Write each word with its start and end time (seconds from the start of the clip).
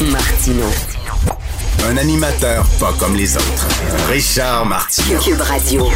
Martino. 0.00 0.64
Un 1.86 1.96
animateur 1.96 2.66
pas 2.80 2.92
comme 2.98 3.14
les 3.14 3.36
autres. 3.36 3.68
Richard 4.08 4.64
Martineau. 4.64 5.18
Cube 5.20 5.40
Radio. 5.40 5.86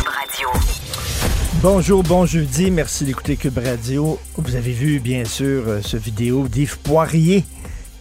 Bonjour, 1.62 2.02
bon 2.02 2.26
jeudi. 2.26 2.70
Merci 2.70 3.04
d'écouter 3.04 3.36
Cube 3.36 3.58
Radio. 3.58 4.18
Vous 4.36 4.54
avez 4.54 4.72
vu, 4.72 5.00
bien 5.00 5.24
sûr, 5.24 5.64
euh, 5.66 5.80
ce 5.82 5.96
vidéo 5.96 6.46
d'Yves 6.46 6.78
Poirier 6.78 7.44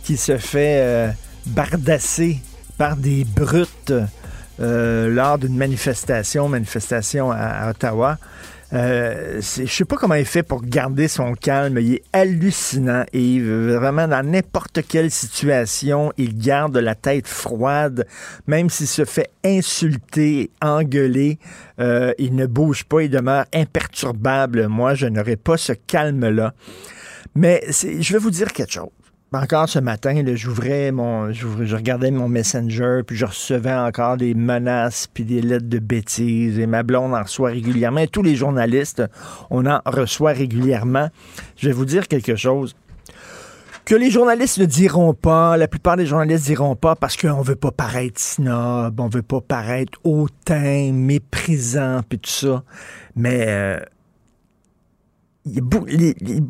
qui 0.03 0.17
se 0.17 0.37
fait 0.37 0.79
euh, 0.81 1.11
bardasser 1.45 2.39
par 2.77 2.97
des 2.97 3.23
brutes 3.23 3.93
euh, 4.59 5.09
lors 5.09 5.37
d'une 5.37 5.55
manifestation, 5.55 6.49
manifestation 6.49 7.31
à, 7.31 7.37
à 7.37 7.69
Ottawa. 7.69 8.17
Euh, 8.75 9.39
je 9.41 9.65
sais 9.65 9.85
pas 9.85 9.95
comment 9.95 10.15
il 10.15 10.25
fait 10.25 10.43
pour 10.43 10.61
garder 10.61 11.07
son 11.07 11.33
calme. 11.33 11.77
Il 11.79 11.95
est 11.95 12.03
hallucinant 12.11 13.05
et 13.13 13.39
vraiment 13.39 14.07
dans 14.07 14.25
n'importe 14.25 14.81
quelle 14.87 15.11
situation, 15.11 16.11
il 16.17 16.37
garde 16.37 16.77
la 16.77 16.93
tête 16.93 17.27
froide, 17.27 18.05
même 18.47 18.69
s'il 18.69 18.87
se 18.87 19.05
fait 19.05 19.29
insulter, 19.45 20.51
engueuler, 20.61 21.39
euh, 21.79 22.13
il 22.17 22.35
ne 22.35 22.45
bouge 22.45 22.83
pas, 22.83 23.03
il 23.03 23.09
demeure 23.09 23.45
imperturbable. 23.53 24.67
Moi, 24.67 24.93
je 24.93 25.07
n'aurais 25.07 25.37
pas 25.37 25.57
ce 25.57 25.73
calme-là. 25.73 26.53
Mais 27.33 27.63
je 27.69 28.13
vais 28.13 28.19
vous 28.19 28.31
dire 28.31 28.51
quelque 28.51 28.71
chose. 28.71 28.89
Encore 29.35 29.67
ce 29.67 29.79
matin, 29.79 30.23
j'ouvrais 30.35 30.91
mon, 30.91 31.31
je 31.33 31.75
regardais 31.75 32.09
mon 32.09 32.29
messenger, 32.29 33.01
puis 33.05 33.17
je 33.17 33.25
recevais 33.25 33.73
encore 33.73 34.15
des 34.15 34.33
menaces, 34.33 35.07
puis 35.13 35.25
des 35.25 35.41
lettres 35.41 35.67
de 35.67 35.79
bêtises, 35.79 36.57
et 36.57 36.65
ma 36.67 36.83
blonde 36.83 37.13
en 37.13 37.21
reçoit 37.21 37.49
régulièrement. 37.49 38.05
Tous 38.07 38.23
les 38.23 38.35
journalistes, 38.35 39.03
on 39.49 39.65
en 39.65 39.81
reçoit 39.85 40.31
régulièrement. 40.31 41.09
Je 41.57 41.67
vais 41.67 41.73
vous 41.73 41.85
dire 41.85 42.07
quelque 42.07 42.35
chose 42.35 42.75
que 43.83 43.93
les 43.93 44.09
journalistes 44.09 44.57
ne 44.57 44.65
diront 44.65 45.13
pas, 45.13 45.57
la 45.57 45.67
plupart 45.67 45.95
des 45.95 46.07
journalistes 46.07 46.45
diront 46.45 46.75
pas 46.75 46.95
parce 46.95 47.15
qu'on 47.17 47.41
veut 47.41 47.55
pas 47.55 47.71
paraître 47.71 48.19
snob, 48.19 48.99
on 48.99 49.09
veut 49.09 49.21
pas 49.21 49.41
paraître 49.41 49.99
hautain, 50.03 50.91
méprisant, 50.91 52.01
puis 52.07 52.17
tout 52.17 52.31
ça. 52.31 52.63
Mais 53.15 53.45
euh, 53.47 53.79
y 55.45 55.59
a 55.59 55.61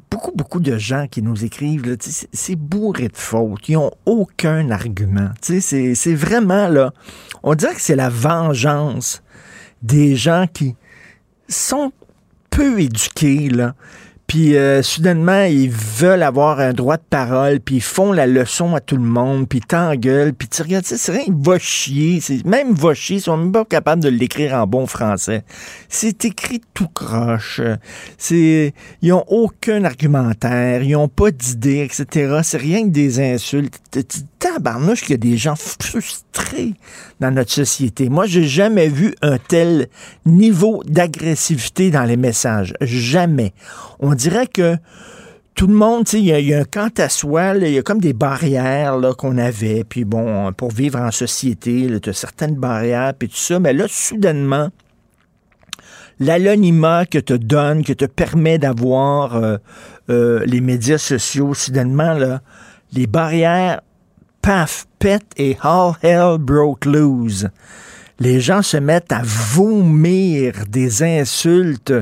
beaucoup, 0.09 0.31
beaucoup 0.33 0.59
de 0.59 0.77
gens 0.77 1.07
qui 1.09 1.21
nous 1.21 1.43
écrivent, 1.43 1.97
c'est 1.99 2.55
bourré 2.55 3.09
de 3.09 3.17
fautes. 3.17 3.67
Ils 3.67 3.73
n'ont 3.73 3.91
aucun 4.05 4.71
argument. 4.71 5.29
C'est 5.41 6.15
vraiment, 6.15 6.67
là, 6.67 6.93
on 7.43 7.55
dirait 7.55 7.75
que 7.75 7.81
c'est 7.81 7.95
la 7.95 8.09
vengeance 8.09 9.21
des 9.81 10.15
gens 10.15 10.45
qui 10.51 10.75
sont 11.47 11.91
peu 12.49 12.79
éduqués, 12.79 13.49
là. 13.49 13.75
Puis 14.27 14.57
euh, 14.57 14.81
soudainement, 14.81 15.43
ils 15.43 15.69
veulent 15.69 16.23
avoir 16.23 16.59
un 16.59 16.73
droit 16.73 16.97
de 16.97 17.03
parole, 17.09 17.59
puis 17.59 17.75
ils 17.75 17.83
font 17.83 18.11
la 18.11 18.25
leçon 18.25 18.75
à 18.75 18.79
tout 18.79 18.97
le 18.97 19.03
monde, 19.03 19.47
puis 19.47 19.59
t'engueulent, 19.59 20.33
puis 20.33 20.47
tu 20.47 20.61
regardes, 20.63 20.85
c'est 20.85 21.11
rien 21.11 21.25
va 21.29 21.59
chier. 21.59 22.19
Même 22.43 22.73
va 22.73 22.93
chier, 22.93 23.17
ils 23.17 23.21
sont 23.21 23.37
même 23.37 23.51
pas 23.51 23.65
capables 23.65 24.01
de 24.01 24.09
l'écrire 24.09 24.55
en 24.55 24.65
bon 24.65 24.87
français. 24.87 25.43
C'est 25.89 26.25
écrit 26.25 26.61
tout 26.73 26.87
croche. 26.87 27.61
C'est, 28.17 28.73
ils 29.01 29.13
ont 29.13 29.25
aucun 29.27 29.83
argumentaire, 29.83 30.81
ils 30.81 30.95
ont 30.95 31.07
pas 31.07 31.29
d'idée, 31.31 31.83
etc. 31.83 32.39
C'est 32.43 32.57
rien 32.57 32.83
que 32.83 32.89
des 32.89 33.19
insultes. 33.19 33.79
Tabarnouche 34.39 35.01
qu'il 35.01 35.11
y 35.11 35.13
a 35.13 35.17
des 35.17 35.37
gens 35.37 35.55
frustrés 35.55 36.73
dans 37.19 37.31
notre 37.31 37.51
société. 37.51 38.09
Moi, 38.09 38.25
j'ai 38.27 38.43
jamais 38.43 38.89
vu 38.89 39.15
un 39.21 39.37
tel 39.37 39.87
niveau 40.25 40.83
d'agressivité 40.85 41.89
dans 41.89 42.03
les 42.03 42.17
messages. 42.17 42.73
Jamais. 42.81 43.53
Dirait 44.15 44.47
que 44.47 44.77
tout 45.53 45.67
le 45.67 45.73
monde, 45.73 46.05
il 46.13 46.25
y, 46.25 46.53
a- 46.53 46.59
un 46.59 46.63
quant 46.65 46.89
à 46.97 47.07
soi, 47.07 47.55
il 47.55 47.69
y 47.69 47.77
a 47.77 47.81
comme 47.81 48.01
des 48.01 48.13
barrières 48.13 48.99
qu'on 49.17 49.37
avait, 49.37 49.83
puis 49.85 50.03
bon, 50.03 50.51
pour 50.51 50.71
vivre 50.71 50.99
en 50.99 51.11
société, 51.11 51.87
tu 52.01 52.09
as 52.09 52.13
certaines 52.13 52.55
barrières, 52.55 53.13
puis 53.17 53.29
tout 53.29 53.37
ça, 53.37 53.59
mais 53.59 53.71
là, 53.71 53.85
soudainement, 53.87 54.69
l'anonymat 56.19 57.05
que 57.05 57.19
te 57.19 57.33
donne, 57.33 57.83
que 57.83 57.93
te 57.93 58.05
permet 58.05 58.57
d'avoir 58.57 59.35
euh, 59.35 59.57
euh, 60.09 60.43
les 60.45 60.61
médias 60.61 60.97
sociaux, 60.97 61.53
soudainement, 61.53 62.17
les 62.93 63.07
barrières, 63.07 63.81
paf, 64.41 64.85
pètent 64.99 65.31
et 65.37 65.57
all 65.61 65.93
hell 66.03 66.37
broke 66.37 66.85
loose. 66.85 67.49
Les 68.19 68.39
gens 68.39 68.61
se 68.61 68.77
mettent 68.77 69.11
à 69.11 69.21
vomir 69.23 70.53
des 70.69 71.03
insultes 71.03 71.93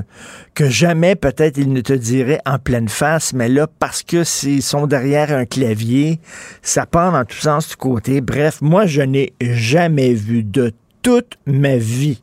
que 0.53 0.69
jamais 0.69 1.15
peut-être 1.15 1.57
ils 1.57 1.73
ne 1.73 1.81
te 1.81 1.93
diraient 1.93 2.41
en 2.45 2.59
pleine 2.59 2.89
face, 2.89 3.33
mais 3.33 3.49
là, 3.49 3.67
parce 3.79 4.03
que 4.03 4.23
s'ils 4.23 4.61
sont 4.61 4.85
derrière 4.85 5.31
un 5.31 5.45
clavier, 5.45 6.19
ça 6.61 6.85
part 6.85 7.11
dans 7.11 7.25
tous 7.25 7.39
sens 7.39 7.69
du 7.69 7.75
côté. 7.75 8.21
Bref, 8.21 8.61
moi, 8.61 8.85
je 8.85 9.01
n'ai 9.01 9.33
jamais 9.41 10.13
vu 10.13 10.43
de 10.43 10.71
toute 11.01 11.37
ma 11.47 11.77
vie 11.77 12.21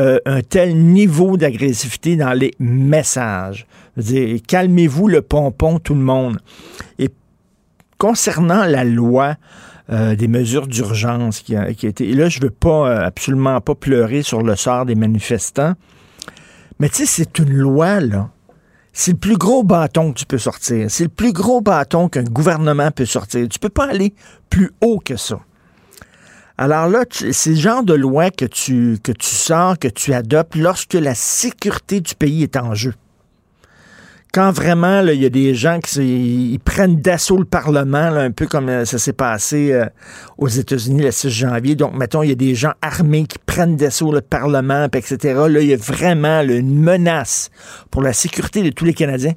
euh, 0.00 0.18
un 0.24 0.40
tel 0.40 0.76
niveau 0.76 1.36
d'agressivité 1.36 2.16
dans 2.16 2.32
les 2.32 2.52
messages. 2.58 3.66
Calmez-vous 4.48 5.08
le 5.08 5.20
pompon, 5.20 5.78
tout 5.78 5.94
le 5.94 6.00
monde. 6.00 6.38
Et 6.98 7.10
concernant 7.98 8.64
la 8.64 8.82
loi 8.82 9.36
euh, 9.90 10.14
des 10.14 10.28
mesures 10.28 10.66
d'urgence 10.66 11.40
qui 11.40 11.56
a, 11.56 11.72
qui 11.74 11.86
a 11.86 11.88
été... 11.88 12.08
Et 12.08 12.14
là, 12.14 12.28
je 12.28 12.40
veux 12.40 12.50
pas, 12.50 12.88
euh, 12.88 13.04
absolument 13.04 13.60
pas 13.60 13.74
pleurer 13.74 14.22
sur 14.22 14.42
le 14.42 14.56
sort 14.56 14.86
des 14.86 14.94
manifestants, 14.94 15.74
mais 16.78 16.88
tu 16.88 16.96
sais, 16.96 17.06
c'est 17.06 17.38
une 17.38 17.52
loi, 17.52 18.00
là. 18.00 18.30
C'est 18.92 19.12
le 19.12 19.18
plus 19.18 19.36
gros 19.36 19.62
bâton 19.62 20.12
que 20.12 20.18
tu 20.18 20.26
peux 20.26 20.38
sortir. 20.38 20.90
C'est 20.90 21.04
le 21.04 21.10
plus 21.10 21.32
gros 21.32 21.60
bâton 21.60 22.08
qu'un 22.08 22.24
gouvernement 22.24 22.90
peut 22.90 23.04
sortir. 23.04 23.48
Tu 23.48 23.58
peux 23.58 23.68
pas 23.68 23.88
aller 23.88 24.14
plus 24.48 24.72
haut 24.80 24.98
que 24.98 25.16
ça. 25.16 25.40
Alors 26.58 26.88
là, 26.88 27.04
c'est 27.10 27.50
le 27.50 27.56
genre 27.56 27.82
de 27.82 27.94
loi 27.94 28.30
que 28.30 28.44
tu, 28.44 28.98
que 29.02 29.12
tu 29.12 29.28
sors, 29.28 29.78
que 29.78 29.88
tu 29.88 30.12
adoptes 30.12 30.56
lorsque 30.56 30.94
la 30.94 31.14
sécurité 31.14 32.00
du 32.00 32.14
pays 32.14 32.42
est 32.42 32.56
en 32.56 32.74
jeu. 32.74 32.94
Quand 34.32 34.52
vraiment, 34.52 35.00
il 35.02 35.20
y 35.20 35.26
a 35.26 35.28
des 35.28 35.56
gens 35.56 35.80
qui 35.80 36.52
ils 36.52 36.60
prennent 36.60 37.00
d'assaut 37.00 37.36
le 37.36 37.44
Parlement, 37.44 38.10
là, 38.10 38.20
un 38.20 38.30
peu 38.30 38.46
comme 38.46 38.68
euh, 38.68 38.84
ça 38.84 38.96
s'est 38.96 39.12
passé 39.12 39.72
euh, 39.72 39.86
aux 40.38 40.46
États-Unis 40.46 41.02
le 41.02 41.10
6 41.10 41.30
janvier. 41.30 41.74
Donc, 41.74 41.94
mettons, 41.94 42.22
il 42.22 42.28
y 42.28 42.32
a 42.32 42.36
des 42.36 42.54
gens 42.54 42.72
armés 42.80 43.24
qui 43.24 43.38
prennent 43.44 43.74
d'assaut 43.74 44.12
le 44.12 44.20
Parlement, 44.20 44.88
puis 44.88 45.00
etc. 45.00 45.34
Là, 45.48 45.60
il 45.60 45.66
y 45.66 45.74
a 45.74 45.76
vraiment 45.76 46.42
une 46.42 46.78
menace 46.78 47.50
pour 47.90 48.02
la 48.02 48.12
sécurité 48.12 48.62
de 48.62 48.70
tous 48.70 48.84
les 48.84 48.94
Canadiens. 48.94 49.34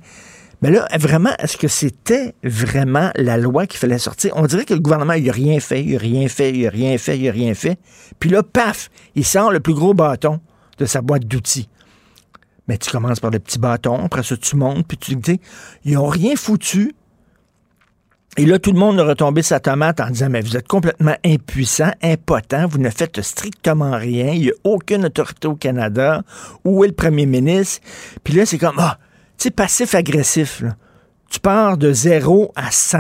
Mais 0.62 0.70
là, 0.70 0.88
vraiment, 1.00 1.32
est-ce 1.40 1.58
que 1.58 1.68
c'était 1.68 2.36
vraiment 2.44 3.10
la 3.16 3.38
loi 3.38 3.66
qu'il 3.66 3.80
fallait 3.80 3.98
sortir? 3.98 4.34
On 4.36 4.46
dirait 4.46 4.64
que 4.64 4.76
le 4.76 4.80
gouvernement, 4.80 5.14
il 5.14 5.26
n'a 5.26 5.34
rien 5.34 5.60
fait, 5.60 5.84
il 5.84 5.94
n'a 5.94 5.98
rien 5.98 6.28
fait, 6.28 6.52
il 6.52 6.66
n'a 6.66 6.70
rien 6.70 6.98
fait, 7.00 7.18
il 7.18 7.26
n'a 7.26 7.32
rien 7.32 7.54
fait. 7.56 7.80
Puis 8.20 8.30
là, 8.30 8.44
paf, 8.44 8.92
il 9.16 9.26
sort 9.26 9.52
le 9.52 9.60
plus 9.60 9.74
gros 9.74 9.96
bâton 9.96 10.40
de 10.78 10.86
sa 10.86 11.02
boîte 11.02 11.26
d'outils. 11.26 11.68
Mais 12.68 12.78
tu 12.78 12.90
commences 12.90 13.20
par 13.20 13.32
le 13.32 13.40
petit 13.40 13.60
bâton, 13.60 14.06
après 14.06 14.24
ça, 14.24 14.38
tu 14.38 14.56
montes, 14.56 14.88
puis 14.88 14.98
tu 14.98 15.16
dis, 15.16 15.40
ils 15.84 15.94
n'ont 15.94 16.08
rien 16.08 16.36
foutu. 16.36 16.96
Et 18.36 18.46
là, 18.46 18.58
tout 18.58 18.72
le 18.72 18.80
monde 18.80 19.00
a 19.00 19.04
retombé 19.04 19.44
sa 19.44 19.60
tomate 19.60 20.00
en 20.00 20.10
disant, 20.10 20.30
mais 20.30 20.42
vous 20.42 20.58
êtes 20.58 20.68
complètement 20.68 21.16
impuissant, 21.24 21.92
impotent, 22.02 22.66
vous 22.68 22.80
ne 22.80 22.90
faites 22.90 23.22
strictement 23.22 23.96
rien, 23.96 24.32
il 24.32 24.42
n'y 24.42 24.50
a 24.50 24.54
aucune 24.64 25.06
autorité 25.06 25.48
au 25.48 25.56
Canada. 25.56 26.24
Où 26.64 26.84
est 26.84 26.88
le 26.88 26.94
premier 26.94 27.28
ministre? 27.28 27.82
Puis 28.24 28.34
là, 28.34 28.46
c'est 28.46 28.58
comme, 28.58 28.80
ah, 28.80 28.98
tu 29.38 29.44
sais, 29.44 29.52
passif-agressif. 29.52 30.64
Tu 31.30 31.40
pars 31.40 31.78
de 31.78 31.94
0 31.94 32.52
à 32.56 32.72
100. 32.72 33.00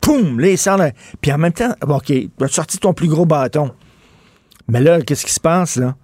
Poum! 0.00 0.38
Là, 0.38 0.48
il 0.50 0.58
sort 0.58 0.76
là. 0.76 0.92
Puis 1.20 1.32
en 1.32 1.38
même 1.38 1.52
temps, 1.52 1.74
bon, 1.80 1.96
OK, 1.96 2.06
tu 2.06 2.30
as 2.40 2.48
sorti 2.48 2.78
ton 2.78 2.94
plus 2.94 3.08
gros 3.08 3.26
bâton. 3.26 3.72
Mais 4.68 4.80
là, 4.80 5.00
qu'est-ce 5.00 5.26
qui 5.26 5.32
se 5.32 5.40
passe, 5.40 5.76
là? 5.76 5.96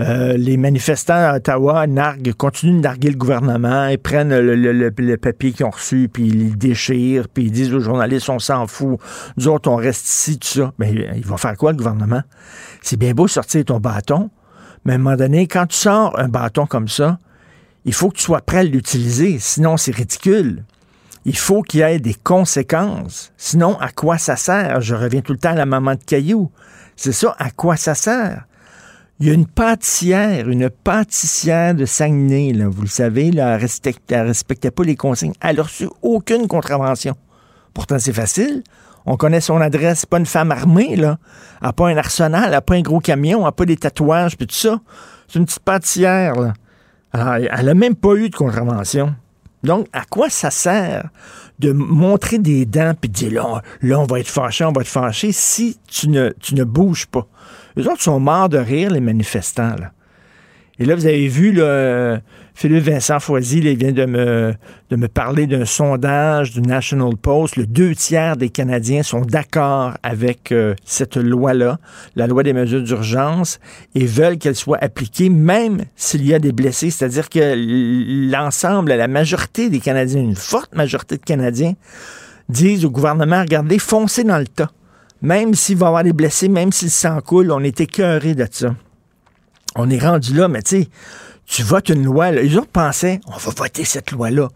Euh, 0.00 0.36
les 0.36 0.56
manifestants 0.56 1.14
à 1.14 1.36
Ottawa 1.36 1.86
narguent, 1.88 2.32
continuent 2.32 2.76
de 2.76 2.82
narguer 2.82 3.10
le 3.10 3.16
gouvernement, 3.16 3.88
ils 3.88 3.98
prennent 3.98 4.36
le, 4.38 5.16
papier 5.16 5.52
qu'ils 5.52 5.66
ont 5.66 5.70
reçu, 5.70 6.08
puis 6.12 6.28
ils 6.28 6.50
le 6.50 6.56
déchirent, 6.56 7.28
puis 7.28 7.44
ils 7.44 7.50
disent 7.50 7.74
aux 7.74 7.80
journalistes, 7.80 8.28
on 8.28 8.38
s'en 8.38 8.68
fout, 8.68 9.00
nous 9.36 9.48
autres, 9.48 9.68
on 9.68 9.74
reste 9.74 10.06
ici, 10.06 10.38
tout 10.38 10.46
ça. 10.46 10.72
Mais 10.78 10.92
il 11.16 11.26
va 11.26 11.36
faire 11.36 11.56
quoi, 11.56 11.72
le 11.72 11.78
gouvernement? 11.78 12.22
C'est 12.80 12.96
bien 12.96 13.12
beau 13.12 13.26
sortir 13.26 13.64
ton 13.64 13.80
bâton, 13.80 14.30
mais 14.84 14.92
à 14.92 14.94
un 14.96 14.98
moment 14.98 15.16
donné, 15.16 15.48
quand 15.48 15.66
tu 15.66 15.76
sors 15.76 16.16
un 16.18 16.28
bâton 16.28 16.66
comme 16.66 16.88
ça, 16.88 17.18
il 17.84 17.92
faut 17.92 18.10
que 18.10 18.18
tu 18.18 18.22
sois 18.22 18.40
prêt 18.40 18.58
à 18.58 18.64
l'utiliser, 18.64 19.38
sinon 19.40 19.76
c'est 19.76 19.94
ridicule. 19.94 20.64
il 21.24 21.36
faut 21.36 21.62
qu'il 21.62 21.80
y 21.80 21.82
ait 21.82 21.98
des 21.98 22.14
conséquences. 22.14 23.32
Sinon, 23.36 23.76
à 23.80 23.90
quoi 23.90 24.16
ça 24.16 24.36
sert? 24.36 24.80
Je 24.80 24.94
reviens 24.94 25.22
tout 25.22 25.32
le 25.32 25.38
temps 25.38 25.50
à 25.50 25.54
la 25.54 25.66
maman 25.66 25.94
de 25.94 26.04
Caillou. 26.04 26.50
C'est 26.96 27.12
ça, 27.12 27.34
à 27.38 27.50
quoi 27.50 27.76
ça 27.76 27.94
sert? 27.94 28.47
Il 29.20 29.26
y 29.26 29.30
a 29.30 29.34
une 29.34 29.46
pâtissière, 29.46 30.48
une 30.48 30.70
pâtissière 30.70 31.74
de 31.74 31.86
Saguenay, 31.86 32.52
là, 32.52 32.68
vous 32.68 32.82
le 32.82 32.88
savez, 32.88 33.32
là, 33.32 33.54
elle 33.54 33.60
respectait, 33.60 34.20
respectait 34.20 34.70
pas 34.70 34.84
les 34.84 34.94
consignes. 34.94 35.32
Elle 35.40 35.56
n'a 35.56 35.64
reçu 35.64 35.88
aucune 36.02 36.46
contravention. 36.46 37.16
Pourtant, 37.74 37.98
c'est 37.98 38.12
facile. 38.12 38.62
On 39.06 39.16
connaît 39.16 39.40
son 39.40 39.60
adresse. 39.60 40.06
Pas 40.06 40.18
une 40.18 40.26
femme 40.26 40.52
armée, 40.52 40.94
là. 40.94 41.18
Elle 41.60 41.66
n'a 41.66 41.72
pas 41.72 41.88
un 41.88 41.96
arsenal, 41.96 42.44
elle 42.44 42.50
n'a 42.52 42.60
pas 42.60 42.74
un 42.74 42.80
gros 42.80 43.00
camion, 43.00 43.38
elle 43.38 43.44
n'a 43.44 43.52
pas 43.52 43.64
des 43.64 43.76
tatouages, 43.76 44.36
puis 44.36 44.46
tout 44.46 44.54
ça. 44.54 44.80
C'est 45.26 45.40
une 45.40 45.46
petite 45.46 45.64
pâtissière, 45.64 46.36
là. 46.36 46.52
Alors, 47.12 47.34
elle 47.34 47.66
n'a 47.66 47.74
même 47.74 47.96
pas 47.96 48.14
eu 48.14 48.30
de 48.30 48.36
contravention. 48.36 49.16
Donc, 49.64 49.88
à 49.92 50.04
quoi 50.04 50.30
ça 50.30 50.50
sert 50.50 51.08
de 51.58 51.72
montrer 51.72 52.38
des 52.38 52.66
dents 52.66 52.92
puis 53.00 53.08
de 53.08 53.14
dire 53.14 53.32
là, 53.32 53.62
là, 53.82 53.98
on 53.98 54.04
va 54.04 54.20
être 54.20 54.28
fâché, 54.28 54.64
on 54.64 54.72
va 54.72 54.82
être 54.82 54.88
fâché 54.88 55.32
si 55.32 55.78
tu 55.88 56.08
ne, 56.08 56.30
tu 56.38 56.54
ne 56.54 56.62
bouges 56.62 57.06
pas? 57.06 57.26
Les 57.78 57.86
autres 57.86 58.02
sont 58.02 58.18
morts 58.18 58.48
de 58.48 58.58
rire, 58.58 58.90
les 58.90 58.98
manifestants. 58.98 59.76
Et 60.80 60.84
là, 60.84 60.96
vous 60.96 61.06
avez 61.06 61.28
vu, 61.28 61.60
Philippe 62.56 62.82
Vincent 62.82 63.20
Foisy 63.20 63.58
il 63.58 63.78
vient 63.78 63.92
de 63.92 64.04
me, 64.04 64.52
de 64.90 64.96
me 64.96 65.06
parler 65.06 65.46
d'un 65.46 65.64
sondage 65.64 66.50
du 66.50 66.60
National 66.60 67.16
Post. 67.16 67.54
Le 67.54 67.66
deux 67.66 67.94
tiers 67.94 68.36
des 68.36 68.48
Canadiens 68.48 69.04
sont 69.04 69.20
d'accord 69.20 69.94
avec 70.02 70.50
euh, 70.50 70.74
cette 70.84 71.16
loi-là, 71.16 71.78
la 72.16 72.26
loi 72.26 72.42
des 72.42 72.52
mesures 72.52 72.82
d'urgence, 72.82 73.60
et 73.94 74.06
veulent 74.06 74.38
qu'elle 74.38 74.56
soit 74.56 74.78
appliquée 74.82 75.28
même 75.28 75.84
s'il 75.94 76.26
y 76.26 76.34
a 76.34 76.40
des 76.40 76.50
blessés. 76.50 76.90
C'est-à-dire 76.90 77.28
que 77.28 77.54
l'ensemble, 78.28 78.92
la 78.92 79.06
majorité 79.06 79.70
des 79.70 79.78
Canadiens, 79.78 80.20
une 80.20 80.34
forte 80.34 80.74
majorité 80.74 81.16
de 81.16 81.22
Canadiens, 81.22 81.74
disent 82.48 82.84
au 82.84 82.90
gouvernement, 82.90 83.42
regardez, 83.42 83.78
foncez 83.78 84.24
dans 84.24 84.38
le 84.38 84.48
tas. 84.48 84.72
Même 85.22 85.54
s'il 85.54 85.76
va 85.76 85.86
y 85.86 85.88
avoir 85.88 86.04
des 86.04 86.12
blessés, 86.12 86.48
même 86.48 86.72
s'il 86.72 86.90
s'en 86.90 87.20
coule, 87.20 87.50
on 87.50 87.60
est 87.60 87.80
écœuré 87.80 88.34
de 88.34 88.46
ça 88.50 88.74
on 89.78 89.88
est 89.90 89.98
rendu 89.98 90.34
là, 90.34 90.48
mais 90.48 90.62
tu 90.62 90.82
sais, 90.82 90.88
tu 91.46 91.62
votes 91.62 91.88
une 91.88 92.04
loi, 92.04 92.30
les 92.30 92.56
autres 92.56 92.70
pensaient, 92.70 93.20
on 93.26 93.36
va 93.36 93.52
voter 93.56 93.84
cette 93.84 94.10
loi-là. 94.10 94.48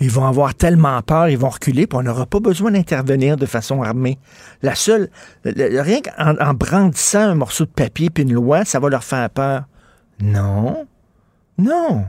Ils 0.00 0.10
vont 0.10 0.26
avoir 0.26 0.54
tellement 0.54 1.00
peur, 1.02 1.28
ils 1.28 1.38
vont 1.38 1.50
reculer, 1.50 1.86
puis 1.86 1.98
on 1.98 2.02
n'aura 2.02 2.26
pas 2.26 2.40
besoin 2.40 2.72
d'intervenir 2.72 3.36
de 3.36 3.46
façon 3.46 3.82
armée. 3.82 4.18
La 4.62 4.74
seule, 4.74 5.08
rien 5.44 6.00
qu'en 6.00 6.54
brandissant 6.54 7.20
un 7.20 7.34
morceau 7.34 7.64
de 7.64 7.70
papier 7.70 8.10
puis 8.10 8.24
une 8.24 8.32
loi, 8.32 8.64
ça 8.64 8.80
va 8.80 8.88
leur 8.88 9.04
faire 9.04 9.30
peur. 9.30 9.64
Non, 10.20 10.86
non. 11.58 12.06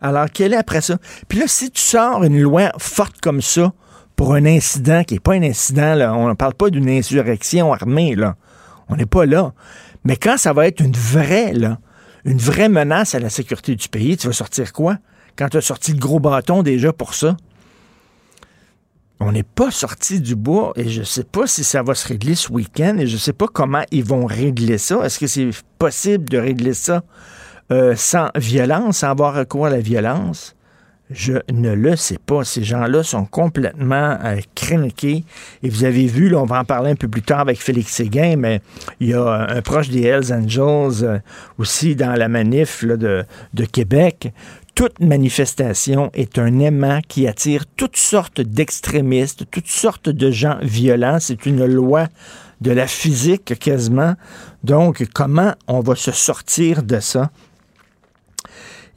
Alors, 0.00 0.26
quelle 0.32 0.54
est 0.54 0.58
après 0.58 0.80
ça? 0.80 0.96
Puis 1.26 1.38
là, 1.38 1.46
si 1.48 1.70
tu 1.70 1.82
sors 1.82 2.22
une 2.22 2.40
loi 2.40 2.70
forte 2.78 3.20
comme 3.20 3.42
ça 3.42 3.72
pour 4.18 4.34
un 4.34 4.46
incident 4.46 5.04
qui 5.04 5.14
n'est 5.14 5.20
pas 5.20 5.34
un 5.34 5.44
incident, 5.44 5.94
là, 5.94 6.12
on 6.12 6.28
ne 6.28 6.34
parle 6.34 6.54
pas 6.54 6.70
d'une 6.70 6.90
insurrection 6.90 7.72
armée, 7.72 8.16
là. 8.16 8.34
On 8.88 8.96
n'est 8.96 9.06
pas 9.06 9.24
là. 9.26 9.52
Mais 10.02 10.16
quand 10.16 10.36
ça 10.36 10.52
va 10.52 10.66
être 10.66 10.80
une 10.80 10.96
vraie, 10.96 11.52
là, 11.52 11.78
une 12.24 12.38
vraie 12.38 12.68
menace 12.68 13.14
à 13.14 13.20
la 13.20 13.30
sécurité 13.30 13.76
du 13.76 13.88
pays, 13.88 14.16
tu 14.16 14.26
vas 14.26 14.32
sortir 14.32 14.72
quoi? 14.72 14.98
Quand 15.36 15.48
tu 15.50 15.58
as 15.58 15.60
sorti 15.60 15.92
le 15.92 16.00
gros 16.00 16.18
bâton 16.18 16.64
déjà 16.64 16.92
pour 16.92 17.14
ça? 17.14 17.36
On 19.20 19.30
n'est 19.30 19.44
pas 19.44 19.70
sorti 19.70 20.20
du 20.20 20.34
bois 20.34 20.72
et 20.74 20.88
je 20.88 21.00
ne 21.00 21.04
sais 21.04 21.22
pas 21.22 21.46
si 21.46 21.62
ça 21.62 21.84
va 21.84 21.94
se 21.94 22.08
régler 22.08 22.34
ce 22.34 22.50
week-end 22.50 22.96
et 22.98 23.06
je 23.06 23.14
ne 23.14 23.20
sais 23.20 23.32
pas 23.32 23.46
comment 23.46 23.84
ils 23.92 24.04
vont 24.04 24.26
régler 24.26 24.78
ça. 24.78 25.00
Est-ce 25.04 25.20
que 25.20 25.28
c'est 25.28 25.50
possible 25.78 26.28
de 26.28 26.38
régler 26.38 26.74
ça 26.74 27.04
euh, 27.70 27.94
sans 27.94 28.30
violence, 28.34 28.98
sans 28.98 29.10
avoir 29.10 29.34
recours 29.34 29.66
à 29.66 29.70
la 29.70 29.80
violence? 29.80 30.56
Je 31.10 31.34
ne 31.50 31.72
le 31.72 31.96
sais 31.96 32.18
pas. 32.24 32.44
Ces 32.44 32.64
gens-là 32.64 33.02
sont 33.02 33.24
complètement 33.24 34.18
euh, 34.24 34.40
Et 34.72 35.24
vous 35.62 35.84
avez 35.84 36.06
vu, 36.06 36.28
là, 36.28 36.38
on 36.38 36.44
va 36.44 36.60
en 36.60 36.64
parler 36.64 36.90
un 36.90 36.96
peu 36.96 37.08
plus 37.08 37.22
tard 37.22 37.40
avec 37.40 37.60
Félix 37.60 37.92
Séguin, 37.92 38.36
mais 38.36 38.60
il 39.00 39.08
y 39.08 39.14
a 39.14 39.48
un 39.48 39.62
proche 39.62 39.88
des 39.88 40.02
Hells 40.02 40.32
Angels 40.32 41.04
euh, 41.04 41.18
aussi 41.58 41.96
dans 41.96 42.12
la 42.12 42.28
manif 42.28 42.84
de, 42.84 43.24
de 43.54 43.64
Québec 43.64 44.32
toute 44.78 45.00
manifestation 45.00 46.08
est 46.14 46.38
un 46.38 46.60
aimant 46.60 47.00
qui 47.08 47.26
attire 47.26 47.64
toutes 47.66 47.96
sortes 47.96 48.40
d'extrémistes, 48.40 49.42
toutes 49.50 49.66
sortes 49.66 50.08
de 50.08 50.30
gens 50.30 50.56
violents. 50.62 51.18
C'est 51.18 51.46
une 51.46 51.64
loi 51.64 52.06
de 52.60 52.70
la 52.70 52.86
physique 52.86 53.58
quasiment. 53.58 54.14
Donc, 54.62 55.04
comment 55.12 55.52
on 55.66 55.80
va 55.80 55.96
se 55.96 56.12
sortir 56.12 56.84
de 56.84 57.00
ça? 57.00 57.32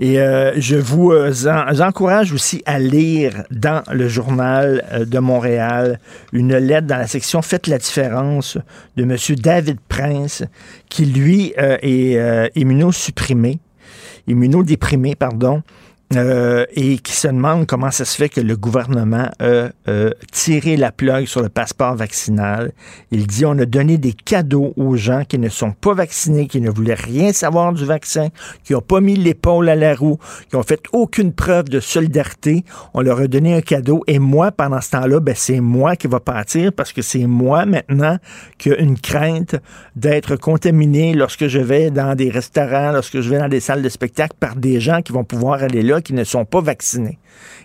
Et 0.02 0.20
euh, 0.20 0.60
je 0.60 0.78
vous 0.78 1.12
euh, 1.12 1.32
encourage 1.80 2.34
aussi 2.34 2.64
à 2.66 2.80
lire 2.80 3.44
dans 3.52 3.84
le 3.94 4.08
journal 4.08 4.84
euh, 4.92 5.06
de 5.06 5.20
Montréal 5.20 6.00
une 6.34 6.58
lettre 6.58 6.88
dans 6.88 6.98
la 6.98 7.06
section 7.06 7.44
Faites 7.44 7.68
la 7.68 7.78
différence 7.78 8.58
de 8.98 9.04
M. 9.04 9.16
David 9.38 9.78
Prince, 9.88 10.44
qui 10.90 11.06
lui 11.06 11.54
est 11.56 12.52
immunosupprimé, 12.56 13.60
immunodéprimé, 14.26 15.16
pardon, 15.16 15.62
euh, 16.16 16.66
et 16.76 16.98
qui 16.98 17.14
se 17.14 17.28
demande 17.28 17.66
comment 17.68 17.92
ça 17.92 18.06
se 18.06 18.16
fait 18.16 18.30
que 18.30 18.42
le 18.42 18.58
gouvernement 18.58 19.30
a 19.40 19.70
tiré 20.32 20.78
la 20.78 20.92
plug 20.92 21.26
sur 21.26 21.42
le 21.42 21.50
passeport 21.50 21.96
vaccinal. 21.96 22.72
Il 23.12 23.28
dit 23.28 23.46
on 23.46 23.58
a 23.58 23.66
donné 23.66 23.98
des 23.98 24.14
cadeaux 24.14 24.74
aux 24.78 24.96
gens 24.96 25.24
qui 25.28 25.38
ne 25.38 25.50
sont 25.50 25.72
pas 25.72 25.94
vaccinés, 25.94 26.48
qui 26.48 26.62
ne 26.62 26.70
voulaient 26.70 26.94
rien 26.94 27.34
savoir 27.34 27.74
du 27.74 27.86
vaccin, 27.86 28.30
qui 28.64 28.74
n'ont 28.74 28.82
pas 28.82 29.02
mis 29.02 29.16
l'épaule 29.16 29.70
à 29.70 29.76
la 29.76 29.96
roue, 29.96 30.18
qui 30.50 30.56
ont 30.56 30.64
fait 30.64 30.84
aucune 30.92 31.34
preuve 31.34 31.66
de 31.66 31.80
solidarité. 31.80 32.64
On 32.94 33.02
leur 33.02 33.20
a 33.20 33.28
donné 33.28 33.56
un 33.56 33.62
cadeau 33.62 34.04
et 34.08 34.20
moi, 34.20 34.52
pendant 34.52 34.82
ce 34.82 34.92
temps-là, 34.92 35.20
ben, 35.20 35.36
c'est 35.36 35.60
moi 35.60 35.96
qui 35.96 36.08
va 36.08 36.20
partir 36.20 36.74
parce 36.74 36.94
que 36.94 37.02
c'est 37.02 37.26
moi 37.26 37.66
maintenant 37.66 38.18
qui 38.58 38.72
a 38.72 38.78
une 38.78 39.00
crainte 39.00 39.56
d'être 39.96 40.36
contaminé 40.36 41.14
lorsque 41.14 41.48
je 41.48 41.60
vais 41.60 41.92
dans 41.92 42.16
des 42.16 42.30
restaurants, 42.30 42.92
lorsque 42.92 43.22
je 43.22 43.30
vais 43.30 43.40
dans 43.40 43.50
des 43.50 43.60
salles 43.60 43.82
de 43.82 43.90
spectacle 43.90 44.36
par 44.40 44.56
des 44.56 44.80
gens 44.80 45.02
qui 45.02 45.12
vont 45.12 45.24
pouvoir 45.24 45.64
aller 45.64 45.82
là 45.82 46.01
qui 46.02 46.14
ne 46.14 46.24
sont 46.24 46.46
pas 46.46 46.62
vaccinés. 46.62 47.20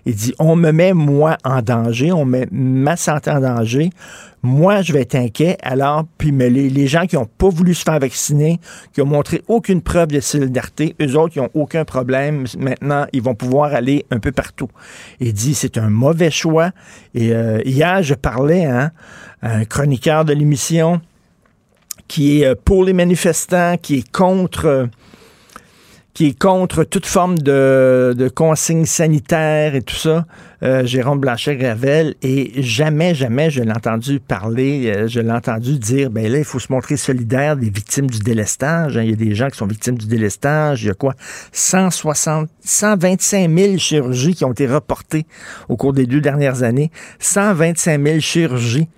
Il 0.05 0.15
dit, 0.15 0.35
on 0.39 0.55
me 0.55 0.71
met 0.71 0.93
moi 0.93 1.37
en 1.45 1.63
danger, 1.63 2.13
on 2.13 2.25
met 2.25 2.47
ma 2.53 2.97
santé 2.97 3.31
en 3.31 3.41
danger. 3.41 3.91
Moi, 4.43 4.83
je 4.83 4.93
vais 4.93 5.03
être 5.03 5.17
inquiet. 5.17 5.59
Alors, 5.63 6.05
puis 6.19 6.31
mais 6.31 6.49
les, 6.49 6.87
gens 6.87 7.07
qui 7.07 7.17
n'ont 7.17 7.27
pas 7.27 7.49
voulu 7.49 7.75
se 7.75 7.83
faire 7.83 7.99
vacciner, 7.99 8.61
qui 8.93 9.03
ont 9.03 9.07
montré 9.07 9.43
aucune 9.49 9.83
preuve 9.83 10.09
de 10.09 10.21
solidarité, 10.21 10.95
eux 11.03 11.17
autres, 11.17 11.37
ils 11.37 11.43
n'ont 11.43 11.51
aucun 11.55 11.85
problème. 11.85 12.47
Maintenant, 12.57 13.07
ils 13.13 13.23
vont 13.23 13.35
pouvoir 13.35 13.75
aller 13.75 14.07
un 14.13 14.21
peu 14.21 14.31
partout. 14.31 14.69
Il 15.19 15.33
dit, 15.33 15.55
c'est 15.55 15.79
un 15.79 15.91
mauvais 15.91 16.31
choix. 16.31 16.71
Et 17.15 17.33
euh, 17.33 17.61
hier, 17.65 18.03
je 18.03 18.15
parlais 18.15 18.65
hein, 18.65 18.93
à 19.43 19.57
un 19.57 19.65
chroniqueur 19.65 20.25
de 20.25 20.33
l'émission 20.33 21.01
qui 22.07 22.43
est 22.43 22.47
euh, 22.47 22.55
pour 22.65 22.85
les 22.85 22.93
manifestants, 22.93 23.77
qui 23.79 23.97
est 23.97 24.13
contre 24.13 24.89
qui 26.17 26.29
est 26.29 26.39
contre 26.39 26.85
toute 26.85 27.05
forme 27.05 27.37
de, 27.37 28.15
de 28.17 28.29
consignes 28.31 28.87
sanitaires 28.87 29.75
et 29.75 29.83
tout 29.83 29.97
ça, 29.97 30.25
euh, 30.63 30.87
Jérôme 30.87 31.21
Blanchet-Gravel, 31.21 32.15
et 32.23 32.63
jamais, 32.63 33.15
jamais 33.15 33.51
je 33.51 33.63
l'ai 33.63 33.71
entendu 33.71 34.19
parler, 34.19 34.87
euh, 34.87 35.09
je 35.09 35.21
l'ai 35.21 35.31
entendu 35.31 35.79
dire, 35.79 36.09
ben 36.09 36.33
là, 36.33 36.39
il 36.39 36.45
faut 36.45 36.59
se 36.59 36.73
montrer 36.73 36.97
solidaire 36.97 37.59
des 37.59 37.69
victimes 37.69 38.09
du 38.09 38.21
délestage. 38.21 38.97
Hein. 38.97 39.03
Il 39.03 39.11
y 39.11 39.13
a 39.13 39.17
des 39.17 39.35
gens 39.35 39.51
qui 39.51 39.59
sont 39.59 39.67
victimes 39.67 39.99
du 39.99 40.07
délestage. 40.07 40.85
Il 40.85 40.87
y 40.87 40.91
a 40.91 40.95
quoi? 40.95 41.13
160, 41.53 42.49
125 42.65 43.55
000 43.55 43.77
chirurgies 43.77 44.35
qui 44.35 44.47
ont 44.47 44.53
été 44.53 44.67
reportées 44.67 45.27
au 45.69 45.77
cours 45.77 45.93
des 45.93 46.07
deux 46.07 46.23
dernières 46.23 46.63
années. 46.63 46.91
125 47.19 48.03
000 48.03 48.21
chirurgies. 48.21 48.89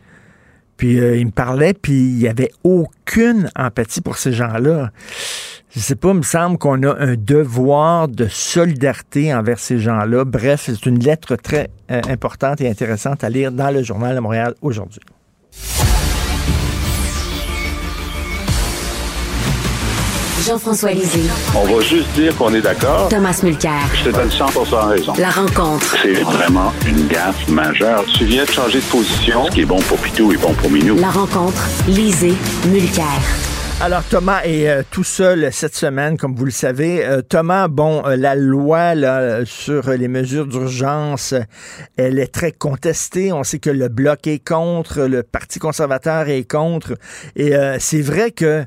Puis 0.76 1.00
euh, 1.00 1.16
il 1.16 1.26
me 1.26 1.32
parlait, 1.32 1.74
puis 1.74 1.94
il 1.94 2.18
n'y 2.18 2.28
avait 2.28 2.52
aucune 2.62 3.50
empathie 3.56 4.02
pour 4.02 4.18
ces 4.18 4.32
gens-là 4.32 4.92
je 5.70 5.80
sais 5.80 5.96
pas, 5.96 6.08
il 6.08 6.14
me 6.14 6.22
semble 6.22 6.56
qu'on 6.58 6.82
a 6.82 6.94
un 6.98 7.14
devoir 7.16 8.08
de 8.08 8.26
solidarité 8.26 9.34
envers 9.34 9.58
ces 9.58 9.78
gens-là. 9.78 10.24
Bref, 10.24 10.64
c'est 10.66 10.86
une 10.86 10.98
lettre 10.98 11.36
très 11.36 11.68
euh, 11.90 12.00
importante 12.08 12.60
et 12.60 12.68
intéressante 12.68 13.22
à 13.22 13.28
lire 13.28 13.52
dans 13.52 13.70
le 13.70 13.82
Journal 13.82 14.14
de 14.14 14.20
Montréal 14.20 14.54
aujourd'hui. 14.62 15.00
Jean-François 20.46 20.92
Lisée. 20.92 21.28
On 21.54 21.64
va 21.64 21.82
juste 21.82 22.10
dire 22.14 22.34
qu'on 22.36 22.54
est 22.54 22.62
d'accord. 22.62 23.08
Thomas 23.10 23.38
Mulcair. 23.42 23.82
Je 23.94 24.04
te 24.04 24.16
donne 24.16 24.30
100 24.30 24.46
raison. 24.88 25.12
La 25.18 25.28
rencontre. 25.28 25.96
C'est 26.02 26.22
vraiment 26.22 26.72
une 26.86 27.06
gaffe 27.08 27.46
majeure. 27.48 28.06
Tu 28.16 28.24
viens 28.24 28.44
de 28.44 28.50
changer 28.50 28.78
de 28.78 28.84
position. 28.84 29.44
Ce 29.46 29.50
qui 29.50 29.60
est 29.62 29.66
bon 29.66 29.80
pour 29.80 29.98
Pitou 29.98 30.32
est 30.32 30.38
bon 30.38 30.54
pour 30.54 30.70
Minou. 30.70 30.96
La 30.96 31.10
rencontre. 31.10 31.62
Lisée. 31.86 32.34
Mulcair. 32.70 33.57
Alors 33.80 34.02
Thomas 34.02 34.42
est 34.42 34.68
euh, 34.68 34.82
tout 34.90 35.04
seul 35.04 35.52
cette 35.52 35.76
semaine, 35.76 36.16
comme 36.16 36.34
vous 36.34 36.44
le 36.44 36.50
savez. 36.50 37.06
Euh, 37.06 37.22
Thomas, 37.22 37.68
bon, 37.68 38.04
euh, 38.04 38.16
la 38.16 38.34
loi 38.34 38.94
sur 39.44 39.90
les 39.90 40.08
mesures 40.08 40.46
d'urgence, 40.46 41.32
elle 41.96 42.18
est 42.18 42.32
très 42.34 42.50
contestée. 42.50 43.32
On 43.32 43.44
sait 43.44 43.60
que 43.60 43.70
le 43.70 43.88
bloc 43.88 44.26
est 44.26 44.44
contre, 44.44 45.02
le 45.02 45.22
Parti 45.22 45.60
conservateur 45.60 46.28
est 46.28 46.42
contre. 46.44 46.94
Et 47.36 47.52
c'est 47.78 48.02
vrai 48.02 48.32
que 48.32 48.64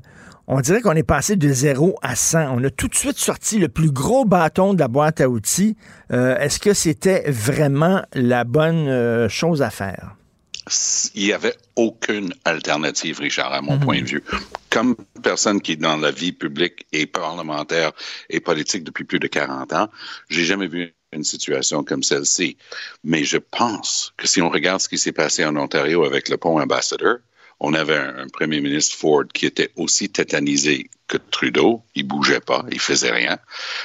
on 0.54 0.60
dirait 0.60 0.82
qu'on 0.82 0.96
est 0.96 1.04
passé 1.04 1.38
de 1.38 1.48
0 1.48 1.96
à 2.02 2.16
100. 2.16 2.58
On 2.58 2.64
a 2.66 2.70
tout 2.70 2.90
de 2.90 2.96
suite 2.96 3.18
sorti 3.18 3.58
le 3.58 3.70
plus 3.70 3.92
gros 3.92 4.26
bâton 4.26 4.74
de 4.74 4.80
la 4.80 4.90
boîte 4.90 5.22
à 5.22 5.30
outils. 5.30 5.78
Euh, 6.12 6.38
est-ce 6.40 6.60
que 6.60 6.74
c'était 6.74 7.24
vraiment 7.30 8.02
la 8.14 8.44
bonne 8.44 8.88
euh, 8.90 9.30
chose 9.30 9.62
à 9.62 9.70
faire? 9.70 10.18
Il 11.16 11.26
n'y 11.26 11.34
avait 11.34 11.56
aucune 11.76 12.34
alternative, 12.46 13.20
Richard, 13.20 13.54
à 13.54 13.62
mon 13.62 13.76
mhm. 13.76 13.84
point 13.84 14.02
de 14.02 14.08
vue. 14.08 14.24
Comme 14.70 14.96
personne 15.22 15.62
qui 15.62 15.74
est 15.74 15.78
dans 15.78 15.98
la 15.98 16.12
vie 16.12 16.32
publique 16.32 16.86
et 16.92 17.06
parlementaire 17.06 17.92
et 18.30 18.40
politique 18.40 18.84
depuis 18.84 19.04
plus 19.04 19.20
de 19.20 19.28
40 19.28 19.74
ans, 19.74 19.90
j'ai 20.30 20.46
jamais 20.46 20.68
vu 20.68 20.94
une 21.12 21.24
situation 21.24 21.84
comme 21.84 22.04
celle-ci. 22.04 22.58
Mais 23.04 23.24
je 23.24 23.38
pense 23.38 24.14
que 24.18 24.28
si 24.28 24.42
on 24.42 24.50
regarde 24.50 24.80
ce 24.80 24.88
qui 24.88 24.98
s'est 24.98 25.12
passé 25.12 25.44
en 25.46 25.56
Ontario 25.58 26.06
avec 26.06 26.30
le 26.30 26.38
pont 26.38 26.60
ambassadeur, 26.60 27.18
on 27.60 27.74
avait 27.74 27.98
un, 27.98 28.28
premier 28.28 28.60
ministre 28.60 28.98
Ford 28.98 29.26
qui 29.34 29.46
était 29.46 29.72
aussi 29.76 30.10
tétanisé 30.10 30.90
que 31.12 31.18
Trudeau. 31.18 31.84
Il 31.94 32.08
bougeait 32.08 32.40
pas, 32.40 32.64
il 32.72 32.80
faisait 32.80 33.12
rien. 33.12 33.38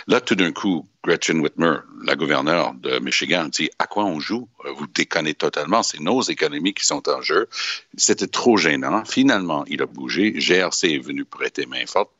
Là, 0.06 0.20
tout 0.20 0.36
d'un 0.36 0.52
coup, 0.52 0.86
Gretchen 1.02 1.40
Whitmer, 1.40 1.78
la 2.04 2.14
gouverneure 2.14 2.72
de 2.74 3.00
Michigan, 3.00 3.46
dit 3.46 3.68
à 3.80 3.86
quoi 3.86 4.04
on 4.04 4.20
joue? 4.20 4.48
Vous 4.76 4.86
déconnez 4.86 5.34
totalement. 5.34 5.82
C'est 5.82 6.00
nos 6.00 6.22
économies 6.22 6.72
qui 6.72 6.86
sont 6.86 7.08
en 7.08 7.20
jeu. 7.22 7.48
C'était 7.96 8.28
trop 8.28 8.56
gênant. 8.56 9.04
Finalement, 9.04 9.64
il 9.66 9.82
a 9.82 9.86
bougé. 9.86 10.34
GRC 10.36 10.84
est 10.84 11.04
venu 11.04 11.24
prêter 11.24 11.66
main 11.66 11.86
forte 11.86 12.12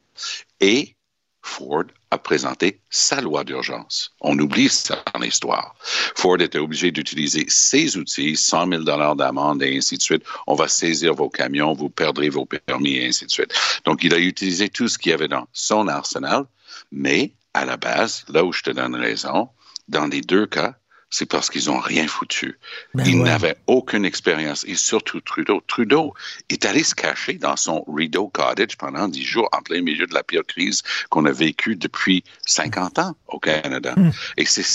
et 0.61 0.97
Ford 1.41 1.85
a 2.17 2.19
présenté 2.19 2.81
sa 2.91 3.21
loi 3.21 3.45
d'urgence. 3.45 4.13
On 4.21 4.39
oublie 4.39 4.69
ça 4.69 5.03
dans 5.13 5.21
l'histoire. 5.21 5.77
Ford 6.17 6.41
était 6.41 6.59
obligé 6.59 6.91
d'utiliser 6.91 7.45
ses 7.49 7.97
outils, 7.97 8.37
100 8.37 8.69
000 8.69 8.83
dollars 8.83 9.17
d'amende 9.17 9.63
et 9.63 9.77
ainsi 9.77 9.97
de 9.97 10.03
suite. 10.03 10.25
On 10.47 10.55
va 10.55 10.67
saisir 10.67 11.15
vos 11.15 11.29
camions, 11.29 11.75
vous 11.75 11.91
perdrez 11.91 12.31
vos 12.31 12.47
permis 12.47 12.97
et 12.97 13.07
ainsi 13.09 13.27
de 13.27 13.31
suite. 13.31 13.53
Donc, 13.85 14.03
il 14.03 14.15
a 14.15 14.19
utilisé 14.19 14.69
tout 14.69 14.89
ce 14.89 14.99
qu'il 14.99 15.11
y 15.11 15.15
avait 15.15 15.29
dans 15.29 15.47
son 15.53 15.89
arsenal, 15.89 16.45
mais 16.91 17.33
à 17.55 17.65
la 17.65 17.77
base, 17.77 18.25
là 18.29 18.45
où 18.45 18.53
je 18.53 18.63
te 18.63 18.71
donne 18.71 18.95
raison, 18.95 19.49
dans 19.89 20.07
les 20.07 20.23
deux 20.23 20.47
cas, 20.47 20.75
c'est 21.11 21.27
parce 21.27 21.51
qu'ils 21.51 21.67
n'ont 21.67 21.79
rien 21.79 22.09
foutu. 22.09 22.59
Ben 22.95 23.07
ils 23.07 23.23
n'avaient 23.23 23.57
aucune 23.67 24.05
expérience. 24.05 24.65
Et 24.67 24.75
surtout 24.75 25.21
Trudeau. 25.21 25.63
Trudeau 25.67 26.15
est 26.49 26.65
allé 26.65 26.83
se 26.83 26.95
cacher 26.95 27.35
dans 27.35 27.57
son 27.57 27.85
Rideau 27.87 28.29
Cottage 28.29 28.77
pendant 28.77 29.09
dix 29.09 29.25
jours 29.25 29.49
en 29.53 29.63
plein 29.63 29.83
milieu 29.83 30.07
de 30.07 30.15
la 30.15 30.23
pire 30.23 30.45
crise 30.47 30.83
qu'on 31.11 31.25
a 31.27 31.33
vécue 31.33 31.77
depuis 31.77 32.25
50 32.47 32.99
ans 32.99 33.17
au 33.29 33.39
Canada. 33.39 33.95
Hmm. 33.97 34.11
Et 34.37 34.45
c'est 34.45 34.67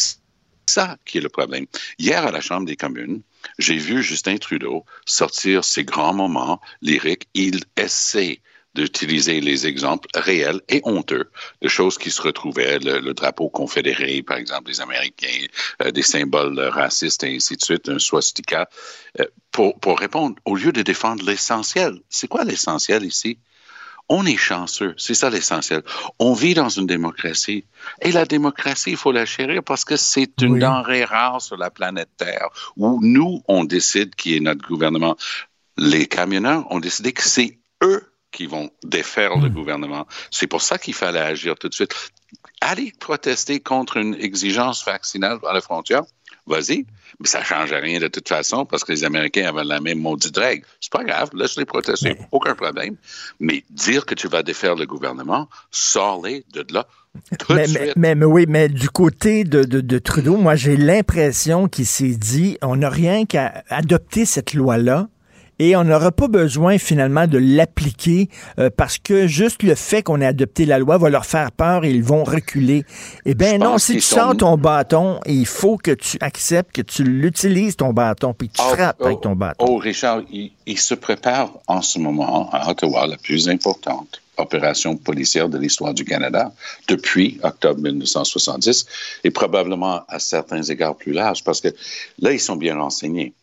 ça 0.66 0.98
qui 1.06 1.18
est 1.18 1.22
le 1.22 1.30
problème. 1.30 1.66
Hier, 2.00 2.26
à 2.26 2.32
la 2.32 2.42
Chambre 2.42 2.66
des 2.66 2.78
communes, 2.78 3.22
j'ai 3.60 3.78
vu 3.78 4.02
Justin 4.02 4.38
Trudeau 4.38 4.86
sortir 5.06 5.64
ses 5.66 5.84
grands 5.84 6.14
moments 6.14 6.62
lyriques. 6.82 7.28
Il 7.34 7.62
essaie 7.76 8.42
d'utiliser 8.74 9.42
les 9.42 9.68
exemples 9.68 10.08
réels 10.16 10.62
et 10.70 10.82
honteux 10.84 11.30
de 11.62 11.68
choses 11.68 11.98
qui 11.98 12.12
se 12.12 12.22
retrouvaient, 12.22 12.80
le, 12.80 13.14
drapeau 13.14 13.50
confédéré, 13.50 14.22
par 14.22 14.38
exemple, 14.38 14.66
des 14.72 14.82
Américains, 14.82 15.46
euh, 15.82 15.92
des 15.92 16.02
symboles 16.02 16.60
racistes 16.60 17.24
et 17.24 17.36
ainsi 17.36 17.58
de 17.58 17.62
suite, 17.62 17.90
un 17.90 18.00
swastika, 18.00 18.70
euh, 19.20 19.26
pour, 19.52 19.80
pour 19.80 20.00
répondre, 20.00 20.36
au 20.46 20.56
lieu 20.56 20.72
de 20.72 20.82
défendre 20.82 21.26
l'essentiel. 21.26 22.00
C'est 22.10 22.28
quoi 22.28 22.44
l'essentiel 22.44 23.04
ici? 23.04 23.38
On 24.14 24.26
est 24.26 24.38
chanceux, 24.38 24.94
c'est 24.98 25.14
ça 25.14 25.30
l'essentiel. 25.30 25.84
On 26.20 26.34
vit 26.34 26.54
dans 26.54 26.68
une 26.68 26.86
démocratie. 26.86 27.64
Et 28.02 28.12
la 28.12 28.26
démocratie, 28.26 28.92
il 28.92 28.98
faut 28.98 29.14
la 29.14 29.26
chérir 29.26 29.64
parce 29.64 29.86
que 29.86 29.96
c'est 29.96 30.42
une 30.42 30.60
denrée 30.60 31.06
rare 31.06 31.42
sur 31.42 31.56
la 31.56 31.70
planète 31.70 32.10
Terre, 32.18 32.50
où 32.76 33.00
nous, 33.02 33.42
on 33.48 33.64
décide 33.64 34.16
qui 34.16 34.36
est 34.36 34.42
notre 34.42 34.68
gouvernement. 34.68 35.16
Les 35.78 36.08
camionneurs 36.08 36.70
ont 36.72 36.80
décidé 36.80 37.14
que 37.14 37.24
c'est 37.24 37.61
qui 38.32 38.46
vont 38.46 38.72
défaire 38.84 39.38
le 39.38 39.50
hmm. 39.50 39.54
gouvernement. 39.54 40.08
C'est 40.32 40.48
pour 40.48 40.62
ça 40.62 40.78
qu'il 40.78 40.94
fallait 40.94 41.20
agir 41.20 41.56
tout 41.58 41.70
de 41.70 41.74
suite. 41.74 41.94
Aller 42.62 42.94
protester 43.00 43.60
contre 43.60 43.98
une 43.98 44.16
exigence 44.16 44.86
vaccinale 44.86 45.40
à 45.48 45.54
la 45.54 45.62
frontière, 45.62 46.04
vas-y, 46.48 46.86
mais 47.20 47.28
ça 47.28 47.40
ne 47.40 47.44
change 47.44 47.74
rien 47.74 48.00
de 48.00 48.08
toute 48.08 48.28
façon 48.28 48.66
parce 48.66 48.84
que 48.84 48.92
les 48.92 49.04
Américains 49.04 49.48
avaient 49.48 49.64
la 49.64 49.80
même 49.80 50.00
maudite 50.00 50.38
règle. 50.38 50.66
C'est 50.80 50.92
pas 50.92 51.04
grave, 51.04 51.30
laisse-les 51.34 51.66
protester, 51.66 52.18
aucun 52.32 52.56
problème. 52.56 52.96
Mais 53.40 53.64
dire 53.70 54.06
que 54.06 54.16
tu 54.16 54.28
vas 54.28 54.44
défaire 54.44 54.76
le 54.76 54.86
gouvernement, 54.86 55.50
sors-les 55.72 56.46
de 56.54 56.66
là. 56.74 56.88
Mais. 57.50 57.66
Mais, 57.98 58.16
mais, 58.16 58.26
oui, 58.26 58.46
mais 58.48 58.70
du 58.70 58.90
côté 58.90 59.44
de, 59.44 59.64
de, 59.64 59.82
de 59.82 60.00
Trudeau, 60.00 60.38
moi 60.38 60.56
j'ai 60.56 60.78
l'impression 60.78 61.68
qu'il 61.68 61.86
s'est 61.86 62.16
dit 62.16 62.58
on 62.62 62.78
n'a 62.78 62.90
rien 62.90 63.26
qu'à 63.26 63.64
adopter 63.70 64.26
cette 64.26 64.54
loi-là 64.54 65.10
et 65.62 65.76
on 65.76 65.84
n'aura 65.84 66.12
pas 66.12 66.28
besoin 66.28 66.80
finalement 66.80 67.28
de 67.28 67.38
l'appliquer 67.38 68.30
euh, 68.58 68.72
parce 68.76 68.98
que 68.98 69.28
juste 69.28 69.62
le 69.62 69.76
fait 69.76 70.02
qu'on 70.02 70.20
ait 70.20 70.26
adopté 70.26 70.66
la 70.66 70.80
loi 70.80 70.98
va 70.98 71.12
leur 71.12 71.24
faire 71.24 71.52
peur 71.52 71.86
et 71.86 71.92
ils 71.92 72.04
vont 72.04 72.24
reculer. 72.24 72.84
Eh 73.26 73.36
bien 73.36 73.60
non, 73.60 73.78
si 73.78 73.94
tu 73.94 74.02
sors 74.02 74.36
ton 74.36 74.58
bâton, 74.58 75.20
il 75.28 75.46
faut 75.46 75.78
que 75.78 75.92
tu 75.92 76.18
acceptes 76.20 76.72
que 76.72 76.82
tu 76.82 77.04
l'utilises 77.04 77.76
ton 77.76 77.94
bâton 77.94 78.34
puis 78.34 78.50
que 78.50 78.56
tu 78.56 78.64
oh, 78.66 78.74
frappes 78.74 79.04
avec 79.04 79.22
ton 79.22 79.36
bâton. 79.36 79.64
Oh, 79.70 79.78
Richard, 79.78 80.24
il, 80.32 80.80
se 80.80 80.96
prépare 80.96 81.52
en 81.68 81.84
ce 81.84 82.00
moment 82.00 82.50
à 82.52 82.68
Ottawa 82.72 83.06
la 83.06 83.18
plus 83.18 83.48
importante 83.48 84.20
opération 84.38 84.98
policière 84.98 85.48
de 85.48 85.60
l'histoire 85.60 85.94
du 85.94 86.06
Canada 86.06 86.52
depuis 86.88 87.40
octobre 87.44 87.80
1970 87.82 88.88
et 89.24 89.30
probablement 89.30 90.02
à 90.08 90.18
certains 90.18 90.64
égards 90.64 90.96
plus 90.96 91.12
large 91.12 91.44
parce 91.44 91.62
que 91.62 91.68
là, 92.18 92.32
ils 92.32 92.40
sont 92.40 92.56
bien 92.56 92.80
renseignés. 92.80 93.34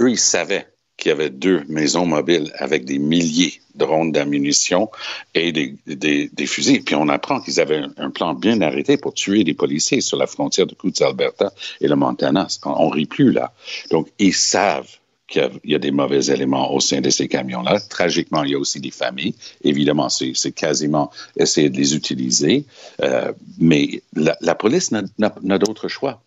Eux, 0.00 0.10
ils 0.10 0.18
savaient 0.18 0.66
qu'il 0.96 1.10
y 1.10 1.12
avait 1.12 1.30
deux 1.30 1.62
maisons 1.68 2.06
mobiles 2.06 2.52
avec 2.58 2.84
des 2.84 2.98
milliers 2.98 3.60
de 3.74 3.84
rondes 3.84 4.12
d'ammunition 4.12 4.90
et 5.34 5.52
des, 5.52 5.74
des, 5.86 6.46
fusils. 6.46 6.82
Puis 6.82 6.94
on 6.94 7.08
apprend 7.08 7.40
qu'ils 7.40 7.60
avaient 7.60 7.82
un, 7.98 8.10
plan 8.10 8.34
bien 8.34 8.60
arrêté 8.62 8.96
pour 8.96 9.12
tuer 9.12 9.44
des 9.44 9.54
policiers 9.54 10.00
sur 10.00 10.16
la 10.16 10.26
frontière 10.26 10.66
de 10.66 10.74
Coutts, 10.74 11.02
Alberta 11.02 11.52
et 11.80 11.88
le 11.88 11.96
Montana. 11.96 12.46
On, 12.64 12.88
ne 12.88 12.94
rit 12.94 13.06
plus 13.06 13.32
là. 13.32 13.52
Donc, 13.90 14.08
ils 14.18 14.34
savent 14.34 14.88
qu'il 15.28 15.50
y, 15.64 15.74
a 15.74 15.78
des 15.78 15.90
mauvais 15.90 16.24
éléments 16.26 16.72
au 16.72 16.80
sein 16.80 17.00
de 17.00 17.10
ces 17.10 17.28
camions-là. 17.28 17.80
Tragiquement, 17.80 18.44
il 18.44 18.52
y 18.52 18.54
a 18.54 18.58
aussi 18.58 18.80
des 18.80 18.92
familles. 18.92 19.34
Évidemment, 19.64 20.08
c'est 20.08 20.52
quasiment 20.52 21.10
essayer 21.36 21.68
de 21.68 21.76
les 21.76 21.94
utiliser. 21.94 22.64
Euh, 23.02 23.32
mais 23.58 24.02
la, 24.14 24.36
la 24.40 24.54
police 24.54 24.92
n'a 24.92 25.58
d'autre 25.58 25.88
choix 25.88 26.22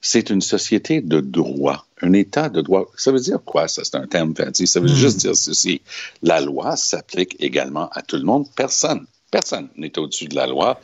c'est 0.00 0.28
une 0.28 0.42
société 0.42 1.00
de 1.00 1.20
droit, 1.20 1.86
un 2.04 2.12
État 2.12 2.48
de 2.48 2.60
droit. 2.60 2.86
Ça 2.96 3.12
veut 3.12 3.20
dire 3.20 3.38
quoi, 3.44 3.68
ça? 3.68 3.82
C'est 3.84 3.96
un 3.96 4.06
terme 4.06 4.34
fancy. 4.36 4.66
Ça 4.66 4.80
veut 4.80 4.90
hmm. 4.90 4.94
juste 4.94 5.18
dire 5.18 5.36
ceci. 5.36 5.80
La 6.22 6.40
loi 6.40 6.76
s'applique 6.76 7.36
également 7.40 7.88
à 7.92 8.02
tout 8.02 8.16
le 8.16 8.24
monde. 8.24 8.46
Personne, 8.54 9.06
personne 9.30 9.68
n'est 9.76 9.98
au-dessus 9.98 10.26
de 10.26 10.34
la 10.34 10.46
loi. 10.46 10.80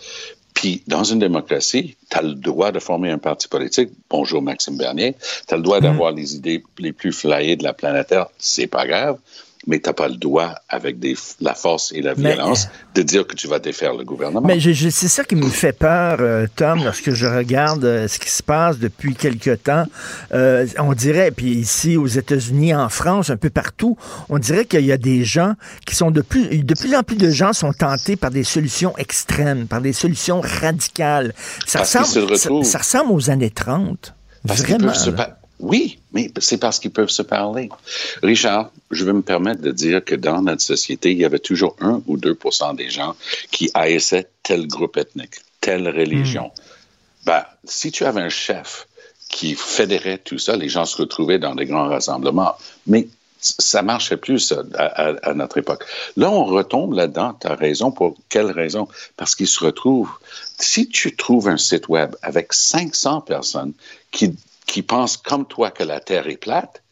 Puis, 0.54 0.82
dans 0.86 1.04
une 1.04 1.20
démocratie, 1.20 1.96
tu 2.10 2.18
as 2.18 2.22
le 2.22 2.34
droit 2.34 2.72
de 2.72 2.80
former 2.80 3.10
un 3.10 3.18
parti 3.18 3.48
politique. 3.48 3.90
Bonjour, 4.10 4.42
Maxime 4.42 4.76
Bernier. 4.76 5.14
Tu 5.46 5.54
as 5.54 5.56
le 5.56 5.62
droit 5.62 5.78
hmm. 5.78 5.84
d'avoir 5.84 6.12
les 6.12 6.34
idées 6.34 6.62
les 6.78 6.92
plus 6.92 7.12
flyées 7.12 7.56
de 7.56 7.64
la 7.64 7.72
planète 7.72 8.08
Terre. 8.08 8.26
C'est 8.38 8.66
pas 8.66 8.86
grave 8.86 9.18
mais 9.66 9.78
tu 9.78 9.88
n'as 9.88 9.92
pas 9.92 10.08
le 10.08 10.16
droit, 10.16 10.54
avec 10.68 10.98
des, 10.98 11.16
la 11.40 11.54
force 11.54 11.92
et 11.92 12.00
la 12.00 12.14
violence, 12.14 12.68
de 12.94 13.02
dire 13.02 13.26
que 13.26 13.34
tu 13.34 13.46
vas 13.46 13.58
défaire 13.58 13.94
le 13.94 14.04
gouvernement. 14.04 14.46
Mais 14.46 14.58
c'est 14.60 14.90
ça 14.90 15.22
qui 15.24 15.36
me 15.36 15.48
fait 15.48 15.72
peur, 15.72 16.18
euh, 16.20 16.46
Tom, 16.56 16.82
lorsque 16.82 17.10
je 17.10 17.26
regarde 17.26 17.84
euh, 17.84 18.08
ce 18.08 18.18
qui 18.18 18.30
se 18.30 18.42
passe 18.42 18.78
depuis 18.78 19.14
quelque 19.14 19.54
temps. 19.54 19.84
Euh, 20.32 20.66
on 20.78 20.94
dirait, 20.94 21.30
puis 21.30 21.52
ici 21.52 21.96
aux 21.96 22.06
États-Unis, 22.06 22.74
en 22.74 22.88
France, 22.88 23.30
un 23.30 23.36
peu 23.36 23.50
partout, 23.50 23.98
on 24.28 24.38
dirait 24.38 24.64
qu'il 24.64 24.84
y 24.84 24.92
a 24.92 24.98
des 24.98 25.24
gens 25.24 25.54
qui 25.86 25.94
sont 25.94 26.10
de 26.10 26.22
plus, 26.22 26.64
de 26.64 26.74
plus 26.74 26.96
en 26.96 27.02
plus 27.02 27.16
de 27.16 27.30
gens 27.30 27.52
sont 27.52 27.72
tentés 27.72 28.16
par 28.16 28.30
des 28.30 28.44
solutions 28.44 28.96
extrêmes, 28.96 29.66
par 29.66 29.80
des 29.82 29.92
solutions 29.92 30.40
radicales. 30.40 31.34
Ça, 31.66 31.80
ressemble, 31.80 32.64
ça, 32.64 32.78
ressemble 32.78 33.12
aux 33.12 33.30
années 33.30 33.50
30. 33.50 34.14
Vraiment. 34.44 34.92
Oui, 35.60 35.98
mais 36.12 36.30
c'est 36.38 36.58
parce 36.58 36.78
qu'ils 36.78 36.90
peuvent 36.90 37.10
se 37.10 37.22
parler. 37.22 37.68
Richard, 38.22 38.70
je 38.90 39.04
vais 39.04 39.12
me 39.12 39.22
permettre 39.22 39.60
de 39.60 39.70
dire 39.70 40.04
que 40.04 40.14
dans 40.14 40.42
notre 40.42 40.62
société, 40.62 41.12
il 41.12 41.18
y 41.18 41.24
avait 41.24 41.38
toujours 41.38 41.76
un 41.80 42.02
ou 42.06 42.16
deux 42.16 42.36
des 42.74 42.90
gens 42.90 43.14
qui 43.50 43.70
haïssaient 43.74 44.28
tel 44.42 44.66
groupe 44.66 44.96
ethnique, 44.96 45.36
telle 45.60 45.88
religion. 45.88 46.46
Hmm. 46.46 47.26
Ben, 47.26 47.44
si 47.64 47.92
tu 47.92 48.04
avais 48.04 48.22
un 48.22 48.30
chef 48.30 48.86
qui 49.28 49.54
fédérait 49.54 50.18
tout 50.18 50.38
ça, 50.38 50.56
les 50.56 50.68
gens 50.68 50.86
se 50.86 50.96
retrouvaient 50.96 51.38
dans 51.38 51.54
des 51.54 51.66
grands 51.66 51.88
rassemblements. 51.88 52.54
Mais 52.86 53.06
ça 53.40 53.82
marchait 53.82 54.16
plus 54.16 54.52
à, 54.76 55.34
notre 55.34 55.58
époque. 55.58 55.84
Là, 56.16 56.30
on 56.30 56.44
retombe 56.44 56.94
là-dedans. 56.94 57.34
Tu 57.40 57.46
as 57.46 57.54
raison. 57.54 57.90
Pour 57.90 58.16
quelle 58.28 58.50
raison? 58.50 58.88
Parce 59.16 59.34
qu'ils 59.34 59.46
se 59.46 59.64
retrouvent. 59.64 60.10
Si 60.58 60.88
tu 60.88 61.16
trouves 61.16 61.48
un 61.48 61.56
site 61.56 61.88
web 61.88 62.14
avec 62.22 62.52
500 62.52 63.22
personnes 63.22 63.72
qui 64.10 64.34
qui 64.70 64.82
pense 64.82 65.16
comme 65.16 65.46
toi 65.46 65.72
que 65.72 65.82
la 65.82 65.98
Terre 65.98 66.28
est 66.28 66.36
plate, 66.36 66.82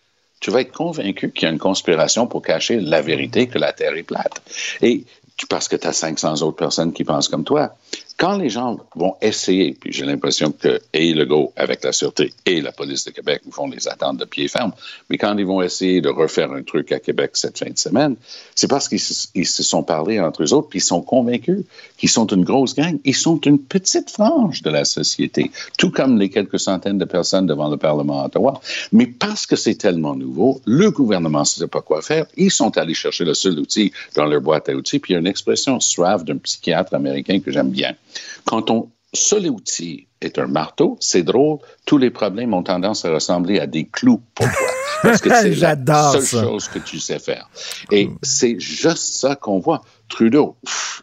tu 0.40 0.50
vas 0.50 0.62
être 0.62 0.72
convaincu 0.72 1.30
qu'il 1.30 1.44
y 1.44 1.46
a 1.46 1.52
une 1.52 1.60
conspiration 1.60 2.26
pour 2.26 2.42
cacher 2.42 2.80
la 2.80 3.00
vérité 3.00 3.46
que 3.46 3.58
la 3.58 3.72
Terre 3.72 3.94
est 3.94 4.02
plate. 4.02 4.42
Et 4.82 5.04
parce 5.48 5.68
que 5.68 5.76
tu 5.76 5.86
as 5.86 5.92
500 5.92 6.42
autres 6.42 6.56
personnes 6.56 6.92
qui 6.92 7.04
pensent 7.04 7.28
comme 7.28 7.44
toi. 7.44 7.76
Quand 8.18 8.36
les 8.36 8.50
gens 8.50 8.78
vont 8.96 9.14
essayer, 9.22 9.76
puis 9.80 9.92
j'ai 9.92 10.04
l'impression 10.04 10.50
que 10.50 10.80
et 10.92 11.14
Legault, 11.14 11.52
avec 11.54 11.84
la 11.84 11.92
Sûreté, 11.92 12.32
et 12.44 12.60
la 12.60 12.72
police 12.72 13.04
de 13.04 13.12
Québec 13.12 13.42
vont 13.46 13.68
les 13.68 13.86
attendre 13.86 14.18
de 14.18 14.24
pied 14.24 14.48
ferme, 14.48 14.72
mais 15.08 15.16
quand 15.16 15.38
ils 15.38 15.46
vont 15.46 15.62
essayer 15.62 16.00
de 16.00 16.08
refaire 16.08 16.50
un 16.50 16.64
truc 16.64 16.90
à 16.90 16.98
Québec 16.98 17.30
cette 17.34 17.58
fin 17.58 17.70
de 17.70 17.78
semaine, 17.78 18.16
c'est 18.56 18.66
parce 18.66 18.88
qu'ils 18.88 18.98
se, 18.98 19.62
sont 19.62 19.84
parlé 19.84 20.18
entre 20.18 20.42
eux 20.42 20.52
autres, 20.52 20.68
puis 20.68 20.80
ils 20.80 20.82
sont 20.82 21.00
convaincus 21.00 21.60
qu'ils 21.96 22.08
sont 22.08 22.26
une 22.26 22.44
grosse 22.44 22.74
gang. 22.74 22.98
Ils 23.04 23.14
sont 23.14 23.40
une 23.42 23.60
petite 23.60 24.10
frange 24.10 24.62
de 24.62 24.70
la 24.70 24.84
société, 24.84 25.52
tout 25.76 25.92
comme 25.92 26.18
les 26.18 26.28
quelques 26.28 26.58
centaines 26.58 26.98
de 26.98 27.04
personnes 27.04 27.46
devant 27.46 27.68
le 27.68 27.76
Parlement 27.76 28.22
à 28.22 28.26
Ottawa. 28.26 28.60
Mais 28.90 29.06
parce 29.06 29.46
que 29.46 29.54
c'est 29.54 29.76
tellement 29.76 30.16
nouveau, 30.16 30.60
le 30.64 30.90
gouvernement 30.90 31.40
ne 31.40 31.44
sait 31.44 31.68
pas 31.68 31.82
quoi 31.82 32.02
faire. 32.02 32.26
Ils 32.36 32.50
sont 32.50 32.76
allés 32.78 32.94
chercher 32.94 33.24
le 33.24 33.34
seul 33.34 33.60
outil 33.60 33.92
dans 34.16 34.24
leur 34.24 34.40
boîte 34.40 34.68
à 34.68 34.72
outils, 34.72 34.98
puis 34.98 35.12
il 35.12 35.14
y 35.14 35.16
a 35.16 35.20
une 35.20 35.28
expression 35.28 35.78
suave 35.78 36.24
d'un 36.24 36.38
psychiatre 36.38 36.94
américain 36.94 37.38
que 37.38 37.52
j'aime 37.52 37.70
bien. 37.70 37.94
Quand 38.44 38.62
ton 38.62 38.90
seul 39.12 39.48
outil 39.48 40.06
est 40.20 40.38
un 40.38 40.46
marteau, 40.46 40.96
c'est 41.00 41.22
drôle, 41.22 41.58
tous 41.86 41.98
les 41.98 42.10
problèmes 42.10 42.54
ont 42.54 42.62
tendance 42.62 43.04
à 43.04 43.12
ressembler 43.12 43.58
à 43.60 43.66
des 43.66 43.86
clous 43.86 44.20
pour 44.34 44.46
toi. 44.46 44.68
Parce 45.02 45.20
que 45.20 45.30
c'est 45.30 45.54
la 45.54 46.12
seule 46.12 46.26
chose 46.26 46.68
que 46.68 46.80
tu 46.80 46.98
sais 46.98 47.18
faire. 47.18 47.48
Et 47.90 48.10
c'est 48.22 48.58
juste 48.58 49.14
ça 49.14 49.36
qu'on 49.36 49.60
voit. 49.60 49.80
Trudeau, 50.08 50.56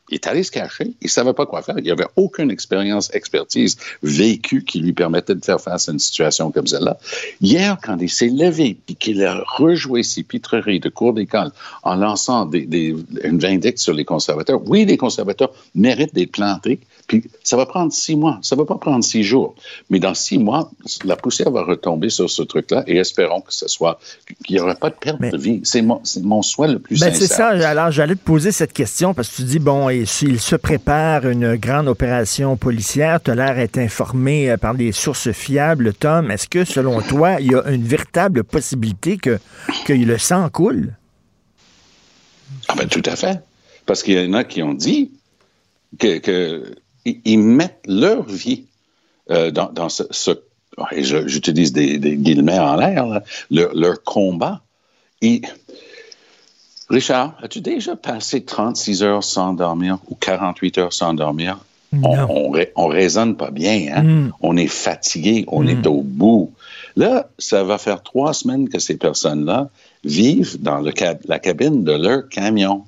il 0.09 0.15
est 0.15 0.27
allé 0.27 0.43
se 0.43 0.51
cacher, 0.51 0.93
il 1.01 1.05
ne 1.05 1.09
savait 1.09 1.33
pas 1.33 1.45
quoi 1.45 1.61
faire, 1.61 1.75
il 1.77 1.89
avait 1.91 2.07
aucune 2.15 2.51
expérience, 2.51 3.13
expertise 3.13 3.77
vécue 4.03 4.63
qui 4.63 4.79
lui 4.79 4.93
permettait 4.93 5.35
de 5.35 5.43
faire 5.43 5.59
face 5.59 5.89
à 5.89 5.91
une 5.91 5.99
situation 5.99 6.51
comme 6.51 6.67
celle-là. 6.67 6.97
Hier, 7.41 7.77
quand 7.83 7.97
il 7.99 8.09
s'est 8.09 8.29
levé 8.29 8.77
et 8.87 8.93
qu'il 8.95 9.23
a 9.23 9.43
rejoué 9.45 10.03
ses 10.03 10.23
pitreries 10.23 10.79
de 10.79 10.89
cours 10.89 11.13
d'école 11.13 11.51
en 11.83 11.95
lançant 11.95 12.45
des, 12.45 12.65
des, 12.65 12.95
une 13.23 13.39
vindicte 13.39 13.79
sur 13.79 13.93
les 13.93 14.05
conservateurs, 14.05 14.61
oui, 14.67 14.85
les 14.85 14.97
conservateurs 14.97 15.51
méritent 15.73 16.13
d'être 16.13 16.31
plantés, 16.31 16.79
puis 17.07 17.23
ça 17.43 17.57
va 17.57 17.65
prendre 17.65 17.91
six 17.91 18.15
mois, 18.15 18.39
ça 18.41 18.55
ne 18.55 18.61
va 18.61 18.65
pas 18.65 18.77
prendre 18.77 19.03
six 19.03 19.23
jours, 19.23 19.55
mais 19.89 19.99
dans 19.99 20.13
six 20.13 20.37
mois, 20.37 20.71
la 21.03 21.15
poussière 21.15 21.51
va 21.51 21.63
retomber 21.63 22.09
sur 22.09 22.29
ce 22.29 22.41
truc-là 22.41 22.83
et 22.87 22.97
espérons 22.97 23.41
que 23.41 23.53
ce 23.53 23.67
soit, 23.67 23.99
qu'il 24.43 24.55
n'y 24.55 24.61
aura 24.61 24.75
pas 24.75 24.89
de 24.89 24.95
perte 24.95 25.21
de 25.21 25.37
vie. 25.37 25.61
C'est 25.63 25.81
mon, 25.81 26.01
mon 26.21 26.41
souhait 26.41 26.67
le 26.67 26.79
plus 26.79 26.99
ben 26.99 27.13
C'est 27.13 27.27
ça, 27.27 27.49
alors 27.49 27.91
j'allais 27.91 28.15
te 28.15 28.23
poser 28.23 28.51
cette 28.51 28.73
question 28.73 28.94
parce 29.13 29.29
que 29.29 29.35
tu 29.37 29.43
dis, 29.43 29.59
bon, 29.59 29.89
s'il 30.05 30.39
se 30.39 30.55
prépare 30.55 31.27
une 31.27 31.55
grande 31.55 31.87
opération 31.87 32.55
policière, 32.55 33.21
tu 33.21 33.31
as 33.31 33.35
l'air 33.35 33.55
d'être 33.55 33.77
informé 33.77 34.49
euh, 34.49 34.57
par 34.57 34.73
des 34.73 34.91
sources 34.91 35.31
fiables, 35.31 35.93
Tom. 35.93 36.31
Est-ce 36.31 36.47
que, 36.47 36.63
selon 36.63 37.01
toi, 37.01 37.41
il 37.41 37.51
y 37.51 37.55
a 37.55 37.69
une 37.69 37.83
véritable 37.83 38.43
possibilité 38.43 39.17
que, 39.17 39.37
que 39.85 39.93
le 39.93 40.17
sang 40.17 40.49
coule? 40.49 40.93
Ah 42.69 42.75
ben, 42.75 42.87
tout 42.87 43.03
à 43.05 43.15
fait. 43.15 43.41
Parce 43.85 44.01
qu'il 44.01 44.17
y 44.17 44.25
en 44.25 44.33
a 44.33 44.43
qui 44.43 44.63
ont 44.63 44.73
dit 44.73 45.11
qu'ils 45.97 47.39
mettent 47.39 47.83
leur 47.87 48.23
vie 48.23 48.65
euh, 49.29 49.51
dans, 49.51 49.89
ce, 49.89 50.03
j'utilise 51.25 51.73
des, 51.73 51.99
guillemets 51.99 52.59
en 52.59 52.75
l'air, 52.77 53.21
leur, 53.49 54.03
combat. 54.03 54.61
Richard, 56.89 57.35
as-tu 57.41 57.61
déjà 57.61 57.95
passé 57.95 58.43
36 58.43 59.03
heures 59.03 59.23
sans 59.23 59.53
dormir 59.53 59.97
ou 60.09 60.15
48 60.15 60.77
heures 60.77 60.93
sans 60.93 61.13
dormir? 61.13 61.59
On, 62.03 62.53
on, 62.75 62.87
raisonne 62.87 63.37
pas 63.37 63.51
bien, 63.51 63.87
hein? 63.95 64.03
Mm. 64.03 64.33
On 64.41 64.57
est 64.57 64.67
fatigué, 64.67 65.45
on 65.47 65.65
est 65.65 65.85
mm. 65.85 65.87
au 65.87 66.01
bout. 66.01 66.51
Là, 66.97 67.29
ça 67.39 67.63
va 67.63 67.77
faire 67.77 68.03
trois 68.03 68.33
semaines 68.33 68.67
que 68.67 68.79
ces 68.79 68.97
personnes-là 68.97 69.69
vivent 70.03 70.61
dans 70.61 70.81
le 70.81 70.91
la 71.25 71.39
cabine 71.39 71.83
de 71.85 71.93
leur 71.93 72.27
camion. 72.27 72.83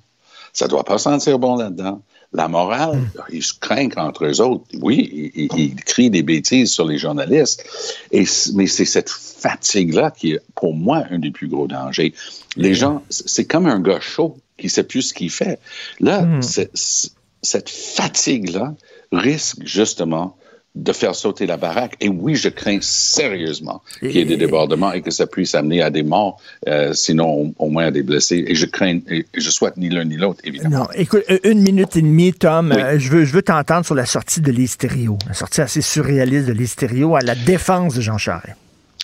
Ça 0.52 0.68
doit 0.68 0.84
pas 0.84 0.98
sentir 0.98 1.40
bon 1.40 1.56
là-dedans. 1.56 2.02
La 2.34 2.48
morale, 2.48 2.98
hmm. 2.98 3.10
ils 3.32 3.44
se 3.44 3.54
craignent 3.54 3.94
entre 3.96 4.26
eux 4.26 4.42
autres. 4.42 4.66
Oui, 4.82 5.32
ils, 5.36 5.76
crient 5.76 6.10
des 6.10 6.24
bêtises 6.24 6.72
sur 6.72 6.86
les 6.86 6.98
journalistes. 6.98 7.64
Et, 8.12 8.26
mais 8.54 8.68
c'est 8.68 8.86
cette 8.86 9.10
fatigue-là 9.10 10.12
qui 10.12 10.34
est, 10.34 10.42
pour 10.56 10.74
moi, 10.74 11.04
un 11.10 11.20
des 11.20 11.32
plus 11.32 11.48
gros 11.48 11.68
dangers. 11.68 12.14
Les 12.56 12.72
hmm. 12.72 12.76
gens, 12.76 13.04
c'est 13.10 13.46
comme 13.46 13.66
un 13.66 13.80
gars 13.80 14.02
chaud 14.02 14.38
qui 14.58 14.66
ne 14.66 14.72
sait 14.72 14.84
plus 14.84 15.04
ce 15.04 15.14
qu'il 15.14 15.32
fait. 15.32 15.60
Là, 16.00 16.24
hmm. 16.24 16.42
cette 16.42 17.70
fatigue-là 17.70 18.76
risque 19.12 19.60
justement 19.64 20.36
de 20.84 20.94
faire 20.94 21.16
sauter 21.16 21.46
la 21.46 21.58
baraque. 21.58 21.96
Et 22.00 22.10
oui, 22.10 22.36
je 22.36 22.50
crains 22.50 22.80
sérieusement 22.82 23.82
qu'il 24.00 24.12
y 24.12 24.20
ait 24.20 24.26
des 24.26 24.38
débordements 24.38 24.94
et 24.94 25.02
que 25.02 25.12
ça 25.12 25.28
puisse 25.28 25.56
amener 25.56 25.82
à 25.82 25.90
des 25.90 26.04
morts, 26.04 26.40
euh, 26.68 26.94
sinon 26.94 27.54
au, 27.58 27.70
moins 27.70 27.86
à 27.86 27.92
des 27.92 28.04
blessés. 28.04 28.44
Et 28.48 28.56
je 28.56 28.66
crains, 28.66 29.00
et 29.10 29.26
je 29.34 29.50
souhaite 29.50 29.78
ni 29.78 29.90
l'un 29.90 30.06
ni 30.06 30.18
l'autre, 30.18 30.42
évidemment. 30.44 30.80
Non, 30.80 30.88
écoute, 30.94 31.24
euh, 31.30 31.40
une 31.44 31.62
minute 31.62 31.96
et 31.96 32.02
demie, 32.02 32.34
Tom. 32.34 32.72
Euh, 32.72 33.00
je 33.00 33.10
veux, 33.10 33.26
je 33.26 33.34
veux 33.34 33.42
t'entendre 33.42 33.86
sur 33.86 33.96
la 33.96 34.06
sortie 34.06 34.42
de 34.42 34.52
l'hystério, 34.52 35.18
la 35.28 35.34
sortie 35.34 35.62
assez 35.62 35.82
surréaliste 35.82 36.48
de 36.48 36.54
l'hystério 36.54 37.16
à 37.16 37.22
la 37.22 37.36
défense 37.36 37.96
de 37.96 38.02
Jean 38.02 38.18
Charest. 38.18 38.56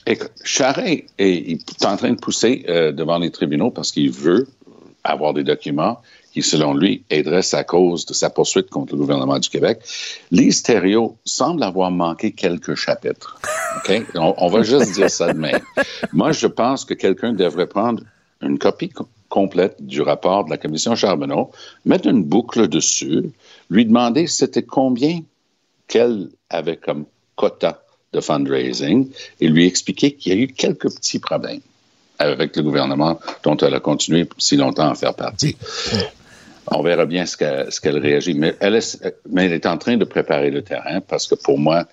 Écoute, 0.06 0.32
Charest 0.44 1.06
est, 1.18 1.52
est 1.52 1.86
en 1.86 1.96
train 1.96 2.12
de 2.12 2.18
pousser 2.18 2.66
devant 2.68 3.20
les 3.20 3.32
tribunaux 3.32 3.72
parce 3.72 3.92
qu'il 3.92 4.12
veut 4.12 4.48
avoir 5.04 5.34
des 5.34 5.44
documents 5.44 6.02
qui, 6.34 6.42
selon 6.42 6.74
lui, 6.74 7.04
aiderait 7.12 7.44
sa 7.44 7.64
cause 7.64 8.08
de 8.08 8.14
sa 8.14 8.32
poursuite 8.32 8.70
contre 8.70 8.94
le 8.94 9.00
gouvernement 9.00 9.38
du 9.38 9.50
Québec. 9.50 9.80
Lise 10.32 10.64
semble 11.26 11.64
avoir 11.64 11.92
manqué 11.92 12.32
quelques 12.32 12.74
chapitres. 12.74 13.40
On, 14.16 14.48
va 14.48 14.64
juste 14.64 14.94
dire 14.94 15.12
ça 15.12 15.32
de 15.32 15.38
même. 15.38 15.62
Moi, 16.12 16.32
je 16.32 16.48
pense 16.48 16.86
que 16.86 16.96
quelqu'un 16.96 17.34
devrait 17.34 17.68
prendre 17.68 18.02
une 18.42 18.58
copie 18.58 18.92
complète 19.30 19.76
du 19.80 20.02
rapport 20.02 20.46
de 20.46 20.50
la 20.50 20.58
commission 20.58 20.96
Charbonneau, 20.96 21.52
mettre 21.86 22.08
une 22.08 22.24
boucle 22.24 22.68
dessus, 22.68 23.32
lui 23.70 23.86
demander 23.86 24.28
c'était 24.28 24.64
combien 24.64 25.22
qu'elle 25.88 26.30
avait 26.50 26.78
comme 26.78 27.06
quota 27.36 27.84
de 28.12 28.22
fundraising 28.22 29.10
et 29.40 29.48
lui 29.48 29.66
expliquer 29.66 30.14
qu'il 30.14 30.34
y 30.34 30.36
a 30.36 30.40
eu 30.40 30.48
quelques 30.48 30.94
petits 30.94 31.20
problèmes 31.20 31.62
avec 32.20 32.56
le 32.56 32.64
gouvernement 32.64 33.20
dont 33.44 33.58
elle 33.58 33.74
a 33.74 33.80
continué 33.80 34.28
si 34.38 34.56
longtemps 34.56 34.90
à 34.90 34.96
faire 34.96 35.16
partie. 35.16 35.58
On 36.68 36.82
verra 36.82 37.06
bien 37.06 37.26
ce 37.26 37.38
qu'elle 37.82 37.98
réagit. 37.98 38.34
Mais 38.34 38.56
elle, 38.60 38.76
est, 38.76 39.04
mais 39.30 39.46
elle 39.46 39.54
est 39.54 39.66
en 39.66 39.78
train 39.78 39.98
de 39.98 40.06
préparer 40.06 40.52
le 40.52 40.62
terrain 40.62 41.02
parce 41.02 41.28
que 41.28 41.36
pour 41.36 41.60
moi, 41.60 41.86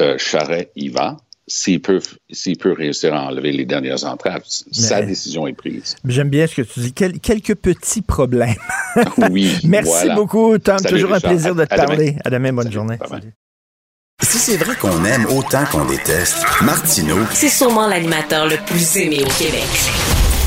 euh, 0.00 0.16
Charret 0.18 0.70
y 0.76 0.88
va. 0.88 1.16
S'il 1.46 1.82
peut, 1.82 2.00
s'il 2.30 2.56
peut 2.58 2.70
réussir 2.70 3.12
à 3.12 3.24
enlever 3.24 3.50
les 3.50 3.64
dernières 3.64 4.04
entraves, 4.04 4.42
sa 4.46 5.02
décision 5.02 5.48
est 5.48 5.52
prise. 5.52 5.96
J'aime 6.04 6.28
bien 6.28 6.46
ce 6.46 6.54
que 6.54 6.62
tu 6.62 6.78
dis. 6.78 6.92
quelques 6.92 7.56
petits 7.56 8.02
problèmes. 8.02 8.54
oui. 9.32 9.58
Merci 9.64 10.10
beaucoup, 10.14 10.56
Tom. 10.58 10.78
Toujours 10.78 11.12
un 11.12 11.18
plaisir 11.18 11.56
de 11.56 11.64
te 11.64 11.74
parler. 11.74 12.14
À 12.24 12.30
demain, 12.30 12.52
bonne 12.52 12.70
journée. 12.70 12.98
Si 14.22 14.38
c'est 14.38 14.58
vrai 14.58 14.76
qu'on 14.76 15.04
aime 15.04 15.26
autant 15.26 15.64
qu'on 15.64 15.86
déteste, 15.86 16.44
Martineau. 16.62 17.18
C'est 17.32 17.48
sûrement 17.48 17.88
l'animateur 17.88 18.46
le 18.46 18.56
plus 18.66 18.96
aimé 18.98 19.22
au 19.22 19.30
Québec. 19.42 19.66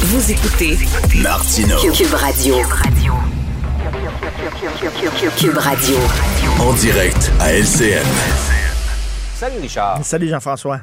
Vous 0.04 0.32
écoutez 0.32 0.78
Martineau. 1.21 1.78
Cube 1.91 2.13
Radio. 2.13 2.56
Cube 2.56 2.65
Radio. 2.65 3.23
En 6.62 6.74
direct 6.76 7.32
à 7.42 7.52
LCN. 7.52 8.06
Salut 9.36 9.60
Richard. 9.60 10.00
Salut 10.06 10.30
Jean-François. 10.30 10.80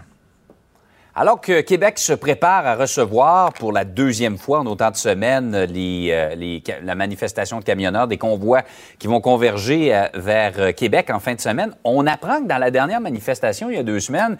Alors 1.15 1.41
que 1.41 1.61
Québec 1.63 1.99
se 1.99 2.13
prépare 2.13 2.67
à 2.67 2.77
recevoir 2.77 3.53
pour 3.55 3.73
la 3.73 3.85
deuxième 3.85 4.39
fois 4.39 4.61
en 4.61 4.67
autant 4.67 4.91
de 4.91 4.97
semaines 4.97 5.57
les, 5.65 6.11
euh, 6.13 6.61
la 6.83 6.95
manifestation 6.95 7.59
de 7.59 7.65
camionneurs, 7.65 8.07
des 8.07 8.19
convois 8.19 8.63
qui 8.99 9.07
vont 9.07 9.21
converger 9.21 9.95
euh, 9.95 10.07
vers 10.15 10.53
euh, 10.59 10.73
Québec 10.73 11.11
en 11.11 11.19
fin 11.19 11.35
de 11.35 11.41
semaine, 11.41 11.75
on 11.83 12.07
apprend 12.07 12.43
que 12.43 12.47
dans 12.47 12.59
la 12.59 12.71
dernière 12.71 13.01
manifestation, 13.01 13.71
il 13.71 13.77
y 13.77 13.79
a 13.79 13.83
deux 13.83 14.01
semaines, 14.01 14.37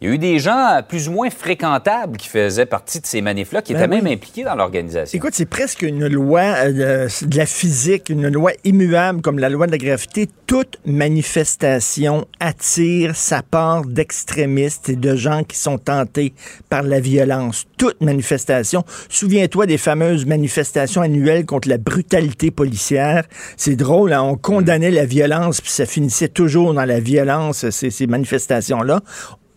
il 0.00 0.08
y 0.08 0.10
a 0.10 0.14
eu 0.14 0.18
des 0.18 0.38
gens 0.38 0.80
plus 0.86 1.08
ou 1.08 1.12
moins 1.12 1.30
fréquentables 1.30 2.18
qui 2.18 2.28
faisaient 2.28 2.66
partie 2.66 3.00
de 3.00 3.06
ces 3.06 3.22
manifs-là, 3.22 3.62
qui 3.62 3.72
ben 3.72 3.78
étaient 3.78 3.88
même 3.88 4.06
impliqués 4.06 4.42
dans 4.42 4.56
l'organisation. 4.56 5.16
Écoute, 5.16 5.34
c'est 5.34 5.48
presque 5.48 5.82
une 5.82 6.08
loi 6.08 6.42
euh, 6.42 7.08
de 7.22 7.36
la 7.38 7.46
physique, 7.46 8.10
une 8.10 8.28
loi 8.28 8.50
immuable 8.64 9.22
comme 9.22 9.38
la 9.38 9.48
loi 9.48 9.66
de 9.66 9.72
la 9.72 9.78
gravité. 9.78 10.28
Toute 10.46 10.78
manifestation 10.84 12.26
attire 12.38 13.16
sa 13.16 13.42
part 13.42 13.86
d'extrémistes 13.86 14.90
et 14.90 14.96
de 14.96 15.14
gens 15.14 15.42
qui 15.42 15.56
sont 15.56 15.78
tentés 15.78 16.34
par 16.68 16.82
la 16.82 17.00
violence. 17.00 17.64
Toute 17.78 18.02
manifestation. 18.02 18.84
Souviens-toi 19.08 19.66
des 19.66 19.78
fameuses 19.78 20.26
manifestations 20.26 21.00
annuelles 21.00 21.46
contre 21.46 21.68
la 21.68 21.78
brutalité 21.78 22.50
policière. 22.50 23.24
C'est 23.56 23.76
drôle, 23.76 24.12
hein? 24.12 24.22
on 24.22 24.36
condamnait 24.36 24.90
la 24.90 25.06
violence, 25.06 25.60
puis 25.60 25.70
ça 25.70 25.86
finissait 25.86 26.28
toujours 26.28 26.74
dans 26.74 26.84
la 26.84 27.00
violence, 27.00 27.70
ces, 27.70 27.90
ces 27.90 28.06
manifestations-là 28.06 29.00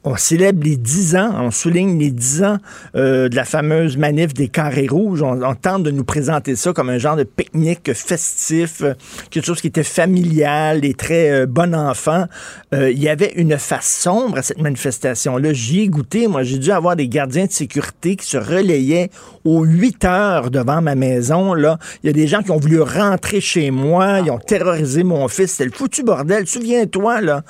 on 0.03 0.15
célèbre 0.15 0.63
les 0.63 0.77
10 0.77 1.15
ans, 1.15 1.31
on 1.39 1.51
souligne 1.51 1.99
les 1.99 2.11
10 2.11 2.43
ans 2.43 2.57
euh, 2.95 3.29
de 3.29 3.35
la 3.35 3.45
fameuse 3.45 3.97
manif 3.97 4.33
des 4.33 4.47
carrés 4.47 4.87
rouges. 4.87 5.21
On, 5.21 5.55
tente 5.55 5.83
de 5.83 5.91
nous 5.91 6.03
présenter 6.03 6.55
ça 6.55 6.71
comme 6.71 6.89
un 6.89 6.97
genre 6.97 7.15
de 7.15 7.23
pique-nique 7.23 7.91
festif, 7.93 8.81
euh, 8.81 8.93
quelque 9.31 9.45
chose 9.45 9.59
qui 9.59 9.67
était 9.67 9.83
familial 9.83 10.85
et 10.85 10.93
très 10.93 11.31
euh, 11.31 11.45
bon 11.45 11.75
enfant. 11.75 12.25
il 12.71 12.99
y 12.99 13.09
avait 13.09 13.33
une 13.35 13.57
face 13.57 13.87
sombre 13.87 14.37
à 14.37 14.41
cette 14.43 14.61
manifestation-là. 14.61 15.51
J'y 15.53 15.81
ai 15.81 15.87
goûté. 15.87 16.27
Moi, 16.27 16.43
j'ai 16.43 16.59
dû 16.59 16.71
avoir 16.71 16.95
des 16.95 17.07
gardiens 17.07 17.45
de 17.45 17.51
sécurité 17.51 18.15
qui 18.15 18.27
se 18.27 18.37
relayaient 18.37 19.09
aux 19.45 19.63
8 19.63 20.05
heures 20.05 20.51
devant 20.51 20.81
ma 20.81 20.95
maison. 20.95 21.53
Là. 21.53 21.79
Il 22.03 22.07
y 22.07 22.09
a 22.09 22.13
des 22.13 22.27
gens 22.27 22.43
qui 22.43 22.51
ont 22.51 22.59
voulu 22.59 22.81
rentrer 22.81 23.41
chez 23.41 23.71
moi. 23.71 24.19
Ils 24.19 24.31
ont 24.31 24.39
terrorisé 24.39 25.03
mon 25.03 25.27
fils. 25.27 25.51
C'était 25.51 25.65
le 25.65 25.71
foutu 25.71 26.03
bordel. 26.03 26.45
Souviens-toi, 26.47 27.21
là, 27.21 27.43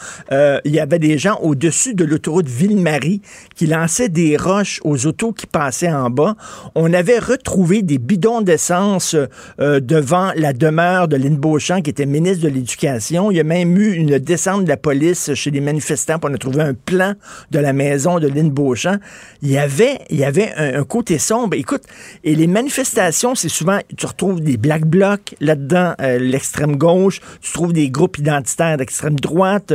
il 0.63 0.71
y 0.71 0.79
avait 0.79 0.99
des 0.99 1.17
gens 1.17 1.39
au-dessus 1.41 1.93
de 1.93 2.05
l'autoroute 2.05 2.37
Ville-Marie 2.45 3.21
qui 3.56 3.65
lançait 3.65 4.10
des 4.10 4.38
roches 4.38 4.80
aux 4.84 5.08
autos 5.08 5.32
qui 5.32 5.47
passaient 5.47 5.91
en 5.91 6.10
bas. 6.10 6.36
On 6.76 6.93
avait 6.93 7.19
retrouvé 7.19 7.82
des 7.82 7.97
bidons 7.97 8.41
d'essence 8.41 9.15
euh, 9.60 9.80
devant 9.80 10.32
la 10.36 10.54
demeure 10.54 11.08
de 11.08 11.15
Lynn 11.15 11.38
Beauchamp, 11.38 11.82
qui 11.82 11.89
était 11.89 12.06
ministre 12.06 12.43
de 12.43 12.50
l'Éducation. 12.50 13.32
Il 13.32 13.38
y 13.38 13.39
a 13.39 13.43
même 13.43 13.78
eu 13.78 13.93
une 13.93 14.19
descente 14.19 14.63
de 14.63 14.69
la 14.69 14.78
police 14.78 15.34
chez 15.34 15.52
les 15.52 15.62
manifestants 15.62 16.19
pour 16.19 16.30
on 16.30 16.34
a 16.34 16.38
trouvé 16.38 16.62
un 16.62 16.73
plan 16.73 17.13
de 17.52 17.60
la 17.60 17.73
maison 17.73 18.19
de 18.19 18.28
Lynn 18.28 18.50
Beauchamp. 18.50 18.97
Il 19.41 19.50
y 19.50 19.58
avait, 19.58 20.00
il 20.10 20.17
y 20.17 20.26
avait 20.26 20.54
un, 20.58 20.84
côté 20.84 21.17
sombre. 21.17 21.56
Écoute, 21.56 21.84
et 22.23 22.36
les 22.36 22.47
manifestations, 22.47 23.36
c'est 23.36 23.50
souvent, 23.50 23.80
tu 23.95 24.06
retrouves 24.06 24.41
des 24.41 24.58
black 24.58 24.86
blocs 24.86 25.36
là-dedans, 25.39 25.93
euh, 26.02 26.19
l'extrême 26.19 26.76
gauche, 26.76 27.21
tu 27.41 27.52
trouves 27.54 27.73
des 27.73 27.89
groupes 27.89 28.17
identitaires 28.17 28.78
d'extrême 28.78 29.19
droite, 29.19 29.73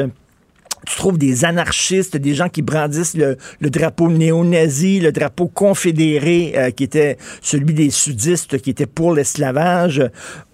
tu 0.87 0.97
trouves 0.97 1.19
des 1.19 1.45
anarchistes, 1.45 2.17
des 2.17 2.35
gens 2.35 2.49
qui 2.49 2.63
brandissent 2.63 3.17
le, 3.17 3.37
drapeau 3.61 4.11
néo-nazi, 4.11 5.01
le 5.01 5.13
drapeau 5.13 5.47
confédéré, 5.47 6.55
euh, 6.57 6.71
qui 6.71 6.85
était 6.85 7.17
celui 7.41 7.75
des 7.75 7.91
sudistes, 7.91 8.59
qui 8.61 8.71
était 8.71 8.87
pour 8.87 9.15
l'esclavage. 9.15 10.03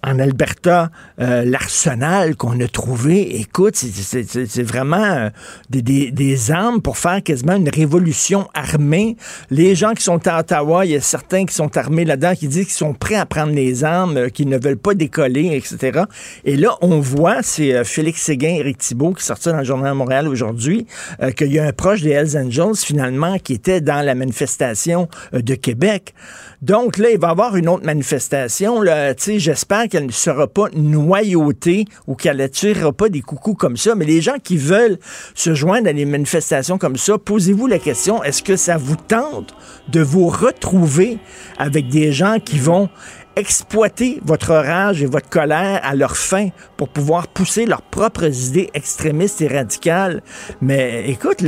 En 0.03 0.19
Alberta, 0.19 0.91
euh, 1.19 1.43
l'arsenal 1.43 2.35
qu'on 2.35 2.59
a 2.61 2.67
trouvé, 2.67 3.39
écoute, 3.39 3.75
c'est 3.75 4.63
vraiment 4.63 4.97
euh, 4.97 5.29
des, 5.69 5.81
des, 6.11 6.51
armes 6.51 6.81
pour 6.81 6.97
faire 6.97 7.21
quasiment 7.21 7.55
une 7.55 7.69
révolution 7.69 8.47
armée. 8.53 9.17
Les 9.49 9.75
gens 9.75 9.93
qui 9.93 10.03
sont 10.03 10.25
à 10.27 10.39
Ottawa, 10.39 10.85
il 10.85 10.91
y 10.91 10.95
a 10.95 11.01
certains 11.01 11.45
qui 11.45 11.53
sont 11.53 11.75
armés 11.75 12.05
là-dedans, 12.05 12.33
qui 12.35 12.47
disent 12.47 12.67
qu'ils 12.67 12.73
sont 12.73 12.93
prêts 12.93 13.15
à 13.15 13.25
prendre 13.25 13.51
les 13.51 13.83
armes, 13.83 14.29
qu'ils 14.31 14.47
ne 14.47 14.57
veulent 14.57 14.77
pas 14.77 14.93
décoller, 14.93 15.55
etc. 15.55 16.03
Et 16.45 16.55
là, 16.55 16.77
on 16.81 16.99
voit, 16.99 17.41
c'est 17.41 17.83
Félix 17.83 18.21
Séguin, 18.21 18.55
Éric 18.55 18.77
Thibault, 18.77 19.13
qui 19.13 19.23
sortit 19.25 19.49
dans 19.49 19.57
le 19.57 19.63
Journal 19.63 19.91
de 19.91 19.97
Montréal, 19.97 20.18
aujourd'hui 20.27 20.85
euh, 21.21 21.31
qu'il 21.31 21.51
y 21.51 21.59
a 21.59 21.65
un 21.65 21.73
proche 21.73 22.01
des 22.01 22.11
Hells 22.11 22.37
Angels, 22.37 22.75
finalement, 22.77 23.37
qui 23.39 23.53
était 23.53 23.81
dans 23.81 24.05
la 24.05 24.15
manifestation 24.15 25.07
euh, 25.33 25.41
de 25.41 25.55
Québec. 25.55 26.13
Donc 26.61 26.97
là, 26.97 27.09
il 27.09 27.19
va 27.19 27.29
y 27.29 27.31
avoir 27.31 27.55
une 27.55 27.69
autre 27.69 27.85
manifestation. 27.85 28.83
J'espère 29.17 29.87
qu'elle 29.87 30.07
ne 30.07 30.11
sera 30.11 30.47
pas 30.47 30.67
noyautée 30.75 31.85
ou 32.05 32.15
qu'elle 32.15 32.37
ne 32.37 32.47
tirera 32.47 32.91
pas 32.91 33.07
des 33.07 33.21
coucous 33.21 33.55
comme 33.55 33.77
ça. 33.77 33.95
Mais 33.95 34.05
les 34.05 34.21
gens 34.21 34.39
qui 34.43 34.57
veulent 34.57 34.97
se 35.35 35.53
joindre 35.53 35.89
à 35.89 35.93
des 35.93 36.05
manifestations 36.05 36.77
comme 36.77 36.97
ça, 36.97 37.17
posez-vous 37.17 37.67
la 37.67 37.79
question, 37.79 38.21
est-ce 38.23 38.43
que 38.43 38.57
ça 38.57 38.75
vous 38.77 38.97
tente 38.97 39.55
de 39.87 40.01
vous 40.01 40.27
retrouver 40.27 41.19
avec 41.57 41.87
des 41.87 42.11
gens 42.11 42.39
qui 42.43 42.59
vont 42.59 42.89
exploiter 43.35 44.19
votre 44.25 44.53
rage 44.53 45.01
et 45.01 45.05
votre 45.05 45.29
colère 45.29 45.79
à 45.83 45.95
leur 45.95 46.17
fin 46.17 46.49
pour 46.75 46.89
pouvoir 46.89 47.27
pousser 47.29 47.65
leurs 47.65 47.83
propres 47.83 48.25
idées 48.47 48.69
extrémistes 48.73 49.39
et 49.41 49.47
radicales? 49.47 50.21
Mais 50.61 51.09
écoute, 51.09 51.41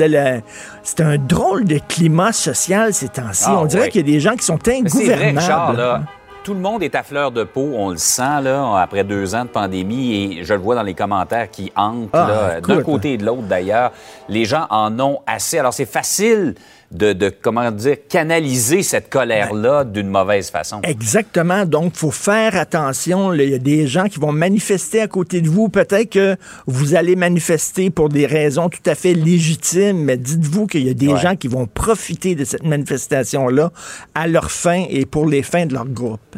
c'est 0.83 1.01
un 1.01 1.17
drôle 1.17 1.65
de 1.65 1.79
climat 1.87 2.31
social 2.31 2.93
ces 2.93 3.09
temps-ci. 3.09 3.45
Ah, 3.47 3.59
on 3.61 3.65
dirait 3.65 3.89
qu'il 3.89 4.07
y 4.07 4.09
a 4.09 4.13
des 4.13 4.19
gens 4.19 4.35
qui 4.35 4.45
sont 4.45 4.59
ingouvernables. 4.67 6.05
tout 6.43 6.53
le 6.53 6.59
monde 6.59 6.81
est 6.83 6.95
à 6.95 7.03
fleur 7.03 7.31
de 7.31 7.43
peau, 7.43 7.71
on 7.75 7.91
le 7.91 7.97
sent 7.97 8.41
là, 8.43 8.77
après 8.77 9.03
deux 9.03 9.35
ans 9.35 9.43
de 9.43 9.49
pandémie 9.49 10.15
et 10.15 10.43
je 10.43 10.53
le 10.53 10.59
vois 10.59 10.75
dans 10.75 10.83
les 10.83 10.93
commentaires 10.93 11.49
qui 11.49 11.71
hantent 11.75 12.09
ah, 12.13 12.59
d'un 12.59 12.81
côté 12.83 13.13
et 13.13 13.17
de 13.17 13.25
l'autre 13.25 13.43
d'ailleurs. 13.43 13.91
Les 14.27 14.45
gens 14.45 14.65
en 14.69 14.99
ont 14.99 15.19
assez. 15.27 15.59
Alors 15.59 15.73
c'est 15.73 15.85
facile 15.85 16.55
de, 16.91 17.33
comment 17.41 17.71
dire, 17.71 17.97
canaliser 18.09 18.83
cette 18.83 19.09
colère-là 19.09 19.85
d'une 19.85 20.09
mauvaise 20.09 20.49
façon. 20.49 20.81
Exactement. 20.83 21.65
Donc, 21.65 21.95
faut 21.95 22.11
faire 22.11 22.55
attention. 22.55 23.33
Il 23.33 23.49
y 23.49 23.53
a 23.53 23.59
des 23.59 23.87
gens 23.87 24.05
qui 24.05 24.19
vont 24.19 24.31
manifester 24.31 25.01
à 25.01 25.07
côté 25.07 25.41
de 25.41 25.49
vous. 25.49 25.69
Peut-être 25.69 26.09
que 26.09 26.35
vous 26.67 26.95
allez 26.95 27.15
manifester 27.15 27.89
pour 27.89 28.09
des 28.09 28.25
raisons 28.25 28.69
tout 28.69 28.89
à 28.89 28.95
fait 28.95 29.13
légitimes, 29.13 30.03
mais 30.03 30.17
dites-vous 30.17 30.67
qu'il 30.67 30.85
y 30.85 30.89
a 30.89 30.93
des 30.93 31.15
gens 31.17 31.35
qui 31.35 31.47
vont 31.47 31.65
profiter 31.65 32.35
de 32.35 32.43
cette 32.43 32.63
manifestation-là 32.63 33.71
à 34.13 34.27
leur 34.27 34.51
fin 34.51 34.83
et 34.89 35.05
pour 35.05 35.25
les 35.25 35.43
fins 35.43 35.65
de 35.65 35.73
leur 35.73 35.85
groupe. 35.85 36.35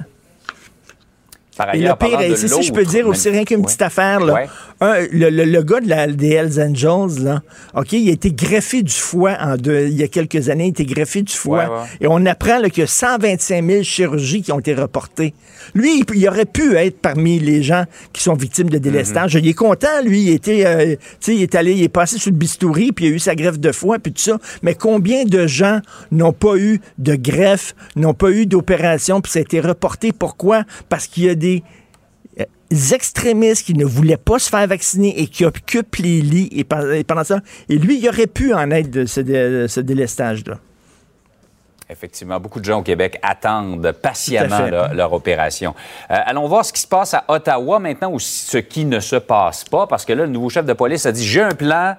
et 1.74 1.80
le 1.80 1.96
pire, 1.96 2.38
si 2.38 2.64
je 2.64 2.72
peux 2.72 2.86
dire 2.86 3.08
aussi 3.08 3.30
rien 3.30 3.44
qu'une 3.44 3.64
petite 3.64 3.82
affaire, 3.82 4.20
là, 4.20 4.46
le, 5.12 5.62
gars 5.62 5.80
de 5.80 5.90
la, 5.90 6.08
des 6.08 6.32
Hells 6.32 6.60
Angels, 6.62 7.24
là, 7.24 7.42
OK, 7.76 7.94
il 7.94 8.10
a 8.10 8.12
été 8.12 8.32
greffé 8.32 8.84
du 8.84 8.94
foie 8.94 9.38
en 9.40 9.56
deux, 9.56 9.88
il 9.88 9.96
y 9.96 10.04
a 10.04 10.08
quelques 10.08 10.50
années, 10.50 10.66
il 10.66 10.68
a 10.68 10.70
été 10.70 10.86
greffé 10.86 11.22
du 11.22 11.34
foie. 11.34 11.86
Et 12.02 12.08
on 12.08 12.26
apprend 12.26 12.62
qu'il 12.64 12.80
y 12.80 12.84
a 12.84 12.88
125 12.88 13.66
000 13.66 13.84
chirurgies 13.84 14.42
qui 14.42 14.52
ont 14.52 14.60
été 14.60 14.74
reportées. 14.74 15.34
Lui, 15.74 16.04
il, 16.14 16.28
aurait 16.28 16.46
pu 16.46 16.76
être 16.76 17.00
parmi 17.00 17.40
les 17.40 17.64
gens 17.64 17.86
qui 18.12 18.22
sont 18.22 18.34
victimes 18.34 18.70
de 18.70 18.78
délestage. 18.78 19.36
Mm-hmm. 19.36 19.40
Il 19.40 19.48
est 19.48 19.54
content, 19.54 20.02
lui. 20.04 20.22
Il 20.24 20.30
était, 20.32 20.66
euh, 20.66 20.96
il 21.28 21.42
est 21.42 21.56
allé, 21.56 21.74
il 21.74 21.84
est 21.84 21.90
passé 21.90 22.18
sur 22.18 22.32
le 22.32 22.38
bistouri, 22.38 22.92
puis 22.92 23.06
il 23.06 23.14
a 23.14 23.16
eu 23.16 23.20
sa 23.20 23.36
greffe 23.36 23.60
de 23.60 23.72
foie, 23.72 24.00
puis 24.00 24.12
tout 24.12 24.22
ça. 24.22 24.38
Mais 24.62 24.76
combien 24.76 25.26
de 25.26 25.48
gens 25.48 25.80
n'ont 26.12 26.34
pas 26.34 26.58
eu 26.58 26.82
de 26.98 27.16
greffe, 27.16 27.76
n'ont 27.96 28.14
pas 28.14 28.32
eu 28.32 28.46
d'opération, 28.46 29.22
puis 29.22 29.32
ça 29.32 29.40
a 29.40 29.42
été 29.42 29.60
reporté? 29.60 30.12
Pourquoi? 30.12 30.64
Parce 30.90 31.08
qu'il 31.08 31.24
y 31.24 31.30
a 31.30 31.36
des 31.36 31.64
extrémistes 32.94 33.66
qui 33.66 33.74
ne 33.74 33.86
voulaient 33.86 34.18
pas 34.18 34.40
se 34.40 34.50
faire 34.50 34.66
vacciner 34.68 35.20
et 35.20 35.28
qui 35.28 35.46
occupent 35.46 35.96
les 35.98 36.22
lits 36.22 36.50
et, 36.52 36.64
pendant 37.04 37.24
ça. 37.24 37.40
Et 37.70 37.78
lui, 37.78 38.00
il 38.00 38.08
aurait 38.08 38.28
pu 38.28 38.54
en 38.54 38.72
être 38.72 38.90
de 38.90 39.06
ce, 39.06 39.80
délestage-là. 39.80 40.60
Effectivement, 41.90 42.40
beaucoup 42.40 42.60
de 42.60 42.66
gens 42.66 42.80
au 42.80 42.84
Québec 42.84 43.20
attendent 43.22 43.92
patiemment 43.92 44.68
leur, 44.94 45.14
opération. 45.14 45.76
Euh, 46.10 46.16
allons 46.26 46.48
voir 46.48 46.66
ce 46.66 46.74
qui 46.74 46.82
se 46.82 46.88
passe 46.88 47.14
à 47.14 47.26
Ottawa 47.28 47.78
maintenant 47.78 48.12
ou 48.12 48.20
ce 48.20 48.58
qui 48.58 48.86
ne 48.86 49.00
se 49.00 49.18
passe 49.18 49.64
pas, 49.64 49.86
parce 49.86 50.06
que 50.06 50.14
là, 50.14 50.24
le 50.24 50.32
nouveau 50.32 50.50
chef 50.50 50.66
de 50.66 50.74
police 50.74 51.06
a 51.06 51.12
dit, 51.12 51.26
j'ai 51.26 51.42
un 51.42 51.52
plan, 51.52 51.96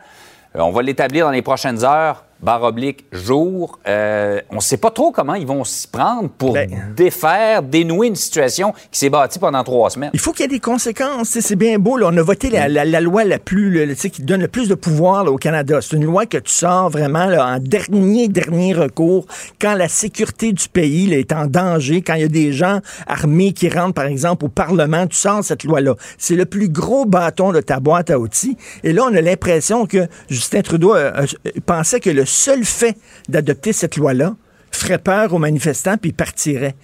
euh, 0.56 0.60
on 0.60 0.70
va 0.70 0.82
l'établir 0.82 1.26
dans 1.26 1.32
les 1.32 1.42
prochaines 1.42 1.84
heures 1.84 2.24
barre 2.44 2.62
oblique 2.62 3.06
jour. 3.10 3.78
Euh, 3.88 4.40
on 4.50 4.56
ne 4.56 4.60
sait 4.60 4.76
pas 4.76 4.90
trop 4.90 5.10
comment 5.10 5.34
ils 5.34 5.46
vont 5.46 5.64
s'y 5.64 5.88
prendre 5.88 6.28
pour 6.28 6.52
ben. 6.52 6.70
défaire, 6.94 7.62
dénouer 7.62 8.08
une 8.08 8.16
situation 8.16 8.72
qui 8.92 8.98
s'est 8.98 9.10
bâtie 9.10 9.38
pendant 9.38 9.64
trois 9.64 9.90
semaines. 9.90 10.10
Il 10.12 10.20
faut 10.20 10.32
qu'il 10.32 10.42
y 10.42 10.44
ait 10.44 10.48
des 10.48 10.60
conséquences. 10.60 11.38
C'est 11.40 11.56
bien 11.56 11.78
beau. 11.78 11.98
On 12.02 12.16
a 12.16 12.22
voté 12.22 12.50
la, 12.50 13.00
loi 13.00 13.24
la 13.24 13.38
plus, 13.38 13.96
qui 13.96 14.22
donne 14.22 14.42
le 14.42 14.48
plus 14.48 14.68
de 14.68 14.74
pouvoir 14.74 15.26
au 15.26 15.36
Canada. 15.36 15.80
C'est 15.80 15.96
une 15.96 16.04
loi 16.04 16.26
que 16.26 16.38
tu 16.38 16.52
sors 16.52 16.90
vraiment 16.90 17.24
en 17.24 17.58
dernier, 17.58 18.28
dernier 18.28 18.74
recours 18.74 19.26
quand 19.60 19.74
la 19.74 19.88
sécurité 19.88 20.52
du 20.52 20.68
pays 20.68 21.12
est 21.14 21.32
en 21.32 21.46
danger, 21.46 22.02
quand 22.02 22.14
il 22.14 22.22
y 22.22 22.24
a 22.24 22.28
des 22.28 22.52
gens 22.52 22.80
armés 23.06 23.52
qui 23.52 23.68
rentrent, 23.68 23.94
par 23.94 24.06
exemple, 24.06 24.44
au 24.44 24.48
Parlement, 24.48 25.06
tu 25.06 25.16
sors 25.16 25.42
cette 25.42 25.64
loi-là. 25.64 25.94
C'est 26.18 26.36
le 26.36 26.44
plus 26.44 26.68
gros 26.68 27.06
bâton 27.06 27.52
de 27.52 27.60
ta 27.60 27.80
boîte 27.80 28.10
à 28.10 28.18
outils. 28.18 28.56
Et 28.82 28.92
là, 28.92 29.04
on 29.10 29.14
a 29.14 29.20
l'impression 29.20 29.86
que 29.86 30.06
Justin 30.28 30.62
Trudeau 30.62 30.94
euh, 30.94 31.10
euh, 31.16 31.50
pensait 31.64 32.00
que 32.00 32.10
le 32.10 32.24
seul 32.34 32.64
fait 32.64 32.96
d'adopter 33.28 33.72
cette 33.72 33.96
loi-là 33.96 34.36
ferait 34.70 34.98
peur 34.98 35.32
aux 35.32 35.38
manifestants 35.38 35.96
puis 35.96 36.12
partiraient. 36.12 36.74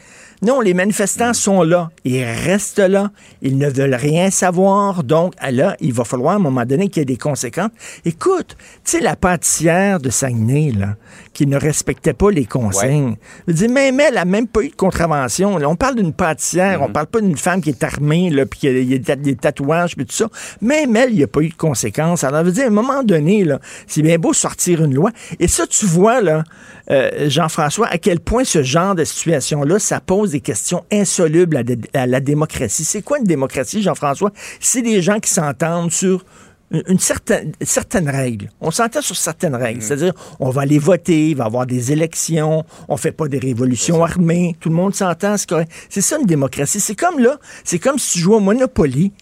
Non, 0.43 0.61
les 0.61 0.73
manifestants 0.73 1.35
sont 1.35 1.63
là. 1.63 1.91
Ils 2.05 2.25
restent 2.25 2.79
là. 2.79 3.11
Ils 3.43 3.59
ne 3.59 3.69
veulent 3.69 3.95
rien 3.95 4.31
savoir. 4.31 5.05
Donc, 5.05 5.35
là, 5.51 5.77
il 5.81 5.93
va 5.93 6.05
falloir 6.05 6.33
à 6.33 6.37
un 6.37 6.41
moment 6.41 6.65
donné 6.65 6.89
qu'il 6.89 7.01
y 7.01 7.03
ait 7.03 7.07
des 7.07 7.19
conséquences. 7.19 7.71
Écoute, 8.07 8.57
tu 8.85 8.93
sais, 8.93 9.01
la 9.01 9.17
pâtissière 9.17 10.01
de 10.01 10.09
Saguenay, 10.09 10.73
là, 10.73 10.97
qui 11.35 11.47
ne 11.47 11.59
respectait 11.59 12.15
pas 12.15 12.31
les 12.31 12.47
consignes. 12.47 13.17
Je 13.49 13.53
dis, 13.53 13.69
même 13.69 14.01
elle 14.01 14.15
n'a 14.15 14.25
même 14.25 14.47
pas 14.47 14.63
eu 14.63 14.71
de 14.71 14.75
contravention. 14.75 15.57
on 15.57 15.77
parle 15.77 15.97
d'une 15.97 16.15
pâtissière, 16.15 16.81
on 16.81 16.89
mm-hmm. 16.89 16.93
parle 16.93 17.07
pas 17.07 17.21
d'une 17.21 17.37
femme 17.37 17.61
qui 17.61 17.71
est 17.71 17.85
armée, 17.85 18.31
là, 18.31 18.47
puis 18.47 18.61
qui 18.61 19.11
a, 19.11 19.17
des 19.17 19.37
tatouages, 19.37 19.95
puis 19.95 20.07
tout 20.07 20.15
ça. 20.15 20.29
Même 20.63 20.97
elle, 20.97 21.11
il 21.11 21.17
n'y 21.17 21.23
a 21.23 21.29
pas 21.29 21.41
eu 21.41 21.51
de 21.51 21.55
conséquences. 21.55 22.25
Alors, 22.25 22.41
je 22.41 22.47
veux 22.47 22.53
dire, 22.53 22.65
à 22.65 22.69
un 22.69 22.71
moment 22.71 23.03
donné, 23.03 23.45
là, 23.45 23.61
c'est 23.87 24.03
bien 24.03 24.19
beau 24.19 24.33
sortir 24.33 24.83
une 24.83 24.95
loi. 24.95 25.11
Et 25.39 25.49
ça, 25.49 25.67
tu 25.67 25.85
vois, 25.85 26.23
là, 26.23 26.45
euh, 26.91 27.29
Jean-François, 27.29 27.87
à 27.87 27.99
quel 27.99 28.21
point 28.21 28.45
ce 28.45 28.63
genre 28.63 28.95
de 28.95 29.05
situation-là, 29.05 29.79
ça 29.79 30.01
pose 30.01 30.33
des 30.33 30.41
questions 30.41 30.85
insolubles 30.93 31.63
à, 31.95 32.07
la 32.07 32.21
démocratie? 32.21 32.85
C'est 32.85 33.03
quoi 33.03 33.19
une 33.19 33.25
démocratie, 33.25 33.83
Jean-François? 33.83 34.33
C'est 34.59 34.83
des 34.83 35.01
gens 35.01 35.21
qui 35.21 35.31
s'entendent 35.31 35.93
sur 35.93 36.25
une 36.73 36.99
certaine, 36.99 37.53
certaines 37.63 38.09
règles. 38.09 38.49
On 38.61 38.71
s'entend 38.71 39.03
sur 39.03 39.17
certaines 39.17 39.55
règles. 39.55 39.79
Mm. 39.79 39.83
C'est-à-dire, 39.83 40.13
on 40.39 40.51
va 40.51 40.63
aller 40.63 40.79
voter, 40.79 41.31
il 41.31 41.37
va 41.37 41.45
y 41.45 41.47
avoir 41.47 41.67
des 41.67 41.93
élections, 41.93 42.65
on 42.89 42.97
fait 42.97 43.13
pas 43.13 43.29
des 43.29 43.39
révolutions 43.39 44.05
armées, 44.05 44.57
tout 44.61 44.69
le 44.69 44.75
monde 44.75 44.95
s'entend, 44.95 45.37
c'est 45.89 46.01
ça 46.01 46.19
une 46.19 46.27
démocratie. 46.27 46.81
C'est 46.81 46.95
comme 46.95 47.19
là, 47.19 47.39
c'est 47.65 47.79
comme 47.79 47.99
si 47.99 48.15
tu 48.15 48.19
jouais 48.21 48.37
au 48.37 48.41
Monopoly. 48.41 49.13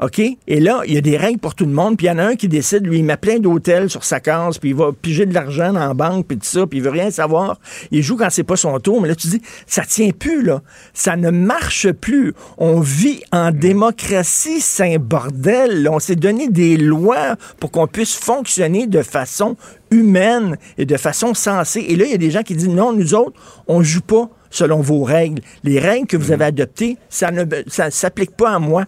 OK? 0.00 0.20
Et 0.20 0.60
là, 0.60 0.82
il 0.86 0.94
y 0.94 0.96
a 0.96 1.00
des 1.00 1.16
règles 1.16 1.38
pour 1.38 1.54
tout 1.54 1.66
le 1.66 1.72
monde, 1.72 1.96
puis 1.96 2.06
il 2.06 2.10
y 2.10 2.12
en 2.12 2.18
a 2.18 2.24
un 2.24 2.36
qui 2.36 2.48
décide, 2.48 2.86
lui, 2.86 2.98
il 2.98 3.04
met 3.04 3.16
plein 3.16 3.38
d'hôtels 3.38 3.90
sur 3.90 4.04
sa 4.04 4.20
case, 4.20 4.58
puis 4.58 4.70
il 4.70 4.74
va 4.74 4.92
piger 4.92 5.26
de 5.26 5.34
l'argent 5.34 5.74
en 5.74 5.94
banque, 5.94 6.26
puis 6.26 6.38
tout 6.38 6.46
ça, 6.46 6.66
puis 6.66 6.78
il 6.78 6.84
veut 6.84 6.90
rien 6.90 7.10
savoir. 7.10 7.58
Il 7.90 8.02
joue 8.02 8.16
quand 8.16 8.30
c'est 8.30 8.44
pas 8.44 8.56
son 8.56 8.78
tour, 8.78 9.00
mais 9.00 9.08
là, 9.08 9.14
tu 9.14 9.28
dis, 9.28 9.42
ça 9.66 9.82
tient 9.82 10.10
plus, 10.10 10.42
là. 10.42 10.62
Ça 10.94 11.16
ne 11.16 11.30
marche 11.30 11.90
plus. 11.92 12.34
On 12.58 12.80
vit 12.80 13.22
en 13.32 13.50
démocratie, 13.50 14.60
c'est 14.60 14.94
un 14.94 14.98
bordel. 14.98 15.88
On 15.90 15.98
s'est 15.98 16.16
donné 16.16 16.48
des 16.48 16.76
lois 16.76 17.36
pour 17.58 17.70
qu'on 17.70 17.86
puisse 17.86 18.14
fonctionner 18.14 18.86
de 18.86 19.02
façon 19.02 19.56
humaine 19.90 20.56
et 20.76 20.86
de 20.86 20.96
façon 20.96 21.34
sensée. 21.34 21.84
Et 21.88 21.96
là, 21.96 22.04
il 22.04 22.10
y 22.10 22.14
a 22.14 22.18
des 22.18 22.30
gens 22.30 22.42
qui 22.42 22.54
disent, 22.54 22.68
non, 22.68 22.92
nous 22.92 23.14
autres, 23.14 23.38
on 23.66 23.82
joue 23.82 24.00
pas 24.00 24.28
selon 24.50 24.80
vos 24.80 25.02
règles. 25.02 25.42
Les 25.64 25.78
règles 25.78 26.06
que 26.06 26.16
vous 26.16 26.32
avez 26.32 26.46
adoptées, 26.46 26.96
ça 27.08 27.30
ne 27.30 27.44
ça, 27.66 27.90
s'applique 27.90 28.36
pas 28.36 28.50
à 28.50 28.58
moi. 28.58 28.84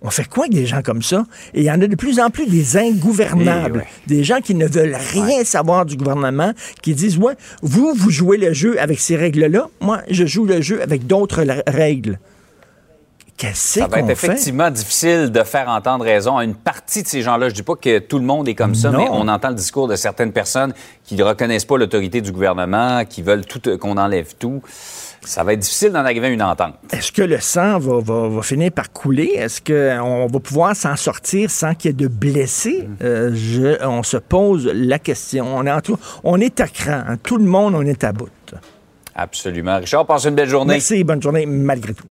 On 0.00 0.10
fait 0.10 0.28
quoi 0.28 0.44
avec 0.44 0.54
des 0.54 0.66
gens 0.66 0.82
comme 0.82 1.02
ça? 1.02 1.26
Et 1.54 1.60
il 1.60 1.64
y 1.64 1.70
en 1.70 1.80
a 1.80 1.86
de 1.86 1.96
plus 1.96 2.20
en 2.20 2.30
plus 2.30 2.46
des 2.46 2.76
ingouvernables, 2.76 3.84
des 4.06 4.22
gens 4.22 4.40
qui 4.40 4.54
ne 4.54 4.66
veulent 4.66 4.96
rien 5.12 5.42
savoir 5.44 5.86
du 5.86 5.96
gouvernement, 5.96 6.52
qui 6.82 6.94
disent, 6.94 7.18
ouais, 7.18 7.34
vous, 7.62 7.92
vous 7.96 8.10
jouez 8.10 8.36
le 8.36 8.52
jeu 8.52 8.80
avec 8.80 9.00
ces 9.00 9.16
règles-là, 9.16 9.68
moi, 9.80 10.02
je 10.08 10.24
joue 10.24 10.44
le 10.44 10.60
jeu 10.60 10.80
avec 10.82 11.06
d'autres 11.06 11.44
règles. 11.66 12.18
Qu'est-ce 13.38 13.78
Ça 13.78 13.86
va 13.86 14.00
être 14.00 14.10
effectivement 14.10 14.68
difficile 14.68 15.30
de 15.30 15.42
faire 15.44 15.68
entendre 15.68 16.04
raison 16.04 16.36
à 16.36 16.44
une 16.44 16.56
partie 16.56 17.04
de 17.04 17.08
ces 17.08 17.22
gens-là. 17.22 17.48
Je 17.48 17.54
dis 17.54 17.62
pas 17.62 17.76
que 17.76 18.00
tout 18.00 18.18
le 18.18 18.24
monde 18.24 18.48
est 18.48 18.56
comme 18.56 18.74
ça, 18.74 18.90
mais 18.90 19.06
on 19.10 19.28
entend 19.28 19.50
le 19.50 19.54
discours 19.54 19.86
de 19.86 19.94
certaines 19.94 20.32
personnes 20.32 20.74
qui 21.04 21.14
ne 21.14 21.22
reconnaissent 21.22 21.64
pas 21.64 21.78
l'autorité 21.78 22.20
du 22.20 22.32
gouvernement, 22.32 23.04
qui 23.04 23.22
veulent 23.22 23.46
tout 23.46 23.60
qu'on 23.78 23.96
enlève 23.96 24.34
tout. 24.40 24.60
Ça 25.24 25.44
va 25.44 25.52
être 25.52 25.60
difficile 25.60 25.92
d'en 25.92 26.00
arriver 26.00 26.28
à 26.28 26.30
une 26.30 26.42
entente. 26.42 26.74
Est-ce 26.90 27.12
que 27.12 27.22
le 27.22 27.40
sang 27.40 27.78
va, 27.78 28.42
finir 28.42 28.72
par 28.72 28.92
couler? 28.92 29.32
Est-ce 29.36 29.60
qu'on 29.60 30.26
va 30.26 30.40
pouvoir 30.40 30.74
s'en 30.74 30.96
sortir 30.96 31.50
sans 31.50 31.74
qu'il 31.74 31.90
y 31.90 31.90
ait 31.90 31.96
de 31.96 32.08
blessés? 32.08 32.88
Euh, 33.02 33.76
on 33.82 34.02
se 34.02 34.16
pose 34.16 34.70
la 34.72 34.98
question. 34.98 35.56
On 35.56 35.66
est, 35.66 35.72
en 35.72 35.80
tout, 35.80 35.98
on 36.24 36.40
est 36.40 36.60
à 36.60 36.68
cran. 36.68 37.02
Hein. 37.06 37.16
Tout 37.22 37.36
le 37.36 37.44
monde, 37.44 37.74
on 37.74 37.82
est 37.82 38.04
à 38.04 38.12
bout. 38.12 38.28
Absolument. 39.14 39.78
Richard, 39.78 40.06
passe 40.06 40.24
une 40.24 40.34
belle 40.34 40.48
journée. 40.48 40.74
Merci, 40.74 41.02
bonne 41.04 41.22
journée 41.22 41.44
malgré 41.46 41.92
tout. 41.94 42.06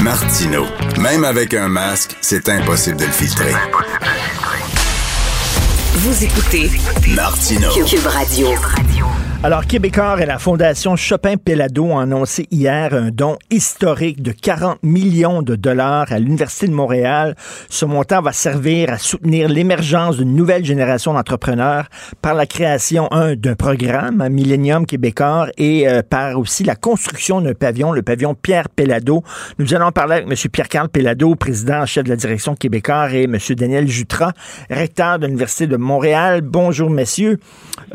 Martino. 0.00 0.64
Même 1.00 1.24
avec 1.24 1.54
un 1.54 1.68
masque, 1.68 2.16
c'est 2.20 2.48
impossible 2.48 2.98
de 2.98 3.06
le 3.06 3.10
filtrer. 3.10 3.52
Vous 5.94 6.24
écoutez 6.24 6.70
Martino. 7.14 7.70
Cube 7.86 8.06
Radio. 8.06 8.48
Alors, 9.42 9.66
Québécois 9.66 10.20
et 10.20 10.26
la 10.26 10.38
Fondation 10.38 10.96
Chopin-Pellado 10.96 11.84
ont 11.84 11.98
annoncé 11.98 12.48
hier 12.50 12.94
un 12.94 13.10
don 13.10 13.36
historique 13.50 14.22
de 14.22 14.32
40 14.32 14.82
millions 14.82 15.42
de 15.42 15.54
dollars 15.54 16.10
à 16.10 16.18
l'Université 16.18 16.66
de 16.66 16.72
Montréal. 16.72 17.36
Ce 17.68 17.84
montant 17.84 18.22
va 18.22 18.32
servir 18.32 18.90
à 18.90 18.98
soutenir 18.98 19.48
l'émergence 19.48 20.16
d'une 20.16 20.34
nouvelle 20.34 20.64
génération 20.64 21.12
d'entrepreneurs 21.12 21.86
par 22.22 22.34
la 22.34 22.46
création, 22.46 23.12
un, 23.12 23.36
d'un 23.36 23.54
programme, 23.54 24.20
un 24.20 24.30
Millennium 24.30 24.86
Québécois, 24.86 25.48
et 25.58 25.86
euh, 25.86 26.02
par 26.02 26.38
aussi 26.38 26.64
la 26.64 26.74
construction 26.74 27.40
d'un 27.40 27.54
pavillon, 27.54 27.92
le 27.92 28.02
pavillon 28.02 28.34
Pierre 28.34 28.68
Pellado. 28.68 29.22
Nous 29.58 29.74
allons 29.74 29.92
parler 29.92 30.14
avec 30.14 30.26
M. 30.26 30.50
Pierre-Carl 30.50 30.88
Pellado, 30.88 31.34
président 31.36 31.84
chef 31.86 32.04
de 32.04 32.08
la 32.08 32.16
direction 32.16 32.56
Québécois, 32.56 33.12
et 33.12 33.24
M. 33.24 33.36
Daniel 33.50 33.86
Jutras, 33.86 34.32
recteur 34.70 35.18
de 35.18 35.26
l'Université 35.26 35.66
de 35.66 35.76
Montréal. 35.76 36.40
Bonjour, 36.40 36.90
messieurs. 36.90 37.38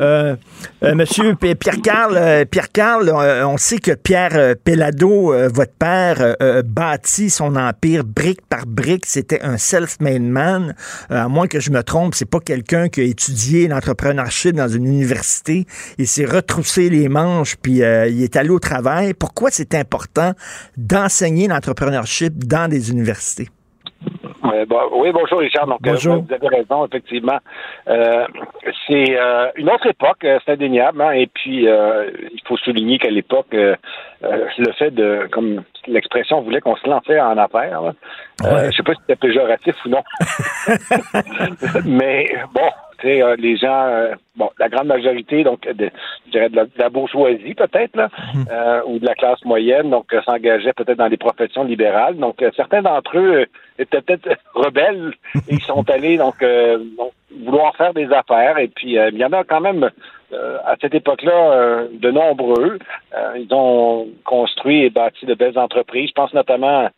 Euh, 0.00 0.36
euh, 0.82 0.94
monsieur 0.94 1.31
Pierre-Carl, 1.36 2.16
euh, 2.16 2.44
Pierre-Carl, 2.44 3.08
euh, 3.08 3.46
on 3.46 3.56
sait 3.56 3.78
que 3.78 3.92
Pierre 3.92 4.56
Pellado, 4.62 5.32
votre 5.48 5.72
père, 5.72 6.36
bâtit 6.64 7.30
son 7.30 7.56
empire 7.56 8.04
brique 8.04 8.40
par 8.48 8.66
brique. 8.66 9.06
C'était 9.06 9.42
un 9.42 9.58
self-made 9.58 10.22
man. 10.22 10.74
à 11.10 11.28
moins 11.28 11.46
que 11.46 11.60
je 11.60 11.70
me 11.70 11.82
trompe, 11.82 12.14
c'est 12.14 12.28
pas 12.28 12.40
quelqu'un 12.40 12.88
qui 12.88 13.00
a 13.00 13.04
étudié 13.04 13.68
l'entrepreneurship 13.68 14.54
dans 14.54 14.68
une 14.68 14.86
université. 14.86 15.66
Il 15.98 16.06
s'est 16.06 16.24
retroussé 16.24 16.88
les 16.88 17.08
manches 17.08 17.56
puis 17.56 17.78
il 17.78 18.22
est 18.22 18.36
allé 18.36 18.50
au 18.50 18.58
travail. 18.58 19.14
Pourquoi 19.14 19.50
c'est 19.50 19.74
important 19.74 20.32
d'enseigner 20.76 21.48
l'entrepreneurship 21.48 22.44
dans 22.44 22.68
des 22.68 22.90
universités? 22.90 23.48
Oui, 24.42 25.12
bonjour 25.12 25.38
Richard. 25.38 25.66
Donc, 25.66 25.86
euh, 25.86 25.94
vous 25.94 26.34
avez 26.34 26.48
raison, 26.48 26.86
effectivement. 26.86 27.38
Euh, 27.88 28.26
c'est 28.86 29.16
euh, 29.18 29.50
une 29.56 29.70
autre 29.70 29.86
époque, 29.86 30.18
c'est 30.22 30.52
indéniable. 30.52 31.00
Hein, 31.00 31.12
et 31.12 31.26
puis, 31.26 31.64
il 31.64 32.40
faut 32.46 32.56
souligner 32.56 32.98
qu'à 32.98 33.10
l'époque, 33.10 33.52
le 33.52 34.72
fait 34.78 34.90
de, 34.90 35.28
comme 35.30 35.62
l'expression 35.86 36.40
voulait 36.40 36.60
qu'on 36.60 36.76
se 36.76 36.88
lançait 36.88 37.20
en 37.20 37.36
affaires, 37.38 37.82
là, 37.82 37.92
je 38.42 38.76
sais 38.76 38.82
pas 38.82 38.94
si 38.94 39.00
c'était 39.00 39.16
péjoratif 39.16 39.74
ou 39.84 39.88
non. 39.88 40.02
Mais 41.84 42.34
bon, 42.54 42.70
euh, 43.04 43.36
les 43.38 43.56
gens, 43.56 43.86
euh, 43.86 44.14
bon, 44.36 44.50
la 44.58 44.68
grande 44.68 44.86
majorité, 44.86 45.44
donc, 45.44 45.66
de, 45.66 45.90
je 46.26 46.30
dirais 46.30 46.48
de 46.48 46.68
la, 46.76 46.88
bourgeoisie 46.88 47.54
peut-être, 47.54 47.96
là, 47.96 48.08
mhm. 48.34 48.44
euh, 48.50 48.80
ou 48.86 48.98
de 48.98 49.06
la 49.06 49.14
classe 49.14 49.44
moyenne, 49.44 49.90
donc 49.90 50.06
s'engageaient 50.24 50.72
peut-être 50.72 50.98
dans 50.98 51.08
des 51.08 51.16
professions 51.16 51.64
libérales. 51.64 52.16
Donc, 52.16 52.44
certains 52.54 52.82
d'entre 52.82 53.18
eux 53.18 53.46
étaient 53.78 54.00
peut-être 54.00 54.28
rebelles 54.54 55.12
et 55.48 55.54
ils 55.54 55.62
sont 55.62 55.88
allés 55.90 56.16
donc, 56.16 56.44
vouloir 57.44 57.74
faire 57.76 57.94
des 57.94 58.10
affaires. 58.12 58.58
Et 58.58 58.68
puis, 58.68 58.92
il 58.94 59.18
y 59.18 59.24
en 59.24 59.32
a 59.32 59.44
quand 59.44 59.60
même 59.60 59.90
à 60.64 60.76
cette 60.80 60.94
époque-là 60.94 61.84
de 61.92 62.10
nombreux. 62.10 62.78
ils 63.36 63.52
ont 63.52 64.08
construit 64.24 64.84
et 64.84 64.90
bâti 64.90 65.26
de 65.26 65.34
belles 65.34 65.58
entreprises. 65.58 66.08
Je 66.08 66.14
pense 66.14 66.32
notamment 66.32 66.88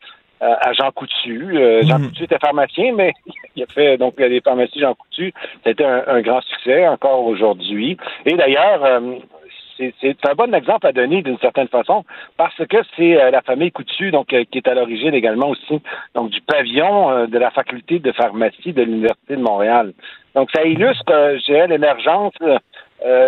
à 0.45 0.73
Jean 0.73 0.91
Coutu. 0.91 1.57
Euh, 1.57 1.83
Jean 1.83 1.99
mhm. 1.99 2.09
Coutu 2.09 2.25
était 2.25 2.39
pharmacien, 2.39 2.93
mais 2.95 3.13
il 3.57 3.63
a 3.63 3.67
fait 3.67 3.97
donc 3.97 4.19
les 4.19 4.41
pharmacies 4.41 4.81
Jean 4.81 4.95
Coutu. 4.95 5.33
C'était 5.65 5.85
un, 5.85 6.05
un, 6.07 6.21
grand 6.21 6.43
succès 6.43 6.87
encore 6.87 7.25
aujourd'hui. 7.25 7.97
Et 8.27 8.35
d'ailleurs, 8.35 8.85
euh, 8.85 9.01
c'est 9.77 10.17
un 10.25 10.35
bon 10.35 10.55
exemple 10.55 10.87
à 10.87 10.93
donner 10.93 11.23
d'une 11.23 11.39
certaine 11.39 11.67
façon 11.67 12.05
parce 12.37 12.57
que 12.57 12.77
c'est 12.97 13.21
euh, 13.21 13.31
la 13.31 13.43
famille 13.43 13.73
Coutu 13.73 14.13
donc 14.13 14.29
qui 14.29 14.59
est 14.59 14.69
à 14.69 14.75
l'origine 14.75 15.15
également 15.15 15.49
aussi 15.49 15.81
donc 16.15 16.31
du 16.31 16.41
pavillon 16.43 17.27
de 17.27 17.39
la 17.39 17.51
faculté 17.51 17.99
de 17.99 18.13
pharmacie 18.13 18.73
de 18.73 18.83
l'université 18.83 19.37
de 19.37 19.43
Montréal. 19.43 19.93
Donc 20.35 20.51
ça 20.55 20.65
illustre, 20.65 21.05
je 21.39 21.45
dirais, 21.45 21.67
l'émergence 21.69 22.35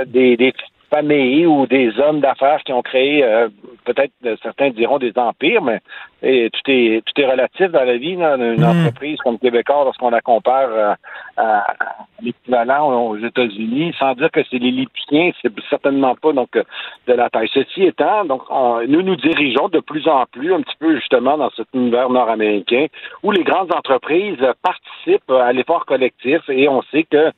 des, 0.06 0.36
des, 0.36 0.52
familles 0.90 1.46
ou 1.46 1.66
des 1.66 1.98
hommes 1.98 2.20
d'affaires 2.20 2.62
qui 2.64 2.72
ont 2.72 2.82
créé, 2.82 3.24
euh, 3.24 3.48
peut-être 3.84 4.12
euh, 4.24 4.36
certains 4.42 4.70
diront 4.70 4.98
des 4.98 5.12
empires, 5.16 5.62
mais 5.62 5.80
tout 6.22 6.70
est 6.70 7.02
tout 7.04 7.20
est 7.20 7.30
relatif 7.30 7.70
dans 7.70 7.84
la 7.84 7.96
vie. 7.96 8.14
une 8.14 8.56
hmm. 8.56 8.64
entreprise 8.64 9.18
comme 9.18 9.38
Québécois, 9.38 9.84
lorsqu'on 9.84 10.10
la 10.10 10.20
compare 10.20 10.68
euh, 10.70 10.94
à, 11.36 11.74
l'équivalent 12.20 13.08
aux 13.08 13.18
États-Unis, 13.18 13.94
sans 13.98 14.14
dire 14.14 14.30
que 14.30 14.40
c'est 14.50 14.58
les 14.58 14.70
Lippiens, 14.70 15.30
c'est 15.42 15.52
certainement 15.68 16.14
pas 16.14 16.32
donc 16.32 16.52
de 16.52 17.12
la 17.12 17.28
taille. 17.30 17.50
Ceci 17.52 17.84
étant, 17.84 18.24
donc 18.24 18.42
nous 18.88 19.02
nous 19.02 19.16
dirigeons 19.16 19.68
de 19.68 19.80
plus 19.80 20.08
en 20.08 20.24
plus 20.26 20.52
un 20.52 20.62
petit 20.62 20.76
peu 20.78 20.96
justement 20.96 21.36
dans 21.36 21.50
cet 21.50 21.66
univers 21.74 22.08
nord-américain 22.10 22.86
où 23.22 23.30
les 23.30 23.44
grandes 23.44 23.72
entreprises 23.72 24.44
participent 24.62 25.30
à 25.30 25.52
l'effort 25.52 25.84
collectif 25.84 26.40
et 26.48 26.68
on 26.68 26.82
sait 26.90 27.04
que 27.04 27.30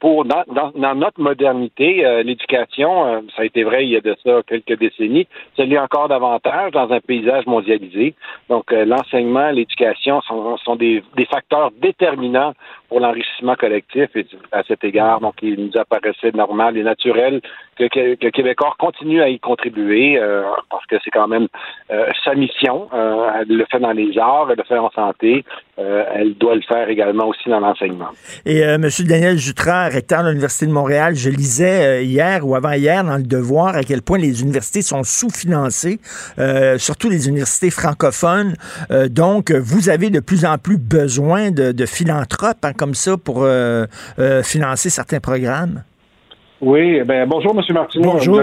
pour 0.00 0.24
dans, 0.24 0.44
dans, 0.46 0.94
notre 0.94 1.20
modernité, 1.20 2.04
euh, 2.04 2.22
l'éducation, 2.22 3.06
euh, 3.06 3.20
ça 3.34 3.42
a 3.42 3.44
été 3.46 3.64
vrai 3.64 3.84
il 3.84 3.90
y 3.90 3.96
a 3.96 4.00
de 4.00 4.14
ça 4.22 4.42
quelques 4.46 4.78
décennies, 4.78 5.26
ça 5.56 5.64
l'est 5.64 5.78
encore 5.78 6.08
davantage 6.08 6.72
dans 6.72 6.90
un 6.92 7.00
paysage 7.00 7.46
mondialisé. 7.46 8.14
Donc 8.50 8.70
euh, 8.70 8.84
l'enseignement, 8.84 9.50
l'éducation 9.50 10.20
sont, 10.22 10.58
sont 10.58 10.76
des, 10.76 11.02
des, 11.16 11.24
facteurs 11.24 11.70
déterminants 11.80 12.52
pour 12.88 13.00
l'enrichissement 13.00 13.54
collectif 13.54 14.14
et 14.14 14.26
à 14.52 14.62
cet 14.64 14.84
égard, 14.84 15.20
donc 15.20 15.36
il 15.40 15.58
nous 15.58 15.80
apparaissait 15.80 16.32
normal 16.32 16.76
et 16.76 16.82
naturel 16.82 17.40
que, 17.78 17.88
que, 17.88 18.14
que 18.14 18.28
Québécois 18.28 18.74
continue 18.78 19.22
à 19.22 19.28
y 19.28 19.38
contribuer 19.38 20.20
parce 20.70 20.84
que 20.86 20.96
c'est 21.04 21.10
quand 21.10 21.28
même 21.28 21.48
sa 22.24 22.34
mission. 22.34 22.88
elle 22.92 23.48
le 23.48 23.64
fait 23.70 23.80
dans 23.80 23.92
les 23.92 24.16
arts, 24.18 24.48
elle 24.50 24.58
le 24.58 24.64
fait 24.64 24.78
en 24.78 24.90
santé, 24.90 25.44
elle 25.76 26.34
doit 26.34 26.54
le 26.54 26.62
faire 26.62 26.88
également 26.88 27.28
aussi 27.28 27.48
dans 27.48 27.60
l'enseignement. 27.60 28.10
Et 28.44 28.62
Monsieur 28.78 29.04
Daniel 29.04 29.38
recteur 29.92 30.22
de 30.24 30.28
l'Université 30.28 30.66
de 30.66 30.72
Montréal, 30.72 31.14
je 31.14 31.30
lisais 31.30 31.84
euh, 31.84 32.02
hier 32.02 32.46
ou 32.46 32.54
avant-hier 32.54 33.04
dans 33.04 33.16
le 33.16 33.22
Devoir 33.22 33.76
à 33.76 33.82
quel 33.82 34.02
point 34.02 34.18
les 34.18 34.42
universités 34.42 34.82
sont 34.82 35.04
sous-financées, 35.04 36.00
euh, 36.38 36.78
surtout 36.78 37.08
les 37.08 37.28
universités 37.28 37.70
francophones. 37.70 38.54
Euh, 38.90 39.08
donc, 39.08 39.50
vous 39.52 39.88
avez 39.88 40.10
de 40.10 40.20
plus 40.20 40.44
en 40.44 40.58
plus 40.58 40.78
besoin 40.78 41.50
de, 41.50 41.86
philanthropes 41.86 42.64
hein, 42.64 42.72
comme 42.72 42.94
ça 42.94 43.16
pour 43.16 43.46
financer 44.42 44.88
certains 44.88 45.20
programmes? 45.20 45.82
Oui, 46.62 47.02
ben 47.02 47.26
bonjour, 47.28 47.58
M. 47.58 47.74
Martineau. 47.74 48.12
Bonjour. 48.12 48.40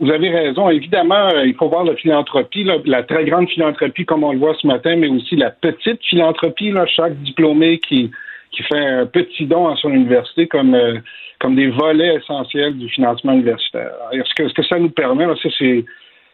Vous 0.00 0.10
avez, 0.10 0.30
raison. 0.30 0.70
Évidemment, 0.70 1.28
il 1.44 1.54
faut 1.54 1.68
voir 1.68 1.84
la 1.84 1.94
philanthropie, 1.94 2.64
la 2.86 3.02
très 3.02 3.26
grande 3.26 3.50
philanthropie 3.50 4.06
comme 4.06 4.24
on 4.24 4.32
le 4.32 4.38
voit 4.38 4.54
ce 4.58 4.66
matin, 4.66 4.96
mais 4.96 5.08
aussi 5.08 5.36
la 5.36 5.50
petite 5.50 6.02
philanthropie, 6.06 6.70
là, 6.70 6.86
chaque 6.86 7.20
diplômé 7.20 7.78
qui, 7.78 8.10
qui 8.50 8.62
fait 8.62 8.78
un 8.78 9.04
petit 9.04 9.44
don 9.44 9.68
à 9.68 9.76
son 9.76 9.90
université 9.90 10.46
comme, 10.46 10.74
euh, 10.74 11.00
comme 11.38 11.54
des 11.54 11.68
volets 11.68 12.14
essentiels 12.14 12.78
du 12.78 12.88
financement 12.88 13.32
universitaire. 13.32 13.92
Est-ce 14.12 14.34
que, 14.34 14.48
ce 14.48 14.54
que 14.54 14.62
ça 14.62 14.78
nous 14.78 14.90
permet, 14.90 15.26
ça 15.26 15.50
c'est 15.58 15.84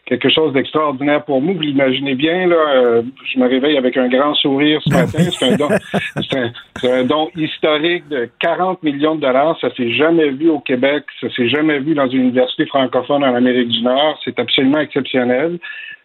quelque 0.06 0.30
chose 0.30 0.52
d'extraordinaire 0.52 1.24
pour 1.24 1.42
nous. 1.42 1.54
Vous 1.54 1.60
l'imaginez 1.60 2.14
bien, 2.14 2.46
là, 2.46 2.56
euh, 2.56 3.02
je 3.24 3.38
me 3.38 3.48
réveille 3.48 3.76
avec 3.76 3.96
un 3.96 4.08
grand 4.08 4.34
sourire 4.34 4.80
ce 4.86 4.90
matin. 4.90 5.30
C'est 5.30 5.52
un 5.52 5.56
don, 5.56 5.68
c'est 6.80 6.90
un, 6.90 7.04
don 7.04 7.28
historique 7.36 8.08
de 8.08 8.30
40 8.38 8.82
millions 8.84 9.16
de 9.16 9.20
dollars. 9.20 9.58
Ça 9.60 9.68
s'est 9.74 9.92
jamais 9.92 10.30
vu 10.30 10.48
au 10.48 10.60
Québec. 10.60 11.04
Ça 11.20 11.28
s'est 11.30 11.48
jamais 11.48 11.80
vu 11.80 11.94
dans 11.94 12.08
une 12.08 12.22
université 12.22 12.66
francophone 12.66 13.24
en 13.24 13.34
Amérique 13.34 13.68
du 13.68 13.82
Nord. 13.82 14.18
C'est 14.24 14.38
absolument 14.38 14.78
exceptionnel. 14.78 15.58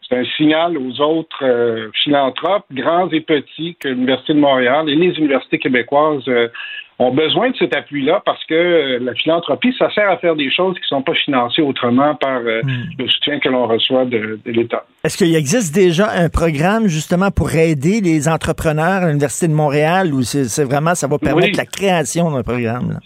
C'est 0.10 0.18
un 0.18 0.26
signal 0.36 0.78
aux 0.78 1.00
autres 1.00 1.44
euh, 1.44 1.90
philanthropes, 2.04 2.66
grands 2.74 3.10
et 3.12 3.22
petits, 3.22 3.78
que 3.80 3.88
l'Université 3.88 4.34
de 4.34 4.40
Montréal 4.40 4.90
et 4.90 4.96
les 4.96 5.18
universités 5.18 5.60
québécoises 5.60 6.28
euh, 6.28 6.50
ont 7.02 7.14
besoin 7.14 7.50
de 7.50 7.56
cet 7.58 7.76
appui-là 7.76 8.22
parce 8.26 8.44
que 8.46 8.54
euh, 8.54 9.00
la 9.02 9.14
philanthropie, 9.14 9.74
ça 9.78 9.92
sert 9.94 10.10
à 10.10 10.18
faire 10.18 10.36
des 10.36 10.52
choses 10.52 10.76
qui 10.76 10.82
ne 10.82 10.98
sont 10.98 11.02
pas 11.02 11.14
financées 11.14 11.62
autrement 11.62 12.16
par 12.16 12.42
hmm. 12.42 12.62
le 12.98 13.08
soutien 13.08 13.40
que 13.40 13.50
l'on 13.50 13.68
reçoit 13.68 14.06
de, 14.06 14.40
l'État. 14.46 14.86
Est-ce 15.04 15.18
qu'il 15.18 15.36
existe 15.36 15.74
déjà 15.74 16.10
un 16.12 16.30
programme 16.30 16.88
justement 16.88 17.32
pour 17.32 17.54
aider 17.56 18.02
les 18.02 18.28
entrepreneurs 18.30 19.04
à 19.04 19.08
l'Université 19.08 19.48
de 19.48 19.54
Montréal 19.54 20.14
ou 20.14 20.22
c'est 20.24 20.64
vraiment, 20.64 20.96
ça 20.96 21.08
va 21.08 21.18
permettre 21.18 21.58
la 21.58 21.66
création 21.66 22.32
d'un 22.32 22.44
programme? 22.44 23.00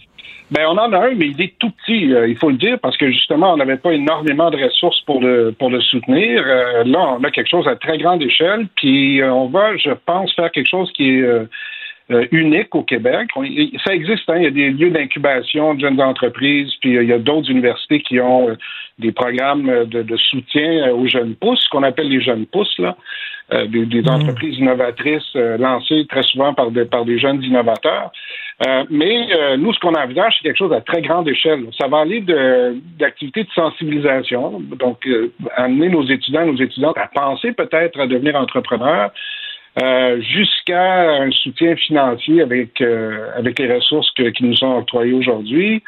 Ben, 0.50 0.64
on 0.68 0.78
en 0.78 0.92
a 0.92 1.08
un, 1.08 1.14
mais 1.14 1.26
il 1.28 1.40
est 1.42 1.54
tout 1.58 1.70
petit, 1.70 2.14
euh, 2.14 2.28
il 2.28 2.36
faut 2.36 2.50
le 2.50 2.56
dire, 2.56 2.78
parce 2.80 2.96
que 2.96 3.10
justement, 3.10 3.54
on 3.54 3.56
n'avait 3.56 3.78
pas 3.78 3.92
énormément 3.92 4.48
de 4.50 4.62
ressources 4.62 5.00
pour 5.00 5.20
le 5.20 5.52
pour 5.58 5.70
le 5.70 5.80
soutenir. 5.80 6.44
Euh, 6.46 6.84
là, 6.84 7.16
on 7.18 7.24
a 7.24 7.30
quelque 7.32 7.50
chose 7.50 7.66
à 7.66 7.74
très 7.74 7.98
grande 7.98 8.22
échelle, 8.22 8.68
puis 8.76 9.20
euh, 9.20 9.32
on 9.32 9.48
va, 9.48 9.76
je 9.76 9.90
pense, 10.06 10.32
faire 10.34 10.52
quelque 10.52 10.68
chose 10.68 10.92
qui 10.92 11.18
est 11.18 11.24
unique 12.30 12.74
au 12.74 12.82
Québec. 12.82 13.28
ça 13.84 13.94
existe, 13.94 14.28
hein, 14.30 14.36
il 14.36 14.44
y 14.44 14.46
a 14.46 14.50
des 14.50 14.70
lieux 14.70 14.90
d'incubation 14.90 15.74
de 15.74 15.80
jeunes 15.80 16.00
entreprises, 16.00 16.72
puis 16.80 16.94
il 16.94 17.08
y 17.08 17.12
a 17.12 17.18
d'autres 17.18 17.50
universités 17.50 18.00
qui 18.00 18.20
ont 18.20 18.56
des 18.98 19.12
programmes 19.12 19.84
de, 19.86 20.02
de 20.02 20.16
soutien 20.16 20.92
aux 20.92 21.06
jeunes 21.08 21.34
pousses, 21.34 21.64
ce 21.64 21.68
qu'on 21.68 21.82
appelle 21.82 22.08
les 22.08 22.20
jeunes 22.20 22.46
pousses, 22.46 22.78
là. 22.78 22.96
Euh, 23.52 23.64
des, 23.68 23.86
des, 23.86 24.02
mm. 24.02 24.08
entreprises 24.08 24.58
innovatrices 24.58 25.36
euh, 25.36 25.56
lancées 25.56 26.04
très 26.08 26.24
souvent 26.24 26.52
par 26.52 26.72
des, 26.72 26.84
par 26.84 27.04
des 27.04 27.16
jeunes 27.16 27.40
innovateurs. 27.44 28.10
Euh, 28.66 28.84
mais 28.90 29.28
nous, 29.56 29.72
ce 29.72 29.78
qu'on 29.78 29.94
envisage, 29.94 30.34
c'est 30.36 30.48
quelque 30.48 30.58
chose 30.58 30.72
à 30.72 30.80
très 30.80 31.00
grande 31.00 31.28
échelle. 31.28 31.64
Ça 31.78 31.86
va 31.86 31.98
aller 31.98 32.24
d'activités 32.98 33.44
de, 33.44 33.50
sensibilisation, 33.54 34.60
donc 34.80 35.06
amener 35.54 35.90
nos 35.90 36.04
étudiants, 36.08 36.44
nos 36.44 36.56
étudiantes 36.56 36.96
à 36.98 37.06
penser 37.06 37.52
peut-être 37.52 38.00
à 38.00 38.08
devenir 38.08 38.34
entrepreneurs. 38.34 39.12
Jusqu'à 39.76 41.20
un 41.20 41.30
soutien 41.30 41.76
financier 41.76 42.40
avec 42.40 42.80
avec 42.80 43.58
les 43.58 43.74
ressources 43.74 44.10
qui 44.12 44.44
nous 44.44 44.56
sont 44.56 44.78
octroyées 44.78 45.12
aujourd'hui 45.12 45.82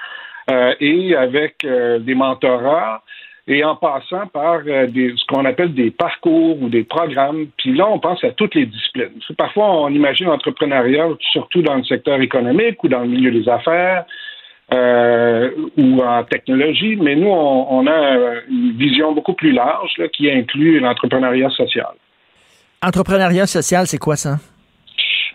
et 0.80 1.14
avec 1.16 1.64
des 1.64 2.14
mentorats 2.14 3.02
et 3.48 3.64
en 3.64 3.76
passant 3.76 4.26
par 4.26 4.60
euh, 4.66 4.86
des, 4.86 5.14
ce 5.16 5.24
qu'on 5.24 5.46
appelle 5.46 5.72
des 5.72 5.90
parcours 5.90 6.62
ou 6.62 6.68
des 6.68 6.84
programmes. 6.84 7.46
Puis 7.56 7.74
là, 7.74 7.88
on 7.88 7.98
pense 7.98 8.22
à 8.22 8.30
toutes 8.32 8.54
les 8.54 8.66
disciplines. 8.66 9.18
Parfois, 9.38 9.84
on 9.84 9.88
imagine 9.88 10.26
l'entrepreneuriat 10.26 11.08
surtout 11.32 11.62
dans 11.62 11.76
le 11.76 11.84
secteur 11.84 12.20
économique 12.20 12.84
ou 12.84 12.88
dans 12.88 13.00
le 13.00 13.08
milieu 13.08 13.30
des 13.30 13.48
affaires. 13.48 14.04
Euh, 14.70 15.50
ou 15.78 16.02
en 16.02 16.24
technologie, 16.24 16.96
mais 16.96 17.16
nous, 17.16 17.30
on, 17.30 17.86
a 17.86 18.42
une 18.50 18.72
vision 18.72 19.12
beaucoup 19.12 19.32
plus 19.32 19.50
large 19.50 19.94
qui 20.12 20.30
inclut 20.30 20.78
l'entrepreneuriat 20.78 21.48
social. 21.48 21.94
Entrepreneuriat 22.82 23.46
social, 23.46 23.86
c'est 23.86 23.98
quoi 23.98 24.16
ça? 24.16 24.38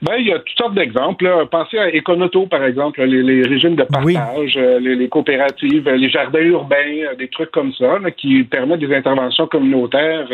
Ben, 0.01 0.15
il 0.17 0.27
y 0.27 0.33
a 0.33 0.39
toutes 0.39 0.57
sortes 0.57 0.75
d'exemples. 0.75 1.29
Pensez 1.49 1.77
à 1.77 1.89
Econoto, 1.89 2.45
par 2.47 2.63
exemple, 2.63 3.01
les, 3.03 3.43
régimes 3.43 3.75
de 3.75 3.83
partage, 3.83 4.57
euh, 4.57 4.79
les, 4.79 5.07
coopératives, 5.07 5.89
les 5.89 6.09
jardins 6.09 6.39
urbains, 6.39 6.75
euh, 6.75 7.15
des 7.15 7.29
trucs 7.29 7.51
comme 7.51 7.73
ça, 7.73 7.99
qui 8.17 8.43
permettent 8.43 8.81
des 8.81 8.93
interventions 8.93 9.47
communautaires 9.47 10.27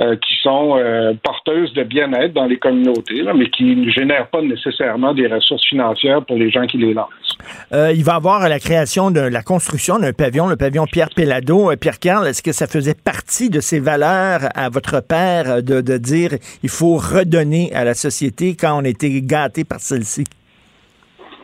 euh, 0.00 0.06
euh, 0.06 0.16
qui 0.16 0.34
sont 0.42 0.76
euh, 0.76 1.14
porteuses 1.22 1.72
de 1.72 1.82
bien-être 1.82 2.32
dans 2.32 2.46
les 2.46 2.58
communautés, 2.58 3.22
mais 3.34 3.48
qui 3.50 3.64
ne 3.64 3.90
génèrent 3.90 4.28
pas 4.28 4.42
nécessairement 4.42 5.14
des 5.14 5.26
ressources 5.26 5.66
financières 5.66 6.24
pour 6.24 6.36
les 6.36 6.50
gens 6.50 6.66
qui 6.66 6.78
les 6.78 6.94
lancent. 6.94 7.08
Euh, 7.72 7.92
il 7.94 8.04
va 8.04 8.12
y 8.12 8.16
avoir 8.16 8.48
la 8.48 8.58
création 8.58 9.10
de 9.10 9.20
la 9.20 9.42
construction 9.42 9.98
d'un 9.98 10.12
pavillon, 10.12 10.48
le 10.48 10.56
pavillon 10.56 10.86
Pierre 10.86 11.10
Pellado. 11.14 11.74
Pierre 11.76 11.98
Carl, 11.98 12.26
est-ce 12.26 12.42
que 12.42 12.52
ça 12.52 12.66
faisait 12.66 12.94
partie 12.94 13.50
de 13.50 13.60
ses 13.60 13.80
valeurs 13.80 14.48
à 14.54 14.68
votre 14.68 15.00
père 15.00 15.62
de, 15.62 15.80
de 15.80 15.98
dire 15.98 16.30
il 16.62 16.70
faut 16.70 16.96
redonner 16.96 17.72
à 17.74 17.84
la 17.84 17.94
société 17.94 18.56
quand 18.58 18.78
on 18.80 18.84
était 18.84 19.20
gâté 19.22 19.64
par 19.64 19.80
celle-ci? 19.80 20.24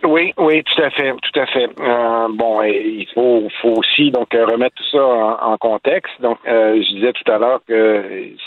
Oui, 0.05 0.33
oui, 0.37 0.65
tout 0.65 0.83
à 0.83 0.91
fait, 0.91 1.13
tout 1.13 1.41
à 1.41 1.47
fait. 1.47 1.69
Euh, 1.81 2.29
bon, 2.31 2.63
il 2.63 3.07
faut, 3.15 3.49
faut 3.61 3.75
aussi 3.77 4.11
donc 4.11 4.35
euh, 4.35 4.45
remettre 4.47 4.75
tout 4.75 4.97
ça 4.97 5.05
en, 5.05 5.57
contexte. 5.59 6.13
Donc, 6.21 6.39
euh, 6.47 6.83
je 6.83 6.95
disais 6.95 7.13
tout 7.13 7.31
à 7.31 7.39
l'heure 7.39 7.61
que 7.69 8.03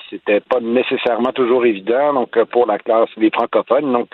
c'était 0.09 0.41
pas 0.41 0.59
nécessairement 0.59 1.31
toujours 1.31 1.65
évident, 1.65 2.13
donc 2.13 2.37
pour 2.45 2.65
la 2.65 2.77
classe 2.77 3.09
des 3.15 3.29
francophones, 3.29 3.91
donc 3.93 4.09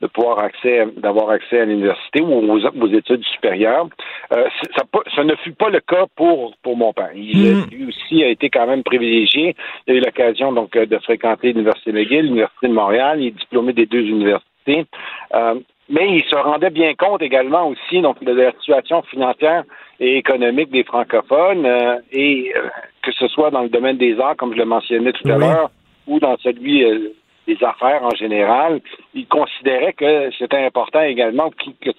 de 0.00 0.06
pouvoir 0.06 0.40
accès, 0.40 0.86
d'avoir 0.98 1.30
accès 1.30 1.60
à 1.60 1.64
l'université 1.64 2.20
ou 2.20 2.52
aux, 2.52 2.88
études 2.88 3.24
supérieures. 3.24 3.88
ça, 4.30 4.82
ça, 5.16 5.24
ne 5.24 5.34
fut 5.36 5.52
pas 5.52 5.70
le 5.70 5.80
cas 5.80 6.04
pour 6.14 6.54
pour 6.62 6.76
mon 6.76 6.92
père. 6.92 7.10
Il 7.14 7.56
mm. 7.56 7.66
lui 7.70 7.88
aussi 7.88 8.22
a 8.22 8.28
été 8.28 8.50
quand 8.50 8.66
même 8.66 8.82
privilégié. 8.82 9.56
Il 9.86 9.94
a 9.94 9.96
eu 9.96 10.00
l'occasion 10.00 10.52
donc 10.52 10.76
de 10.76 10.98
fréquenter 10.98 11.52
l'université 11.52 11.92
McGill, 11.92 12.26
l'université 12.26 12.68
de 12.68 12.74
Montréal. 12.74 13.20
Il 13.20 13.28
est 13.28 13.38
diplômé 13.38 13.72
des 13.72 13.86
deux 13.86 14.02
universités. 14.02 14.86
Euh, 15.34 15.54
mais 15.88 16.16
il 16.16 16.24
se 16.24 16.36
rendait 16.36 16.70
bien 16.70 16.94
compte 16.94 17.22
également 17.22 17.68
aussi 17.68 18.00
donc 18.00 18.22
de 18.22 18.32
la 18.32 18.52
situation 18.52 19.02
financière 19.02 19.64
et 20.00 20.16
économique 20.16 20.70
des 20.70 20.84
francophones 20.84 21.66
euh, 21.66 21.98
et 22.10 22.52
euh, 22.56 22.68
que 23.02 23.12
ce 23.12 23.28
soit 23.28 23.50
dans 23.50 23.62
le 23.62 23.68
domaine 23.68 23.98
des 23.98 24.18
arts 24.18 24.36
comme 24.36 24.52
je 24.52 24.58
le 24.58 24.64
mentionnais 24.64 25.12
tout 25.12 25.28
à 25.28 25.36
l'heure 25.36 25.70
ou 26.06 26.20
dans 26.20 26.36
celui 26.38 26.84
euh, 26.84 27.12
des 27.48 27.58
affaires 27.64 28.04
en 28.04 28.14
général, 28.14 28.80
il 29.14 29.26
considérait 29.26 29.92
que 29.94 30.30
c'était 30.38 30.64
important 30.64 31.02
également 31.02 31.50
que, 31.50 31.90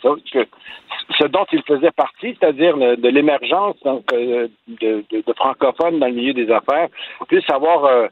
ce 1.19 1.27
dont 1.27 1.45
il 1.51 1.61
faisait 1.63 1.91
partie, 1.91 2.37
c'est-à-dire 2.39 2.77
de 2.77 3.09
l'émergence 3.09 3.75
de, 3.83 4.49
de, 4.69 5.03
de, 5.11 5.33
francophones 5.35 5.99
dans 5.99 6.07
le 6.07 6.13
milieu 6.13 6.33
des 6.33 6.49
affaires, 6.49 6.87
puisse 7.27 7.43
avoir 7.49 8.07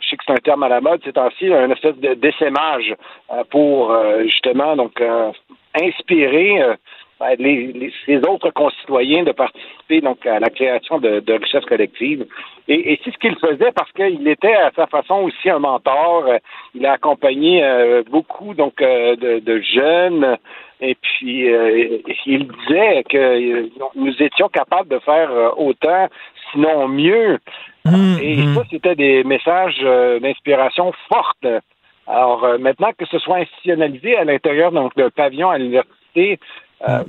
je 0.00 0.08
sais 0.08 0.16
que 0.16 0.24
c'est 0.26 0.32
un 0.32 0.36
terme 0.36 0.62
à 0.62 0.68
la 0.68 0.80
mode 0.80 1.00
c'est 1.04 1.12
temps-ci, 1.12 1.52
un 1.52 1.70
espèce 1.70 1.96
de 1.96 2.14
d'essaimage 2.14 2.94
euh, 3.32 3.44
pour 3.50 3.92
euh, 3.92 4.22
justement 4.24 4.76
donc 4.76 5.00
euh, 5.00 5.30
inspirer 5.74 6.76
ben, 7.20 7.36
les, 7.38 7.92
les, 8.06 8.18
autres 8.26 8.50
concitoyens 8.50 9.22
de 9.22 9.32
participer 9.32 10.00
donc 10.00 10.24
à 10.26 10.40
la 10.40 10.50
création 10.50 10.98
de, 10.98 11.20
de 11.20 11.32
richesses 11.34 11.64
collectives. 11.66 12.26
Et, 12.66 12.92
et 12.92 13.00
c'est 13.04 13.12
ce 13.12 13.18
qu'il 13.18 13.36
faisait 13.36 13.72
parce 13.72 13.92
qu'il 13.92 14.26
était 14.26 14.54
à 14.54 14.70
sa 14.74 14.86
façon 14.86 15.16
aussi 15.16 15.50
un 15.50 15.58
mentor. 15.58 16.24
Il 16.74 16.84
a 16.86 16.92
accompagné 16.92 17.62
beaucoup 18.10 18.54
donc 18.54 18.76
de, 18.78 19.38
de, 19.38 19.60
jeunes. 19.60 20.36
Et 20.80 20.94
puis 20.94 21.46
il 22.26 22.48
disait 22.48 23.04
que 23.08 23.68
nous 23.94 24.22
étions 24.22 24.48
capables 24.48 24.88
de 24.88 24.98
faire 25.00 25.30
autant, 25.58 26.08
sinon 26.52 26.88
mieux, 26.88 27.38
Mmh, 27.84 28.18
et 28.20 28.36
mmh. 28.36 28.54
ça, 28.54 28.62
c'était 28.70 28.94
des 28.94 29.24
messages 29.24 29.80
euh, 29.82 30.20
d'inspiration 30.20 30.92
fortes. 31.08 31.46
Alors 32.06 32.44
euh, 32.44 32.58
maintenant 32.58 32.90
que 32.96 33.06
ce 33.06 33.18
soit 33.18 33.36
institutionnalisé 33.36 34.16
à 34.16 34.24
l'intérieur 34.24 34.72
donc 34.72 34.92
le 34.96 35.10
pavillon 35.10 35.50
à 35.50 35.58
l'université, 35.58 36.38
euh, 36.88 37.04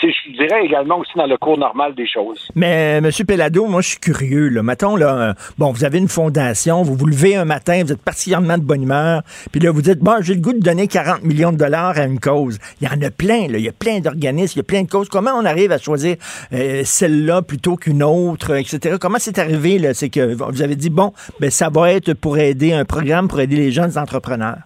c'est, 0.00 0.10
je 0.10 0.32
dirais 0.32 0.64
également 0.64 0.98
aussi 0.98 1.12
dans 1.16 1.26
le 1.26 1.36
cours 1.36 1.58
normal 1.58 1.94
des 1.94 2.06
choses. 2.06 2.48
Mais, 2.54 3.00
M. 3.02 3.10
Pellado, 3.26 3.66
moi, 3.66 3.82
je 3.82 3.90
suis 3.90 3.98
curieux. 3.98 4.48
Là. 4.48 4.62
Mettons, 4.62 4.96
là, 4.96 5.34
bon, 5.58 5.72
vous 5.72 5.84
avez 5.84 5.98
une 5.98 6.08
fondation, 6.08 6.82
vous 6.82 6.94
vous 6.94 7.06
levez 7.06 7.36
un 7.36 7.44
matin, 7.44 7.82
vous 7.84 7.92
êtes 7.92 8.02
particulièrement 8.02 8.56
de 8.56 8.62
bonne 8.62 8.82
humeur, 8.82 9.22
puis 9.52 9.60
là, 9.60 9.70
vous 9.70 9.82
dites, 9.82 9.98
bon, 9.98 10.22
j'ai 10.22 10.34
le 10.34 10.40
goût 10.40 10.52
de 10.52 10.60
donner 10.60 10.88
40 10.88 11.22
millions 11.22 11.52
de 11.52 11.58
dollars 11.58 11.98
à 11.98 12.04
une 12.04 12.20
cause. 12.20 12.58
Il 12.80 12.88
y 12.88 12.90
en 12.90 13.00
a 13.02 13.10
plein, 13.10 13.48
là. 13.48 13.58
Il 13.58 13.64
y 13.64 13.68
a 13.68 13.72
plein 13.72 14.00
d'organismes, 14.00 14.54
il 14.56 14.58
y 14.58 14.60
a 14.60 14.64
plein 14.64 14.82
de 14.82 14.88
causes. 14.90 15.08
Comment 15.08 15.32
on 15.32 15.44
arrive 15.44 15.72
à 15.72 15.78
choisir 15.78 16.16
euh, 16.52 16.82
celle-là 16.84 17.42
plutôt 17.42 17.76
qu'une 17.76 18.02
autre, 18.02 18.56
etc.? 18.56 18.96
Comment 19.00 19.18
c'est 19.18 19.38
arrivé, 19.38 19.78
là? 19.78 19.94
C'est 19.94 20.08
que 20.08 20.34
vous 20.34 20.62
avez 20.62 20.76
dit, 20.76 20.90
bon, 20.90 21.12
ben, 21.40 21.50
ça 21.50 21.68
va 21.68 21.92
être 21.92 22.14
pour 22.14 22.38
aider 22.38 22.72
un 22.72 22.84
programme 22.84 23.28
pour 23.28 23.40
aider 23.40 23.56
les 23.56 23.70
jeunes 23.70 23.98
entrepreneurs. 23.98 24.58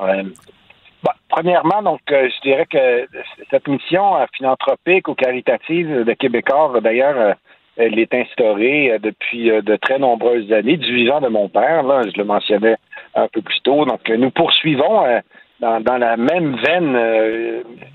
Ouais. 0.00 0.24
Premièrement, 1.30 1.80
donc, 1.82 2.00
euh, 2.10 2.28
je 2.28 2.40
dirais 2.42 2.66
que 2.66 3.06
cette 3.50 3.68
mission 3.68 4.16
euh, 4.16 4.26
philanthropique 4.36 5.06
ou 5.06 5.14
caritative 5.14 6.04
de 6.04 6.12
Québécois, 6.14 6.80
d'ailleurs, 6.82 7.16
euh, 7.16 7.32
elle 7.76 7.98
est 8.00 8.12
instaurée 8.12 8.98
depuis 9.00 9.48
de 9.48 9.76
très 9.76 9.98
nombreuses 9.98 10.52
années, 10.52 10.76
du 10.76 10.92
vivant 10.92 11.20
de 11.20 11.28
mon 11.28 11.48
père, 11.48 11.84
là, 11.84 12.02
je 12.02 12.18
le 12.18 12.24
mentionnais 12.24 12.76
un 13.14 13.28
peu 13.28 13.40
plus 13.40 13.60
tôt. 13.62 13.84
Donc, 13.86 14.06
nous 14.10 14.30
poursuivons 14.30 15.06
dans, 15.60 15.96
la 15.96 16.16
même 16.18 16.56
veine, 16.56 16.94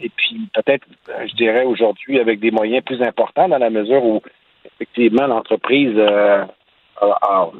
et 0.02 0.10
puis 0.16 0.50
peut-être, 0.56 0.88
je 1.28 1.36
dirais 1.36 1.66
aujourd'hui, 1.66 2.20
avec 2.20 2.40
des 2.40 2.50
moyens 2.50 2.84
plus 2.84 3.00
importants, 3.04 3.48
dans 3.48 3.60
la 3.60 3.70
mesure 3.70 4.04
où, 4.04 4.22
effectivement, 4.66 5.28
l'entreprise 5.28 6.00
a 6.00 7.52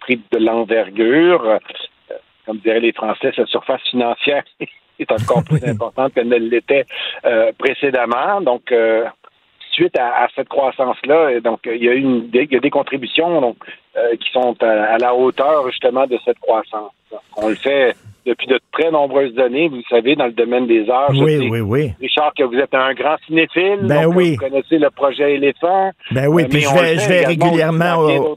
pris 0.00 0.20
de 0.32 0.38
l'envergure 0.38 1.60
comme 2.46 2.58
diraient 2.58 2.80
les 2.80 2.92
Français, 2.92 3.32
sa 3.36 3.44
surface 3.46 3.82
financière 3.82 4.44
est 5.02 5.12
encore 5.12 5.44
plus 5.44 5.62
importante 5.64 6.14
qu'elle 6.14 6.28
ne 6.28 6.36
l'était 6.36 6.86
euh, 7.24 7.52
précédemment. 7.58 8.40
Donc, 8.40 8.72
euh, 8.72 9.04
suite 9.72 9.98
à, 9.98 10.26
cette 10.34 10.48
croissance-là. 10.48 11.40
Donc, 11.40 11.60
il 11.66 11.84
y 11.84 11.88
a 11.88 11.92
une, 11.92 12.30
il 12.32 12.52
y 12.52 12.56
a 12.56 12.60
des 12.60 12.70
contributions 12.70 13.40
donc, 13.40 13.56
qui 14.20 14.30
sont 14.32 14.56
à, 14.62 14.96
la 14.96 15.14
hauteur 15.14 15.68
justement 15.70 16.06
de 16.06 16.18
cette 16.24 16.38
croissance. 16.38 16.92
On 17.36 17.48
le 17.48 17.54
fait 17.56 17.94
depuis 18.26 18.48
de 18.48 18.58
très 18.72 18.90
nombreuses 18.90 19.38
années, 19.38 19.68
vous 19.68 19.82
savez, 19.88 20.16
dans 20.16 20.26
le 20.26 20.32
domaine 20.32 20.66
des 20.66 20.88
arts. 20.90 21.10
Oui, 21.10 21.48
oui, 21.48 21.60
oui. 21.60 21.92
Richard, 22.00 22.32
que 22.36 22.42
vous 22.42 22.56
êtes 22.56 22.74
un 22.74 22.92
grand 22.92 23.16
cinéphile. 23.26 23.78
Ben 23.82 24.06
oui. 24.06 24.32
Vous 24.32 24.48
connaissez 24.48 24.78
le 24.78 24.90
projet 24.90 25.34
Éléphant. 25.34 25.92
Ben 26.10 26.26
oui, 26.26 26.44
puis 26.48 26.60
je 26.60 26.74
vais, 26.74 26.98
je 26.98 27.08
vais 27.08 27.24
régulièrement 27.24 27.98
au, 27.98 28.36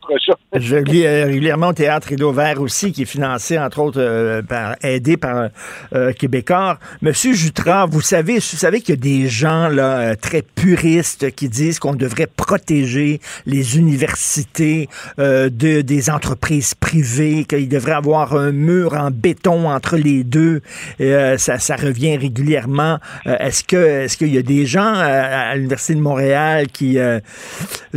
je 0.53 0.76
vais 0.76 1.24
régulièrement 1.24 1.70
au 1.70 1.74
Théâtre 1.74 2.07
Rideau 2.09 2.32
Vert 2.32 2.61
aussi, 2.61 2.91
qui 2.91 3.03
est 3.03 3.05
financé, 3.05 3.57
entre 3.57 3.80
autres, 3.80 3.99
euh, 3.99 4.41
par, 4.41 4.76
aidé 4.84 5.18
par 5.18 5.49
euh, 5.93 6.11
Québécois. 6.13 6.78
Monsieur 7.01 7.34
Jutras, 7.34 7.86
vous 7.88 8.01
savez, 8.01 8.36
vous 8.36 8.39
savez 8.41 8.82
qu'il 8.82 8.95
y 8.95 8.97
a 8.97 9.01
des 9.01 9.28
gens 9.28 9.70
là, 9.70 9.99
euh, 9.99 10.16
très 10.16 10.41
puristes 10.41 11.32
qui 11.36 11.49
disent 11.49 11.80
qu'on 11.80 11.95
devrait 11.95 12.28
protéger 12.28 13.20
les 13.45 13.78
universités 13.78 14.88
de, 15.18 15.82
des 15.82 16.09
entreprises 16.09 16.76
privées, 16.76 17.45
qu'il 17.45 17.70
devrait 17.70 17.93
avoir 17.93 18.36
un 18.36 18.51
mur 18.51 18.93
en 18.93 19.09
béton 19.11 19.70
entre 19.80 19.95
les 19.95 20.25
deux. 20.25 20.61
Euh, 20.99 21.38
ça, 21.38 21.75
revient 21.77 22.17
régulièrement. 22.17 22.99
Euh, 23.25 23.38
est-ce 23.39 23.63
que 23.63 23.77
est-ce 23.77 24.17
qu'il 24.17 24.34
y 24.34 24.38
a 24.38 24.41
des 24.41 24.65
gens 24.65 24.93
à, 24.93 25.55
l'Université 25.55 25.95
de 25.95 26.01
Montréal 26.01 26.67
qui 26.67 26.99
euh, 26.99 27.21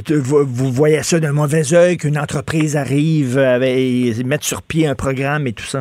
vous, 0.09 0.73
voyez 0.73 1.03
ça 1.03 1.19
d'un 1.19 1.33
mauvais 1.33 1.75
œil 1.75 1.97
qu'une 1.97 2.19
entreprise 2.19 2.77
arrive 2.77 3.37
et 3.63 4.15
mette 4.25 4.45
sur 4.45 4.63
pied 4.63 4.87
un 4.87 4.95
programme 4.95 5.49
et 5.49 5.53
tout 5.53 5.65
ça? 5.65 5.81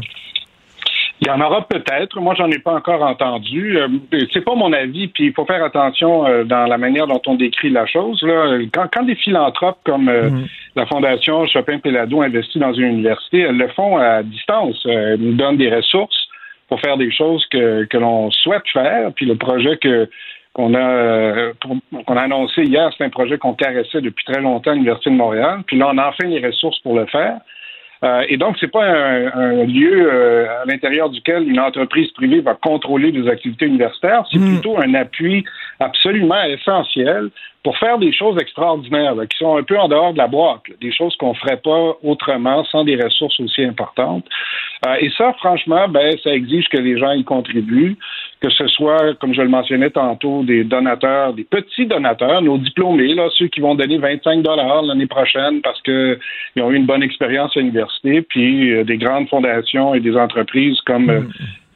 Il 1.22 1.28
y 1.28 1.30
en 1.30 1.40
aura 1.40 1.68
peut-être. 1.68 2.20
Moi, 2.20 2.34
j'en 2.36 2.50
ai 2.50 2.58
pas 2.58 2.74
encore 2.74 3.04
entendu. 3.04 3.78
c'est 4.34 4.44
pas 4.44 4.56
mon 4.56 4.74
avis. 4.74 5.08
Puis 5.08 5.26
il 5.26 5.34
faut 5.34 5.46
faire 5.46 5.64
attention 5.64 6.44
dans 6.46 6.66
la 6.66 6.78
manière 6.80 7.06
dont 7.06 7.22
on 7.28 7.36
décrit 7.36 7.70
la 7.70 7.86
chose. 7.86 8.22
Là. 8.24 8.58
Quand, 8.74 9.04
des 9.04 9.16
philanthropes 9.16 9.78
comme 9.86 10.10
mm-hmm. 10.10 10.48
la 10.76 10.86
Fondation 10.88 11.46
Chopin 11.46 11.78
Pelado 11.78 12.22
investit 12.22 12.58
dans 12.58 12.74
une 12.74 12.88
université, 12.88 13.42
elles 13.42 13.58
le 13.58 13.68
font 13.70 13.98
à 13.98 14.24
distance. 14.24 14.84
Elles 14.86 15.20
nous 15.20 15.34
donnent 15.34 15.58
des 15.58 15.70
ressources 15.70 16.28
pour 16.68 16.80
faire 16.80 16.98
des 16.98 17.12
choses 17.12 17.46
que, 17.52 17.84
que 17.84 17.98
l'on 17.98 18.32
souhaite 18.32 18.68
faire. 18.72 19.12
Puis 19.14 19.26
le 19.26 19.36
projet 19.36 19.78
que 19.78 20.10
qu'on 20.54 20.74
a 20.74 20.80
euh, 20.80 21.54
qu'on 22.06 22.18
a 22.18 22.22
annoncé 22.22 22.64
hier, 22.64 22.90
c'est 22.98 23.04
un 23.04 23.10
projet 23.10 23.38
qu'on 23.38 23.54
caressait 23.54 24.02
depuis 24.02 24.26
très 24.26 24.42
longtemps 24.42 24.72
à 24.72 24.74
l'Université 24.74 25.10
de 25.10 25.16
Montréal. 25.16 25.62
Puis 25.66 25.78
là, 25.78 25.90
on 25.92 25.98
a 25.98 26.08
enfin 26.08 26.28
les 26.28 26.46
ressources 26.46 26.80
pour 26.80 26.96
le 26.96 27.06
faire. 27.06 27.40
Euh, 28.04 28.24
et 28.28 28.38
donc, 28.38 28.58
c'est 28.60 28.72
pas 28.72 28.84
un, 28.84 29.64
lieu 29.66 30.10
euh, 30.12 30.62
à 30.62 30.66
l'intérieur 30.66 31.10
duquel 31.10 31.48
une 31.48 31.60
entreprise 31.60 32.12
privée 32.12 32.42
va 32.42 32.56
contrôler 32.56 33.12
des 33.12 33.28
activités 33.28 33.68
universitaires. 33.68 34.26
C'est 34.32 34.40
hmm. 34.40 34.54
plutôt 34.54 34.80
un 34.80 34.94
appui 34.96 35.44
absolument 35.80 36.44
essentiel 36.44 37.30
pour 37.64 37.78
faire 37.78 38.00
des 38.00 38.12
choses 38.12 38.42
extraordinaires, 38.42 39.14
qui 39.30 39.38
sont 39.38 39.56
un 39.56 39.64
peu 39.64 39.78
en 39.78 39.88
dehors 39.88 40.14
de 40.14 40.18
la 40.18 40.28
boîte, 40.28 40.64
des 40.80 40.92
choses 40.92 41.16
qu'on 41.18 41.36
ferait 41.36 41.58
pas 41.58 41.96
autrement 42.02 42.64
sans 42.66 42.84
des 42.84 42.96
ressources 42.96 43.40
aussi 43.40 43.64
importantes. 43.64 44.26
Euh, 44.88 44.96
et 45.00 45.12
ça, 45.16 45.34
franchement, 45.34 45.88
ben, 45.88 46.18
ça 46.24 46.32
exige 46.32 46.68
que 46.70 46.78
les 46.78 46.98
gens 46.98 47.12
y 47.12 47.24
contribuent, 47.24 47.98
que 48.42 48.50
ce 48.50 48.68
soit, 48.68 49.14
comme 49.20 49.34
je 49.36 49.42
le 49.42 49.50
mentionnais 49.50 49.92
tantôt, 49.92 50.44
des 50.44 50.64
donateurs, 50.64 51.34
des 51.34 51.44
petits 51.44 51.86
donateurs, 51.86 52.42
nos 52.42 52.58
diplômés, 52.58 53.14
là, 53.14 53.28
ceux 53.38 53.48
qui 53.48 53.62
vont 53.62 53.76
donner 53.76 54.00
25 54.00 54.42
dollars 54.42 54.82
l'année 54.82 55.06
prochaine 55.06 55.62
parce 55.62 55.80
qu'ils 55.84 56.18
ont 56.58 56.72
eu 56.72 56.76
une 56.76 56.88
bonne 56.88 57.04
expérience 57.04 57.56
à 57.56 57.60
l'université, 57.60 58.24
puis 58.24 58.74
euh, 58.74 58.84
des 58.84 58.98
grandes 58.98 59.30
fondations 59.30 59.94
et 59.94 60.00
des 60.00 60.16
entreprises 60.16 60.80
comme 60.88 61.10
euh, 61.10 61.22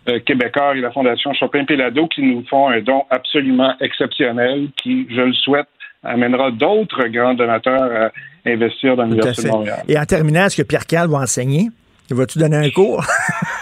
mm. 0.07 0.19
Québécois 0.21 0.75
et 0.75 0.81
la 0.81 0.91
Fondation 0.91 1.33
Chopin-Pélado 1.33 2.07
qui 2.07 2.23
nous 2.23 2.43
font 2.49 2.67
un 2.67 2.81
don 2.81 3.03
absolument 3.11 3.73
exceptionnel 3.79 4.67
qui, 4.81 5.07
je 5.09 5.21
le 5.21 5.33
souhaite, 5.33 5.67
amènera 6.03 6.51
d'autres 6.51 7.07
grands 7.07 7.33
donateurs 7.33 7.91
à 7.91 8.49
investir 8.49 8.95
dans 8.95 9.03
l'Université 9.03 9.47
de 9.47 9.53
Montréal. 9.53 9.83
Et 9.87 9.97
en 9.97 10.05
terminant, 10.05 10.45
est-ce 10.45 10.61
que 10.61 10.67
Pierre 10.67 10.85
Cal 10.85 11.07
va 11.09 11.17
enseigner? 11.19 11.69
Vas-tu 12.11 12.37
donner 12.37 12.57
un 12.57 12.69
cours? 12.69 13.03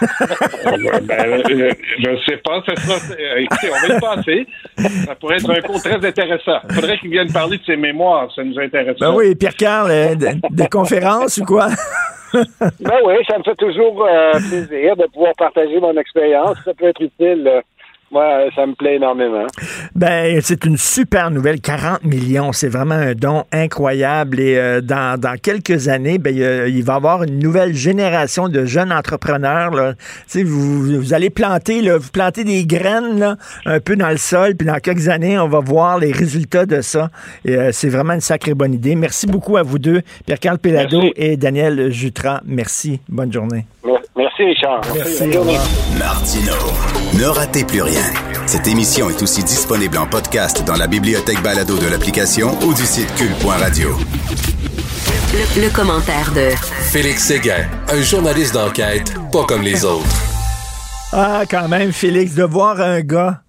ben, 0.00 1.42
je 1.48 2.10
ne 2.10 2.16
sais 2.28 2.36
pas. 2.38 2.62
Ça 2.66 2.76
sera, 2.76 3.14
euh, 3.18 3.38
écoutez, 3.38 3.68
on 3.70 3.88
va 3.88 3.96
y 3.96 4.00
passer. 4.00 4.46
Ça 5.06 5.14
pourrait 5.14 5.36
être 5.36 5.50
un 5.50 5.60
cours 5.62 5.82
très 5.82 6.04
intéressant. 6.04 6.58
Il 6.68 6.74
faudrait 6.74 6.98
qu'il 6.98 7.10
vienne 7.10 7.32
parler 7.32 7.56
de 7.56 7.64
ses 7.64 7.76
mémoires. 7.76 8.28
Ça 8.34 8.44
nous 8.44 8.58
intéresse. 8.58 8.98
Ben 9.00 9.14
oui, 9.14 9.34
Pierre-Carl, 9.34 9.90
euh, 9.90 10.14
des 10.50 10.68
conférences 10.68 11.38
ou 11.38 11.44
quoi? 11.44 11.68
ben 12.34 12.98
oui, 13.06 13.14
ça 13.28 13.38
me 13.38 13.44
fait 13.44 13.56
toujours 13.56 14.06
euh, 14.06 14.32
plaisir 14.32 14.96
de 14.96 15.06
pouvoir 15.06 15.32
partager 15.38 15.80
mon 15.80 15.96
expérience. 15.96 16.58
Ça 16.64 16.74
peut 16.74 16.88
être 16.88 17.00
utile 17.00 17.62
moi, 18.14 18.48
ça 18.54 18.64
me 18.64 18.74
plaît 18.74 18.94
énormément. 18.94 19.46
Ben, 19.96 20.38
c'est 20.40 20.64
une 20.64 20.76
super 20.76 21.32
nouvelle. 21.32 21.60
40 21.60 22.04
millions, 22.04 22.52
c'est 22.52 22.68
vraiment 22.68 22.94
un 22.94 23.14
don 23.14 23.42
incroyable. 23.50 24.38
Et 24.38 24.56
euh, 24.56 24.80
dans, 24.80 25.20
quelques 25.42 25.88
années, 25.88 26.18
ben, 26.18 26.34
il 26.34 26.84
va 26.84 26.92
y 26.92 26.96
avoir 26.96 27.24
une 27.24 27.40
nouvelle 27.40 27.74
génération 27.74 28.48
de 28.48 28.64
jeunes 28.64 28.92
entrepreneurs. 28.92 29.72
Là. 29.72 29.94
Vous, 30.32 31.00
vous 31.00 31.12
allez 31.12 31.28
planter, 31.28 31.82
là, 31.82 31.98
vous 31.98 32.10
plantez 32.10 32.44
des 32.44 32.64
graines 32.64 33.18
là, 33.18 33.36
un 33.66 33.80
peu 33.80 33.96
dans 33.96 34.10
le 34.10 34.16
sol, 34.16 34.54
puis 34.54 34.66
dans 34.66 34.78
quelques 34.78 35.08
années, 35.08 35.36
on 35.36 35.48
va 35.48 35.58
voir 35.58 35.98
les 35.98 36.12
résultats 36.12 36.66
de 36.66 36.80
ça. 36.82 37.10
Et 37.44 37.56
euh, 37.56 37.70
c'est 37.72 37.88
vraiment 37.88 38.12
une 38.12 38.20
sacrée 38.20 38.54
bonne 38.54 38.74
idée. 38.74 38.94
Merci 38.94 39.26
beaucoup 39.26 39.56
à 39.56 39.64
vous 39.64 39.80
deux, 39.80 40.02
Pierre-Carl 40.24 40.58
Pelado 40.58 41.02
et 41.16 41.36
Daniel 41.36 41.90
Jutras. 41.90 42.42
Merci. 42.44 43.00
Bonne 43.08 43.32
journée. 43.32 43.66
Merci, 43.84 44.03
Richard. 44.16 44.80
Merci. 44.94 45.24
Martino, 45.98 46.52
ne 47.18 47.24
ratez 47.24 47.64
plus 47.64 47.82
rien. 47.82 48.04
Cette 48.46 48.68
émission 48.68 49.10
est 49.10 49.20
aussi 49.22 49.42
disponible 49.42 49.98
en 49.98 50.06
podcast 50.06 50.64
dans 50.64 50.76
la 50.76 50.86
bibliothèque 50.86 51.42
balado 51.42 51.76
de 51.78 51.88
l'application 51.88 52.56
ou 52.62 52.72
du 52.74 52.82
site 52.82 53.12
cul.radio. 53.16 53.88
Le, 55.32 55.62
le, 55.62 55.74
commentaire 55.74 56.30
de 56.32 56.50
Félix 56.92 57.24
Séguin, 57.24 57.66
un 57.88 58.02
journaliste 58.02 58.54
d'enquête 58.54 59.12
pas 59.32 59.44
comme 59.46 59.62
les 59.62 59.84
autres. 59.84 60.06
Ah, 61.12 61.42
quand 61.50 61.66
même, 61.68 61.92
Félix, 61.92 62.34
de 62.34 62.44
voir 62.44 62.80
un 62.80 63.00
gars 63.00 63.42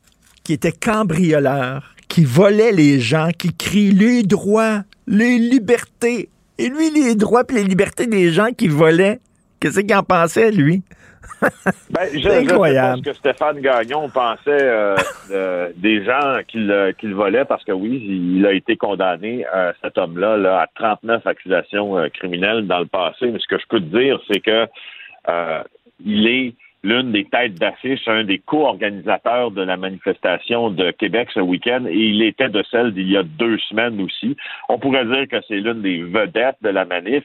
qui 0.44 0.54
était 0.54 0.72
cambrioleur, 0.72 1.96
qui 2.08 2.24
volait 2.24 2.72
les 2.72 3.00
gens, 3.00 3.30
qui 3.38 3.54
crie 3.54 3.92
les 3.92 4.24
droits, 4.24 4.82
les 5.06 5.38
libertés. 5.38 6.30
Et 6.58 6.70
lui, 6.70 6.90
les 6.90 7.14
droits 7.14 7.44
et 7.50 7.54
les 7.54 7.64
libertés 7.64 8.08
des 8.08 8.32
gens 8.32 8.50
qui 8.58 8.68
volaient, 8.68 9.20
Qu'est-ce 9.66 9.80
qu'il 9.80 9.96
en 9.96 10.04
pensait, 10.04 10.52
lui? 10.52 10.84
ben, 11.42 12.08
je, 12.14 12.30
incroyable. 12.30 13.00
Je 13.00 13.10
pense 13.10 13.14
que 13.14 13.18
Stéphane 13.18 13.60
Gagnon 13.62 14.10
pensait 14.10 14.62
euh, 15.32 15.72
des 15.76 16.06
gens 16.06 16.38
qu'il 16.48 17.16
volait 17.16 17.46
parce 17.46 17.64
que 17.64 17.72
oui, 17.72 18.00
il 18.38 18.46
a 18.46 18.52
été 18.52 18.78
condamné, 18.78 19.44
euh, 19.56 19.74
cet 19.82 19.98
homme-là, 19.98 20.38
là, 20.38 20.62
à 20.62 20.68
39 20.76 21.26
accusations 21.26 21.98
euh, 21.98 22.10
criminelles 22.10 22.68
dans 22.68 22.78
le 22.78 22.86
passé. 22.86 23.32
Mais 23.32 23.40
ce 23.40 23.48
que 23.48 23.58
je 23.58 23.66
peux 23.68 23.80
te 23.80 23.98
dire, 23.98 24.20
c'est 24.30 24.40
que 24.40 24.68
il 26.06 26.28
est 26.28 26.54
l'une 26.86 27.12
des 27.12 27.26
têtes 27.26 27.56
d'affiche, 27.56 28.08
un 28.08 28.24
des 28.24 28.38
co-organisateurs 28.38 29.50
de 29.50 29.64
la 29.64 29.76
manifestation 29.76 30.70
de 30.70 30.92
Québec 30.92 31.30
ce 31.34 31.40
week-end, 31.40 31.86
et 31.90 31.98
il 31.98 32.22
était 32.22 32.50
de 32.50 32.64
celle 32.70 32.94
d'il 32.94 33.10
y 33.10 33.18
a 33.18 33.24
deux 33.24 33.58
semaines 33.70 34.00
aussi. 34.00 34.38
On 34.70 34.78
pourrait 34.78 35.06
dire 35.06 35.28
que 35.28 35.44
c'est 35.48 35.56
l'une 35.56 35.82
des 35.82 36.04
vedettes 36.04 36.58
de 36.62 36.70
la 36.70 36.86
manif. 36.86 37.24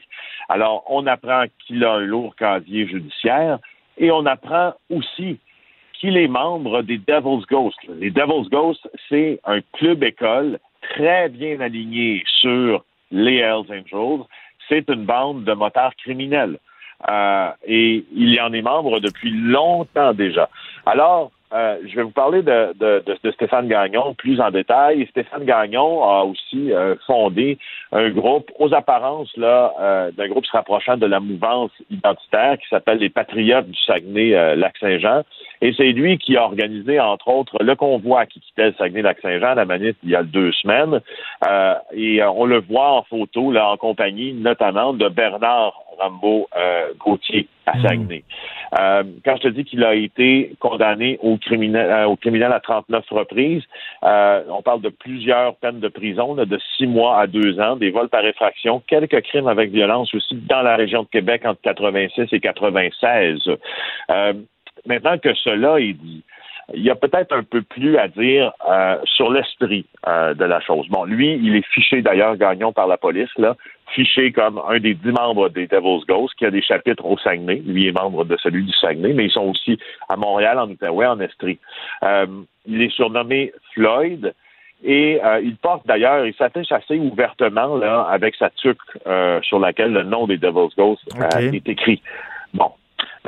Alors, 0.53 0.83
on 0.89 1.07
apprend 1.07 1.45
qu'il 1.65 1.81
a 1.85 1.93
un 1.93 1.99
lourd 2.01 2.35
casier 2.35 2.85
judiciaire, 2.85 3.59
et 3.97 4.11
on 4.11 4.25
apprend 4.25 4.73
aussi 4.89 5.39
qu'il 5.93 6.17
est 6.17 6.27
membre 6.27 6.81
des 6.81 6.97
Devil's 6.97 7.45
Ghosts. 7.45 7.87
Les 7.87 8.11
Devil's 8.11 8.49
Ghosts, 8.49 8.85
c'est 9.07 9.39
un 9.45 9.61
club 9.71 10.03
école 10.03 10.59
très 10.81 11.29
bien 11.29 11.61
aligné 11.61 12.21
sur 12.41 12.83
les 13.11 13.37
Hells 13.37 13.71
Angels. 13.71 14.25
C'est 14.67 14.89
une 14.89 15.05
bande 15.05 15.45
de 15.45 15.53
motards 15.53 15.95
criminels. 15.95 16.59
Euh, 17.09 17.51
et 17.65 18.03
il 18.13 18.33
y 18.33 18.41
en 18.41 18.51
est 18.51 18.61
membre 18.61 18.99
depuis 18.99 19.31
longtemps 19.31 20.13
déjà. 20.13 20.49
Alors, 20.85 21.31
euh, 21.53 21.77
je 21.85 21.95
vais 21.95 22.03
vous 22.03 22.11
parler 22.11 22.43
de, 22.43 22.73
de, 22.79 23.03
de, 23.05 23.31
Stéphane 23.31 23.67
Gagnon 23.67 24.13
plus 24.13 24.39
en 24.39 24.51
détail. 24.51 25.05
Stéphane 25.09 25.43
Gagnon 25.43 26.03
a 26.03 26.23
aussi 26.23 26.71
euh, 26.71 26.95
fondé 27.05 27.57
un 27.91 28.09
groupe 28.09 28.49
aux 28.57 28.73
apparences 28.73 29.35
là 29.35 29.73
euh, 29.81 30.11
d'un 30.11 30.29
groupe 30.29 30.45
se 30.45 30.51
rapprochant 30.51 30.95
de 30.95 31.05
la 31.05 31.19
mouvance 31.19 31.71
identitaire 31.89 32.57
qui 32.57 32.67
s'appelle 32.69 32.99
les 32.99 33.09
Patriotes 33.09 33.67
du 33.67 33.79
Saguenay-Lac-Saint-Jean. 33.85 35.23
Et 35.61 35.73
c'est 35.75 35.91
lui 35.91 36.17
qui 36.17 36.37
a 36.37 36.43
organisé, 36.43 36.99
entre 36.99 37.27
autres, 37.27 37.57
le 37.61 37.75
convoi 37.75 38.25
qui 38.27 38.39
quittait 38.39 38.67
le 38.67 38.75
Saguenay-Lac-Saint-Jean, 38.77 39.55
la 39.55 39.65
manif, 39.65 39.95
il 40.03 40.09
y 40.09 40.15
a 40.15 40.23
deux 40.23 40.53
semaines. 40.53 41.01
et 41.93 42.23
on 42.23 42.45
le 42.45 42.61
voit 42.61 42.91
en 42.91 43.03
photo, 43.03 43.51
là, 43.51 43.69
en 43.69 43.77
compagnie 43.77 44.33
notamment 44.33 44.93
de 44.93 45.09
Bernard 45.09 45.73
Rambo 45.99 46.47
Gauthier 46.97 47.47
à 47.71 47.77
hmm. 47.77 47.81
Saguenay. 47.81 48.23
Euh, 48.79 49.03
quand 49.25 49.35
je 49.37 49.41
te 49.43 49.47
dis 49.49 49.63
qu'il 49.65 49.83
a 49.83 49.95
été 49.95 50.55
condamné 50.59 51.19
au 51.21 51.37
criminel, 51.37 51.89
euh, 51.89 52.05
au 52.05 52.15
criminel 52.15 52.51
à 52.51 52.59
39 52.59 53.05
reprises, 53.11 53.63
euh, 54.03 54.43
on 54.49 54.61
parle 54.61 54.81
de 54.81 54.89
plusieurs 54.89 55.55
peines 55.55 55.79
de 55.79 55.87
prison, 55.87 56.35
de 56.35 56.59
six 56.77 56.87
mois 56.87 57.19
à 57.19 57.27
deux 57.27 57.59
ans, 57.59 57.75
des 57.75 57.91
vols 57.91 58.09
par 58.09 58.25
effraction, 58.25 58.81
quelques 58.87 59.21
crimes 59.23 59.47
avec 59.47 59.71
violence 59.71 60.13
aussi 60.13 60.35
dans 60.35 60.61
la 60.61 60.75
région 60.75 61.03
de 61.03 61.07
Québec 61.07 61.43
entre 61.45 61.61
86 61.61 62.27
et 62.31 62.39
96. 62.39 63.49
maintenant 64.85 65.17
que 65.17 65.33
cela 65.35 65.79
est 65.79 65.93
dit, 65.93 66.23
il 66.73 66.83
y 66.83 66.89
a 66.89 66.95
peut-être 66.95 67.33
un 67.33 67.43
peu 67.43 67.61
plus 67.61 67.97
à 67.97 68.07
dire 68.07 68.53
euh, 68.69 68.97
sur 69.05 69.31
l'esprit 69.31 69.85
euh, 70.07 70.33
de 70.33 70.45
la 70.45 70.59
chose. 70.61 70.87
Bon, 70.89 71.03
lui, 71.05 71.39
il 71.41 71.55
est 71.55 71.65
fiché 71.67 72.01
d'ailleurs, 72.01 72.35
gagnant 72.37 72.71
par 72.71 72.87
la 72.87 72.97
police, 72.97 73.29
là, 73.37 73.55
fiché 73.93 74.31
comme 74.31 74.61
un 74.67 74.79
des 74.79 74.93
dix 74.93 75.11
membres 75.11 75.49
des 75.49 75.67
Devil's 75.67 76.05
Ghost, 76.05 76.33
qui 76.35 76.45
a 76.45 76.51
des 76.51 76.61
chapitres 76.61 77.05
au 77.05 77.17
Saguenay. 77.17 77.61
Lui 77.65 77.87
est 77.87 77.91
membre 77.91 78.25
de 78.25 78.37
celui 78.37 78.63
du 78.63 78.73
Saguenay, 78.73 79.13
mais 79.13 79.25
ils 79.25 79.31
sont 79.31 79.47
aussi 79.47 79.77
à 80.09 80.15
Montréal, 80.15 80.59
en 80.59 80.69
Outaouais, 80.69 81.07
en 81.07 81.19
Estrie. 81.19 81.59
Euh, 82.03 82.25
il 82.65 82.81
est 82.81 82.91
surnommé 82.91 83.51
Floyd. 83.73 84.33
Et 84.83 85.21
il 85.43 85.55
porte 85.57 85.85
d'ailleurs, 85.85 86.25
il 86.25 86.33
s'attache 86.33 86.71
assez 86.71 86.97
ouvertement 86.97 87.77
là, 87.77 88.01
avec 88.09 88.33
sa 88.33 88.49
tuque 88.49 88.79
sur 89.43 89.59
laquelle 89.59 89.93
le 89.93 90.01
nom 90.01 90.25
des 90.25 90.39
Devil's 90.39 90.75
Ghost 90.75 91.03
est 91.39 91.69
écrit. 91.69 92.01
Bon, 92.55 92.71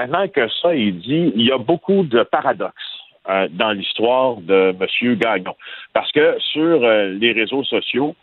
maintenant 0.01 0.27
que 0.27 0.47
ça 0.49 0.75
est 0.75 0.91
dit, 0.91 1.31
il 1.35 1.45
y 1.45 1.51
a 1.51 1.59
beaucoup 1.59 2.03
de 2.03 2.23
paradoxes 2.23 3.03
euh, 3.29 3.47
dans 3.51 3.71
l'histoire 3.71 4.35
de 4.35 4.75
M. 4.77 5.15
Gagnon. 5.15 5.55
Parce 5.93 6.11
que 6.11 6.35
sur 6.39 6.83
euh, 6.83 7.07
les 7.07 7.31
réseaux 7.31 7.63
sociaux, 7.63 8.17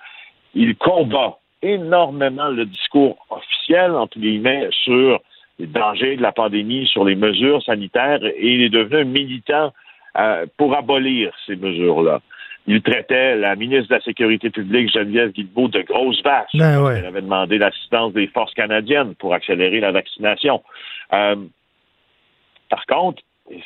il 0.55 0.77
combat 0.77 1.39
énormément 1.63 2.49
le 2.49 2.67
discours 2.67 3.19
officiel, 3.31 3.93
entre 3.93 4.19
guillemets, 4.19 4.69
sur 4.85 5.21
les 5.59 5.67
dangers 5.67 6.17
de 6.17 6.23
la 6.23 6.33
pandémie, 6.33 6.87
sur 6.87 7.05
les 7.05 7.15
mesures 7.15 7.63
sanitaires, 7.63 8.25
et 8.25 8.55
il 8.55 8.63
est 8.63 8.71
devenu 8.71 9.03
un 9.03 9.05
militant 9.05 9.73
euh, 10.19 10.47
pour 10.57 10.75
abolir 10.75 11.33
ces 11.47 11.57
mesures-là. 11.57 12.21
Il 12.67 12.83
traitait 12.83 13.37
la 13.37 13.57
ministre 13.57 13.89
de 13.89 13.95
la 13.95 14.01
Sécurité 14.01 14.51
publique, 14.51 14.93
Geneviève 14.93 15.33
Guilbeault, 15.33 15.69
de 15.69 15.83
grosse 15.83 16.23
vache. 16.23 16.51
Ben 16.55 16.87
Elle 16.95 17.07
avait 17.07 17.23
demandé 17.23 17.59
l'assistance 17.59 18.13
des 18.13 18.27
forces 18.29 18.55
canadiennes 18.55 19.15
pour 19.15 19.35
accélérer 19.35 19.81
la 19.81 19.93
vaccination. 19.93 20.63
par 21.11 22.87
contre, 22.87 23.23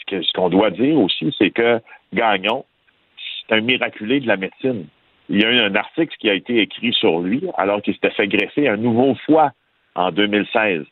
ce 0.09 0.33
qu'on 0.33 0.49
doit 0.49 0.71
dire 0.71 0.99
aussi, 0.99 1.35
c'est 1.39 1.51
que 1.51 1.81
Gagnon, 2.13 2.65
c'est 3.47 3.57
un 3.57 3.61
miraculé 3.61 4.21
de 4.21 4.27
la 4.27 4.37
médecine. 4.37 4.87
Il 5.29 5.41
y 5.41 5.45
a 5.45 5.51
eu 5.51 5.61
un 5.61 5.75
article 5.75 6.15
qui 6.19 6.29
a 6.29 6.35
été 6.35 6.61
écrit 6.61 6.93
sur 6.93 7.21
lui 7.21 7.43
alors 7.57 7.81
qu'il 7.83 7.95
s'était 7.95 8.11
fait 8.11 8.29
greffer 8.29 8.69
un 8.69 8.77
nouveau 8.77 9.15
foie 9.27 9.53
en 9.95 10.11
2016. 10.11 10.85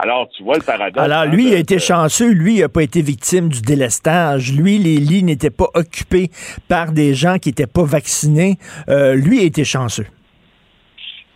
Alors, 0.00 0.28
tu 0.28 0.44
vois 0.44 0.56
le 0.56 0.62
paradoxe. 0.62 1.04
Alors, 1.04 1.26
lui, 1.26 1.48
il 1.48 1.54
a 1.54 1.58
été 1.58 1.80
chanceux. 1.80 2.30
Lui, 2.30 2.56
il 2.56 2.60
n'a 2.60 2.68
pas 2.68 2.84
été 2.84 3.02
victime 3.02 3.48
du 3.48 3.60
délestage. 3.60 4.52
Lui, 4.52 4.78
les 4.78 4.98
lits 4.98 5.24
n'étaient 5.24 5.50
pas 5.50 5.66
occupés 5.74 6.30
par 6.68 6.92
des 6.92 7.14
gens 7.14 7.38
qui 7.38 7.48
n'étaient 7.48 7.66
pas 7.66 7.82
vaccinés. 7.82 8.58
Euh, 8.88 9.16
lui 9.16 9.40
a 9.40 9.42
été 9.42 9.64
chanceux. 9.64 10.06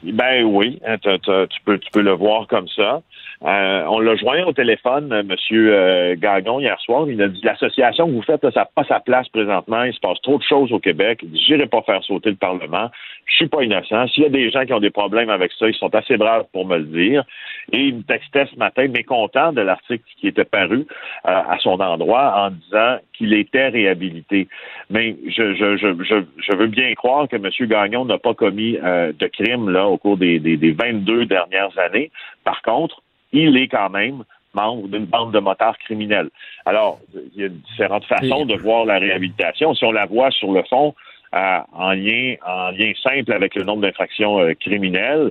Ben 0.04 0.44
oui, 0.44 0.80
hein, 0.86 0.96
tu, 0.98 1.60
peux, 1.64 1.78
tu 1.78 1.90
peux 1.92 2.02
le 2.02 2.12
voir 2.12 2.46
comme 2.46 2.68
ça. 2.68 3.02
Euh, 3.44 3.84
on 3.88 3.98
l'a 3.98 4.14
joint 4.14 4.44
au 4.44 4.52
téléphone, 4.52 5.12
euh, 5.12 5.22
Monsieur 5.24 5.74
euh, 5.74 6.14
Gagon, 6.16 6.60
hier 6.60 6.78
soir. 6.80 7.08
Il 7.08 7.20
a 7.20 7.28
dit 7.28 7.40
l'association 7.42 8.06
que 8.06 8.12
vous 8.12 8.22
faites, 8.22 8.40
ça 8.40 8.60
n'a 8.60 8.64
pas 8.66 8.84
sa 8.84 9.00
place 9.00 9.28
présentement. 9.30 9.82
Il 9.82 9.92
se 9.92 9.98
passe 9.98 10.20
trop 10.22 10.38
de 10.38 10.44
choses 10.44 10.72
au 10.72 10.78
Québec. 10.78 11.20
Je 11.22 11.52
n'irai 11.52 11.66
pas 11.66 11.82
faire 11.82 12.04
sauter 12.04 12.30
le 12.30 12.36
Parlement. 12.36 12.88
Je 13.26 13.34
suis 13.34 13.48
pas 13.48 13.64
innocent. 13.64 14.06
S'il 14.08 14.22
y 14.22 14.26
a 14.26 14.28
des 14.28 14.50
gens 14.50 14.64
qui 14.64 14.72
ont 14.72 14.80
des 14.80 14.90
problèmes 14.90 15.30
avec 15.30 15.50
ça, 15.58 15.68
ils 15.68 15.74
sont 15.74 15.92
assez 15.92 16.16
braves 16.16 16.44
pour 16.52 16.66
me 16.66 16.78
le 16.78 16.84
dire. 16.84 17.24
Et 17.72 17.86
il 17.86 17.96
me 17.96 18.02
textait 18.02 18.46
ce 18.46 18.56
matin, 18.56 18.86
mécontent 18.88 19.52
de 19.52 19.60
l'article 19.60 20.04
qui 20.20 20.28
était 20.28 20.44
paru 20.44 20.86
à 21.24 21.56
son 21.60 21.80
endroit, 21.80 22.34
en 22.36 22.50
disant 22.50 22.98
qu'il 23.12 23.32
était 23.32 23.68
réhabilité. 23.68 24.48
Mais 24.90 25.16
je, 25.28 25.54
je, 25.54 25.76
je, 25.76 26.24
je, 26.36 26.56
veux 26.56 26.66
bien 26.66 26.92
croire 26.94 27.28
que 27.28 27.36
M. 27.36 27.48
Gagnon 27.68 28.04
n'a 28.04 28.18
pas 28.18 28.34
commis 28.34 28.72
de 28.72 29.26
crime 29.28 29.70
là 29.70 29.86
au 29.86 29.96
cours 29.96 30.16
des, 30.16 30.40
des, 30.40 30.56
des 30.56 30.72
22 30.72 31.26
dernières 31.26 31.78
années. 31.78 32.10
Par 32.44 32.60
contre, 32.62 33.00
il 33.32 33.56
est 33.56 33.68
quand 33.68 33.90
même 33.90 34.24
membre 34.54 34.88
d'une 34.88 35.06
bande 35.06 35.32
de 35.32 35.38
motards 35.38 35.78
criminels. 35.78 36.28
Alors, 36.66 37.00
il 37.34 37.42
y 37.42 37.44
a 37.44 37.48
différentes 37.48 38.04
façons 38.04 38.44
de 38.44 38.54
voir 38.54 38.84
la 38.84 38.98
réhabilitation. 38.98 39.74
Si 39.74 39.84
on 39.84 39.92
la 39.92 40.06
voit 40.06 40.30
sur 40.30 40.52
le 40.52 40.62
fond, 40.64 40.94
euh, 41.34 41.58
en 41.72 41.92
lien 41.92 42.34
en 42.46 42.70
lien 42.72 42.92
simple 43.02 43.32
avec 43.32 43.54
le 43.54 43.64
nombre 43.64 43.80
d'infractions 43.80 44.38
euh, 44.40 44.52
criminelles 44.52 45.30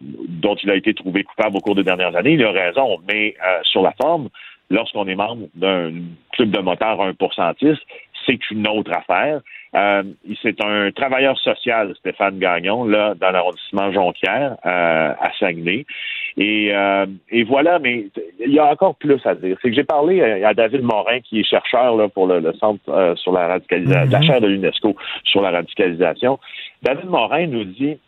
dont 0.00 0.54
il 0.54 0.70
a 0.70 0.76
été 0.76 0.94
trouvé 0.94 1.24
coupable 1.24 1.56
au 1.56 1.60
cours 1.60 1.74
des 1.74 1.82
dernières 1.82 2.14
années, 2.14 2.34
il 2.34 2.44
a 2.44 2.52
raison. 2.52 2.98
Mais 3.08 3.34
euh, 3.44 3.58
sur 3.64 3.82
la 3.82 3.92
forme, 4.00 4.28
lorsqu'on 4.70 5.08
est 5.08 5.16
membre 5.16 5.48
d'un 5.56 5.92
club 6.32 6.50
de 6.50 6.60
motards 6.60 7.02
un 7.02 7.14
pourcentiste, 7.14 7.82
c'est 8.26 8.50
une 8.50 8.66
autre 8.68 8.92
affaire. 8.92 9.40
Euh, 9.74 10.02
c'est 10.42 10.62
un 10.62 10.90
travailleur 10.92 11.38
social, 11.38 11.94
Stéphane 11.98 12.38
Gagnon, 12.38 12.84
là, 12.84 13.14
dans 13.18 13.30
l'arrondissement 13.30 13.90
Jonquière, 13.92 14.56
euh, 14.66 15.14
à 15.18 15.30
Saguenay. 15.38 15.86
Et, 16.36 16.70
euh, 16.72 17.06
et 17.30 17.44
voilà, 17.44 17.78
mais 17.78 18.06
il 18.44 18.52
y 18.52 18.58
a 18.58 18.66
encore 18.66 18.96
plus 18.96 19.20
à 19.24 19.34
dire. 19.34 19.56
C'est 19.62 19.70
que 19.70 19.74
j'ai 19.74 19.84
parlé 19.84 20.22
à, 20.42 20.54
David 20.54 20.82
Morin, 20.82 21.20
qui 21.20 21.40
est 21.40 21.44
chercheur 21.44 21.96
là, 21.96 22.08
pour 22.08 22.26
le, 22.26 22.52
centre 22.54 23.14
sur 23.16 23.32
la 23.32 23.48
radicalisation, 23.48 24.10
la 24.10 24.18
mm-hmm. 24.18 24.26
chaire 24.26 24.40
de 24.40 24.46
l'UNESCO 24.48 24.96
sur 25.24 25.42
la 25.42 25.50
radicalisation. 25.50 26.38
David 26.82 27.06
Morin 27.06 27.46
nous 27.46 27.64
dit 27.64 27.98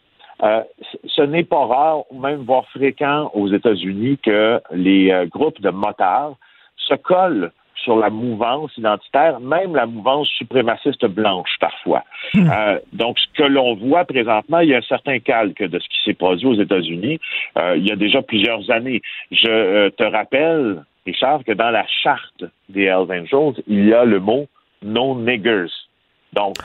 ce 0.40 1.22
n'est 1.22 1.44
pas 1.44 1.64
rare, 1.64 2.00
ou 2.10 2.18
même 2.18 2.40
voire 2.40 2.66
fréquent 2.68 3.30
aux 3.34 3.48
États-Unis, 3.48 4.18
que 4.18 4.60
les 4.72 5.26
groupes 5.30 5.60
de 5.60 5.70
motards 5.70 6.36
se 6.76 6.94
collent 6.94 7.50
sur 7.76 7.96
la 7.96 8.10
mouvance 8.10 8.76
identitaire, 8.76 9.40
même 9.40 9.74
la 9.74 9.86
mouvance 9.86 10.28
suprémaciste 10.28 11.06
blanche 11.06 11.56
parfois. 11.60 12.04
Hmm. 12.32 12.50
Euh, 12.50 12.78
donc, 12.92 13.18
ce 13.18 13.26
que 13.42 13.46
l'on 13.46 13.74
voit 13.74 14.04
présentement, 14.04 14.60
il 14.60 14.70
y 14.70 14.74
a 14.74 14.78
un 14.78 14.82
certain 14.82 15.18
calque 15.18 15.62
de 15.62 15.78
ce 15.78 15.88
qui 15.88 16.02
s'est 16.04 16.14
produit 16.14 16.46
aux 16.46 16.60
États-Unis 16.60 17.18
euh, 17.58 17.76
il 17.76 17.86
y 17.86 17.92
a 17.92 17.96
déjà 17.96 18.22
plusieurs 18.22 18.70
années. 18.70 19.02
Je 19.30 19.48
euh, 19.48 19.90
te 19.90 20.04
rappelle, 20.04 20.84
Richard, 21.06 21.44
que 21.44 21.52
dans 21.52 21.70
la 21.70 21.86
charte 22.02 22.44
des 22.68 22.84
Hells 22.84 23.10
Angels, 23.10 23.62
il 23.66 23.86
y 23.86 23.94
a 23.94 24.04
le 24.04 24.20
mot 24.20 24.46
no 24.82 25.14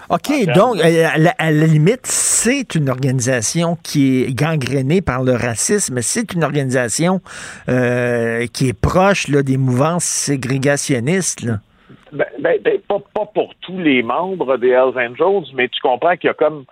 OK, 0.09 0.45
donc, 0.53 0.77
euh, 0.77 1.07
à 1.37 1.51
la, 1.51 1.67
limite, 1.67 2.05
c'est 2.05 2.75
une 2.75 2.89
organisation 2.89 3.77
qui 3.83 4.23
est 4.23 4.33
gangrénée 4.33 5.01
par 5.01 5.23
le 5.23 5.33
racisme. 5.33 6.01
C'est 6.01 6.33
une 6.33 6.43
organisation 6.43 7.21
euh, 7.67 8.47
qui 8.47 8.69
est 8.69 8.79
proche 8.79 9.27
là, 9.27 9.43
des 9.43 9.57
mouvances 9.57 10.05
ségrégationnistes. 10.05 11.45
Ben, 12.11 12.25
ben, 12.39 12.57
ben, 12.63 12.79
pas, 12.87 13.25
pour 13.33 13.53
tous 13.61 13.77
les 13.77 14.01
membres 14.01 14.57
des 14.57 14.69
Hells 14.69 14.97
Angels, 14.97 15.47
mais 15.53 15.67
tu 15.67 15.79
comprends 15.81 16.15
qu'il 16.15 16.27
y 16.27 16.31
a 16.31 16.33
comme 16.33 16.65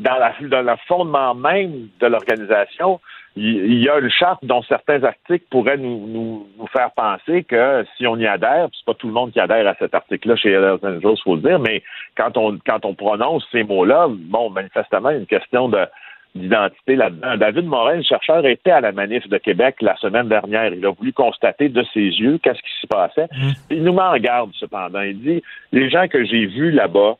dans, 0.00 0.16
la, 0.16 0.34
dans 0.40 0.62
le 0.62 0.76
fondement 0.88 1.34
même 1.34 1.88
de 2.00 2.06
l'organisation, 2.06 3.00
il 3.36 3.78
y 3.78 3.88
a 3.88 3.98
une 3.98 4.10
charte 4.10 4.44
dont 4.44 4.62
certains 4.62 5.04
articles 5.04 5.44
pourraient 5.50 5.76
nous, 5.76 6.06
nous, 6.06 6.48
nous 6.58 6.66
faire 6.66 6.90
penser 6.90 7.44
que 7.44 7.84
si 7.96 8.06
on 8.06 8.16
y 8.16 8.26
adhère, 8.26 8.68
c'est 8.72 8.84
pas 8.84 8.94
tout 8.94 9.06
le 9.06 9.12
monde 9.12 9.32
qui 9.32 9.38
adhère 9.38 9.66
à 9.68 9.74
cet 9.78 9.94
article-là 9.94 10.36
chez 10.36 10.50
Hells 10.50 10.78
Angels, 10.82 11.16
faut 11.22 11.36
le 11.36 11.42
dire, 11.42 11.60
mais 11.60 11.82
quand 12.16 12.36
on 12.36 12.58
quand 12.66 12.84
on 12.84 12.94
prononce 12.94 13.46
ces 13.52 13.62
mots-là, 13.62 14.08
bon, 14.10 14.50
manifestement, 14.50 15.10
il 15.10 15.12
y 15.12 15.16
a 15.16 15.20
une 15.20 15.26
question 15.26 15.68
de 15.68 15.86
d'identité 16.34 16.94
là-dedans. 16.96 17.36
David 17.36 17.66
Morin, 17.66 17.96
le 17.96 18.02
chercheur, 18.02 18.46
était 18.46 18.70
à 18.70 18.80
la 18.80 18.92
manif 18.92 19.28
de 19.28 19.38
Québec 19.38 19.76
la 19.80 19.96
semaine 19.96 20.28
dernière. 20.28 20.72
Il 20.72 20.84
a 20.86 20.92
voulu 20.92 21.12
constater 21.12 21.68
de 21.68 21.84
ses 21.92 22.00
yeux 22.00 22.38
qu'est-ce 22.38 22.60
qui 22.60 22.80
se 22.80 22.86
passait. 22.86 23.26
Mmh. 23.32 23.50
Il 23.70 23.82
nous 23.82 23.92
met 23.92 24.02
en 24.02 24.16
garde, 24.18 24.50
cependant. 24.54 25.00
Il 25.00 25.20
dit, 25.20 25.42
les 25.72 25.90
gens 25.90 26.06
que 26.06 26.24
j'ai 26.24 26.46
vus 26.46 26.70
là-bas, 26.70 27.16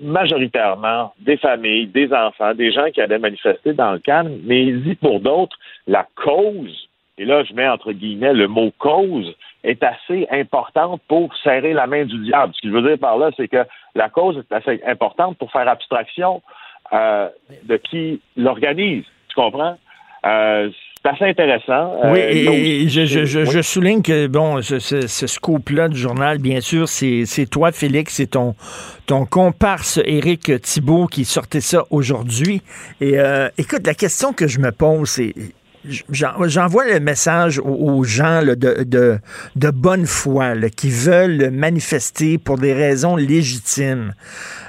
majoritairement 0.00 1.12
des 1.20 1.36
familles, 1.36 1.86
des 1.86 2.12
enfants, 2.12 2.54
des 2.54 2.72
gens 2.72 2.90
qui 2.92 3.00
allaient 3.00 3.18
manifester 3.18 3.74
dans 3.74 3.92
le 3.92 3.98
calme, 3.98 4.38
mais 4.44 4.64
il 4.64 4.82
dit 4.82 4.94
pour 4.94 5.20
d'autres, 5.20 5.56
la 5.86 6.06
cause, 6.14 6.88
et 7.18 7.24
là 7.24 7.44
je 7.44 7.52
mets 7.52 7.68
entre 7.68 7.92
guillemets 7.92 8.32
le 8.32 8.48
mot 8.48 8.72
cause, 8.78 9.34
est 9.64 9.82
assez 9.82 10.26
importante 10.30 11.02
pour 11.08 11.34
serrer 11.36 11.72
la 11.72 11.86
main 11.86 12.04
du 12.04 12.18
diable. 12.18 12.54
Ce 12.54 12.60
qu'il 12.60 12.70
veut 12.70 12.82
dire 12.82 12.98
par 12.98 13.18
là, 13.18 13.30
c'est 13.36 13.48
que 13.48 13.64
la 13.94 14.08
cause 14.08 14.38
est 14.38 14.54
assez 14.54 14.80
importante 14.86 15.36
pour 15.36 15.50
faire 15.50 15.68
abstraction 15.68 16.42
euh, 16.92 17.28
de 17.64 17.76
qui 17.76 18.20
l'organise. 18.36 19.04
Tu 19.28 19.34
comprends? 19.34 19.76
Euh, 20.24 20.70
c'est 21.16 21.24
assez 21.24 21.30
intéressant. 21.30 21.94
Euh, 22.04 22.12
oui, 22.12 22.20
et, 22.20 22.88
je, 22.88 23.62
souligne 23.62 24.02
que, 24.02 24.26
bon, 24.26 24.62
ce, 24.62 24.78
ce, 24.78 25.26
scoop-là 25.26 25.88
du 25.88 25.98
journal, 25.98 26.38
bien 26.38 26.60
sûr, 26.60 26.88
c'est 26.88 27.46
toi, 27.50 27.72
Félix, 27.72 28.14
c'est 28.14 28.28
ton, 28.28 28.54
ton 29.06 29.24
comparse 29.24 30.00
Éric 30.04 30.60
Thibault 30.62 31.06
qui 31.06 31.24
sortait 31.24 31.60
ça 31.60 31.84
aujourd'hui. 31.90 32.62
Et 33.00 33.18
euh, 33.18 33.48
écoute, 33.58 33.86
la 33.86 33.94
question 33.94 34.32
que 34.32 34.46
je 34.46 34.58
me 34.58 34.72
pose, 34.72 35.08
c'est 35.08 35.34
J'envoie 36.10 36.86
le 36.86 37.00
message 37.00 37.60
aux, 37.60 38.02
gens 38.04 38.42
de, 38.42 38.84
de, 39.54 39.70
bonne 39.70 40.06
foi 40.06 40.54
qui 40.76 40.90
veulent 40.90 41.50
manifester 41.50 42.36
pour 42.36 42.58
des 42.58 42.74
raisons 42.74 43.16
légitimes. 43.16 44.12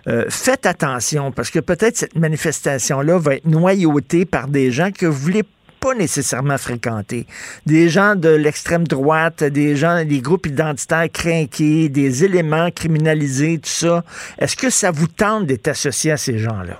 Euh, 0.07 0.25
faites 0.29 0.65
attention 0.65 1.31
parce 1.31 1.49
que 1.49 1.59
peut-être 1.59 1.97
cette 1.97 2.15
manifestation-là 2.15 3.17
va 3.17 3.35
être 3.35 3.45
noyautée 3.45 4.25
par 4.25 4.47
des 4.47 4.71
gens 4.71 4.91
que 4.91 5.07
vous 5.07 5.19
voulez 5.19 5.43
pas 5.81 5.95
nécessairement 5.95 6.57
fréquenter. 6.57 7.25
Des 7.65 7.89
gens 7.89 8.15
de 8.15 8.29
l'extrême 8.29 8.87
droite, 8.87 9.43
des 9.43 9.75
gens, 9.75 10.03
des 10.05 10.21
groupes 10.21 10.45
identitaires 10.45 11.09
crainqués, 11.11 11.89
des 11.89 12.23
éléments 12.23 12.69
criminalisés, 12.71 13.57
tout 13.57 13.69
ça. 13.69 14.03
Est-ce 14.39 14.55
que 14.55 14.69
ça 14.69 14.91
vous 14.91 15.07
tente 15.07 15.45
d'être 15.45 15.67
associé 15.67 16.11
à 16.11 16.17
ces 16.17 16.37
gens-là? 16.37 16.77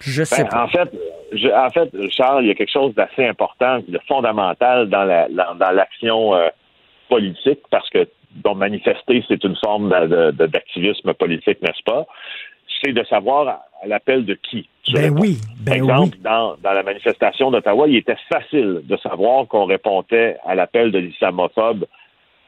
Je 0.00 0.24
sais 0.24 0.44
ben, 0.44 0.48
pas. 0.48 0.64
En 0.64 0.68
fait, 0.68 0.90
en 1.52 1.70
fait, 1.70 1.90
Charles, 2.10 2.44
il 2.44 2.48
y 2.48 2.50
a 2.50 2.54
quelque 2.54 2.72
chose 2.72 2.94
d'assez 2.94 3.26
important, 3.26 3.80
de 3.86 3.98
fondamental 4.06 4.88
dans 4.88 5.04
la, 5.04 5.28
dans 5.28 5.70
l'action 5.70 6.34
euh, 6.34 6.48
politique, 7.08 7.60
parce 7.70 7.88
que 7.90 8.06
dont 8.44 8.54
manifester, 8.54 9.24
c'est 9.28 9.42
une 9.44 9.56
forme 9.64 9.88
d'activisme 10.32 11.14
politique, 11.14 11.62
n'est-ce 11.62 11.82
pas? 11.84 12.06
C'est 12.82 12.92
de 12.92 13.04
savoir 13.04 13.48
à 13.48 13.86
l'appel 13.86 14.24
de 14.24 14.34
qui. 14.34 14.68
Ben 14.92 15.12
oui, 15.18 15.38
ben 15.58 15.64
Par 15.64 15.74
exemple, 15.74 16.18
Dans, 16.20 16.56
dans 16.62 16.72
la 16.72 16.82
manifestation 16.82 17.50
d'Ottawa, 17.50 17.88
il 17.88 17.96
était 17.96 18.16
facile 18.32 18.82
de 18.84 18.96
savoir 18.98 19.46
qu'on 19.48 19.64
répondait 19.64 20.36
à 20.44 20.54
l'appel 20.54 20.92
de 20.92 20.98
l'islamophobe 20.98 21.86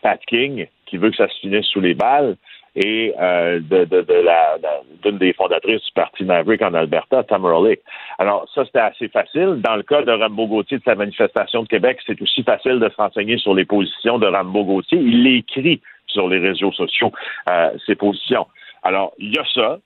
Pat 0.03 0.21
King, 0.27 0.67
qui 0.87 0.97
veut 0.97 1.11
que 1.11 1.17
ça 1.17 1.29
se 1.29 1.41
finisse 1.41 1.67
sous 1.67 1.81
les 1.81 1.95
balles, 1.95 2.37
et 2.77 3.13
euh, 3.21 3.61
de, 3.61 3.85
de, 3.85 4.03
de 4.03 4.15
la 4.15 4.57
d'une 5.03 5.19
des 5.19 5.33
fondatrices 5.33 5.85
du 5.85 5.93
parti 5.95 6.25
Maverick 6.25 6.63
en 6.63 6.75
Alberta, 6.75 7.25
Tamara 7.25 7.69
Lick. 7.69 7.81
Alors 8.19 8.49
ça 8.55 8.65
c'était 8.65 8.79
assez 8.79 9.09
facile. 9.09 9.61
Dans 9.65 9.75
le 9.75 9.83
cas 9.83 10.03
de 10.03 10.13
Rambo 10.13 10.47
Gauthier 10.47 10.79
de 10.79 10.85
sa 10.85 10.95
manifestation 10.95 11.63
de 11.65 11.69
Québec, 11.69 11.99
c'est 12.07 12.21
aussi 12.23 12.43
facile 12.45 12.79
de 12.79 12.89
se 12.89 12.97
renseigner 12.97 13.39
sur 13.39 13.55
les 13.55 13.65
positions 13.65 14.19
de 14.19 14.27
Rambo 14.27 14.65
Gauthier. 14.65 14.99
Il 14.99 15.27
écrit 15.27 15.81
sur 16.07 16.29
les 16.29 16.39
réseaux 16.39 16.73
sociaux 16.73 17.11
euh, 17.51 17.71
ses 17.85 17.97
positions. 17.97 18.47
Alors 18.83 19.13
il 19.19 19.35
y 19.35 19.39
a 19.39 19.45
ça. 19.55 19.79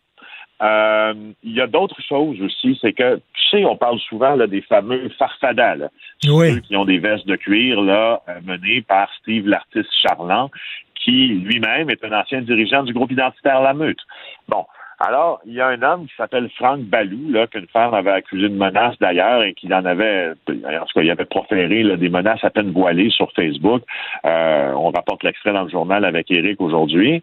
Euh, 0.63 1.15
il 1.43 1.57
y 1.57 1.61
a 1.61 1.67
d'autres 1.67 2.01
choses 2.03 2.41
aussi, 2.41 2.79
c'est 2.81 2.93
que, 2.93 3.17
tu 3.17 3.49
sais, 3.51 3.65
on 3.65 3.77
parle 3.77 3.99
souvent 3.99 4.37
là, 4.37 4.47
des 4.47 4.63
fameux 4.63 5.09
farfadas, 5.19 5.75
là, 5.75 5.89
ceux 6.23 6.61
qui 6.61 6.77
ont 6.77 6.85
des 6.85 6.99
vestes 6.99 7.27
de 7.27 7.37
cuir 7.37 7.81
là, 7.81 8.23
euh, 8.29 8.41
menés 8.45 8.83
par 8.83 9.09
Steve 9.21 9.49
l'artiste 9.49 9.91
charlant, 9.93 10.51
qui 10.95 11.29
lui-même 11.29 11.91
est 11.91 12.05
un 12.05 12.13
ancien 12.13 12.43
dirigeant 12.43 12.85
du 12.85 12.93
groupe 12.93 13.11
identitaire 13.11 13.61
La 13.61 13.75
Meute. 13.75 14.01
Bon. 14.49 14.65
Alors, 15.05 15.41
il 15.45 15.55
y 15.55 15.61
a 15.61 15.67
un 15.67 15.83
homme 15.83 16.07
qui 16.07 16.15
s'appelle 16.17 16.49
Franck 16.51 16.83
Balou, 16.83 17.33
là, 17.33 17.49
qu'une 17.49 17.67
femme 17.67 17.93
avait 17.93 18.13
accusé 18.13 18.49
de 18.49 18.55
menace 18.55 18.95
d'ailleurs 19.01 19.43
et 19.43 19.53
qu'il 19.53 19.75
en 19.75 19.85
avait, 19.85 20.31
en 20.31 20.53
tout 20.53 20.95
cas, 20.95 21.01
il 21.03 21.11
avait 21.11 21.25
proféré 21.25 21.83
là, 21.83 21.97
des 21.97 22.09
menaces 22.09 22.45
à 22.45 22.51
peine 22.51 22.71
voilées 22.71 23.11
sur 23.11 23.33
Facebook. 23.33 23.83
Euh, 24.25 24.73
on 24.77 24.91
rapporte 24.91 25.25
l'extrait 25.25 25.53
dans 25.53 25.65
le 25.65 25.71
journal 25.71 26.05
avec 26.05 26.31
Eric 26.31 26.61
aujourd'hui. 26.61 27.21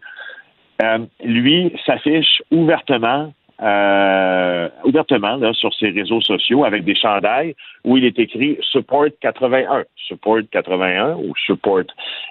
Euh, 0.82 0.98
lui 1.24 1.72
s'affiche 1.84 2.42
ouvertement 2.50 3.32
euh, 3.62 4.68
ouvertement 4.84 5.36
là, 5.36 5.52
sur 5.52 5.74
ses 5.74 5.90
réseaux 5.90 6.22
sociaux 6.22 6.64
avec 6.64 6.84
des 6.84 6.94
chandails 6.94 7.54
où 7.84 7.98
il 7.98 8.04
est 8.06 8.18
écrit 8.18 8.58
Support 8.72 9.08
81. 9.20 9.84
Support 10.08 10.40
81 10.50 11.16
ou 11.16 11.34
Support 11.46 11.82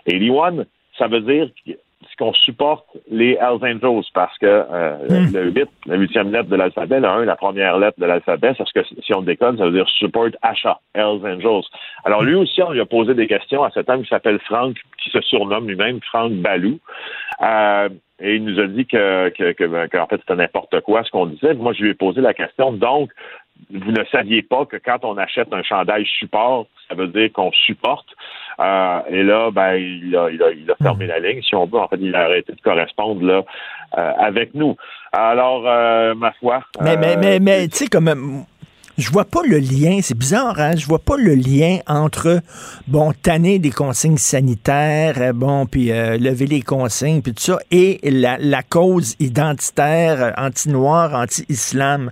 81 0.07 0.65
ça 0.99 1.07
veut 1.07 1.21
dire 1.21 1.49
qu'on 2.19 2.33
supporte 2.33 2.85
les 3.09 3.37
Hells 3.41 3.63
Angels 3.63 4.03
parce 4.13 4.37
que 4.37 4.45
euh, 4.45 4.97
hmm. 5.09 5.33
le 5.33 5.51
8, 5.51 5.69
la 5.87 5.95
huitième 5.95 6.31
lettre 6.31 6.49
de 6.49 6.55
l'alphabet, 6.55 6.99
le 6.99 7.07
1, 7.07 7.25
la 7.25 7.35
première 7.37 7.79
lettre 7.79 7.99
de 7.99 8.05
l'alphabet, 8.05 8.53
parce 8.57 8.71
que 8.71 8.81
si 8.83 9.13
on 9.13 9.21
déconne, 9.21 9.57
ça 9.57 9.65
veut 9.65 9.71
dire 9.71 9.87
support 9.87 10.27
achat, 10.41 10.79
Hells 10.93 11.25
Angels. 11.25 11.63
Alors 12.03 12.21
lui 12.21 12.35
aussi, 12.35 12.61
on 12.61 12.71
lui 12.71 12.81
a 12.81 12.85
posé 12.85 13.13
des 13.13 13.27
questions 13.27 13.63
à 13.63 13.71
cet 13.71 13.89
homme 13.89 14.03
qui 14.03 14.09
s'appelle 14.09 14.39
Franck, 14.39 14.75
qui 15.01 15.09
se 15.09 15.21
surnomme 15.21 15.67
lui-même 15.67 15.99
Franck 16.01 16.33
Balou. 16.33 16.79
Euh, 17.41 17.89
et 18.21 18.35
il 18.35 18.43
nous 18.43 18.59
a 18.59 18.67
dit 18.67 18.85
que, 18.85 19.29
que, 19.29 19.53
que, 19.53 19.97
en 19.97 20.07
fait, 20.07 20.17
c'était 20.17 20.35
n'importe 20.35 20.81
quoi 20.81 21.03
ce 21.05 21.11
qu'on 21.11 21.27
disait. 21.27 21.53
Moi, 21.53 21.71
je 21.71 21.83
lui 21.83 21.91
ai 21.91 21.93
posé 21.93 22.19
la 22.19 22.33
question. 22.33 22.73
Donc, 22.73 23.11
vous 23.71 23.91
ne 23.91 24.03
saviez 24.11 24.41
pas 24.41 24.65
que 24.65 24.77
quand 24.77 25.03
on 25.03 25.17
achète 25.17 25.53
un 25.53 25.63
chandail 25.63 26.05
support, 26.05 26.67
ça 26.87 26.95
veut 26.95 27.07
dire 27.07 27.31
qu'on 27.33 27.51
supporte. 27.51 28.07
Euh, 28.59 28.99
et 29.09 29.23
là, 29.23 29.51
ben, 29.51 29.75
il 29.75 30.15
a, 30.15 30.29
il, 30.29 30.41
a, 30.41 30.51
il 30.51 30.69
a 30.69 30.75
fermé 30.81 31.07
la 31.07 31.19
ligne, 31.19 31.41
si 31.41 31.55
on 31.55 31.65
veut. 31.65 31.79
En 31.79 31.87
fait, 31.87 31.99
il 31.99 32.15
a 32.15 32.23
arrêté 32.23 32.53
de 32.53 32.61
correspondre 32.61 33.23
là 33.23 33.43
euh, 33.97 34.11
avec 34.17 34.53
nous. 34.53 34.75
Alors, 35.11 35.63
euh, 35.67 36.13
ma 36.15 36.31
foi. 36.33 36.63
Mais, 36.81 36.97
mais, 36.97 37.15
mais, 37.17 37.39
mais 37.39 37.67
tu 37.67 37.77
sais, 37.77 37.87
comme 37.87 38.45
je 38.99 39.11
vois 39.11 39.25
pas 39.25 39.41
le 39.47 39.57
lien, 39.57 39.99
c'est 40.01 40.17
bizarre, 40.17 40.59
hein? 40.59 40.71
Je 40.77 40.85
vois 40.85 40.99
pas 40.99 41.15
le 41.17 41.33
lien 41.33 41.79
entre, 41.87 42.41
bon, 42.87 43.13
tanner 43.13 43.57
des 43.57 43.71
consignes 43.71 44.17
sanitaires, 44.17 45.15
euh, 45.19 45.33
bon, 45.33 45.65
puis 45.65 45.91
euh, 45.91 46.17
lever 46.17 46.45
les 46.47 46.61
consignes, 46.61 47.21
puis 47.21 47.33
tout 47.33 47.41
ça, 47.41 47.59
et 47.71 47.99
la, 48.03 48.37
la 48.37 48.61
cause 48.61 49.15
identitaire, 49.19 50.21
euh, 50.21 50.31
anti-noir, 50.37 51.13
anti-islam. 51.13 52.11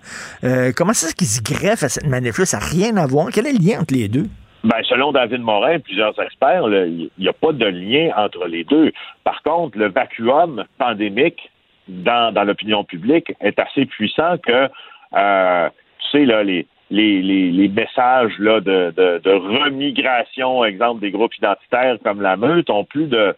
comment 0.76 0.94
c'est 0.94 1.08
ce 1.08 1.16
qui 1.16 1.26
se 1.26 1.42
greffe 1.42 1.84
à 1.84 1.90
cette 1.90 2.08
manif-là? 2.08 2.46
Ça 2.46 2.60
n'a 2.60 2.66
rien 2.66 2.96
à 2.98 3.06
voir. 3.06 3.28
Quel 3.34 3.48
est 3.48 3.54
le 3.54 3.60
lien 3.60 3.82
entre 3.82 3.94
les 3.94 4.08
deux? 4.08 4.28
Ben, 4.64 4.82
selon 4.84 5.12
David 5.12 5.42
Morin 5.42 5.80
plusieurs 5.80 6.20
experts, 6.22 6.68
il 6.70 7.10
n'y 7.20 7.28
a 7.28 7.34
pas 7.34 7.52
de 7.52 7.66
lien 7.66 8.12
entre 8.16 8.48
les 8.48 8.64
deux. 8.64 8.92
Par 9.24 9.44
contre, 9.44 9.78
le 9.78 9.90
vacuum 9.90 10.64
pandémique 10.78 11.52
dans, 11.88 12.34
dans 12.34 12.44
l'opinion 12.44 12.84
publique 12.84 13.34
est 13.40 13.60
assez 13.60 13.86
puissant 13.86 14.38
que, 14.38 14.68
tu 14.68 16.12
sais, 16.12 16.26
là, 16.26 16.44
les, 16.44 16.66
les, 16.90 17.22
les, 17.22 17.52
les 17.52 17.68
messages 17.68 18.38
là, 18.40 18.60
de, 18.62 18.94
de, 18.96 19.20
de, 19.20 19.32
remigration, 19.64 20.64
exemple 20.64 21.02
des 21.02 21.12
groupes 21.12 21.36
identitaires 21.36 21.98
comme 22.04 22.22
la 22.22 22.38
Meute, 22.38 22.70
ont 22.70 22.86
plus 22.86 23.08
de 23.08 23.36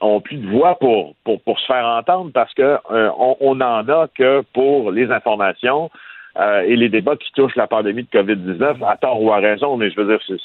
ont 0.00 0.20
plus 0.20 0.36
de 0.36 0.48
voix 0.48 0.78
pour, 0.78 1.14
pour, 1.24 1.42
pour 1.42 1.58
se 1.58 1.66
faire 1.66 1.84
entendre 1.84 2.30
parce 2.32 2.54
que 2.54 2.62
euh, 2.62 3.10
on, 3.18 3.36
on 3.40 3.60
en 3.60 3.88
a 3.88 4.06
que 4.14 4.42
pour 4.52 4.92
les 4.92 5.10
informations 5.10 5.90
euh, 6.38 6.60
et 6.60 6.76
les 6.76 6.88
débats 6.88 7.16
qui 7.16 7.32
touchent 7.32 7.56
la 7.56 7.66
pandémie 7.66 8.04
de 8.04 8.08
COVID-19, 8.16 8.86
à 8.86 8.96
tort 8.96 9.20
ou 9.20 9.32
à 9.32 9.38
raison, 9.38 9.76
mais 9.76 9.90
je 9.90 10.00
veux 10.00 10.06
dire, 10.06 10.38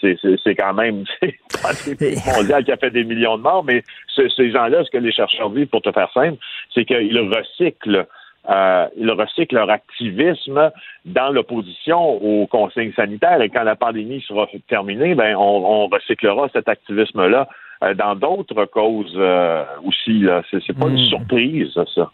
c'est 0.43 0.55
quand 0.55 0.73
même 0.73 1.03
mondial 2.35 2.63
qui 2.63 2.71
a 2.71 2.77
fait 2.77 2.89
des 2.89 3.03
millions 3.03 3.37
de 3.37 3.43
morts, 3.43 3.63
mais 3.63 3.83
ces 4.15 4.51
gens-là, 4.51 4.83
ce 4.83 4.89
que 4.89 4.97
les 4.97 5.11
chercheurs 5.11 5.51
disent, 5.51 5.67
pour 5.67 5.83
te 5.83 5.91
faire 5.91 6.11
simple, 6.11 6.37
c'est 6.73 6.85
qu'ils 6.85 7.19
recyclent 7.19 8.07
euh, 8.49 8.87
ils 8.97 9.09
recyclent 9.11 9.55
leur 9.55 9.69
activisme 9.69 10.71
dans 11.05 11.29
l'opposition 11.29 12.21
aux 12.21 12.45
consignes 12.47 12.93
sanitaires. 12.93 13.41
Et 13.41 13.49
quand 13.49 13.63
la 13.63 13.75
pandémie 13.75 14.21
sera 14.27 14.47
terminée, 14.67 15.15
ben 15.15 15.35
on, 15.35 15.87
recyclera 15.87 16.49
cet 16.51 16.67
activisme-là 16.67 17.47
euh, 17.83 17.93
dans 17.93 18.15
d'autres 18.15 18.65
causes 18.65 19.15
euh, 19.15 19.63
aussi. 19.85 20.25
C'est 20.51 20.77
pas 20.77 20.87
une 20.87 20.99
hmm. 20.99 21.09
surprise, 21.09 21.79
ça. 21.95 22.11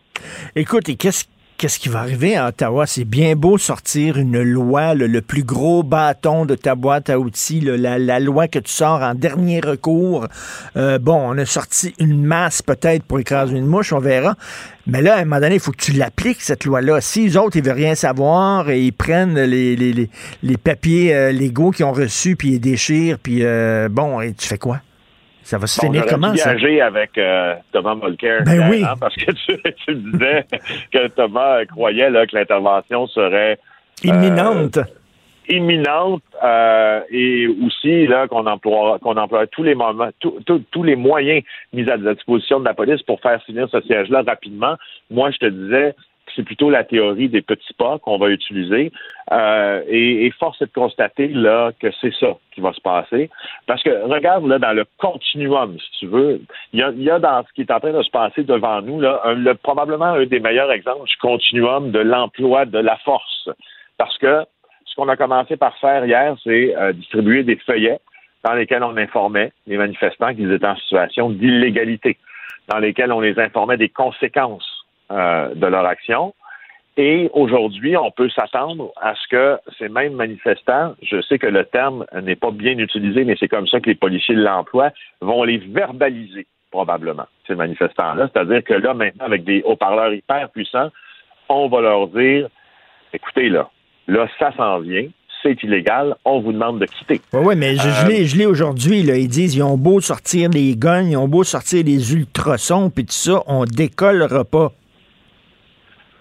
Écoute, 0.56 0.90
et 0.90 0.96
qu'est-ce 0.96 1.26
qu'est-ce 1.60 1.78
qui 1.78 1.90
va 1.90 2.00
arriver 2.00 2.38
à 2.38 2.48
Ottawa? 2.48 2.88
C'est 2.88 3.04
bien 3.04 3.36
beau 3.36 3.58
sortir 3.58 4.18
une 4.18 4.42
loi, 4.42 4.96
le, 4.96 5.22
plus 5.22 5.44
gros 5.44 5.84
bâton 5.84 6.46
de 6.46 6.56
ta 6.56 6.74
boîte 6.74 7.10
à 7.10 7.20
outils, 7.20 7.60
la, 7.60 8.20
loi 8.20 8.48
que 8.48 8.60
tu 8.60 8.72
sors 8.72 9.02
en 9.02 9.14
dernier 9.14 9.60
recours. 9.60 10.28
Euh, 10.78 10.98
bon, 11.00 11.18
on 11.18 11.38
a 11.38 11.46
sorti 11.46 11.94
une 12.00 12.24
masse 12.24 12.62
peut-être 12.62 13.04
pour 13.04 13.20
écraser 13.20 13.58
une 13.58 13.66
mouche, 13.66 13.92
on 13.92 14.00
verra. 14.00 14.38
Mais 14.88 15.02
là, 15.02 15.16
à 15.16 15.20
un 15.20 15.26
moment 15.26 15.42
donné, 15.42 15.56
il 15.56 15.62
faut 15.62 15.72
que 15.72 15.84
tu 15.84 15.92
l'appliques, 15.92 16.42
cette 16.42 16.64
loi-là. 16.64 17.02
Si 17.02 17.26
les 17.26 17.38
autres, 17.38 17.58
ils 17.58 17.64
veulent 17.64 17.76
rien 17.76 17.96
savoir 17.96 18.70
et 18.70 18.82
ils 18.82 18.94
prennent 18.94 19.38
les, 19.38 19.76
les, 19.76 20.58
papiers 20.58 21.14
euh, 21.14 21.32
légaux 21.34 21.72
qu'ils 21.72 21.86
ont 21.86 21.92
reçus, 21.92 22.38
puis 22.38 22.48
ils 22.48 22.54
les 22.54 22.60
déchirent, 22.60 23.20
puis 23.20 23.40
euh, 23.44 23.90
bon, 23.92 24.22
et 24.22 24.34
tu 24.34 24.48
fais 24.48 24.58
quoi? 24.58 24.80
Ça 25.50 25.58
va 25.58 25.66
se 25.66 25.82
finir 25.82 26.06
comment, 26.06 26.36
ça? 26.36 26.52
avec 26.52 27.18
euh, 27.18 27.56
Thomas 27.72 27.96
Mulcair. 27.96 28.44
Ben 28.46 28.70
oui. 28.70 28.84
parce 29.00 29.16
que 29.16 29.32
tu, 29.88 29.96
disais 29.96 30.46
que 30.94 31.08
Thomas 31.08 31.66
croyait 31.66 32.12
là, 32.12 32.28
que 32.28 32.36
l'intervention 32.36 33.08
serait... 33.08 33.58
Euh, 34.06 34.10
imminente. 34.10 34.78
imminente 35.48 36.22
euh, 36.44 37.02
et 37.10 37.48
aussi 37.66 38.06
là 38.06 38.28
qu'on 38.28 38.46
emploie 38.46 39.00
qu'on 39.00 39.18
emploie 39.18 39.48
tous 39.48 39.64
les 39.64 39.74
moments 39.74 40.10
tous 40.22 40.84
les 40.84 40.96
moyens 40.96 41.44
mis 41.74 41.90
à 41.90 41.98
la 41.98 42.14
disposition 42.14 42.60
de 42.60 42.66
la 42.66 42.76
police 42.76 43.02
pour 43.02 43.20
faire 43.20 43.44
finir 43.44 43.68
ce 43.70 43.82
siège 43.82 44.08
là 44.10 44.22
rapidement 44.26 44.76
moi 45.10 45.32
je 45.32 45.38
te 45.40 45.48
disais 45.48 45.96
c'est 46.36 46.44
plutôt 46.44 46.70
la 46.70 46.84
théorie 46.84 47.30
des 47.30 47.42
petits 47.42 47.74
pas 47.74 48.00
qu'on 48.00 48.18
va 48.18 48.30
utiliser. 48.30 48.92
Euh, 49.32 49.82
et, 49.88 50.32
force 50.40 50.62
est 50.62 50.66
de 50.66 50.72
constater 50.72 51.28
là 51.28 51.72
que 51.80 51.88
c'est 52.00 52.14
ça 52.14 52.38
qui 52.54 52.62
va 52.62 52.74
se 52.74 52.82
passer. 52.82 53.30
Parce 53.68 53.84
que 53.84 53.90
regarde 54.04 54.46
là 54.48 54.60
dans 54.60 54.74
le 54.74 54.86
continuum, 54.98 55.78
si 55.80 56.00
tu 56.00 56.08
veux, 56.08 56.42
il 56.74 56.80
y 56.80 57.10
a, 57.10 57.20
dans 57.20 57.44
ce 57.44 57.54
qui 57.54 57.62
est 57.62 57.72
en 57.72 57.80
train 57.80 57.92
de 57.92 58.02
se 58.02 58.10
passer 58.10 58.44
devant 58.44 58.82
nous 58.82 59.02
là, 59.02 59.22
le, 59.36 59.54
probablement 59.54 60.06
un 60.06 60.26
des 60.26 60.40
meilleurs 60.40 60.72
exemples 60.72 61.08
du 61.08 61.18
continuum 61.18 61.92
de 61.92 62.00
l'emploi 62.00 62.66
de 62.66 62.80
la 62.80 62.98
force. 62.98 63.50
Parce 63.98 64.18
que 64.18 64.44
ce 64.86 64.96
qu'on 64.96 65.10
a 65.10 65.18
commencé 65.18 65.58
par 65.58 65.78
faire 65.78 66.06
hier, 66.06 66.36
c'est 66.44 66.76
euh, 66.76 66.94
distribuer 66.94 67.44
des 67.44 67.58
feuillets 67.58 68.00
dans 68.44 68.54
lesquels 68.54 68.84
on 68.84 68.96
informait 68.98 69.52
les 69.68 69.78
manifestants 69.78 70.34
qu'ils 70.34 70.52
étaient 70.52 70.66
en 70.66 70.78
situation 70.78 71.30
d'illégalité, 71.30 72.18
dans 72.70 72.80
lesquels 72.80 73.12
on 73.12 73.20
les 73.20 73.38
informait 73.40 73.78
des 73.78 73.90
conséquences 73.90 74.69
euh, 75.12 75.54
de 75.56 75.68
leur 75.68 75.86
action. 75.86 76.34
Et 76.98 77.30
aujourd'hui, 77.34 77.96
on 77.96 78.12
peut 78.12 78.30
s'attendre 78.30 78.92
à 79.02 79.14
ce 79.16 79.28
que 79.30 79.58
ces 79.78 79.88
mêmes 79.88 80.16
manifestants, 80.16 80.96
je 81.02 81.22
sais 81.22 81.40
que 81.40 81.48
le 81.48 81.64
terme 81.64 82.06
n'est 82.22 82.36
pas 82.36 82.52
bien 82.52 82.78
utilisé, 82.78 83.24
mais 83.24 83.38
c'est 83.40 83.48
comme 83.48 83.68
ça 83.68 83.80
que 83.80 83.90
les 83.90 83.96
policiers 83.96 84.36
l'emploient, 84.36 84.92
vont 85.22 85.44
les 85.44 85.60
verbaliser 85.60 86.46
probablement, 86.72 87.26
ces 87.48 87.56
manifestants-là. 87.56 88.30
C'est-à-dire 88.34 88.64
que 88.64 88.74
là, 88.74 88.94
maintenant, 88.94 89.26
avec 89.26 89.44
des 89.44 89.62
haut-parleurs 89.66 90.14
hyper 90.14 90.50
puissants, 90.50 90.90
on 91.48 91.68
va 91.68 91.82
leur 91.82 92.08
dire, 92.08 92.50
écoutez, 93.14 93.50
là, 93.50 93.70
là, 94.08 94.28
ça 94.38 94.52
s'en 94.56 94.80
vient, 94.80 95.08
c'est 95.42 95.64
illégal, 95.64 96.16
on 96.26 96.42
vous 96.42 96.52
demande 96.52 96.80
de 96.80 96.86
quitter. 96.86 97.22
Oui, 97.34 97.40
ouais, 97.46 97.56
mais 97.56 97.76
je, 97.76 97.88
euh, 97.88 98.26
je 98.26 98.38
l'ai 98.38 98.46
aujourd'hui, 98.46 99.00
ils 99.00 99.28
disent, 99.28 99.56
ils 99.56 99.64
ont 99.64 99.78
beau 99.78 100.02
sortir 100.02 100.50
les 100.50 100.76
guns, 100.76 101.04
ils 101.04 101.18
ont 101.18 101.28
beau 101.28 101.44
sortir 101.44 101.84
les 101.86 102.14
ultrasons, 102.14 102.90
puis 102.90 103.06
tout 103.06 103.14
ça, 103.14 103.42
on 103.48 103.64
décollera 103.64 104.44
pas. 104.44 104.72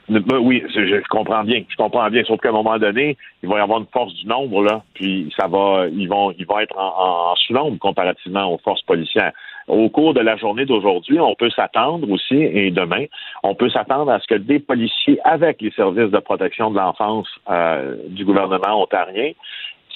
Ben 0.09 0.39
oui, 0.39 0.65
je, 0.75 1.07
comprends 1.09 1.45
bien. 1.45 1.63
Je 1.69 1.77
comprends 1.77 2.09
bien. 2.09 2.25
Sauf 2.25 2.41
qu'à 2.41 2.49
un 2.49 2.53
moment 2.53 2.79
donné, 2.79 3.17
il 3.43 3.49
va 3.49 3.59
y 3.59 3.61
avoir 3.61 3.81
une 3.81 3.87
force 3.93 4.15
du 4.15 4.27
nombre, 4.27 4.63
là, 4.63 4.83
puis 4.95 5.33
ça 5.39 5.49
va, 5.49 5.87
ils 5.93 6.09
vont, 6.09 6.33
ils 6.33 6.47
vont 6.47 6.59
être 6.61 6.77
en, 6.79 7.35
sous-nombre 7.37 7.79
comparativement 7.79 8.53
aux 8.53 8.59
forces 8.59 8.83
policières. 8.83 9.33
au 9.67 9.91
cours 9.91 10.15
de 10.15 10.21
la 10.21 10.37
journée 10.37 10.65
d'aujourd'hui, 10.65 11.21
on 11.21 11.35
peut 11.35 11.51
s'attendre 11.51 12.11
aussi, 12.11 12.37
et 12.37 12.71
demain, 12.71 13.05
on 13.43 13.55
peut 13.55 13.69
s'attendre 13.69 14.11
à 14.11 14.19
ce 14.21 14.27
que 14.27 14.35
des 14.37 14.61
policiers 14.61 15.19
avec 15.25 15.61
les 15.61 15.71
services 15.73 16.11
de 16.11 16.19
protection 16.19 16.71
de 16.71 16.77
l'enfance 16.77 17.29
euh, 17.51 17.97
du 18.09 18.25
gouvernement 18.25 18.83
ontarien 18.83 19.33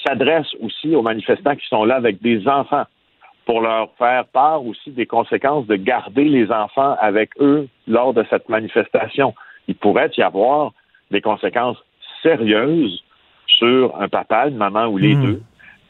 s'adressent 0.05 0.55
aussi 0.61 0.95
aux 0.95 1.01
manifestants 1.01 1.55
qui 1.55 1.67
sont 1.67 1.85
là 1.85 1.95
avec 1.95 2.21
des 2.21 2.47
enfants 2.47 2.83
pour 3.45 3.61
leur 3.61 3.89
faire 3.97 4.25
part 4.25 4.65
aussi 4.65 4.91
des 4.91 5.05
conséquences 5.05 5.67
de 5.67 5.75
garder 5.75 6.23
les 6.23 6.51
enfants 6.51 6.95
avec 6.99 7.31
eux 7.39 7.67
lors 7.87 8.13
de 8.13 8.23
cette 8.29 8.47
manifestation. 8.49 9.33
Il 9.67 9.75
pourrait 9.75 10.11
y 10.17 10.21
avoir 10.21 10.71
des 11.11 11.21
conséquences 11.21 11.77
sérieuses 12.21 13.03
sur 13.47 13.95
un 13.99 14.07
papa, 14.07 14.47
une 14.47 14.57
maman 14.57 14.87
ou 14.87 14.97
les 14.97 15.15
hmm. 15.15 15.23
deux 15.23 15.41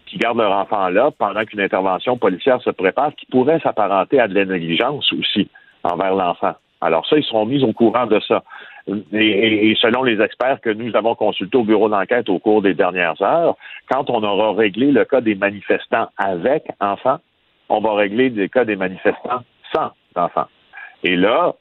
qui 0.06 0.18
gardent 0.18 0.38
leur 0.38 0.52
enfant 0.52 0.90
là 0.90 1.12
pendant 1.18 1.44
qu'une 1.44 1.62
intervention 1.62 2.18
policière 2.18 2.62
se 2.62 2.70
prépare, 2.70 3.16
qui 3.16 3.26
pourrait 3.26 3.60
s'apparenter 3.62 4.20
à 4.20 4.28
de 4.28 4.36
la 4.36 4.46
négligence 4.46 5.12
aussi 5.14 5.50
envers 5.84 6.14
l'enfant. 6.14 6.54
Alors 6.82 7.08
ça, 7.08 7.18
ils 7.18 7.24
seront 7.24 7.46
mis 7.46 7.64
au 7.64 7.74
courant 7.74 8.06
de 8.06 8.20
ça. 8.28 8.44
Et, 9.14 9.74
selon 9.80 10.04
les 10.04 10.22
experts 10.22 10.60
que 10.62 10.70
nous 10.70 10.94
avons 10.96 11.16
consultés 11.16 11.58
au 11.58 11.64
bureau 11.64 11.88
d'enquête 11.88 12.28
au 12.30 12.40
cours 12.40 12.62
des 12.62 12.74
dernières 12.74 13.20
heures, 13.22 13.56
quand 13.90 14.10
on 14.10 14.22
aura 14.22 14.54
réglé 14.54 14.92
le 14.92 15.06
cas 15.06 15.22
des 15.22 15.36
manifestants 15.36 16.10
avec 16.18 16.66
enfants, 16.82 17.20
on 17.70 17.80
va 17.80 17.94
régler 17.94 18.30
le 18.30 18.48
cas 18.50 18.66
des 18.66 18.76
manifestants 18.76 19.44
sans 19.74 19.92
enfants. 20.16 20.48
Et 21.04 21.16
là, 21.16 21.54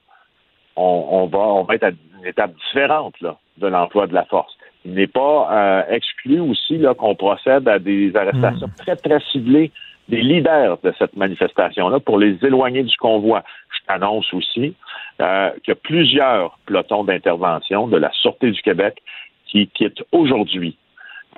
on, 0.77 1.27
va, 1.27 1.39
on 1.39 1.65
va 1.65 1.75
être 1.75 1.85
à 1.85 1.91
une 1.91 2.27
étape 2.27 2.53
différente 2.67 3.21
là, 3.21 3.37
de 3.59 3.67
l'emploi 3.67 4.07
de 4.07 4.15
la 4.15 4.25
force. 4.25 4.57
Il 4.85 4.95
n'est 4.95 5.07
pas 5.07 5.49
euh, 5.53 5.83
exclu 5.95 6.41
aussi 6.41 6.79
là, 6.79 6.95
qu'on 6.95 7.15
procède 7.15 7.69
à 7.69 7.79
des 7.79 8.15
arrestations 8.17 8.67
hmm. 8.67 8.85
très, 8.85 8.97
très 8.97 9.21
ciblées 9.31 9.71
des 10.09 10.21
leaders 10.21 10.79
de 10.83 10.93
cette 10.99 11.17
manifestation-là 11.17 12.01
pour 12.01 12.19
les 12.19 12.37
éloigner 12.45 12.83
du 12.83 12.97
convoi. 12.97 13.45
Je 13.71 13.87
t'annonce 13.87 14.33
aussi 14.35 14.75
euh, 15.21 15.51
qu'il 15.63 15.69
y 15.69 15.73
a 15.73 15.77
plusieurs 15.77 16.59
pelotons 16.67 17.05
d'intervention 17.05 17.87
de 17.87 17.97
la 17.97 18.11
Sûreté 18.13 18.51
du 18.51 18.61
Québec 18.63 19.01
qui 19.47 19.69
quittent 19.69 20.03
aujourd'hui 20.11 20.77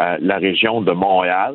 euh, 0.00 0.16
la 0.20 0.38
région 0.38 0.80
de 0.80 0.92
Montréal. 0.92 1.54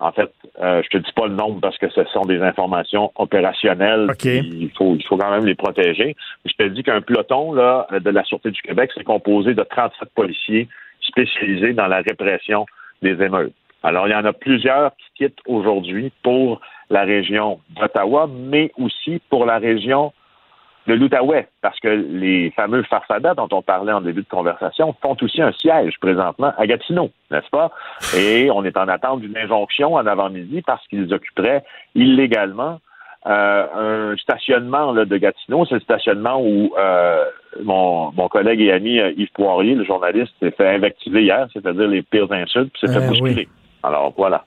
En 0.00 0.12
fait, 0.12 0.30
euh, 0.60 0.80
je 0.84 0.88
te 0.90 0.98
dis 0.98 1.12
pas 1.12 1.26
le 1.26 1.34
nombre 1.34 1.60
parce 1.60 1.76
que 1.76 1.88
ce 1.90 2.04
sont 2.04 2.22
des 2.22 2.40
informations 2.40 3.10
opérationnelles. 3.16 4.08
Il 4.24 4.70
faut, 4.76 4.94
il 4.94 5.04
faut 5.04 5.16
quand 5.16 5.30
même 5.30 5.44
les 5.44 5.56
protéger. 5.56 6.14
Je 6.44 6.52
te 6.52 6.68
dis 6.68 6.84
qu'un 6.84 7.00
peloton 7.00 7.52
là, 7.52 7.86
de 7.90 8.10
la 8.10 8.22
Sûreté 8.22 8.52
du 8.52 8.62
Québec, 8.62 8.90
c'est 8.94 9.04
composé 9.04 9.54
de 9.54 9.62
37 9.62 10.10
policiers 10.14 10.68
spécialisés 11.00 11.72
dans 11.72 11.88
la 11.88 11.98
répression 11.98 12.66
des 13.02 13.20
émeutes. 13.22 13.52
Alors, 13.82 14.08
il 14.08 14.10
y 14.10 14.14
en 14.14 14.24
a 14.24 14.32
plusieurs 14.32 14.92
qui 14.96 15.24
quittent 15.24 15.40
aujourd'hui 15.46 16.12
pour 16.22 16.60
la 16.90 17.02
région 17.02 17.60
d'Ottawa, 17.70 18.28
mais 18.32 18.72
aussi 18.78 19.20
pour 19.30 19.46
la 19.46 19.58
région 19.58 20.12
de 20.88 20.94
l'Outaouais, 20.94 21.46
parce 21.60 21.78
que 21.80 21.88
les 21.88 22.50
fameux 22.52 22.82
Farfadas 22.82 23.34
dont 23.34 23.48
on 23.52 23.60
parlait 23.60 23.92
en 23.92 24.00
début 24.00 24.22
de 24.22 24.28
conversation 24.28 24.94
font 25.02 25.16
aussi 25.20 25.42
un 25.42 25.52
siège 25.52 25.98
présentement 26.00 26.52
à 26.56 26.66
Gatineau, 26.66 27.10
n'est-ce 27.30 27.50
pas? 27.50 27.70
Et 28.16 28.50
on 28.50 28.64
est 28.64 28.76
en 28.76 28.88
attente 28.88 29.20
d'une 29.20 29.36
injonction 29.36 29.94
en 29.94 30.06
avant-midi 30.06 30.62
parce 30.62 30.84
qu'ils 30.88 31.12
occuperaient 31.12 31.62
illégalement 31.94 32.80
euh, 33.26 34.12
un 34.12 34.16
stationnement 34.16 34.92
là, 34.92 35.04
de 35.04 35.16
Gatineau. 35.18 35.66
C'est 35.66 35.74
le 35.74 35.80
stationnement 35.80 36.40
où 36.40 36.72
euh, 36.78 37.24
mon, 37.62 38.10
mon 38.12 38.28
collègue 38.28 38.62
et 38.62 38.72
ami 38.72 38.98
euh, 38.98 39.12
Yves 39.16 39.32
Poirier, 39.34 39.74
le 39.74 39.84
journaliste, 39.84 40.32
s'est 40.40 40.52
fait 40.52 40.68
invectiver 40.68 41.24
hier, 41.24 41.46
c'est-à-dire 41.52 41.86
les 41.86 42.02
pires 42.02 42.32
insultes, 42.32 42.72
puis 42.72 42.88
s'est 42.88 42.98
fait 42.98 43.06
bousculer. 43.06 43.46
Alors 43.82 44.14
voilà. 44.16 44.44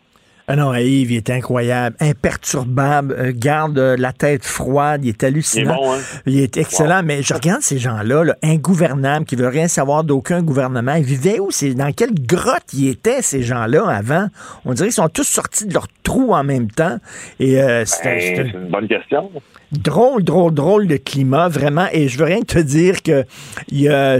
Ah 0.53 0.57
non, 0.57 0.75
Yves, 0.75 1.11
il 1.11 1.15
est 1.15 1.29
incroyable, 1.29 1.95
imperturbable, 2.01 3.15
euh, 3.17 3.31
garde 3.33 3.79
euh, 3.79 3.95
la 3.97 4.11
tête 4.11 4.43
froide, 4.43 5.05
il 5.05 5.07
est 5.07 5.23
hallucinant. 5.23 5.77
Il 5.77 5.79
est, 5.79 5.81
bon, 5.81 5.93
hein? 5.93 6.21
il 6.25 6.39
est 6.41 6.57
excellent, 6.57 7.03
mais 7.05 7.23
je 7.23 7.33
regarde 7.33 7.61
ces 7.61 7.77
gens-là, 7.77 8.25
là, 8.25 8.35
ingouvernables, 8.43 9.25
qui 9.25 9.37
veulent 9.37 9.47
rien 9.47 9.69
savoir 9.69 10.03
d'aucun 10.03 10.43
gouvernement. 10.43 10.95
Ils 10.95 11.05
vivaient 11.05 11.39
où? 11.39 11.51
C'est 11.51 11.73
dans 11.73 11.93
quelle 11.93 12.13
grotte 12.13 12.65
ils 12.73 12.89
étaient, 12.89 13.21
ces 13.21 13.43
gens-là, 13.43 13.87
avant? 13.87 14.27
On 14.65 14.73
dirait 14.73 14.89
qu'ils 14.89 14.95
sont 14.95 15.07
tous 15.07 15.23
sortis 15.23 15.67
de 15.67 15.73
leur 15.73 15.87
trou 16.03 16.33
en 16.33 16.43
même 16.43 16.69
temps. 16.69 16.97
Et 17.39 17.61
euh, 17.61 17.85
ben, 18.03 18.19
c'est 18.19 18.51
une 18.53 18.67
bonne 18.67 18.89
question. 18.89 19.31
Drôle, 19.71 20.23
drôle, 20.23 20.53
drôle 20.53 20.87
de 20.87 20.97
climat, 20.97 21.47
vraiment. 21.47 21.87
Et 21.93 22.09
je 22.09 22.17
veux 22.17 22.25
rien 22.25 22.41
te 22.41 22.59
dire 22.59 23.01
que 23.01 23.23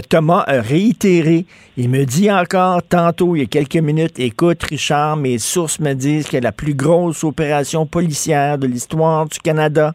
Thomas 0.08 0.44
a 0.46 0.62
réitéré. 0.62 1.44
Il 1.76 1.90
me 1.90 2.04
dit 2.04 2.30
encore 2.30 2.82
tantôt, 2.82 3.36
il 3.36 3.40
y 3.40 3.42
a 3.42 3.46
quelques 3.46 3.76
minutes, 3.76 4.18
écoute, 4.18 4.62
Richard, 4.62 5.16
mes 5.16 5.38
sources 5.38 5.78
me 5.78 5.92
disent 5.92 6.28
que 6.28 6.38
la 6.38 6.52
plus 6.52 6.74
grosse 6.74 7.22
opération 7.22 7.84
policière 7.84 8.56
de 8.56 8.66
l'histoire 8.66 9.26
du 9.26 9.38
Canada 9.40 9.92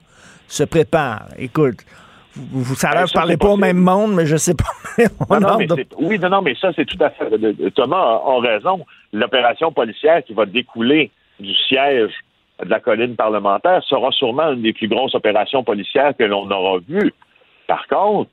se 0.47 0.64
prépare. 0.64 1.26
Écoute, 1.39 1.78
vous, 2.36 2.76
savez, 2.76 3.01
ne 3.01 3.12
parlez 3.12 3.38
pas 3.38 3.49
au 3.49 3.58
même 3.58 3.78
monde, 3.78 4.14
mais 4.14 4.28
je 4.28 4.38
sais 4.38 4.53
pas. 4.53 4.66
oui, 5.99 6.20
non, 6.20 6.30
non, 6.30 6.41
mais 6.43 6.55
ça, 6.55 6.72
c'est 6.76 6.86
tout 6.86 7.03
à 7.03 7.10
fait. 7.10 7.26
Thomas 7.72 8.22
a 8.26 8.39
raison. 8.41 8.86
L'opération 9.12 9.72
policière 9.72 10.24
qui 10.24 10.34
va 10.34 10.45
découler 10.45 11.10
du 11.39 11.53
siège 11.68 12.12
de 12.64 12.70
la 12.70 12.80
colline 12.80 13.16
parlementaire 13.16 13.84
sera 13.84 14.12
sûrement 14.12 14.51
une 14.53 14.62
des 14.62 14.74
plus 14.74 14.88
grosses 14.88 15.16
opérations 15.16 15.64
policières 15.64 16.14
que 16.18 16.24
l'on 16.24 16.49
aura 16.49 16.80
vues. 16.88 17.14
Par 17.68 17.86
contre, 17.88 18.30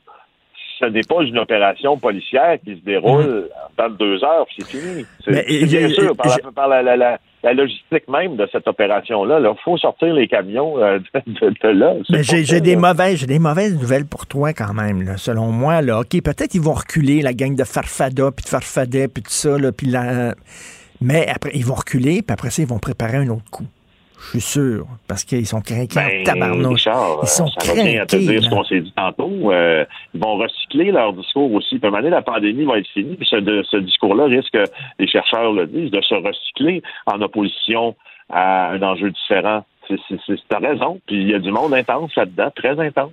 ce 0.80 0.86
n'est 0.86 1.02
pas 1.02 1.22
une 1.22 1.38
opération 1.38 1.98
policière 1.98 2.58
qui 2.64 2.76
se 2.76 2.84
déroule 2.84 3.48
dans 3.76 3.90
deux 3.90 4.22
heures, 4.24 4.46
c'est 4.56 4.66
fini. 4.66 5.04
C'est 5.24 5.66
bien 5.66 5.88
sûr, 5.88 6.16
par, 6.16 6.68
la, 6.68 7.18
logistique 7.52 8.08
même 8.08 8.36
de 8.36 8.48
cette 8.50 8.66
opération-là, 8.66 9.38
il 9.40 9.62
faut 9.62 9.76
sortir 9.76 10.14
les 10.14 10.26
camions 10.26 10.78
euh, 10.78 10.98
de, 11.26 11.68
là. 11.68 11.94
J'ai 12.08 12.60
des 12.60 12.76
mauvaises, 12.76 13.18
j'ai 13.18 13.26
des 13.26 13.38
mauvaises 13.38 13.78
nouvelles 13.78 14.06
pour 14.06 14.26
toi 14.26 14.52
quand 14.52 14.72
même. 14.74 15.16
Selon 15.16 15.48
moi, 15.48 15.82
là, 15.82 16.00
ok, 16.00 16.22
peut-être 16.22 16.48
qu'ils 16.48 16.62
vont 16.62 16.72
reculer 16.72 17.20
la 17.22 17.34
gang 17.34 17.54
de 17.54 17.64
Farfada 17.64 18.30
puis 18.32 18.44
de 18.44 18.48
Farfadet 18.48 19.08
puis 19.08 19.22
tout 19.22 19.30
ça, 19.30 19.58
là, 19.58 19.70
puis 19.72 19.92
mais 21.00 21.28
après 21.28 21.50
ils 21.54 21.66
vont 21.66 21.74
reculer, 21.74 22.22
puis 22.22 22.32
après 22.32 22.50
ça 22.50 22.62
ils 22.62 22.68
vont 22.68 22.78
préparer 22.78 23.18
un 23.18 23.28
autre 23.28 23.50
coup. 23.50 23.66
Je 24.24 24.38
suis 24.38 24.40
sûr, 24.40 24.86
parce 25.06 25.22
qu'ils 25.22 25.46
sont 25.46 25.60
craqués 25.60 25.94
ben, 25.94 26.24
tabarnouche. 26.24 26.86
ils 26.86 27.28
sont 27.28 27.46
ça 27.48 27.60
craqués. 27.60 27.98
à 27.98 28.06
te 28.06 28.16
dire 28.16 28.42
ce 28.42 28.48
qu'on 28.48 28.64
s'est 28.64 28.80
dit 28.80 28.92
tantôt. 28.96 29.52
Euh, 29.52 29.84
ils 30.14 30.20
vont 30.20 30.36
recycler 30.36 30.92
leur 30.92 31.12
discours 31.12 31.52
aussi. 31.52 31.78
Puis, 31.78 31.90
à 31.94 32.00
la 32.00 32.22
pandémie 32.22 32.64
va 32.64 32.78
être 32.78 32.88
finie. 32.88 33.16
Puis, 33.16 33.28
ce, 33.30 33.36
ce 33.70 33.76
discours-là 33.76 34.24
risque, 34.24 34.58
les 34.98 35.06
chercheurs 35.06 35.52
le 35.52 35.66
disent, 35.66 35.90
de 35.90 36.00
se 36.00 36.14
recycler 36.14 36.82
en 37.06 37.20
opposition 37.20 37.94
à 38.30 38.70
un 38.70 38.82
enjeu 38.82 39.10
différent. 39.10 39.64
C'est, 39.88 39.98
t'as 40.48 40.58
raison. 40.58 41.00
Puis, 41.06 41.16
il 41.16 41.30
y 41.30 41.34
a 41.34 41.38
du 41.38 41.50
monde 41.50 41.74
intense 41.74 42.14
là-dedans, 42.16 42.50
très 42.56 42.78
intense. 42.80 43.12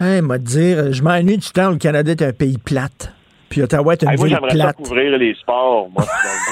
Hey, 0.00 0.22
moi, 0.22 0.38
dire, 0.38 0.92
je 0.92 1.02
m'ennuie 1.02 1.38
du 1.38 1.48
temps 1.50 1.68
où 1.68 1.72
le 1.72 1.78
Canada 1.78 2.12
est 2.12 2.22
un 2.22 2.32
pays 2.32 2.58
plate. 2.58 3.15
Puis 3.48 3.62
Ottawa 3.62 3.92
est 3.92 4.02
une 4.02 4.10
hey, 4.10 4.16
moi, 4.18 4.28
j'aimerais 4.28 4.58
pas 4.58 4.72
couvrir 4.72 5.16
les 5.18 5.34
sports. 5.34 5.88
Moi, 5.90 6.04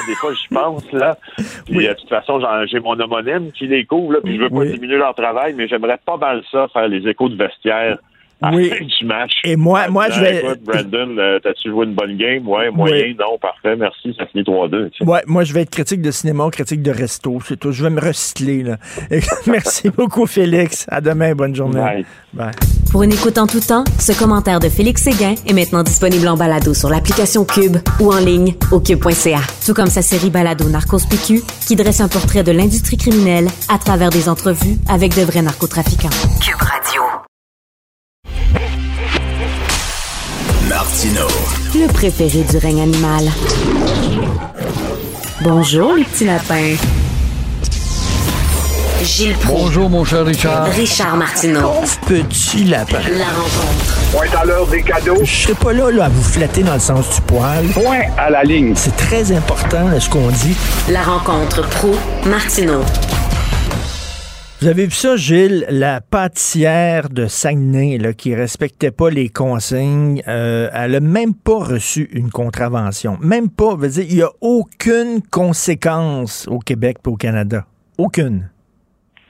des 0.07 0.15
fois, 0.15 0.33
je 0.33 0.55
pense, 0.55 0.93
là. 0.93 1.17
Puis, 1.67 1.87
euh, 1.87 1.95
de 1.95 1.99
toute 1.99 2.09
façon, 2.09 2.41
j'ai 2.67 2.81
mon 2.81 2.99
homonyme 2.99 3.51
qui 3.53 3.67
les 3.67 3.85
couvre, 3.85 4.13
là, 4.15 4.19
puis 4.23 4.37
je 4.37 4.43
veux 4.43 4.51
pas 4.51 4.65
diminuer 4.65 4.99
leur 4.99 5.15
travail, 5.15 5.55
mais 5.55 5.67
j'aimerais 5.67 5.99
pas 6.05 6.17
mal 6.17 6.43
ça, 6.53 6.69
faire 6.73 6.89
les 6.89 7.07
échos 7.09 7.29
de 7.29 7.37
vestiaire 7.37 7.99
oui. 8.53 8.71
du 8.99 9.07
match. 9.07 9.33
Et 9.45 9.57
moi, 9.57 9.89
moi 9.89 10.11
je 10.11 10.21
vais. 10.21 10.39
Écoute, 10.39 10.63
Brandon, 10.65 11.17
euh, 11.19 11.39
t'as-tu 11.43 11.71
joué 11.71 11.87
une 11.87 11.95
bonne 11.95 12.17
game? 12.17 12.47
Ouais, 12.47 12.71
moyen, 12.71 13.15
non, 13.19 13.39
parfait, 13.39 13.77
merci, 13.77 14.15
ça 14.19 14.27
finit 14.27 14.45
3-2. 14.45 14.91
Ouais, 15.05 15.23
moi, 15.27 15.45
je 15.45 15.53
vais 15.53 15.63
être 15.63 15.71
critique 15.71 16.03
de 16.03 16.11
cinéma, 16.11 16.49
critique 16.51 16.83
de 16.83 16.91
resto, 16.91 17.39
c'est 17.45 17.59
tout. 17.59 17.73
Je 17.73 17.83
vais 17.83 17.91
me 17.91 18.01
recycler, 18.01 18.63
là. 18.63 18.77
merci 19.47 19.91
beaucoup, 19.91 20.27
Félix. 20.27 20.87
À 20.89 21.01
demain, 21.01 21.35
bonne 21.35 21.55
journée. 21.55 21.81
Bye. 21.81 22.07
Bye. 22.33 22.51
Pour 22.91 23.03
une 23.03 23.13
écoute 23.13 23.39
en 23.39 23.47
tout 23.47 23.61
temps, 23.61 23.85
ce 23.99 24.17
commentaire 24.17 24.61
de 24.61 24.69
Félix 24.69 25.03
Séguin 25.03 25.35
est 25.47 25.53
maintenant 25.53 25.83
disponible 25.83 26.29
en 26.29 26.37
balado 26.37 26.75
sur 26.75 26.89
l'application 26.89 27.45
Cube 27.45 27.77
ou 28.01 28.13
en 28.13 28.19
ligne 28.19 28.55
au 28.71 28.81
cube.ca. 28.81 29.41
Tout 29.65 29.75
comme 29.75 29.89
sa 29.89 30.03
série 30.03 30.31
balado 30.31 30.69
Narcos 30.69 31.07
PQ, 31.09 31.41
qui 31.67 31.77
dresse 31.77 32.01
un 32.01 32.09
portrait 32.09 32.43
de 32.43 32.53
l'industrie 32.53 32.97
criminelle 32.97 33.47
à 33.69 33.79
travers 33.79 34.11
des 34.11 34.29
entrevues 34.29 34.77
avec 34.89 35.17
de 35.17 35.23
vrais 35.23 35.43
narcotrafiquants. 35.43 36.11
Cube 36.41 36.61
Radio. 36.61 37.14
Le 40.97 41.93
préféré 41.93 42.45
du 42.49 42.57
règne 42.57 42.83
animal. 42.83 43.25
Bonjour, 45.43 45.95
les 45.95 46.05
petits 46.05 46.25
lapins. 46.25 46.77
Gilles 49.03 49.35
Bonjour, 49.45 49.91
mon 49.91 50.05
cher 50.05 50.25
Richard. 50.25 50.67
Richard 50.67 51.17
Martineau. 51.17 51.73
petit 52.07 52.65
lapin. 52.65 53.01
La 53.11 53.25
rencontre. 53.25 53.99
Point 54.13 54.41
à 54.41 54.45
l'heure 54.45 54.69
des 54.69 54.83
cadeaux. 54.83 55.19
Je 55.25 55.35
serai 55.35 55.55
pas 55.55 55.73
là, 55.73 55.91
là, 55.91 56.05
à 56.05 56.09
vous 56.09 56.23
flatter 56.23 56.63
dans 56.63 56.75
le 56.75 56.81
sens 56.81 57.17
du 57.17 57.21
poil. 57.23 57.67
Point 57.75 58.03
à 58.17 58.31
la 58.31 58.45
ligne. 58.45 58.75
C'est 58.77 58.97
très 58.97 59.33
important, 59.33 59.89
ce 59.99 60.09
qu'on 60.09 60.29
dit. 60.29 60.55
La 60.89 61.03
rencontre 61.03 61.69
pro 61.71 61.97
martineau 62.25 62.83
vous 64.65 64.71
avez 64.71 64.85
vu 64.87 64.93
ça, 64.93 65.15
Gilles, 65.17 65.67
la 65.69 66.01
pâtissière 66.01 67.11
de 67.11 67.27
Saguenay 67.27 67.99
là, 67.99 68.15
qui 68.15 68.35
respectait 68.35 68.91
pas 68.91 69.11
les 69.11 69.29
consignes, 69.29 70.23
euh, 70.27 70.71
elle 70.73 70.95
a 70.95 71.01
même 71.01 71.35
pas 71.35 71.59
reçu 71.59 72.09
une 72.15 72.31
contravention. 72.31 73.19
Même 73.21 73.51
pas. 73.51 73.77
Veut 73.77 73.91
dire, 73.91 74.07
il 74.09 74.17
n'y 74.17 74.23
a 74.23 74.31
aucune 74.41 75.21
conséquence 75.31 76.49
au 76.49 76.61
Québec 76.61 76.97
et 77.05 77.09
au 77.11 77.17
Canada. 77.17 77.67
Aucune. 77.99 78.49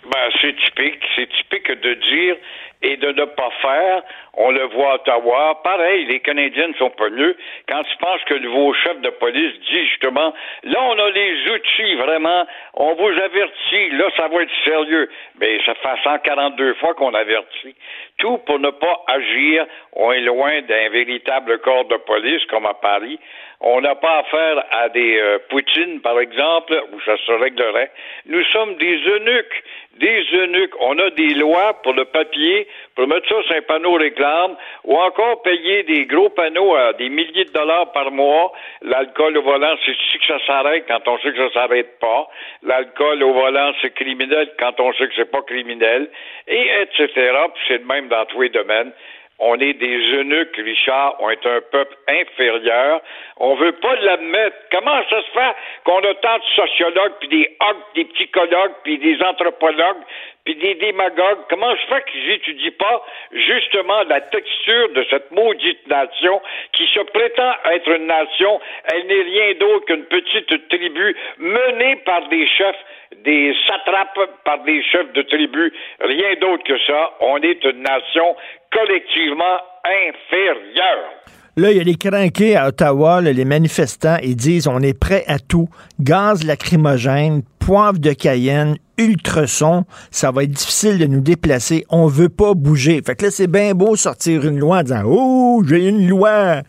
Ben, 0.05 0.30
c'est 0.41 0.55
typique. 0.55 1.03
C'est 1.16 1.28
typique 1.28 1.66
de 1.66 1.95
dire 1.95 2.37
et 2.85 2.97
de 2.97 3.12
ne 3.12 3.24
pas 3.24 3.51
faire. 3.62 4.03
On 4.35 4.51
le 4.51 4.64
voit 4.64 4.93
à 4.93 4.95
Ottawa. 4.97 5.61
Pareil, 5.64 6.05
les 6.07 6.20
Canadiens 6.20 6.68
ne 6.68 6.74
sont 6.74 6.91
pas 6.91 7.09
mieux. 7.09 7.37
Quand 7.68 7.82
tu 7.85 7.97
penses 7.99 8.22
que 8.26 8.35
le 8.35 8.41
nouveau 8.41 8.74
chef 8.74 9.01
de 9.01 9.11
police 9.11 9.59
dit 9.72 9.87
justement, 9.89 10.35
là, 10.64 10.78
on 10.82 10.99
a 10.99 11.11
les 11.11 11.51
outils, 11.51 11.95
vraiment, 11.97 12.47
on 12.74 12.95
vous 12.95 13.09
avertit, 13.09 13.91
là, 13.93 14.05
ça 14.16 14.28
va 14.28 14.43
être 14.43 14.64
sérieux. 14.64 15.09
Mais 15.41 15.59
ça 15.64 15.74
fait 15.74 16.03
142 16.03 16.74
fois 16.74 16.95
qu'on 16.95 17.14
avertit. 17.14 17.74
Tout 18.18 18.39
pour 18.39 18.59
ne 18.59 18.70
pas 18.70 19.03
agir. 19.07 19.66
On 19.95 20.12
est 20.12 20.20
loin 20.20 20.61
d'un 20.62 20.89
véritable 20.91 21.59
corps 21.61 21.87
de 21.87 21.97
police 21.97 22.45
comme 22.47 22.66
à 22.66 22.74
Paris. 22.74 23.18
On 23.61 23.80
n'a 23.80 23.95
pas 23.95 24.18
affaire 24.18 24.64
à 24.72 24.89
des 24.91 25.18
euh, 25.18 25.39
Poutines, 25.49 26.01
par 26.01 26.20
exemple, 26.20 26.78
où 26.93 27.01
ça 27.01 27.16
se 27.16 27.32
réglerait. 27.32 27.91
Nous 28.26 28.45
sommes 28.53 28.74
des 28.76 28.97
eunuques, 28.97 29.64
des 29.99 30.24
eunuques. 30.32 30.74
On 30.80 30.99
a 30.99 31.11
des 31.11 31.34
lois 31.34 31.74
pour 31.82 31.92
le 31.92 32.05
papier, 32.05 32.66
pour 32.95 33.07
mettre 33.07 33.28
ça 33.28 33.42
sur 33.42 33.57
un 33.57 33.62
panneau 33.62 33.92
réclame, 33.92 34.57
ou 34.84 34.97
encore 34.97 35.42
payer 35.42 35.82
des 35.84 36.07
gros 36.07 36.30
panneaux 36.30 36.74
à 36.74 36.92
des 36.95 37.09
milliers 37.09 37.45
de 37.45 37.53
dollars 37.53 37.92
par 37.92 38.11
mois. 38.11 38.53
L'alcool 38.82 39.36
au 39.38 39.42
volant, 39.42 39.74
c'est 39.84 39.92
ici 39.92 40.18
que 40.18 40.26
ça 40.26 40.38
s'arrête 40.47 40.84
quand 40.86 41.07
on 41.07 41.18
sait 41.18 41.32
que 41.32 41.49
ça 41.49 41.53
s'arrête 41.53 41.99
pas. 41.99 42.28
L'alcool 42.62 43.22
au 43.22 43.32
volant, 43.32 43.72
c'est 43.80 43.95
criminel 43.95 44.51
quand 44.59 44.78
on 44.80 44.92
sait 44.95 45.09
que 45.09 45.14
c'est 45.16 45.30
pas 45.30 45.42
criminel, 45.42 46.09
et 46.49 46.70
etc. 46.82 47.09
Puis 47.09 47.64
c'est 47.68 47.78
le 47.78 47.84
même 47.84 48.09
dans 48.09 48.24
tous 48.26 48.42
les 48.42 48.51
domaines. 48.51 48.92
On 49.41 49.59
est 49.59 49.72
des 49.74 49.99
eunuques, 50.14 50.57
Richard. 50.57 51.16
On 51.18 51.28
est 51.28 51.45
un 51.45 51.61
peuple 51.72 51.97
inférieur. 52.07 53.01
On 53.37 53.55
veut 53.57 53.72
pas 53.72 53.97
l'admettre. 53.97 54.57
Comment 54.70 55.03
ça 55.11 55.22
se 55.22 55.30
fait 55.32 55.55
qu'on 55.85 55.99
a 55.99 56.14
tant 56.14 56.39
de 56.39 56.45
sociologues, 56.55 57.14
puis 57.18 57.28
des 57.28 57.57
hogs, 57.61 57.82
des 57.97 58.05
psychologues, 58.05 58.72
puis 58.85 58.99
des 58.99 59.20
anthropologues, 59.22 60.03
puis 60.45 60.55
des 60.55 60.74
démagogues? 60.76 61.41
Comment 61.51 61.74
se 61.76 61.87
fait 61.87 62.05
qu'ils 62.11 62.28
n'étudient 62.28 62.70
pas 62.78 63.05
justement 63.32 64.05
la 64.05 64.20
texture 64.20 64.89
de 64.91 65.05
cette 65.11 65.30
maudite 65.32 65.85
nation 65.89 66.41
qui 66.72 66.87
se 66.87 67.01
prétend 67.01 67.55
être 67.72 67.89
une 67.89 68.07
nation? 68.07 68.61
Elle 68.93 69.07
n'est 69.09 69.22
rien 69.22 69.55
d'autre 69.55 69.87
qu'une 69.87 70.05
petite 70.05 70.68
tribu 70.68 71.16
menée 71.39 71.97
par 72.05 72.28
des 72.28 72.47
chefs 72.47 72.85
des 73.25 73.55
satrapes 73.67 74.31
par 74.45 74.63
des 74.65 74.83
chefs 74.83 75.13
de 75.13 75.23
tribus, 75.23 75.73
rien 76.01 76.35
d'autre 76.41 76.65
que 76.65 76.79
ça. 76.87 77.11
On 77.21 77.39
est 77.39 77.65
une 77.65 77.83
nation 77.83 78.37
collectivement 78.73 79.59
inférieure. 79.85 81.25
Là, 81.57 81.71
il 81.71 81.77
y 81.77 81.81
a 81.81 81.85
les 81.85 81.95
crinqués 81.95 82.57
à 82.57 82.67
Ottawa, 82.67 83.21
les 83.21 83.45
manifestants, 83.45 84.17
ils 84.25 84.35
disent 84.35 84.67
on 84.67 84.81
est 84.81 84.99
prêt 84.99 85.23
à 85.29 85.39
tout. 85.39 85.69
Gaz 86.01 86.45
lacrymogène, 86.45 87.43
poivre 87.61 88.01
de 88.01 88.13
Cayenne, 88.13 88.77
ultrason, 88.99 89.85
ça 90.11 90.33
va 90.33 90.43
être 90.43 90.51
difficile 90.51 90.99
de 90.99 91.07
nous 91.07 91.21
déplacer. 91.21 91.85
On 91.91 92.09
veut 92.09 92.29
pas 92.29 92.55
bouger. 92.55 93.01
Fait 93.07 93.15
que 93.15 93.27
là, 93.27 93.31
c'est 93.31 93.47
bien 93.47 93.73
beau 93.73 93.95
sortir 93.95 94.45
une 94.45 94.59
loi 94.59 94.79
en 94.79 94.83
disant 94.83 95.03
Oh, 95.07 95.63
j'ai 95.65 95.89
une 95.89 96.09
loi. 96.09 96.63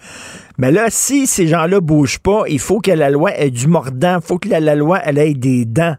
Mais 0.60 0.72
là, 0.72 0.86
si 0.90 1.26
ces 1.26 1.48
gens-là 1.48 1.80
bougent 1.82 2.20
pas, 2.20 2.44
il 2.48 2.60
faut 2.60 2.80
que 2.80 2.92
la 2.92 3.10
loi 3.10 3.36
ait 3.36 3.50
du 3.50 3.68
mordant. 3.68 4.20
Il 4.22 4.26
faut 4.26 4.38
que 4.38 4.50
la 4.50 4.76
loi 4.76 5.00
ait 5.04 5.34
des 5.34 5.66
dents. 5.66 5.96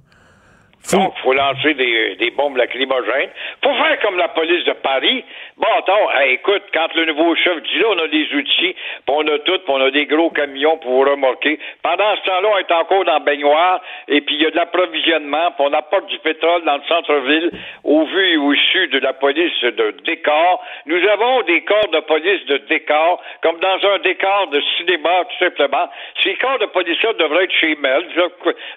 Donc, 0.93 1.14
il 1.16 1.22
faut 1.22 1.32
lancer 1.32 1.74
des, 1.74 2.14
des 2.16 2.30
bombes 2.30 2.57
lacrymogènes. 2.57 3.30
faut 3.62 3.74
faire 3.74 3.99
comme 4.01 4.16
la 4.16 4.28
police 4.28 4.64
de 4.64 4.72
Paris. 4.72 5.24
Bon, 5.57 5.66
attends, 5.78 6.20
écoute, 6.28 6.62
quand 6.72 6.95
le 6.95 7.07
nouveau 7.07 7.34
chef 7.34 7.61
dit 7.62 7.78
là, 7.78 7.87
on 7.91 7.99
a 7.99 8.09
des 8.09 8.28
outils, 8.34 8.74
puis 8.74 9.09
on 9.09 9.26
a 9.26 9.39
tout, 9.41 9.59
puis 9.59 9.68
on 9.68 9.80
a 9.80 9.91
des 9.91 10.07
gros 10.07 10.30
camions 10.30 10.76
pour 10.78 11.07
remorquer. 11.07 11.59
Pendant 11.82 12.14
ce 12.16 12.22
temps-là, 12.22 12.49
on 12.55 12.59
est 12.59 12.72
encore 12.72 13.05
dans 13.05 13.20
baignoire, 13.20 13.80
et 14.07 14.20
puis 14.20 14.37
il 14.37 14.43
y 14.43 14.47
a 14.47 14.51
de 14.51 14.57
l'approvisionnement, 14.57 15.51
puis 15.53 15.66
on 15.66 15.72
apporte 15.72 16.07
du 16.07 16.18
pétrole 16.18 16.62
dans 16.64 16.76
le 16.76 16.82
centre-ville, 16.89 17.51
au 17.82 18.05
vu 18.05 18.34
et 18.34 18.37
au 18.37 18.55
su 18.55 18.87
de 18.89 18.99
la 19.01 19.12
police 19.12 19.61
de 19.62 19.95
décor. 20.05 20.62
Nous 20.87 21.03
avons 21.09 21.43
des 21.43 21.62
corps 21.62 21.89
de 21.89 22.01
police 22.01 22.45
de 22.47 22.59
décor, 22.68 23.22
comme 23.43 23.59
dans 23.59 23.89
un 23.89 23.99
décor 23.99 24.49
de 24.49 24.62
cinéma, 24.76 25.24
tout 25.30 25.45
simplement. 25.45 25.89
Ces 26.22 26.34
corps 26.37 26.59
de 26.59 26.66
police-là 26.66 27.12
devraient 27.14 27.45
être 27.45 27.53
chez 27.53 27.74
Mel, 27.76 28.05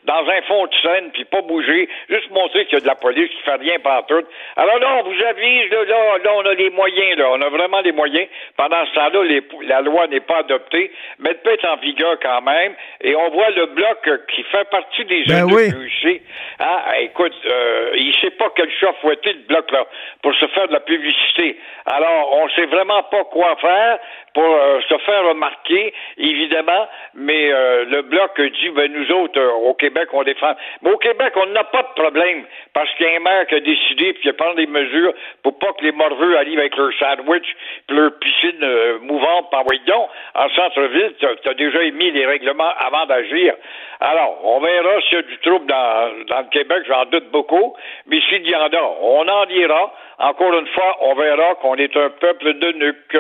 dans 0.06 0.28
un 0.28 0.42
fond 0.44 0.66
de 0.66 0.76
scène, 0.82 1.12
puis 1.12 1.26
pas 1.26 1.42
bouger, 1.42 1.88
juste 2.10 2.30
montrer 2.32 2.66
qu'il 2.66 2.76
y 2.76 2.78
a 2.78 2.82
de 2.82 2.88
la 2.88 2.96
police 2.96 3.30
qui 3.30 3.42
fait 3.44 3.56
rien 3.56 3.80
tout. 4.08 4.24
Alors 4.56 4.80
là, 4.80 5.00
on 5.00 5.10
vous 5.10 5.24
avise, 5.24 5.72
là, 5.72 5.84
là, 6.24 6.32
on 6.36 6.46
a 6.46 6.54
les 6.54 6.70
moyens, 6.70 7.18
là, 7.18 7.30
on 7.32 7.42
a 7.42 7.50
vraiment 7.50 7.82
les 7.82 7.92
moyens. 7.92 8.28
Pendant 8.58 8.86
ce 8.86 8.94
temps-là, 8.96 9.42
la 9.64 9.82
loi 9.82 10.08
n'est 10.08 10.20
pas 10.20 10.40
adoptée, 10.40 10.92
mais 11.20 11.32
elle 11.32 11.42
peut 11.42 11.54
être 11.54 11.68
en 11.68 11.78
vigueur 11.78 12.18
quand 12.22 12.42
même. 12.42 12.74
Et 13.02 13.16
on 13.16 13.30
voit 13.30 13.50
le 13.52 13.68
bloc 13.68 14.10
qui 14.34 14.44
fait 14.44 14.70
partie 14.70 15.06
des 15.06 15.24
ben 15.26 15.50
jeunes 15.50 15.54
oui. 15.54 16.22
Ah, 16.60 17.00
écoute, 17.00 17.34
euh, 17.46 17.92
il 17.96 18.14
sait 18.22 18.32
pas 18.32 18.52
quel 18.56 18.70
chat 18.80 18.94
fouetter 19.02 19.34
le 19.34 19.48
bloc 19.48 19.72
là 19.72 19.86
pour 20.22 20.34
se 20.36 20.46
faire 20.48 20.68
de 20.68 20.74
la 20.74 20.80
publicité. 20.82 21.58
Alors, 21.86 22.34
on 22.34 22.50
sait 22.50 22.66
vraiment 22.66 23.04
pas 23.04 23.24
quoi 23.26 23.56
faire 23.58 24.00
pour 24.34 24.44
euh, 24.44 24.80
se 24.88 24.98
faire 25.00 25.24
remarquer, 25.28 25.94
évidemment, 26.18 26.88
mais 27.16 27.52
euh, 27.52 27.86
le 27.86 28.02
bloc 28.04 28.40
dit, 28.40 28.70
ben, 28.70 28.92
nous 28.92 29.12
autres, 29.12 29.40
euh, 29.40 29.52
au 29.52 29.74
Québec, 29.74 30.10
on 30.14 30.24
défend. 30.24 30.54
Mais 30.82 30.92
au 30.92 30.98
Québec, 30.98 31.34
on 31.36 31.48
n'a 31.48 31.64
pas 31.64 31.84
de 31.84 32.02
problème, 32.02 32.44
parce 32.74 32.94
qu'il 32.96 33.08
y 33.08 33.10
a 33.10 33.16
un 33.16 33.20
maire 33.20 33.48
qui 33.48 33.56
a 33.56 33.60
décidé, 33.60 34.14
puis 34.14 34.24
qui 34.24 34.34
pris 34.34 34.56
des 34.56 34.68
mesures 34.68 35.14
pour 35.44 35.58
pas 35.60 35.74
que 35.74 35.84
les 35.84 35.92
morveux 35.92 36.38
arrivent 36.38 36.60
avec 36.60 36.76
leur 36.76 36.92
sandwich, 37.00 37.56
puis 37.88 37.98
leur 37.98 38.12
piscine 38.20 38.66
mouvante 39.02 39.50
par 39.52 39.64
voyons. 39.64 40.08
En 40.36 40.50
centre-ville, 40.50 41.14
tu 41.20 41.50
as, 41.50 41.54
déjà 41.54 41.84
émis 41.84 42.12
les 42.12 42.26
règlements 42.26 42.72
avant 42.78 43.06
d'agir. 43.06 43.56
Alors, 44.00 44.40
on 44.44 44.60
verra 44.60 45.02
s'il 45.02 45.18
y 45.18 45.20
a 45.20 45.22
du 45.24 45.38
trouble 45.40 45.66
dans, 45.66 46.26
dans 46.28 46.40
le 46.40 46.50
Québec, 46.52 46.84
j'en 46.88 47.06
doute 47.06 47.30
beaucoup, 47.32 47.76
mais 48.08 48.22
s'il 48.30 48.48
y 48.48 48.56
en 48.56 48.68
a, 48.68 48.82
on 49.02 49.28
en 49.28 49.46
dira. 49.46 49.94
Encore 50.20 50.54
une 50.54 50.68
fois, 50.68 50.98
on 51.02 51.16
verra 51.16 51.56
qu'on 51.56 51.76
est 51.76 51.96
un 51.96 52.10
peuple 52.10 52.54
de 52.54 52.72
nuques. 52.74 53.18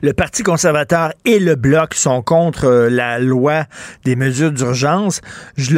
Le 0.00 0.12
Parti 0.12 0.42
conservateur 0.42 1.12
et 1.24 1.38
le 1.38 1.54
Bloc 1.54 1.94
sont 1.94 2.22
contre 2.22 2.64
euh, 2.66 2.90
la 2.90 3.18
loi 3.18 3.64
des 4.04 4.16
mesures 4.16 4.52
d'urgence. 4.52 5.20
Je, 5.56 5.74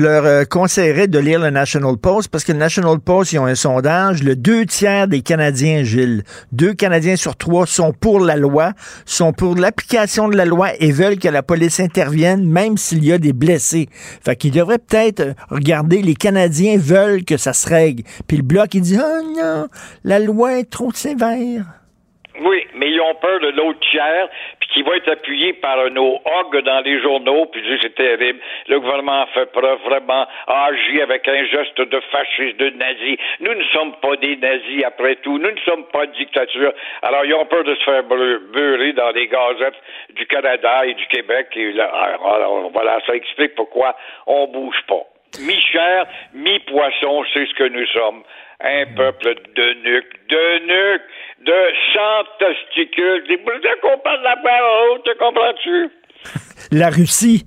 leur 0.00 0.24
euh, 0.24 0.44
conseillerais 0.44 1.08
de 1.08 1.18
lire 1.18 1.40
le 1.40 1.50
National 1.50 1.96
Post 1.96 2.28
parce 2.28 2.44
que 2.44 2.52
le 2.52 2.58
National 2.58 2.98
Post, 2.98 3.32
ils 3.32 3.38
ont 3.38 3.46
un 3.46 3.54
sondage. 3.54 4.22
Le 4.22 4.36
deux 4.36 4.66
tiers 4.66 5.08
des 5.08 5.22
Canadiens, 5.22 5.82
Gilles, 5.82 6.24
deux 6.52 6.74
Canadiens 6.74 7.16
sur 7.16 7.36
trois 7.36 7.66
sont 7.66 7.92
pour 7.92 8.20
la 8.20 8.36
loi, 8.36 8.72
sont 9.06 9.32
pour 9.32 9.54
l'application 9.56 10.28
de 10.28 10.36
la 10.36 10.44
loi 10.44 10.70
et 10.78 10.92
veulent 10.92 11.18
que 11.18 11.28
la 11.28 11.42
police 11.42 11.80
intervienne 11.80 12.46
même 12.46 12.76
s'il 12.76 13.04
y 13.04 13.12
a 13.12 13.18
des 13.18 13.32
blessés. 13.32 13.88
Fait 14.24 14.36
qu'ils 14.36 14.52
devraient 14.52 14.78
peut-être 14.78 15.34
regarder, 15.48 16.02
les 16.02 16.14
Canadiens 16.14 16.76
veulent 16.78 17.24
que 17.24 17.36
ça 17.36 17.52
se 17.52 17.68
règle. 17.68 18.02
Puis 18.26 18.36
le 18.36 18.42
Bloc, 18.42 18.74
il 18.74 18.82
dit, 18.82 18.98
oh 18.98 19.22
non, 19.36 19.68
la 20.04 20.18
loi 20.18 20.58
est 20.58 20.70
trop 20.70 20.92
sévère. 20.92 21.79
Oui, 22.40 22.66
mais 22.74 22.90
ils 22.90 23.00
ont 23.00 23.14
peur 23.16 23.38
de 23.40 23.48
l'autre 23.48 23.80
tiers, 23.90 24.28
puis 24.60 24.68
qui 24.70 24.82
va 24.82 24.96
être 24.96 25.10
appuyé 25.10 25.52
par 25.54 25.90
nos 25.90 26.20
hogs 26.24 26.62
dans 26.62 26.80
les 26.80 27.00
journaux, 27.02 27.46
puis 27.46 27.62
c'est 27.82 27.94
terrible. 27.94 28.40
Le 28.66 28.80
gouvernement 28.80 29.26
fait 29.34 29.44
preuve 29.52 29.78
vraiment 29.84 30.26
agi 30.46 31.02
avec 31.02 31.28
un 31.28 31.44
geste 31.44 31.78
de 31.78 32.00
fasciste, 32.10 32.56
de 32.56 32.70
nazi. 32.70 33.18
Nous 33.40 33.54
ne 33.54 33.64
sommes 33.64 33.94
pas 34.00 34.16
des 34.16 34.36
nazis 34.36 34.84
après 34.84 35.16
tout. 35.16 35.38
Nous 35.38 35.50
ne 35.50 35.60
sommes 35.66 35.84
pas 35.92 36.06
de 36.06 36.12
dictature. 36.12 36.72
Alors 37.02 37.26
ils 37.26 37.34
ont 37.34 37.44
peur 37.44 37.64
de 37.64 37.74
se 37.74 37.84
faire 37.84 38.04
beurrer 38.04 38.92
dans 38.94 39.10
les 39.10 39.26
gazettes 39.26 39.80
du 40.14 40.26
Canada 40.26 40.86
et 40.86 40.94
du 40.94 41.06
Québec. 41.08 41.48
Alors, 41.56 42.70
voilà, 42.72 43.00
ça 43.06 43.14
explique 43.14 43.54
pourquoi 43.54 43.94
on 44.26 44.46
bouge 44.46 44.80
pas. 44.88 45.04
Mi-chair, 45.40 46.06
mi-poisson, 46.34 47.24
c'est 47.32 47.46
ce 47.46 47.54
que 47.54 47.64
nous 47.64 47.86
sommes. 47.88 48.22
Un 48.62 48.86
peuple 48.94 49.34
de 49.54 49.72
nuques, 49.84 50.28
de 50.28 50.58
nuques 50.66 51.02
de 51.40 51.52
chants 51.92 52.24
testicules. 52.38 53.24
C'est 53.28 53.80
qu'on 53.80 53.98
parle 53.98 54.22
la 54.22 54.36
parole, 54.36 55.00
tu 55.04 55.14
comprends-tu? 55.18 55.88
la 56.72 56.90
Russie. 56.90 57.44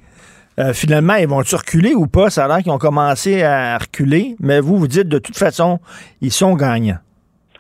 Euh, 0.60 0.74
finalement, 0.74 1.16
ils 1.16 1.28
vont-ils 1.28 1.56
reculer 1.56 1.94
ou 1.96 2.06
pas? 2.06 2.30
Ça 2.30 2.46
a 2.46 2.48
l'air 2.48 2.58
qu'ils 2.58 2.72
ont 2.72 2.78
commencé 2.78 3.42
à 3.44 3.78
reculer, 3.78 4.36
mais 4.40 4.60
vous, 4.60 4.78
vous 4.78 4.88
dites 4.88 5.08
de 5.08 5.18
toute 5.18 5.38
façon, 5.38 5.80
ils 6.22 6.32
sont 6.32 6.54
gagnants, 6.54 7.02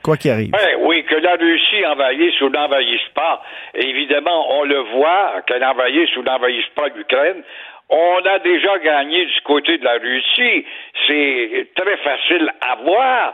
quoi 0.03 0.15
qu'il 0.15 0.29
arrive. 0.29 0.51
oui, 0.81 1.03
que 1.05 1.15
la 1.15 1.34
Russie 1.34 1.86
envahisse 1.88 2.39
ou 2.41 2.49
n'envahisse 2.49 3.09
pas, 3.15 3.41
évidemment, 3.73 4.59
on 4.59 4.63
le 4.63 4.79
voit, 4.95 5.41
qu'elle 5.47 5.63
envahisse 5.65 6.15
ou 6.17 6.21
n'envahisse 6.21 6.69
pas 6.75 6.88
l'Ukraine, 6.95 7.41
on 7.89 8.19
a 8.25 8.39
déjà 8.39 8.77
gagné 8.77 9.25
du 9.25 9.41
côté 9.43 9.79
de 9.79 9.84
la 9.84 9.93
Russie. 9.93 10.65
C'est 11.07 11.69
très 11.75 11.97
facile 11.97 12.47
à 12.61 12.75
voir 12.75 13.34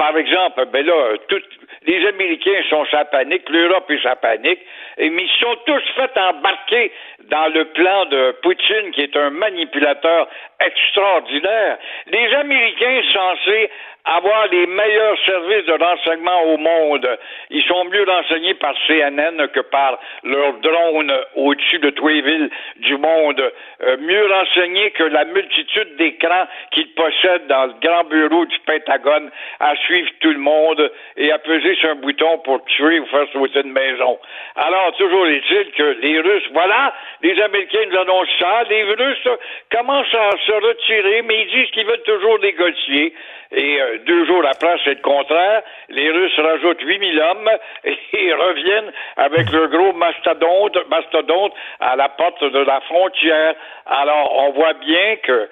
par 0.00 0.16
exemple, 0.16 0.64
ben 0.72 0.86
là, 0.86 1.18
tout, 1.28 1.42
les 1.86 2.06
Américains 2.06 2.62
sont 2.68 2.84
sa 2.90 3.06
panique, 3.06 3.48
l'Europe 3.48 3.90
est 3.90 4.02
sa 4.02 4.16
panique, 4.16 4.60
et, 4.98 5.08
mais 5.08 5.22
ils 5.22 5.40
sont 5.40 5.56
tous 5.64 5.82
fait 5.96 6.18
embarquer 6.18 6.92
dans 7.24 7.48
le 7.52 7.64
plan 7.66 8.04
de 8.06 8.32
Poutine, 8.42 8.90
qui 8.92 9.02
est 9.02 9.16
un 9.16 9.30
manipulateur 9.30 10.28
extraordinaire. 10.60 11.78
Les 12.06 12.34
Américains 12.34 13.00
censés 13.12 13.70
avoir 14.04 14.46
les 14.48 14.66
meilleurs 14.66 15.18
services 15.26 15.66
de 15.66 15.72
renseignement 15.72 16.42
au 16.44 16.56
monde. 16.56 17.18
Ils 17.50 17.62
sont 17.64 17.84
mieux 17.84 18.04
renseignés 18.04 18.54
par 18.54 18.74
CNN 18.86 19.46
que 19.48 19.60
par 19.60 19.98
leurs 20.24 20.54
drones 20.54 21.14
au-dessus 21.36 21.78
de 21.78 21.90
tous 21.90 22.08
les 22.08 22.22
villes 22.22 22.50
du 22.76 22.96
monde. 22.96 23.40
Euh, 23.82 23.96
mieux 23.98 24.26
renseignés 24.26 24.90
que 24.92 25.04
la 25.04 25.24
multitude 25.24 25.96
d'écrans 25.96 26.46
qu'ils 26.72 26.92
possèdent 26.94 27.46
dans 27.46 27.66
le 27.66 27.74
grand 27.82 28.04
bureau 28.04 28.44
du 28.46 28.58
Pentagone 28.60 29.30
à 29.60 29.76
suivre 29.76 30.10
tout 30.20 30.32
le 30.32 30.38
monde 30.38 30.90
et 31.16 31.30
à 31.30 31.38
peser 31.38 31.74
sur 31.76 31.90
un 31.90 31.94
bouton 31.96 32.38
pour 32.38 32.64
tuer 32.64 33.00
ou 33.00 33.06
faire 33.06 33.26
sauter 33.32 33.60
une 33.60 33.72
maison. 33.72 34.18
Alors, 34.56 34.94
toujours 34.96 35.26
est-il 35.26 35.70
que 35.72 35.96
les 36.02 36.20
Russes, 36.20 36.48
voilà, 36.52 36.94
les 37.22 37.40
Américains 37.40 37.84
nous 37.90 37.98
annoncent 37.98 38.30
ça, 38.38 38.64
les 38.68 38.82
Russes 38.84 39.28
commencent 39.70 40.14
à 40.14 40.30
se 40.46 40.52
retirer, 40.52 41.22
mais 41.22 41.42
ils 41.42 41.50
disent 41.50 41.70
qu'ils 41.70 41.86
veulent 41.86 42.02
toujours 42.02 42.38
négocier. 42.40 43.14
Et 43.52 43.80
euh, 43.80 43.89
deux 43.98 44.26
jours 44.26 44.44
après, 44.46 44.76
c'est 44.84 44.94
le 44.94 45.02
contraire. 45.02 45.62
Les 45.88 46.10
Russes 46.10 46.38
rajoutent 46.38 46.80
8000 46.80 47.20
hommes 47.20 47.50
et 47.84 48.32
reviennent 48.34 48.92
avec 49.16 49.50
leur 49.52 49.68
gros 49.68 49.92
mastodonte, 49.92 50.76
mastodonte 50.88 51.52
à 51.80 51.96
la 51.96 52.08
porte 52.08 52.42
de 52.44 52.58
la 52.60 52.80
frontière. 52.82 53.54
Alors, 53.86 54.32
on 54.42 54.50
voit 54.52 54.74
bien 54.74 55.16
que, 55.16 55.48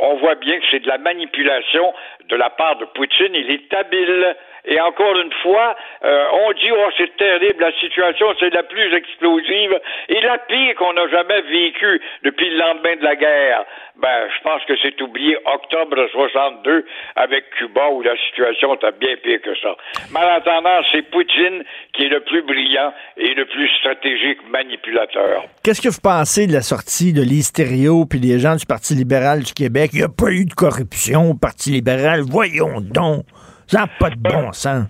on 0.00 0.16
voit 0.16 0.34
bien 0.36 0.58
que 0.58 0.64
c'est 0.70 0.80
de 0.80 0.88
la 0.88 0.98
manipulation 0.98 1.92
de 2.28 2.36
la 2.36 2.50
part 2.50 2.76
de 2.76 2.84
Poutine. 2.86 3.34
Il 3.34 3.50
est 3.50 3.74
habile. 3.74 4.36
Et 4.64 4.80
encore 4.80 5.16
une 5.18 5.32
fois, 5.42 5.76
euh, 6.04 6.24
on 6.46 6.52
dit 6.52 6.70
oh 6.72 6.90
c'est 6.96 7.16
terrible, 7.16 7.60
la 7.60 7.72
situation 7.72 8.26
c'est 8.38 8.52
la 8.52 8.62
plus 8.62 8.94
explosive 8.94 9.78
et 10.08 10.20
la 10.20 10.38
pire 10.38 10.74
qu'on 10.76 10.96
a 10.96 11.08
jamais 11.08 11.40
vécue 11.42 12.00
depuis 12.24 12.50
le 12.50 12.58
lendemain 12.58 12.96
de 12.96 13.04
la 13.04 13.16
guerre. 13.16 13.64
Ben, 14.00 14.28
je 14.30 14.42
pense 14.44 14.62
que 14.64 14.74
c'est 14.80 15.00
oublié 15.02 15.36
octobre 15.44 15.96
62 16.12 16.86
avec 17.16 17.50
Cuba 17.58 17.88
où 17.90 18.02
la 18.02 18.16
situation 18.28 18.74
était 18.74 18.92
bien 18.92 19.16
pire 19.22 19.40
que 19.42 19.56
ça. 19.56 19.74
Mais 20.12 20.20
en 20.20 20.36
attendant, 20.36 20.80
c'est 20.92 21.02
Poutine 21.02 21.64
qui 21.94 22.04
est 22.04 22.08
le 22.08 22.20
plus 22.20 22.42
brillant 22.42 22.92
et 23.16 23.34
le 23.34 23.44
plus 23.46 23.68
stratégique 23.80 24.38
manipulateur. 24.50 25.42
Qu'est-ce 25.64 25.80
que 25.80 25.88
vous 25.88 26.00
pensez 26.00 26.46
de 26.46 26.52
la 26.52 26.62
sortie 26.62 27.12
de 27.12 27.22
l'Hystério 27.22 28.04
puis 28.08 28.20
des 28.20 28.38
gens 28.38 28.54
du 28.54 28.66
Parti 28.66 28.94
libéral 28.94 29.42
du 29.42 29.52
Québec? 29.52 29.90
Il 29.92 29.98
n'y 29.98 30.04
a 30.04 30.08
pas 30.08 30.30
eu 30.30 30.44
de 30.44 30.54
corruption 30.54 31.30
au 31.30 31.34
Parti 31.34 31.70
libéral. 31.70 32.20
Voyons 32.20 32.80
donc. 32.80 33.24
Ça 33.70 33.80
n'a 33.80 33.86
pas 33.86 34.10
de 34.10 34.16
bon 34.16 34.52
sens. 34.52 34.86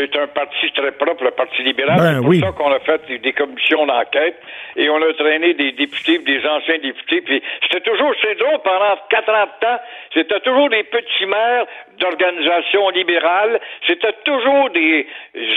C'est 0.00 0.16
un 0.16 0.28
parti 0.28 0.72
très 0.72 0.92
propre, 0.92 1.24
le 1.24 1.30
Parti 1.32 1.62
libéral. 1.62 1.98
Ben 1.98 2.22
c'est 2.22 2.40
pour 2.40 2.48
ça 2.48 2.52
qu'on 2.56 2.72
a 2.72 2.80
fait 2.80 3.20
des 3.20 3.32
commissions 3.34 3.84
d'enquête 3.84 4.40
et 4.76 4.88
on 4.88 4.96
a 4.96 5.12
traîné 5.12 5.52
des 5.52 5.72
députés, 5.72 6.18
des 6.18 6.46
anciens 6.46 6.78
députés. 6.78 7.20
Puis 7.20 7.42
c'était 7.62 7.80
toujours, 7.80 8.12
c'est 8.22 8.38
drôle, 8.38 8.60
pendant 8.64 8.96
quatre 9.10 9.28
ans 9.28 9.44
de 9.44 9.66
temps, 9.66 9.80
c'était 10.14 10.40
toujours 10.40 10.70
des 10.70 10.84
petits 10.84 11.26
maires 11.26 11.66
d'organisations 11.98 12.88
libérales. 12.90 13.60
C'était 13.86 14.14
toujours 14.24 14.70
des 14.70 15.06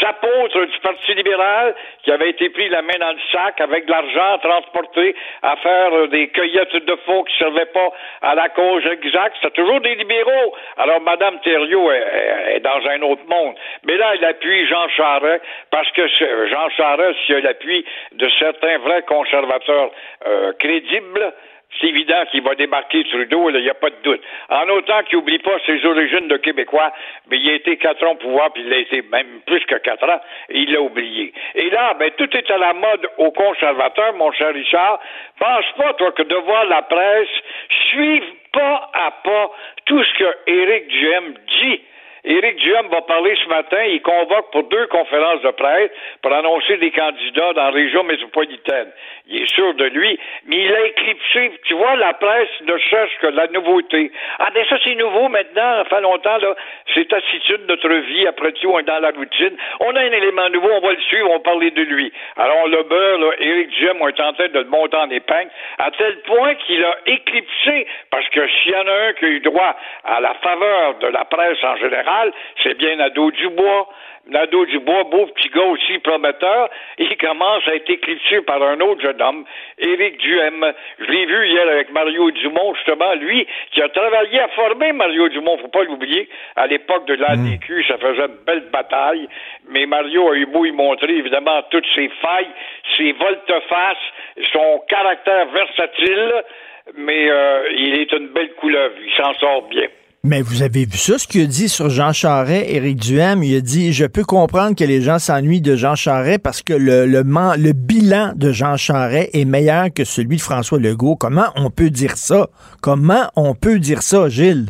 apôtres 0.05 0.65
du 0.65 0.79
Parti 0.79 1.13
libéral 1.13 1.73
qui 2.03 2.11
avaient 2.11 2.31
été 2.31 2.49
pris 2.49 2.67
la 2.67 2.81
main 2.81 2.99
dans 2.99 3.13
le 3.13 3.19
sac 3.31 3.61
avec 3.61 3.85
de 3.85 3.91
l'argent 3.91 4.39
transporté 4.39 5.15
à 5.41 5.55
faire 5.55 6.07
des 6.09 6.27
cueillettes 6.27 6.75
de 6.75 6.95
faux 7.05 7.23
qui 7.23 7.33
ne 7.33 7.49
servaient 7.49 7.71
pas 7.71 7.89
à 8.21 8.35
la 8.35 8.49
cause 8.49 8.85
exacte. 8.91 9.37
C'était 9.41 9.61
toujours 9.61 9.79
des 9.79 9.95
libéraux. 9.95 10.53
Alors, 10.77 10.99
Mme 11.01 11.39
Thériault 11.41 11.91
est, 11.91 12.55
est, 12.55 12.59
dans 12.59 12.81
un 12.89 13.01
autre 13.03 13.23
monde. 13.29 13.55
Mais 13.85 13.95
là, 13.95 14.11
elle 14.15 14.25
appuie 14.34 14.67
Jean 14.67 14.88
Charest 14.89 15.43
parce 15.71 15.89
que 15.91 16.07
Jean 16.49 16.69
Charest, 16.69 17.17
s'il 17.25 17.36
a 17.36 17.41
l'appui 17.41 17.86
de 18.13 18.29
certains 18.39 18.77
vrais 18.79 19.03
conservateurs 19.03 19.91
euh, 20.27 20.53
crédibles, 20.59 21.34
c'est 21.79 21.88
évident 21.88 22.23
qu'il 22.29 22.43
va 22.43 22.55
débarquer 22.55 23.03
Trudeau, 23.05 23.49
il 23.49 23.61
n'y 23.61 23.69
a 23.69 23.73
pas 23.73 23.89
de 23.89 23.95
doute. 24.03 24.21
En 24.49 24.69
autant 24.69 25.01
qu'il 25.03 25.17
n'oublie 25.17 25.39
pas 25.39 25.57
ses 25.65 25.84
origines 25.86 26.27
de 26.27 26.38
Québécois, 26.38 26.91
mais 27.29 27.38
il 27.38 27.49
a 27.49 27.53
été 27.53 27.77
quatre 27.77 28.05
ans 28.05 28.11
au 28.11 28.15
pouvoir, 28.15 28.51
puis 28.53 28.63
il 28.65 28.73
a 28.73 28.77
été 28.77 29.01
même 29.01 29.41
plus 29.45 29.65
que 29.65 29.75
quatre 29.75 30.07
ans, 30.07 30.21
et 30.49 30.59
il 30.59 30.71
l'a 30.71 30.81
oublié. 30.81 31.34
Et 31.55 31.69
là, 31.69 31.95
ben, 31.95 32.11
tout 32.11 32.29
est 32.38 32.51
à 32.51 32.57
la 32.57 32.73
mode 32.73 33.09
aux 33.17 33.31
conservateurs, 33.31 34.13
mon 34.13 34.31
cher 34.34 34.53
Richard. 34.53 34.99
Pense 35.39 35.65
pas, 35.77 35.93
toi, 35.93 36.11
que 36.11 36.23
de 36.23 36.36
voir 36.36 36.65
la 36.65 36.84
presse 36.84 37.29
suivre 37.89 38.25
pas 38.51 38.91
à 38.93 39.11
pas 39.23 39.51
tout 39.86 40.03
ce 40.03 40.13
que 40.13 40.38
Éric 40.45 40.88
Duhem 40.88 41.34
dit 41.59 41.81
Éric 42.26 42.55
Duhem 42.55 42.88
va 42.88 43.01
parler 43.01 43.36
ce 43.43 43.49
matin. 43.49 43.84
Il 43.84 44.01
convoque 44.01 44.51
pour 44.51 44.63
deux 44.63 44.88
conférences 44.88 45.41
de 45.41 45.51
presse 45.51 45.91
pour 46.21 46.34
annoncer 46.34 46.78
des 46.78 46.91
candidats 46.91 47.51
dans 47.53 47.63
la 47.63 47.71
région 47.71 48.03
métropolitaine. 48.03 48.91
Il 49.28 49.41
est 49.41 49.53
sûr 49.53 49.74
de 49.74 49.86
lui, 49.86 50.17
mais 50.45 50.57
il 50.57 50.74
a 50.74 50.86
éclipsé. 50.86 51.51
Tu 51.65 51.74
vois, 51.74 51.97
la 51.97 52.13
presse 52.13 52.49
ne 52.61 52.78
cherche 52.78 53.17
que 53.19 53.28
la 53.28 53.47
nouveauté. 53.47 54.11
Ah, 54.39 54.49
ben 54.53 54.65
ça, 54.69 54.78
c'est 54.84 54.95
nouveau 54.95 55.28
maintenant. 55.28 55.84
Ça 55.84 55.86
fait 55.89 56.01
longtemps, 56.01 56.38
là. 56.38 56.55
C'est 56.93 57.11
attitude 57.11 57.65
de 57.65 57.67
notre 57.67 57.89
vie. 57.89 58.26
Après 58.28 58.53
tout, 58.53 58.69
on 58.71 58.80
est 58.80 58.84
dans 58.84 58.99
la 58.99 59.11
routine. 59.11 59.57
On 59.82 59.93
a 59.93 59.99
un 59.99 60.11
élément 60.11 60.49
nouveau. 60.49 60.69
On 60.71 60.80
va 60.80 60.93
le 60.93 61.01
suivre. 61.01 61.30
On 61.30 61.34
va 61.34 61.39
parler 61.39 61.71
de 61.71 61.82
lui. 61.82 62.11
Alors, 62.38 62.67
le 62.69 62.84
beurre, 62.84 63.19
là, 63.19 63.32
Éric 63.39 63.69
Duhem, 63.69 63.97
on 63.99 64.07
est 64.07 64.21
en 64.21 64.34
train 64.34 64.47
de 64.47 64.59
le 64.59 64.65
monter 64.65 64.95
en 64.95 65.09
épingle 65.09 65.51
à 65.78 65.91
tel 65.91 66.21
point 66.21 66.55
qu'il 66.55 66.84
a 66.86 66.95
éclipsé 67.05 67.88
parce 68.11 68.28
que 68.30 68.47
s'il 68.47 68.71
y 68.71 68.76
en 68.76 68.88
a 68.88 69.07
un 69.07 69.13
qui 69.13 69.26
a 69.26 69.28
eu 69.28 69.39
droit 69.41 69.76
à 70.05 70.21
la 70.21 70.34
faveur 70.36 70.95
de 70.99 71.07
la 71.07 71.26
presse 71.26 71.61
en 71.63 71.76
général, 71.78 72.12
c'est 72.61 72.78
bien 72.78 72.95
Nadeau 72.95 73.32
Dubois. 73.32 73.89
Nadeau 74.26 74.66
Dubois, 74.66 75.03
beau 75.03 75.26
petit 75.26 75.49
gars 75.49 75.64
aussi 75.64 75.99
prometteur, 75.99 76.70
il 76.97 77.18
commence 77.18 77.68
à 77.68 77.76
être 77.76 77.89
éclipsé 77.89 78.41
par 78.41 78.64
un 78.64 78.80
autre 78.80 79.01
jeune 79.01 79.22
homme, 79.22 79.43
Éric 79.78 80.18
Duhem. 80.18 80.74
Je 80.99 81.11
l'ai 81.11 81.26
vu 81.26 81.47
hier 81.47 81.68
avec 81.68 81.91
Mario 81.91 82.32
Dumont, 82.32 82.74
justement, 82.76 83.14
lui, 83.16 83.45
qui 83.72 83.82
a 83.82 83.89
travaillé 83.89 84.39
à 84.39 84.47
former 84.49 84.93
Mario 84.93 85.28
Dumont, 85.28 85.57
faut 85.57 85.68
pas 85.68 85.84
l'oublier. 85.84 86.30
À 86.55 86.68
l'époque 86.68 87.05
de 87.05 87.16
l'ADQ, 87.16 87.80
mm. 87.80 87.84
ça 87.86 87.97
faisait 87.97 88.26
une 88.26 88.45
belle 88.45 88.70
bataille, 88.72 89.28
mais 89.68 89.86
Mario 89.86 90.32
a 90.32 90.36
eu 90.38 90.45
beau 90.45 90.64
y 90.64 90.72
montrer, 90.72 91.18
évidemment, 91.18 91.61
toutes 91.70 91.88
ses 91.93 92.07
failles, 92.22 92.51
ses 92.95 93.11
volte-face, 93.11 93.97
son 94.53 94.84
caractère 94.88 95.47
versatile, 95.47 96.43
mais 96.95 97.30
euh, 97.30 97.70
il 97.76 97.99
est 97.99 98.11
une 98.14 98.30
belle 98.30 98.53
couleuvre, 98.53 98.95
il 99.05 99.11
s'en 99.16 99.34
sort 99.34 99.64
bien. 99.64 99.88
Mais 100.26 100.41
vous 100.41 100.63
avez 100.63 100.86
vu 100.86 100.95
ça, 100.95 101.17
ce 101.17 101.28
qu'il 101.28 101.41
a 101.41 101.45
dit 101.47 101.67
sur 101.67 101.89
Jean 101.89 102.13
Charest, 102.13 102.69
Éric 102.69 102.95
Duhem, 102.95 103.43
il 103.43 103.57
a 103.57 103.59
dit 103.59 103.91
Je 103.91 104.05
peux 104.05 104.24
comprendre 104.24 104.74
que 104.74 104.86
les 104.86 105.01
gens 105.01 105.19
s'ennuient 105.19 105.59
de 105.59 105.76
Jean 105.76 105.95
Charest 105.95 106.41
parce 106.41 106.61
que 106.61 106.71
le, 106.71 107.05
le, 107.05 107.24
le 107.28 107.74
bilan 107.74 108.32
de 108.34 108.53
Jean 108.53 108.78
Charest 108.78 109.36
est 109.36 109.43
meilleur 109.43 109.88
que 109.93 110.05
celui 110.05 110.38
de 110.38 110.41
François 110.41 110.80
Legault. 110.80 111.17
Comment 111.19 111.51
on 111.57 111.69
peut 111.69 111.89
dire 111.89 112.15
ça? 112.15 112.47
Comment 112.82 113.32
on 113.36 113.53
peut 113.53 113.80
dire 113.80 114.01
ça, 114.01 114.30
Gilles? 114.30 114.67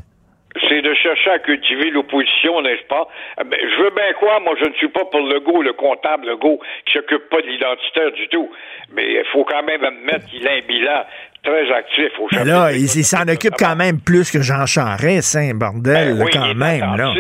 c'est 0.68 0.82
de 0.82 0.93
chercher 0.93 1.32
à 1.32 1.39
cultiver 1.39 1.89
l'opposition, 1.89 2.62
n'est-ce 2.62 2.86
pas? 2.88 3.08
Ben, 3.38 3.58
je 3.60 3.84
veux 3.84 3.89
bien 3.91 4.14
quoi, 4.20 4.39
moi 4.39 4.54
je 4.60 4.68
ne 4.70 4.74
suis 4.74 4.89
pas 4.89 5.06
pour 5.06 5.22
Legault, 5.22 5.62
le 5.62 5.74
comptable 5.74 6.28
Legault, 6.28 6.60
qui 6.86 6.93
s'occupe 6.93 7.30
pas 7.30 7.41
de 7.41 7.47
l'identitaire 7.47 8.12
du 8.12 8.28
tout. 8.30 8.49
Mais 8.93 9.04
il 9.04 9.26
faut 9.32 9.43
quand 9.43 9.64
même 9.64 9.84
admettre 9.84 10.26
qu'il 10.28 10.47
a 10.47 10.51
un 10.51 10.62
bilan 10.68 11.04
très 11.44 11.72
actif 11.72 12.12
au 12.20 12.28
Mais 12.32 12.46
là, 12.46 12.72
il, 12.72 12.88
s'en 12.88 13.28
occupe 13.28 13.56
quand 13.60 13.76
même 13.76 14.00
plus 14.00 14.32
que 14.32 14.41
Jean 14.41 14.66
Charest, 14.66 15.36
un 15.36 15.54
bordel, 15.54 16.18
ben 16.18 16.28
quand 16.32 16.56
même. 16.56 16.96
Là. 16.98 17.14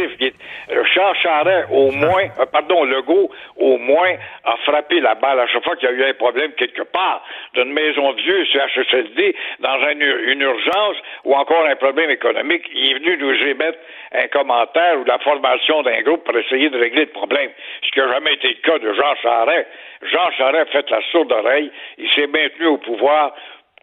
Euh, 0.71 0.83
Jean 0.93 1.13
Charest, 1.15 1.67
au 1.71 1.91
moins, 1.91 2.23
euh, 2.39 2.45
pardon, 2.45 2.83
Legault, 2.85 3.29
au 3.57 3.77
moins, 3.77 4.15
a 4.45 4.55
frappé 4.65 4.99
la 5.01 5.15
balle 5.15 5.39
à 5.39 5.47
chaque 5.47 5.63
fois 5.63 5.75
qu'il 5.75 5.89
y 5.89 5.91
a 5.91 5.95
eu 5.95 6.03
un 6.09 6.13
problème 6.13 6.51
quelque 6.53 6.83
part, 6.83 7.23
d'une 7.53 7.73
maison 7.73 8.13
de 8.13 8.21
vieux 8.21 8.45
sur 8.45 8.61
HSLD, 8.61 9.35
dans 9.59 9.77
une, 9.89 10.41
urgence 10.41 10.97
ou 11.25 11.35
encore 11.35 11.65
un 11.65 11.75
problème 11.75 12.09
économique. 12.09 12.63
Il 12.73 12.91
est 12.91 12.99
venu 12.99 13.17
nous 13.17 13.47
émettre 13.47 13.79
un 14.13 14.27
commentaire 14.27 14.99
ou 14.99 15.03
la 15.05 15.19
formation 15.19 15.83
d'un 15.83 16.01
groupe 16.01 16.23
pour 16.23 16.37
essayer 16.37 16.69
de 16.69 16.77
régler 16.77 17.05
le 17.05 17.11
problème. 17.11 17.51
Ce 17.83 17.91
qui 17.91 17.99
n'a 17.99 18.11
jamais 18.11 18.33
été 18.33 18.47
le 18.49 18.61
cas 18.69 18.79
de 18.79 18.93
Jean 18.93 19.15
Charest. 19.21 19.67
Jean 20.11 20.31
Charest 20.37 20.69
a 20.69 20.71
fait 20.71 20.89
la 20.89 21.01
sourde 21.11 21.31
oreille. 21.31 21.71
Il 21.97 22.09
s'est 22.11 22.27
maintenu 22.27 22.67
au 22.67 22.77
pouvoir 22.77 23.33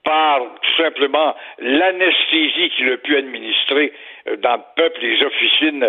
par 0.05 0.39
tout 0.63 0.83
simplement 0.83 1.35
l'anesthésie 1.59 2.71
qu'il 2.77 2.91
a 2.93 2.97
pu 2.97 3.17
administrer 3.17 3.93
euh, 4.29 4.37
dans 4.43 4.57
le 4.57 4.63
peuple, 4.77 4.99
les 5.03 5.25
officines 5.25 5.85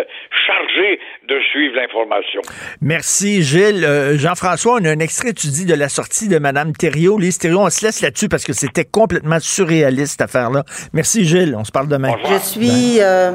chargées 0.46 1.00
de 1.28 1.40
suivre 1.50 1.76
l'information. 1.76 2.40
Merci, 2.80 3.42
Gilles. 3.42 3.84
Euh, 3.84 4.16
Jean-François, 4.18 4.78
on 4.80 4.84
a 4.84 4.90
un 4.90 4.98
extrait, 4.98 5.32
tu 5.32 5.48
dis, 5.48 5.66
de 5.66 5.74
la 5.74 5.88
sortie 5.88 6.28
de 6.28 6.38
Mme 6.38 6.72
Thériault. 6.72 7.18
Lise 7.18 7.38
Thériault, 7.38 7.60
on 7.60 7.70
se 7.70 7.84
laisse 7.84 8.00
là-dessus 8.02 8.28
parce 8.28 8.44
que 8.44 8.52
c'était 8.52 8.84
complètement 8.84 9.40
surréaliste, 9.40 10.12
cette 10.12 10.22
affaire-là. 10.22 10.64
Merci, 10.92 11.24
Gilles. 11.24 11.54
On 11.56 11.64
se 11.64 11.72
parle 11.72 11.88
demain. 11.88 12.14
Je 12.28 12.38
suis 12.38 13.00
euh, 13.00 13.32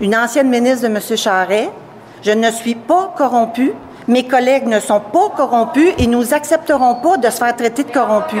une 0.00 0.14
ancienne 0.14 0.48
ministre 0.48 0.88
de 0.88 0.94
M. 0.94 1.00
Charret. 1.16 1.68
Je 2.24 2.30
ne 2.30 2.50
suis 2.50 2.74
pas 2.74 3.14
corrompue. 3.16 3.72
Mes 4.06 4.26
collègues 4.26 4.66
ne 4.66 4.80
sont 4.80 5.00
pas 5.00 5.30
corrompus 5.34 5.92
et 5.98 6.06
nous 6.06 6.34
accepterons 6.34 6.96
pas 6.96 7.16
de 7.16 7.30
se 7.30 7.38
faire 7.38 7.56
traiter 7.56 7.84
de 7.84 7.90
corrompus. 7.90 8.40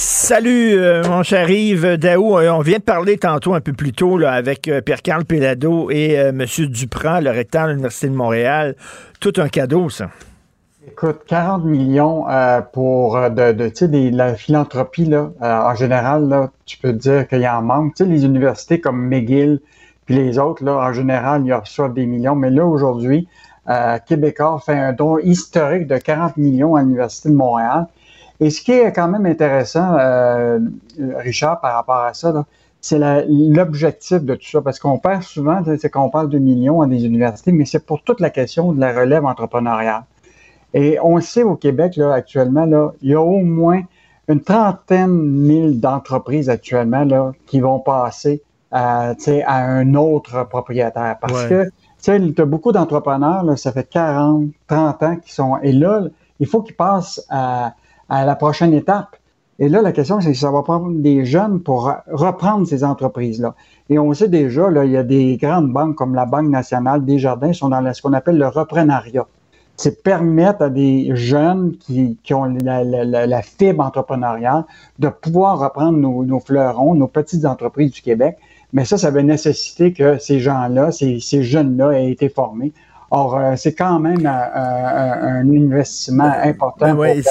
Salut, 0.00 0.78
euh, 0.78 1.02
mon 1.08 1.24
cher 1.24 1.50
Yves 1.50 1.96
Daou. 1.96 2.38
Euh, 2.38 2.50
on 2.50 2.60
vient 2.60 2.78
de 2.78 2.84
parler 2.84 3.18
tantôt 3.18 3.54
un 3.54 3.60
peu 3.60 3.72
plus 3.72 3.90
tôt 3.90 4.16
avec 4.24 4.68
euh, 4.68 4.80
Pierre-Carl 4.80 5.24
Pellado 5.24 5.90
et 5.90 6.12
M. 6.12 6.44
Duprat, 6.68 7.20
le 7.20 7.30
recteur 7.30 7.64
de 7.64 7.70
l'Université 7.70 8.06
de 8.06 8.14
Montréal. 8.14 8.76
Tout 9.18 9.32
un 9.38 9.48
cadeau, 9.48 9.88
ça. 9.88 10.10
Écoute, 10.86 11.22
40 11.26 11.64
millions 11.64 12.26
pour 12.72 13.16
de, 13.16 14.16
la 14.16 14.34
philanthropie, 14.36 15.12
en 15.40 15.74
général, 15.74 16.48
tu 16.64 16.78
peux 16.78 16.92
dire 16.92 17.26
qu'il 17.26 17.40
y 17.40 17.48
en 17.48 17.62
manque. 17.62 17.98
Les 17.98 18.24
universités 18.24 18.80
comme 18.80 19.08
McGill 19.08 19.58
puis 20.06 20.14
les 20.14 20.38
autres, 20.38 20.64
en 20.64 20.92
général, 20.92 21.42
ils 21.44 21.52
reçoivent 21.52 21.92
des 21.92 22.06
millions. 22.06 22.36
Mais 22.36 22.50
là, 22.50 22.64
aujourd'hui, 22.64 23.26
Québécois 24.06 24.62
fait 24.64 24.78
un 24.78 24.92
don 24.92 25.18
historique 25.18 25.88
de 25.88 25.98
40 25.98 26.36
millions 26.36 26.76
à 26.76 26.82
l'Université 26.82 27.30
de 27.30 27.34
Montréal. 27.34 27.88
Et 28.40 28.50
ce 28.50 28.62
qui 28.62 28.72
est 28.72 28.92
quand 28.92 29.08
même 29.08 29.26
intéressant, 29.26 29.96
euh, 29.98 30.60
Richard, 31.16 31.60
par 31.60 31.74
rapport 31.74 32.02
à 32.02 32.14
ça, 32.14 32.44
c'est 32.80 32.98
l'objectif 33.28 34.22
de 34.22 34.34
tout 34.36 34.46
ça, 34.46 34.62
parce 34.62 34.78
qu'on 34.78 34.98
perd 34.98 35.22
souvent, 35.22 35.60
c'est 35.64 35.90
qu'on 35.90 36.10
parle 36.10 36.28
de 36.28 36.38
millions 36.38 36.80
à 36.80 36.86
des 36.86 37.04
universités, 37.04 37.50
mais 37.50 37.64
c'est 37.64 37.84
pour 37.84 38.02
toute 38.02 38.20
la 38.20 38.30
question 38.30 38.72
de 38.72 38.80
la 38.80 38.92
relève 38.92 39.24
entrepreneuriale. 39.24 40.04
Et 40.74 40.98
on 41.02 41.20
sait 41.20 41.42
au 41.42 41.56
Québec, 41.56 41.96
là, 41.96 42.12
actuellement, 42.12 42.64
là, 42.64 42.92
il 43.02 43.10
y 43.10 43.14
a 43.14 43.20
au 43.20 43.40
moins 43.40 43.82
une 44.28 44.40
trentaine 44.40 45.10
mille 45.10 45.80
d'entreprises 45.80 46.50
actuellement 46.50 47.04
là, 47.04 47.32
qui 47.46 47.60
vont 47.60 47.80
passer 47.80 48.42
à, 48.70 49.14
à 49.46 49.64
un 49.64 49.94
autre 49.94 50.46
propriétaire. 50.48 51.16
Parce 51.20 51.46
que 51.46 51.70
tu 52.02 52.10
as 52.12 52.44
beaucoup 52.44 52.70
d'entrepreneurs, 52.70 53.58
ça 53.58 53.72
fait 53.72 53.88
40, 53.88 54.50
30 54.68 55.02
ans 55.02 55.16
qui 55.16 55.32
sont... 55.32 55.58
Et 55.62 55.72
là, 55.72 56.02
il 56.38 56.46
faut 56.46 56.62
qu'ils 56.62 56.76
passent 56.76 57.24
à 57.30 57.72
à 58.08 58.24
la 58.24 58.36
prochaine 58.36 58.74
étape. 58.74 59.16
Et 59.60 59.68
là, 59.68 59.82
la 59.82 59.90
question, 59.90 60.20
c'est 60.20 60.34
si 60.34 60.40
ça 60.40 60.52
va 60.52 60.62
prendre 60.62 60.92
des 60.92 61.24
jeunes 61.24 61.60
pour 61.60 61.92
reprendre 62.06 62.66
ces 62.66 62.84
entreprises-là. 62.84 63.56
Et 63.90 63.98
on 63.98 64.12
sait 64.14 64.28
déjà, 64.28 64.70
là, 64.70 64.84
il 64.84 64.92
y 64.92 64.96
a 64.96 65.02
des 65.02 65.36
grandes 65.36 65.72
banques 65.72 65.96
comme 65.96 66.14
la 66.14 66.26
Banque 66.26 66.48
nationale, 66.48 67.04
Desjardins, 67.04 67.52
sont 67.52 67.68
dans 67.68 67.92
ce 67.92 68.00
qu'on 68.00 68.12
appelle 68.12 68.38
le 68.38 68.46
reprenariat. 68.46 69.26
C'est 69.76 70.02
permettre 70.02 70.62
à 70.62 70.70
des 70.70 71.10
jeunes 71.14 71.76
qui, 71.76 72.16
ont 72.34 72.44
la, 72.44 73.42
fibre 73.42 73.84
entrepreneuriale 73.84 74.64
de 74.98 75.08
pouvoir 75.08 75.58
reprendre 75.58 75.98
nos, 75.98 76.40
fleurons, 76.40 76.94
nos 76.94 77.08
petites 77.08 77.44
entreprises 77.44 77.92
du 77.92 78.02
Québec. 78.02 78.36
Mais 78.72 78.84
ça, 78.84 78.96
ça 78.96 79.10
va 79.10 79.22
nécessiter 79.22 79.92
que 79.92 80.18
ces 80.18 80.40
gens-là, 80.40 80.92
ces, 80.92 81.20
ces 81.20 81.42
jeunes-là 81.42 81.92
aient 81.92 82.10
été 82.10 82.28
formés. 82.28 82.72
Or, 83.10 83.38
euh, 83.38 83.54
c'est 83.56 83.72
quand 83.72 83.98
même 84.00 84.26
euh, 84.26 84.28
euh, 84.28 85.40
un 85.40 85.48
investissement 85.48 86.30
important. 86.44 86.94
Ben 86.94 87.22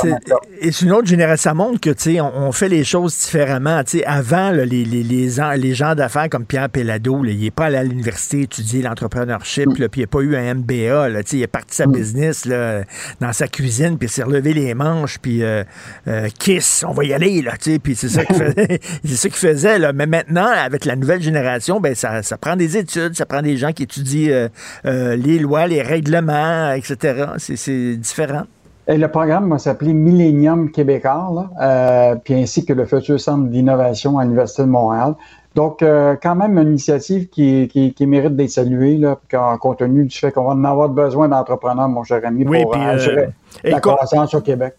et 0.59 0.71
c'est 0.71 0.86
une 0.86 0.91
autre 0.91 1.05
génération. 1.05 1.38
Ça 1.38 1.53
montre 1.53 1.80
que, 1.80 1.91
tu 1.91 2.15
sais, 2.15 2.21
on, 2.21 2.51
fait 2.51 2.67
les 2.67 2.84
choses 2.84 3.15
différemment. 3.15 3.84
Tu 3.84 3.99
sais, 3.99 4.05
avant, 4.05 4.49
les, 4.49 4.65
les, 4.65 4.86
les, 4.86 5.30
les, 5.57 5.73
gens 5.75 5.93
d'affaires 5.93 6.30
comme 6.30 6.45
Pierre 6.45 6.69
Pellado, 6.69 7.23
il 7.23 7.39
n'est 7.39 7.51
pas 7.51 7.65
allé 7.65 7.78
à 7.78 7.84
l'université 7.84 8.41
étudier 8.41 8.82
l'entrepreneurship, 8.82 9.67
mm. 9.67 9.73
puis 9.89 10.01
il 10.01 10.01
n'a 10.01 10.07
pas 10.07 10.21
eu 10.21 10.36
un 10.36 10.55
MBA. 10.55 11.09
Là, 11.09 11.21
il 11.32 11.41
est 11.43 11.47
parti 11.47 11.75
sa 11.75 11.86
mm. 11.86 11.91
business 11.91 12.45
là, 12.45 12.82
dans 13.21 13.34
sa 13.34 13.47
cuisine, 13.47 13.99
puis 13.99 14.07
il 14.07 14.11
s'est 14.11 14.23
relevé 14.23 14.53
les 14.53 14.73
manches, 14.73 15.19
puis 15.19 15.43
kiss, 16.39 16.84
on 16.88 16.91
va 16.93 17.03
y 17.03 17.13
aller. 17.13 17.43
Là, 17.43 17.53
puis 17.84 17.95
c'est 17.95 18.09
ça 18.09 18.25
qu'il 18.25 18.36
faisait. 18.55 18.80
c'est 19.05 19.15
ça 19.15 19.30
qu'il 19.30 19.38
faisait 19.38 19.78
là. 19.78 19.93
Mais 19.93 20.07
maintenant, 20.07 20.47
avec 20.47 20.86
la 20.86 20.95
nouvelle 20.95 21.21
génération, 21.21 21.80
ben, 21.80 21.93
ça, 21.93 22.23
ça 22.23 22.38
prend 22.38 22.55
des 22.55 22.78
études, 22.78 23.15
ça 23.15 23.28
prend 23.28 23.43
des 23.43 23.57
gens 23.57 23.73
qui 23.73 23.84
étudient 23.84 24.49
les 24.84 25.38
lois 25.38 25.66
les 25.68 25.82
règlements, 25.82 26.72
etc. 26.72 27.26
C'est 27.38 27.95
différent. 27.95 28.43
Et 28.89 28.97
le 28.97 29.09
programme 29.09 29.49
va 29.49 29.57
s'appeler 29.57 29.91
Millennium 29.91 30.72
Québécois, 30.72 31.49
euh, 31.61 32.15
puis 32.15 32.36
ainsi 32.36 32.65
que 32.65 32.72
le 32.72 32.86
futur 32.86 33.20
centre 33.20 33.49
d'innovation 33.49 34.18
à 34.18 34.24
l'Université 34.24 34.61
de 34.61 34.70
Montréal. 34.70 35.15
Donc, 35.55 35.82
euh, 35.82 36.15
quand 36.22 36.36
même 36.36 36.57
une 36.57 36.70
initiative 36.70 37.28
qui, 37.28 37.93
mérite 38.01 38.36
d'être 38.36 38.49
saluée, 38.49 38.97
là, 38.97 39.20
compte 39.59 39.80
tenu 39.80 40.05
du 40.05 40.15
fait 40.15 40.32
qu'on 40.32 40.45
va 40.45 40.51
en 40.51 40.63
avoir 40.63 40.88
besoin 40.88 41.28
d'entrepreneurs, 41.28 41.89
mon 41.89 42.03
cher 42.03 42.22
ami, 42.24 42.45
pour 42.45 42.76
euh, 42.78 43.26
la 43.63 43.80
croissance 43.82 44.34
au 44.34 44.41
Québec. 44.41 44.76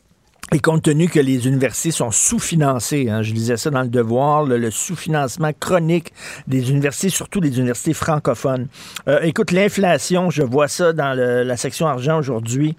Et 0.52 0.60
compte 0.60 0.82
tenu 0.82 1.08
que 1.08 1.20
les 1.20 1.46
universités 1.46 1.90
sont 1.90 2.10
sous-financées, 2.10 3.10
hein, 3.10 3.20
je 3.22 3.34
disais 3.34 3.58
ça 3.58 3.68
dans 3.68 3.82
le 3.82 3.88
devoir, 3.88 4.44
le, 4.44 4.70
sous-financement 4.70 5.50
chronique 5.58 6.12
des 6.46 6.70
universités, 6.70 7.10
surtout 7.10 7.40
des 7.40 7.58
universités 7.58 7.92
francophones. 7.92 8.68
Euh, 9.08 9.20
écoute, 9.22 9.50
l'inflation, 9.50 10.30
je 10.30 10.42
vois 10.42 10.68
ça 10.68 10.94
dans 10.94 11.12
la 11.12 11.56
section 11.58 11.86
argent 11.86 12.18
aujourd'hui. 12.18 12.76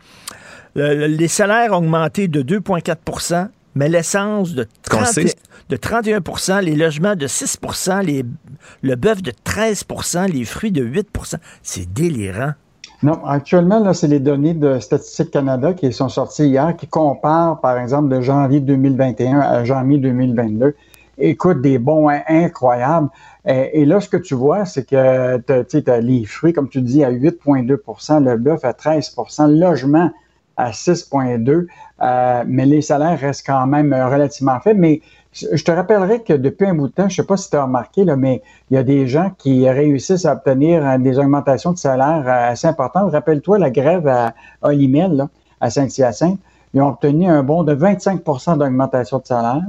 les 0.76 1.28
salaires 1.28 1.74
ont 1.74 1.78
augmenté 1.78 2.28
de 2.28 2.42
2,4% 2.42 3.50
mais 3.76 3.88
l'essence 3.88 4.54
de, 4.54 4.68
de 5.70 5.78
31% 5.78 6.64
les 6.64 6.76
logements 6.76 7.16
de 7.16 7.28
6 7.28 7.60
les, 8.04 8.26
le 8.82 8.96
bœuf 8.96 9.22
de 9.22 9.32
13% 9.32 10.32
les 10.32 10.44
fruits 10.46 10.72
de 10.72 10.84
8% 10.84 11.36
C'est 11.62 11.92
délirant. 11.92 12.54
Non, 13.02 13.24
actuellement, 13.26 13.80
là, 13.80 13.94
c'est 13.94 14.08
les 14.08 14.20
données 14.20 14.54
de 14.54 14.78
Statistique 14.80 15.32
Canada 15.32 15.74
qui 15.74 15.94
sont 15.94 16.10
sorties 16.10 16.48
hier, 16.48 16.76
qui 16.76 16.86
comparent, 16.86 17.62
par 17.62 17.78
exemple, 17.78 18.10
de 18.10 18.20
janvier 18.20 18.60
2021 18.60 19.40
à 19.40 19.64
janvier 19.64 20.00
2022. 20.00 20.76
Écoute, 21.18 21.62
des 21.62 21.80
bons 21.80 22.10
incroyables. 22.28 23.08
Et, 23.46 23.86
là, 23.86 24.02
ce 24.02 24.10
que 24.10 24.18
tu 24.18 24.36
vois, 24.36 24.66
c'est 24.66 24.86
que 24.86 25.38
tu 25.64 25.84
as 25.90 26.02
les 26.02 26.26
fruits, 26.26 26.52
comme 26.52 26.68
tu 26.68 26.82
dis, 26.82 27.04
à 27.04 27.12
8,2% 27.12 28.24
le 28.24 28.38
bœuf 28.38 28.66
à 28.66 28.74
13 28.74 29.16
le 29.18 29.60
logement 29.60 30.12
à 30.60 30.72
6,2 30.72 31.68
euh, 32.02 32.44
mais 32.48 32.66
les 32.66 32.82
salaires 32.82 33.20
restent 33.20 33.46
quand 33.46 33.66
même 33.68 33.94
relativement 33.94 34.60
faibles. 34.60 34.80
Mais 34.80 35.02
je 35.34 35.64
te 35.64 35.72
rappellerai 35.72 36.24
que 36.24 36.34
depuis 36.34 36.68
un 36.68 36.74
bout 36.74 36.88
de 36.88 36.94
temps, 36.94 37.10
je 37.10 37.14
ne 37.14 37.24
sais 37.24 37.24
pas 37.24 37.38
si 37.38 37.50
tu 37.50 37.56
as 37.56 37.64
remarqué, 37.64 38.04
là, 38.04 38.16
mais 38.16 38.42
il 38.70 38.76
y 38.76 38.78
a 38.78 38.84
des 38.84 39.08
gens 39.08 39.32
qui 39.38 39.70
réussissent 39.70 40.26
à 40.26 40.34
obtenir 40.34 40.86
euh, 40.86 40.98
des 40.98 41.20
augmentations 41.20 41.72
de 41.72 41.78
salaire 41.78 42.24
euh, 42.26 42.52
assez 42.52 42.68
importantes. 42.68 43.12
Rappelle-toi 43.12 43.60
la 43.60 43.70
grève 43.70 44.08
à 44.08 44.34
Olimel, 44.62 45.28
à 45.62 45.70
Saint-Hyacinthe. 45.70 46.40
Ils 46.74 46.82
ont 46.82 46.90
obtenu 46.90 47.28
un 47.28 47.44
bon 47.44 47.64
de 47.64 47.76
25% 47.76 48.58
d'augmentation 48.58 49.20
de 49.20 49.26
salaire. 49.26 49.64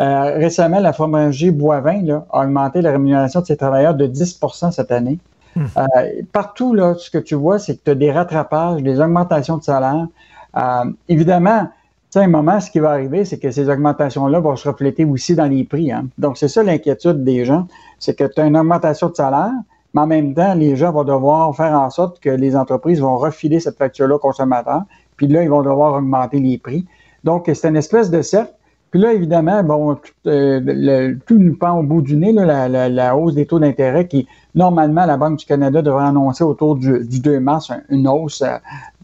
Euh, 0.00 0.36
récemment, 0.38 0.80
la 0.80 0.92
fromagerie 0.92 1.50
Boivin 1.50 2.24
a 2.30 2.42
augmenté 2.42 2.82
la 2.82 2.90
rémunération 2.90 3.40
de 3.40 3.46
ses 3.46 3.56
travailleurs 3.56 3.94
de 3.94 4.06
10% 4.06 4.72
cette 4.72 4.90
année. 4.90 5.18
Hmm. 5.56 5.66
partout, 6.32 6.74
là, 6.74 6.94
ce 6.98 7.10
que 7.10 7.18
tu 7.18 7.34
vois, 7.34 7.58
c'est 7.58 7.76
que 7.76 7.84
tu 7.84 7.90
as 7.90 7.94
des 7.94 8.10
rattrapages, 8.10 8.82
des 8.82 9.00
augmentations 9.00 9.56
de 9.56 9.62
salaire. 9.62 10.06
évidemment, 11.08 11.68
à 12.18 12.24
un 12.24 12.28
moment, 12.28 12.60
ce 12.60 12.70
qui 12.70 12.78
va 12.78 12.90
arriver, 12.90 13.24
c'est 13.24 13.38
que 13.38 13.50
ces 13.50 13.68
augmentations-là 13.68 14.38
vont 14.40 14.56
se 14.56 14.68
refléter 14.68 15.04
aussi 15.04 15.34
dans 15.34 15.46
les 15.46 15.64
prix. 15.64 15.90
Hein. 15.90 16.06
Donc, 16.18 16.36
c'est 16.38 16.48
ça 16.48 16.62
l'inquiétude 16.62 17.24
des 17.24 17.44
gens, 17.44 17.66
c'est 17.98 18.16
que 18.16 18.24
tu 18.24 18.40
as 18.40 18.46
une 18.46 18.56
augmentation 18.56 19.08
de 19.08 19.14
salaire, 19.14 19.52
mais 19.94 20.00
en 20.02 20.06
même 20.06 20.34
temps, 20.34 20.54
les 20.54 20.76
gens 20.76 20.92
vont 20.92 21.04
devoir 21.04 21.54
faire 21.56 21.72
en 21.72 21.90
sorte 21.90 22.20
que 22.20 22.30
les 22.30 22.56
entreprises 22.56 23.00
vont 23.00 23.16
refiler 23.16 23.60
cette 23.60 23.78
facture-là 23.78 24.16
aux 24.16 24.20
consommateurs, 24.20 24.82
puis 25.16 25.26
là, 25.28 25.42
ils 25.42 25.50
vont 25.50 25.62
devoir 25.62 25.94
augmenter 25.94 26.40
les 26.40 26.58
prix. 26.58 26.84
Donc, 27.22 27.50
c'est 27.52 27.68
une 27.68 27.76
espèce 27.76 28.10
de 28.10 28.22
cercle. 28.22 28.52
Puis 28.94 29.02
là, 29.02 29.12
évidemment, 29.12 29.64
bon, 29.64 29.96
tout, 29.96 30.12
euh, 30.28 31.16
nous 31.30 31.56
pend 31.56 31.80
au 31.80 31.82
bout 31.82 32.00
du 32.00 32.16
nez, 32.16 32.32
la, 32.32 33.16
hausse 33.16 33.34
des 33.34 33.44
taux 33.44 33.58
d'intérêt 33.58 34.06
qui, 34.06 34.28
normalement, 34.54 35.04
la 35.04 35.16
Banque 35.16 35.40
du 35.40 35.46
Canada 35.46 35.82
devrait 35.82 36.04
annoncer 36.04 36.44
autour 36.44 36.76
du, 36.76 37.00
2 37.02 37.40
mars 37.40 37.72
une 37.88 38.06
hausse 38.06 38.44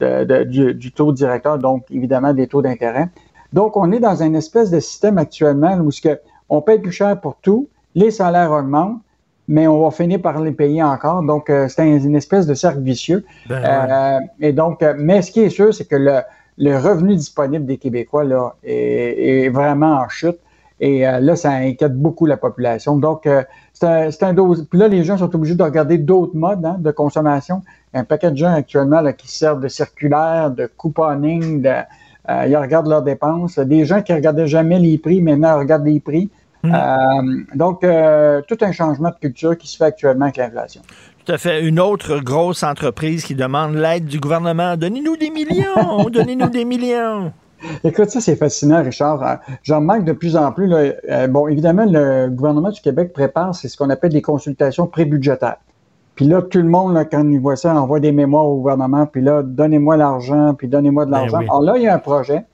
euh, 0.01 0.45
du, 0.45 0.93
taux 0.93 1.11
directeur, 1.11 1.59
donc 1.59 1.87
évidemment 1.91 2.33
des 2.33 2.47
taux 2.47 2.63
d'intérêt. 2.63 3.09
Donc, 3.53 3.77
on 3.77 3.91
est 3.91 3.99
dans 3.99 4.23
une 4.23 4.37
espèce 4.37 4.71
de 4.71 4.79
système 4.79 5.19
actuellement 5.19 5.77
où 5.79 5.91
ce 5.91 6.03
que 6.03 6.21
on 6.49 6.61
paye 6.61 6.79
plus 6.79 6.93
cher 6.93 7.21
pour 7.21 7.35
tout, 7.43 7.67
les 7.97 8.13
salaires 8.13 8.53
augmentent, 8.53 9.01
mais 9.49 9.67
on 9.67 9.83
va 9.83 9.91
finir 9.91 10.23
par 10.23 10.41
les 10.41 10.53
payer 10.53 10.85
encore. 10.85 11.25
Donc, 11.25 11.51
euh, 11.51 11.67
c'est 11.67 11.85
une 11.85 12.15
espèce 12.15 12.47
de 12.47 12.55
cercle 12.55 12.83
vicieux. 12.83 13.25
Ben 13.49 14.21
et 14.39 14.53
donc, 14.53 14.85
mais 14.99 15.21
ce 15.23 15.33
qui 15.33 15.41
est 15.41 15.51
sûr, 15.51 15.75
c'est 15.75 15.87
que 15.87 15.97
le, 15.97 16.21
le 16.61 16.77
revenu 16.77 17.17
disponible 17.17 17.65
des 17.65 17.79
Québécois 17.79 18.23
là, 18.25 18.55
est, 18.63 19.49
vraiment 19.49 19.95
en 19.95 20.09
chute. 20.09 20.39
Et 20.79 21.07
euh, 21.07 21.21
là, 21.21 21.37
ça 21.37 21.51
inquiète 21.53 21.95
beaucoup 21.95 22.27
la 22.27 22.37
population. 22.37 22.97
Donc, 22.97 23.27
euh, 23.27 23.43
c'est 23.73 23.87
un, 24.23 24.29
un 24.29 24.35
dose. 24.35 24.67
Puis 24.71 24.79
là, 24.79 24.89
les 24.89 25.03
gens 25.05 25.19
sont 25.19 25.35
obligés 25.35 25.55
de 25.55 25.63
regarder 25.63 25.99
d'autres 25.99 26.37
modes 26.37 26.65
hein, 26.65 26.77
de 26.79 26.91
consommation. 26.91 27.63
Il 27.93 27.97
y 27.97 27.99
a 27.99 28.01
un 28.03 28.05
paquet 28.05 28.31
de 28.31 28.37
gens 28.37 28.55
actuellement 28.55 29.01
là, 29.01 29.13
qui 29.13 29.29
servent 29.29 29.61
de 29.61 29.69
circulaire, 29.69 30.51
de 30.51 30.67
couponing, 30.67 31.63
de, 31.63 31.69
euh, 31.69 32.47
ils 32.47 32.57
regardent 32.57 32.89
leurs 32.89 33.03
dépenses. 33.03 33.59
Des 33.59 33.85
gens 33.87 34.03
qui 34.03 34.13
regardaient 34.13 34.47
jamais 34.47 34.79
les 34.79 34.99
prix, 34.99 35.21
maintenant 35.21 35.59
regardent 35.59 35.87
les 35.87 36.01
prix. 36.01 36.31
Mmh. 36.63 36.75
donc, 37.55 37.81
tout 37.81 38.59
un 38.61 38.73
changement 38.73 39.09
de 39.09 39.15
culture 39.19 39.57
qui 39.57 39.67
se 39.67 39.79
fait 39.79 39.85
actuellement 39.85 40.27
avec 40.27 40.37
l'inflation. 40.37 40.83
Tout 41.31 41.37
Tout 41.37 41.47
à 41.47 41.51
fait. 41.53 41.63
Une 41.65 41.79
autre 41.79 42.19
grosse 42.19 42.65
entreprise 42.65 43.25
qui 43.25 43.37
demande 43.37 43.77
l'aide 43.77 44.05
du 44.05 44.19
gouvernement. 44.19 44.77
Donnez-nous 44.77 45.17
des 45.17 45.31
millions! 45.31 46.09
Donnez-nous 46.13 46.49
des 46.49 46.65
millions! 46.65 47.33
Écoute, 47.85 48.11
ça, 48.11 48.21
c'est 48.21 48.35
fascinant, 48.35 48.83
Richard. 48.83 49.23
Euh, 49.23 49.37
j'en 49.63 49.81
manque 49.81 50.05
de 50.05 50.13
plus 50.13 50.35
en 50.35 50.51
plus. 50.51 50.69
Euh, 50.73 51.29
bon, 51.29 51.47
évidemment, 51.47 51.87
le 51.87 52.31
gouvernement 52.31 52.71
du 52.71 52.81
Québec 52.81 53.13
prépare 53.13 53.55
c'est 53.55 53.69
ce 53.69 53.77
qu'on 53.77 53.91
appelle 53.91 54.11
des 54.11 54.23
consultations 54.23 54.89
prébudgétaires. 54.89 55.59
Puis 56.17 56.25
là, 56.25 56.43
tout 56.43 56.59
le 56.59 56.69
monde, 56.69 56.99
quand 57.09 57.25
il 57.31 57.39
voit 57.39 57.55
ça, 57.55 57.73
envoie 57.77 58.01
des 58.01 58.11
mémoires 58.11 58.47
au 58.47 58.57
gouvernement, 58.57 59.07
puis 59.07 59.23
là, 59.23 59.45
donnez-moi 59.45 59.97
l'argent, 59.97 60.55
puis 60.55 60.67
donnez-moi 60.67 61.07
de 61.07 61.13
ben 61.13 61.19
l'argent. 61.19 61.39
Alors 61.39 61.63
là, 61.63 61.75
il 61.77 61.85
y 61.85 61.87
a 61.87 61.95
un 61.95 62.01
projet 62.01 62.45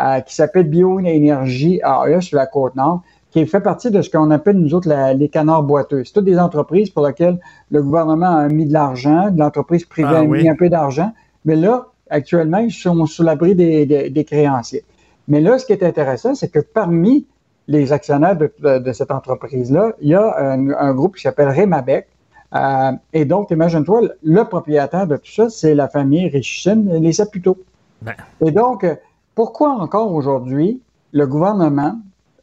euh, 0.00 0.18
qui 0.18 0.34
s'appelle 0.34 0.68
Bioénergie 0.68 1.80
AE 1.84 2.20
sur 2.22 2.38
la 2.38 2.46
Côte-Nord, 2.46 3.02
qui 3.30 3.46
fait 3.46 3.60
partie 3.60 3.90
de 3.90 4.02
ce 4.02 4.10
qu'on 4.10 4.30
appelle, 4.30 4.56
nous 4.56 4.74
autres, 4.74 4.88
les 5.14 5.28
canards 5.28 5.62
boiteux. 5.62 6.04
C'est 6.04 6.12
toutes 6.12 6.24
des 6.24 6.38
entreprises 6.38 6.90
pour 6.90 7.06
lesquelles 7.06 7.38
le 7.70 7.82
gouvernement 7.82 8.36
a 8.36 8.48
mis 8.48 8.66
de 8.66 8.72
l'argent, 8.72 9.30
de 9.30 9.38
l'entreprise 9.38 9.84
privée 9.84 10.08
ah 10.12 10.20
a 10.20 10.24
mis 10.24 10.48
un 10.48 10.54
peu 10.54 10.68
d'argent. 10.68 11.12
Mais 11.44 11.56
là, 11.56 11.88
actuellement, 12.08 12.58
ils 12.58 12.72
sont 12.72 13.04
sous 13.06 13.22
l'abri 13.22 13.54
des, 13.54 14.24
créanciers. 14.26 14.84
Mais 15.28 15.40
là, 15.40 15.58
ce 15.58 15.66
qui 15.66 15.72
est 15.72 15.82
intéressant, 15.82 16.34
c'est 16.34 16.48
que 16.48 16.60
parmi 16.60 17.26
les 17.68 17.92
actionnaires 17.92 18.36
de, 18.36 18.92
cette 18.92 19.10
entreprise-là, 19.10 19.92
il 20.00 20.10
y 20.10 20.14
a 20.14 20.38
un, 20.38 20.94
groupe 20.94 21.16
qui 21.16 21.22
s'appelle 21.22 21.48
Remabec. 21.48 22.06
Euh, 22.54 22.92
et 23.12 23.24
donc, 23.24 23.50
imagine-toi, 23.50 24.02
le 24.22 24.44
propriétaire 24.44 25.08
de 25.08 25.16
tout 25.16 25.32
ça, 25.32 25.50
c'est 25.50 25.74
la 25.74 25.88
famille 25.88 26.28
Richardson, 26.28 27.00
les 27.00 27.12
Saputo. 27.12 27.58
Ben. 28.02 28.14
Et 28.40 28.52
donc, 28.52 28.86
pourquoi 29.34 29.70
encore 29.70 30.14
aujourd'hui 30.14 30.80
le 31.12 31.26
gouvernement 31.26 31.98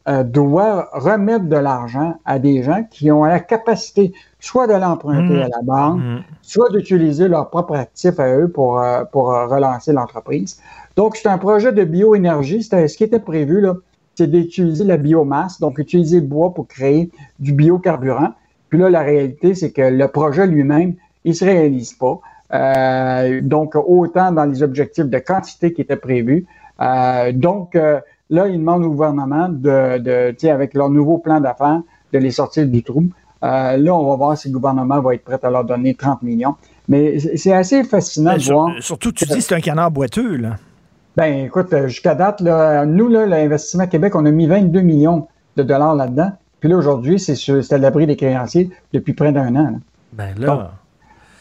euh, 0.06 0.22
doit 0.22 0.90
remettre 0.92 1.46
de 1.46 1.56
l'argent 1.56 2.18
à 2.26 2.38
des 2.38 2.62
gens 2.62 2.84
qui 2.90 3.10
ont 3.10 3.24
la 3.24 3.40
capacité 3.40 4.12
soit 4.38 4.66
de 4.66 4.74
l'emprunter 4.74 5.40
à 5.44 5.48
la 5.48 5.62
banque, 5.62 5.98
mmh. 5.98 6.18
soit 6.42 6.68
d'utiliser 6.68 7.26
leurs 7.26 7.48
propres 7.48 7.74
actifs 7.74 8.20
à 8.20 8.36
eux 8.36 8.48
pour, 8.48 8.78
euh, 8.78 9.04
pour 9.04 9.32
euh, 9.32 9.46
relancer 9.46 9.94
l'entreprise. 9.94 10.60
Donc, 10.96 11.16
c'est 11.16 11.28
un 11.28 11.38
projet 11.38 11.72
de 11.72 11.84
bioénergie. 11.84 12.62
Ce 12.62 12.94
qui 12.94 13.04
était 13.04 13.18
prévu, 13.18 13.62
là, 13.62 13.76
c'est 14.14 14.30
d'utiliser 14.30 14.84
la 14.84 14.98
biomasse, 14.98 15.58
donc 15.58 15.78
utiliser 15.78 16.20
le 16.20 16.26
bois 16.26 16.52
pour 16.52 16.68
créer 16.68 17.10
du 17.38 17.54
biocarburant. 17.54 18.34
Puis 18.68 18.78
là, 18.80 18.90
la 18.90 19.00
réalité, 19.00 19.54
c'est 19.54 19.72
que 19.72 19.80
le 19.80 20.08
projet 20.08 20.46
lui-même, 20.46 20.96
il 21.24 21.34
se 21.34 21.46
réalise 21.46 21.94
pas. 21.94 22.20
donc, 23.40 23.74
autant 23.74 24.32
dans 24.32 24.44
les 24.44 24.62
objectifs 24.62 25.06
de 25.06 25.18
quantité 25.18 25.72
qui 25.72 25.80
étaient 25.80 25.96
prévus. 25.96 26.46
donc, 27.32 27.74
Là, 28.34 28.48
ils 28.48 28.58
demandent 28.58 28.84
au 28.84 28.90
gouvernement 28.90 29.48
de, 29.48 29.98
de 29.98 30.48
avec 30.48 30.74
leur 30.74 30.90
nouveau 30.90 31.18
plan 31.18 31.40
d'affaires, 31.40 31.82
de 32.12 32.18
les 32.18 32.32
sortir 32.32 32.66
du 32.66 32.82
trou. 32.82 33.04
Euh, 33.44 33.76
là, 33.76 33.94
on 33.94 34.08
va 34.08 34.16
voir 34.16 34.36
si 34.36 34.48
le 34.48 34.54
gouvernement 34.54 35.00
va 35.00 35.14
être 35.14 35.22
prêt 35.22 35.38
à 35.40 35.50
leur 35.50 35.64
donner 35.64 35.94
30 35.94 36.22
millions. 36.22 36.56
Mais 36.88 37.20
c'est 37.36 37.52
assez 37.52 37.84
fascinant 37.84 38.36
de 38.36 38.42
voir. 38.42 38.72
Surtout, 38.80 39.12
tu 39.12 39.24
dis 39.24 39.34
que 39.34 39.40
c'est 39.40 39.54
un 39.54 39.60
canard 39.60 39.92
boiteux, 39.92 40.36
là. 40.36 40.56
Ben, 41.16 41.44
écoute, 41.44 41.72
euh, 41.72 41.86
jusqu'à 41.86 42.16
date, 42.16 42.40
là, 42.40 42.84
nous, 42.84 43.06
là, 43.08 43.24
l'Investissement 43.24 43.86
Québec, 43.86 44.16
on 44.16 44.26
a 44.26 44.32
mis 44.32 44.48
22 44.48 44.80
millions 44.80 45.28
de 45.56 45.62
dollars 45.62 45.94
là-dedans. 45.94 46.32
Puis 46.58 46.68
là, 46.68 46.76
aujourd'hui, 46.76 47.20
c'est 47.20 47.72
à 47.72 47.78
l'abri 47.78 48.08
des 48.08 48.16
créanciers 48.16 48.68
depuis 48.92 49.12
près 49.12 49.30
d'un 49.30 49.54
an. 49.54 49.78
Ben 50.12 50.34
là. 50.38 50.72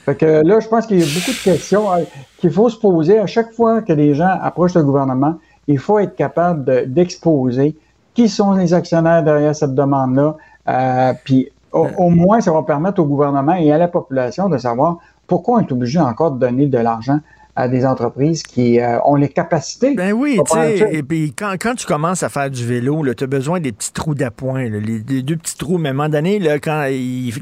fait 0.05 0.15
que 0.15 0.45
là, 0.45 0.59
je 0.59 0.67
pense 0.67 0.85
qu'il 0.85 0.99
y 0.99 1.03
a 1.03 1.05
beaucoup 1.05 1.31
de 1.31 1.43
questions 1.43 1.91
euh, 1.91 2.03
qu'il 2.37 2.51
faut 2.51 2.69
se 2.69 2.77
poser 2.77 3.17
à 3.17 3.25
chaque 3.25 3.51
fois 3.51 3.81
que 3.81 3.93
les 3.93 4.13
gens 4.13 4.37
approchent 4.41 4.75
le 4.75 4.83
gouvernement 4.83 5.39
il 5.67 5.79
faut 5.79 5.99
être 5.99 6.15
capable 6.15 6.91
d'exposer 6.91 7.75
qui 8.13 8.29
sont 8.29 8.53
les 8.53 8.73
actionnaires 8.73 9.23
derrière 9.23 9.55
cette 9.55 9.75
demande-là. 9.75 10.35
Euh, 10.67 11.13
puis 11.23 11.49
au, 11.71 11.87
au, 11.97 12.09
moins, 12.09 12.41
ça 12.41 12.51
va 12.51 12.61
permettre 12.63 13.01
au 13.01 13.05
gouvernement 13.05 13.55
et 13.55 13.71
à 13.71 13.77
la 13.77 13.87
population 13.87 14.49
de 14.49 14.57
savoir 14.57 14.97
pourquoi 15.27 15.57
on 15.57 15.61
est 15.61 15.71
obligé 15.71 15.99
encore 15.99 16.31
de 16.31 16.39
donner 16.39 16.67
de 16.67 16.77
l'argent 16.77 17.19
à 17.55 17.67
des 17.67 17.85
entreprises 17.85 18.41
qui 18.41 18.79
euh, 18.79 18.99
ont 19.05 19.15
les 19.15 19.29
capacités. 19.29 19.93
Ben 19.93 20.11
oui, 20.11 20.39
tu 20.45 20.53
sais, 20.53 20.89
et 20.91 21.03
puis 21.03 21.33
quand, 21.37 21.53
quand, 21.61 21.75
tu 21.75 21.85
commences 21.85 22.23
à 22.23 22.29
faire 22.29 22.49
du 22.49 22.65
vélo, 22.65 23.05
tu 23.13 23.23
as 23.23 23.27
besoin 23.27 23.59
des 23.59 23.71
petits 23.71 23.93
trous 23.93 24.15
d'appoint, 24.15 24.63
les, 24.63 24.99
deux 25.21 25.35
petits 25.35 25.57
trous, 25.57 25.77
mais 25.77 25.89
à 25.89 25.91
un 25.91 25.95
moment 25.95 26.09
donné, 26.09 26.39
là, 26.39 26.57
quand 26.57 26.87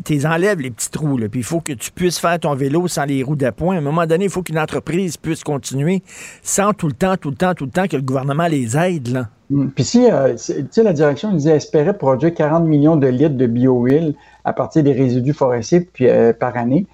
tu 0.05 0.25
enlèves 0.25 0.59
les 0.59 0.71
petits 0.71 0.91
trous, 0.91 1.17
puis 1.29 1.39
il 1.39 1.45
faut 1.45 1.61
que 1.61 1.71
tu 1.71 1.91
puisses 1.91 2.19
faire 2.19 2.39
ton 2.39 2.55
vélo 2.55 2.87
sans 2.89 3.05
les 3.05 3.23
roues 3.23 3.37
d'appoint. 3.37 3.75
À 3.75 3.77
un 3.77 3.81
moment 3.81 4.05
donné, 4.05 4.25
il 4.25 4.31
faut 4.31 4.41
qu'une 4.41 4.59
entreprise 4.59 5.15
puisse 5.15 5.43
continuer 5.43 6.03
sans 6.43 6.73
tout 6.73 6.87
le 6.87 6.93
temps, 6.93 7.15
tout 7.15 7.29
le 7.29 7.35
temps, 7.37 7.53
tout 7.53 7.65
le 7.65 7.71
temps 7.71 7.87
que 7.87 7.95
le 7.95 8.01
gouvernement 8.01 8.47
les 8.47 8.77
aide. 8.77 9.07
Là. 9.07 9.27
Hum, 9.51 9.71
puis 9.71 9.83
si, 9.83 10.09
euh, 10.09 10.33
tu 10.33 10.65
sais, 10.69 10.83
la 10.83 10.93
direction 10.93 11.31
disait 11.33 11.55
espérait 11.55 11.97
produire 11.97 12.33
40 12.33 12.65
millions 12.65 12.95
de 12.95 13.07
litres 13.07 13.35
de 13.35 13.47
biohuile 13.47 14.15
à 14.45 14.53
partir 14.53 14.83
des 14.83 14.93
résidus 14.93 15.33
forestiers 15.33 15.81
puis, 15.81 16.07
euh, 16.07 16.33
par 16.33 16.57
année, 16.57 16.85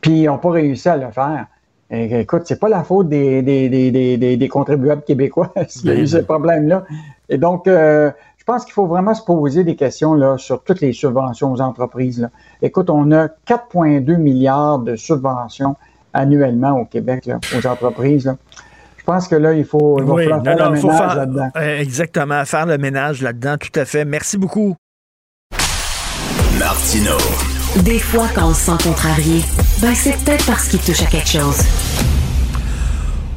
puis 0.00 0.22
ils 0.22 0.26
n'ont 0.26 0.38
pas 0.38 0.50
réussi 0.50 0.88
à 0.88 0.96
le 0.96 1.10
faire. 1.10 1.46
Écoute, 1.90 2.42
c'est 2.44 2.60
pas 2.60 2.68
la 2.68 2.84
faute 2.84 3.08
des, 3.08 3.42
des, 3.42 3.68
des, 3.68 4.36
des, 4.36 4.48
contribuables 4.48 5.02
québécois 5.02 5.52
s'il 5.68 5.86
y 5.86 5.90
a 5.90 5.94
eu 5.94 6.06
ce 6.06 6.18
problème-là. 6.18 6.84
Et 7.28 7.36
donc, 7.36 7.66
euh, 7.66 8.10
je 8.38 8.44
pense 8.44 8.64
qu'il 8.64 8.74
faut 8.74 8.86
vraiment 8.86 9.14
se 9.14 9.24
poser 9.24 9.64
des 9.64 9.74
questions 9.74 10.14
là, 10.14 10.38
sur 10.38 10.62
toutes 10.62 10.80
les 10.80 10.92
subventions 10.92 11.52
aux 11.52 11.60
entreprises. 11.60 12.20
Là. 12.20 12.30
Écoute, 12.62 12.90
on 12.90 13.10
a 13.10 13.26
4,2 13.26 14.16
milliards 14.16 14.78
de 14.78 14.94
subventions 14.94 15.76
annuellement 16.12 16.78
au 16.78 16.84
Québec 16.84 17.26
là, 17.26 17.38
aux 17.56 17.66
entreprises. 17.66 18.26
Là. 18.26 18.36
Je 18.96 19.04
pense 19.04 19.26
que 19.26 19.34
là, 19.34 19.54
il 19.54 19.64
faut, 19.64 19.98
faire 19.98 20.06
le 20.06 20.42
ménage 20.42 20.84
là-dedans. 21.16 21.48
Euh, 21.56 21.80
exactement, 21.80 22.44
faire 22.44 22.66
le 22.66 22.78
ménage 22.78 23.22
là-dedans, 23.22 23.56
tout 23.58 23.78
à 23.78 23.84
fait. 23.84 24.04
Merci 24.04 24.38
beaucoup. 24.38 24.76
Martino. 26.58 27.16
Des 27.84 27.98
fois, 27.98 28.26
quand 28.34 28.50
on 28.50 28.54
se 28.54 28.70
sent 28.70 28.88
contrarié, 28.88 29.40
ben 29.80 29.94
c'est 29.94 30.12
peut-être 30.24 30.44
parce 30.46 30.68
qu'il 30.68 30.78
touche 30.80 31.02
à 31.02 31.06
quelque 31.06 31.28
chose. 31.28 31.64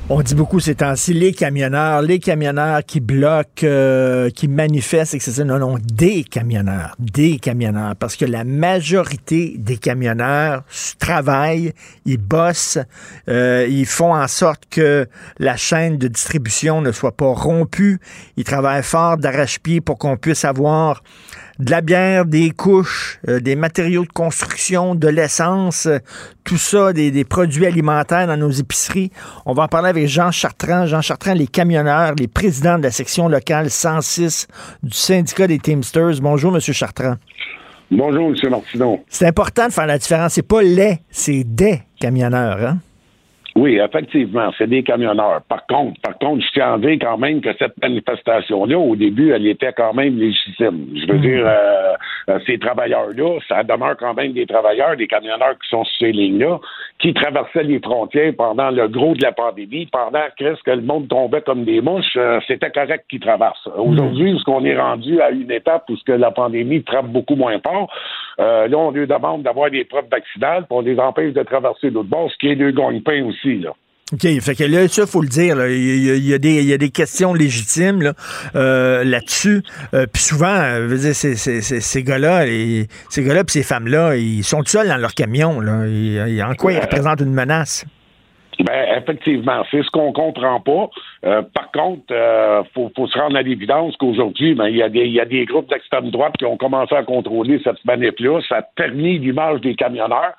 On 0.10 0.22
dit 0.22 0.36
beaucoup 0.36 0.60
ces 0.60 0.76
temps-ci, 0.76 1.14
les 1.14 1.32
camionneurs, 1.32 2.02
les 2.02 2.20
camionneurs 2.20 2.84
qui 2.86 3.00
bloquent, 3.00 3.64
euh, 3.64 4.30
qui 4.30 4.50
manifestent, 4.50 5.14
etc. 5.14 5.44
Non, 5.46 5.58
non, 5.58 5.78
des 5.82 6.26
camionneurs, 6.26 6.96
des 7.00 7.40
camionneurs, 7.40 7.96
parce 7.96 8.18
que 8.18 8.26
la 8.26 8.44
majorité 8.44 9.56
des 9.58 9.78
camionneurs 9.78 10.64
travaillent, 11.00 11.72
ils 12.06 12.18
bossent, 12.18 12.80
euh, 13.30 13.66
ils 13.70 13.86
font 13.86 14.14
en 14.14 14.28
sorte 14.28 14.64
que 14.70 15.08
la 15.40 15.56
chaîne 15.56 15.98
de 15.98 16.10
distribution 16.10 16.82
ne 16.82 16.92
soit 16.92 17.16
pas 17.16 17.32
rompue. 17.34 18.00
Ils 18.36 18.44
travaillent 18.44 18.84
fort 18.84 19.18
d'arrache-pied 19.18 19.80
pour 19.80 19.98
qu'on 19.98 20.18
puisse 20.18 20.44
avoir 20.44 21.02
de 21.60 21.72
la 21.72 21.82
bière, 21.82 22.26
des 22.26 22.52
couches, 22.52 23.20
euh, 23.28 23.40
des 23.40 23.56
matériaux 23.56 24.04
de 24.04 24.12
construction, 24.12 24.96
de 24.96 25.08
l'essence, 25.08 25.86
euh, 25.86 26.00
tout 26.44 26.58
ça, 26.58 26.94
des, 26.94 27.24
produits 27.24 27.66
alimentaires 27.66 28.28
dans 28.28 28.38
nos 28.38 28.50
épiceries. 28.50 29.12
On 29.46 29.54
va 29.54 29.64
en 29.64 29.68
parler 29.68 29.90
avec 29.90 30.08
Jean 30.08 30.32
Chartrand. 30.32 30.86
Jean 30.86 31.02
Chartrand, 31.02 31.34
les 31.34 31.48
camionneurs, 31.48 32.14
les 32.18 32.28
présidents 32.28 32.78
de 32.78 32.84
la 32.84 32.92
section 32.92 33.28
locale 33.28 33.70
106 33.70 34.48
du 34.82 34.96
syndicat 34.96 35.48
des 35.48 35.60
Teamsters. 35.60 36.20
Bonjour, 36.22 36.54
M. 36.54 36.60
Chartrand. 36.60 37.16
Bonjour, 37.92 38.30
M. 38.30 38.50
Martineau. 38.50 39.04
C'est 39.08 39.28
important 39.28 39.68
de 39.68 39.74
faire 39.74 39.86
la 39.86 39.98
différence. 39.98 40.34
C'est 40.34 40.48
pas 40.48 40.62
les, 40.62 41.00
c'est 41.12 41.44
des 41.44 41.82
camionneurs, 42.00 42.60
hein? 42.62 42.78
Oui, 43.56 43.78
effectivement, 43.78 44.52
c'est 44.58 44.68
des 44.68 44.82
camionneurs. 44.82 45.42
Par 45.48 45.68
contre, 45.68 46.02
par 46.02 46.18
contre, 46.18 46.44
je 46.44 46.52
tiens 46.54 46.74
à 46.74 46.78
dire 46.80 46.98
quand 47.00 47.20
même 47.20 47.40
que 47.40 47.50
cette 47.60 47.80
manifestation-là, 47.80 48.80
au 48.80 48.96
début, 48.96 49.32
elle 49.32 49.46
était 49.46 49.74
quand 49.74 49.94
même 49.94 50.18
légitime. 50.18 50.88
Je 50.96 51.06
veux 51.06 51.20
hmm. 51.20 51.22
dire, 51.22 51.44
euh, 51.46 51.94
euh, 52.30 52.40
ces 52.48 52.58
travailleurs-là, 52.58 53.40
ça 53.48 53.62
demeure 53.62 53.96
quand 53.98 54.16
même 54.16 54.34
des 54.34 54.48
travailleurs, 54.48 54.98
des 54.98 55.06
camionneurs 55.06 55.54
qui 55.62 55.70
sont 55.70 55.84
sur 55.84 55.98
ces 56.00 56.12
lignes-là, 56.12 56.60
qui 56.98 57.14
traversaient 57.14 57.64
les 57.64 57.80
frontières 57.80 58.34
pendant 58.36 58.72
le 58.72 58.88
gros 58.88 59.14
de 59.14 59.22
la 59.22 59.32
pandémie, 59.32 59.86
pendant 59.86 60.26
que, 60.40 60.60
que 60.64 60.72
le 60.72 60.82
monde 60.82 61.08
tombait 61.08 61.42
comme 61.42 61.64
des 61.64 61.80
mouches, 61.80 62.18
euh, 62.18 62.40
c'était 62.48 62.72
correct 62.72 63.06
qu'ils 63.08 63.20
traversent. 63.20 63.68
Hmm. 63.68 63.82
Aujourd'hui, 63.82 64.36
ce 64.40 64.44
qu'on 64.46 64.66
est 64.66 64.80
rendu 64.80 65.22
à 65.22 65.30
une 65.30 65.52
étape 65.52 65.84
où 65.90 65.96
ce 65.96 66.04
que 66.04 66.14
la 66.14 66.32
pandémie 66.32 66.82
trappe 66.84 67.08
beaucoup 67.08 67.36
moins 67.36 67.60
fort, 67.60 67.88
là, 68.40 68.76
on 68.76 68.90
lui 68.90 69.06
demande 69.06 69.44
d'avoir 69.44 69.70
des 69.70 69.84
preuves 69.84 70.10
vaccinales, 70.12 70.66
pour 70.66 70.78
on 70.78 70.82
les 70.82 71.00
empêche 71.00 71.34
de 71.34 71.44
traverser 71.44 71.92
l'autre 71.92 72.10
bord, 72.10 72.32
ce 72.32 72.38
qui 72.38 72.48
est 72.48 72.56
le 72.56 72.72
gagne-pain 72.72 73.26
aussi. 73.26 73.43
OK, 74.14 74.28
fait 74.42 74.56
que 74.56 74.64
là, 74.64 74.88
ça, 74.88 75.08
faut 75.08 75.22
le 75.22 75.28
dire, 75.28 75.56
il, 75.66 76.28
y 76.28 76.34
a, 76.34 76.38
des, 76.78 76.90
questions 76.92 77.34
légitimes 77.34 78.04
là, 78.04 78.14
euh, 78.56 79.04
là-dessus. 79.04 79.64
Euh, 79.94 80.06
puis 80.12 80.22
souvent, 80.22 80.54
euh, 80.54 80.86
veux 80.86 80.98
dire, 80.98 81.16
ces 81.16 82.04
gars-là, 82.04 82.46
ces 83.10 83.24
gars-là 83.24 83.44
puis 83.44 83.54
ces 83.54 83.64
femmes-là, 83.64 84.18
ils 84.18 84.44
sont 84.44 84.62
seuls 84.66 84.88
dans 84.88 84.98
leur 84.98 85.16
camion. 85.16 85.60
Là. 85.60 85.86
en 86.48 86.54
quoi 86.54 86.74
ils 86.74 86.80
représentent 86.80 87.22
une 87.22 87.34
menace? 87.34 87.86
Ben, 88.60 89.02
effectivement, 89.02 89.64
c'est 89.72 89.82
ce 89.82 89.90
qu'on 89.90 90.14
comprend 90.14 90.60
pas. 90.60 90.90
par 91.54 91.72
contre, 91.72 92.04
il 92.12 92.70
faut, 92.76 93.08
se 93.08 93.18
rendre 93.18 93.36
à 93.36 93.42
l'évidence 93.42 93.96
qu'aujourd'hui, 93.98 94.54
ben, 94.54 94.68
il 94.68 94.78
y, 94.78 94.84
a 94.84 94.90
des, 94.90 95.08
y 95.08 95.20
a 95.20 95.26
des 95.26 95.46
groupes 95.46 95.70
d'extrême 95.70 96.12
droite 96.12 96.34
qui 96.38 96.46
ont 96.46 96.58
commencé 96.58 96.94
à 96.94 97.04
contrôler 97.04 97.60
cette 97.64 97.84
manip-là. 97.84 98.42
Ça 98.48 98.58
a 98.58 98.62
permis 98.62 99.18
l'image 99.18 99.62
des 99.62 99.74
camionneurs. 99.74 100.34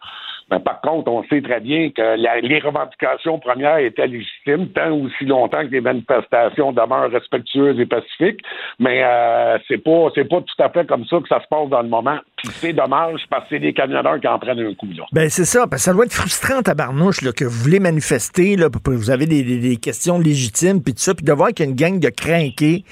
Mais 0.50 0.60
par 0.60 0.80
contre, 0.80 1.10
on 1.10 1.22
sait 1.24 1.40
très 1.40 1.60
bien 1.60 1.90
que 1.90 2.16
les 2.16 2.58
revendications 2.58 3.38
premières 3.38 3.78
étaient 3.78 4.06
légitimes 4.06 4.68
tant 4.68 4.92
aussi 4.92 5.24
longtemps 5.24 5.62
que 5.62 5.72
les 5.72 5.80
manifestations 5.80 6.72
demeurent 6.72 7.10
respectueuses 7.10 7.80
et 7.80 7.86
pacifiques. 7.86 8.40
Mais 8.78 9.02
euh, 9.02 9.58
c'est 9.68 9.82
pas 9.82 10.08
c'est 10.14 10.28
pas 10.28 10.40
tout 10.40 10.62
à 10.62 10.68
fait 10.68 10.86
comme 10.86 11.04
ça 11.06 11.18
que 11.20 11.28
ça 11.28 11.40
se 11.40 11.48
passe 11.48 11.68
dans 11.68 11.82
le 11.82 11.88
moment. 11.88 12.18
C'est 12.60 12.72
dommage 12.72 13.20
parce 13.30 13.44
que 13.44 13.50
c'est 13.50 13.60
des 13.60 13.72
camionneurs 13.72 14.20
qui 14.20 14.26
en 14.26 14.38
prennent 14.38 14.60
un 14.60 14.74
coup. 14.74 14.88
Là. 14.96 15.04
Ben 15.12 15.28
c'est 15.30 15.44
ça, 15.44 15.66
parce 15.66 15.82
que 15.82 15.84
ça 15.84 15.92
doit 15.92 16.04
être 16.04 16.12
frustrant 16.12 16.60
à 16.60 16.74
Barnouche 16.74 17.22
là, 17.22 17.32
que 17.32 17.44
vous 17.44 17.62
voulez 17.62 17.80
manifester, 17.80 18.56
là, 18.56 18.68
vous 18.84 19.10
avez 19.10 19.26
des, 19.26 19.76
questions 19.76 20.18
légitimes, 20.18 20.82
puis 20.82 20.94
tout 20.94 21.00
ça, 21.00 21.14
puis 21.14 21.24
de 21.24 21.32
voir 21.32 21.48
qu'il 21.48 21.66
y 21.66 21.68
a 21.68 21.70
une 21.70 21.76
gang 21.76 21.98
de 21.98 22.08
crinqués 22.08 22.84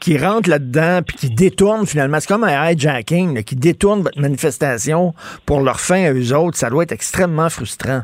qui 0.00 0.18
rentrent 0.18 0.48
là-dedans, 0.48 1.00
puis 1.06 1.16
qui 1.16 1.30
détournent 1.30 1.86
finalement. 1.86 2.18
C'est 2.20 2.28
comme 2.28 2.44
un 2.44 2.70
hijacking, 2.70 3.42
qui 3.42 3.56
détournent 3.56 4.02
votre 4.02 4.20
manifestation 4.20 5.14
pour 5.46 5.60
leur 5.60 5.80
fin 5.80 6.04
à 6.04 6.12
eux 6.12 6.34
autres. 6.34 6.56
Ça 6.56 6.70
doit 6.70 6.82
être 6.84 6.92
extrêmement 6.92 7.50
frustrant. 7.50 8.02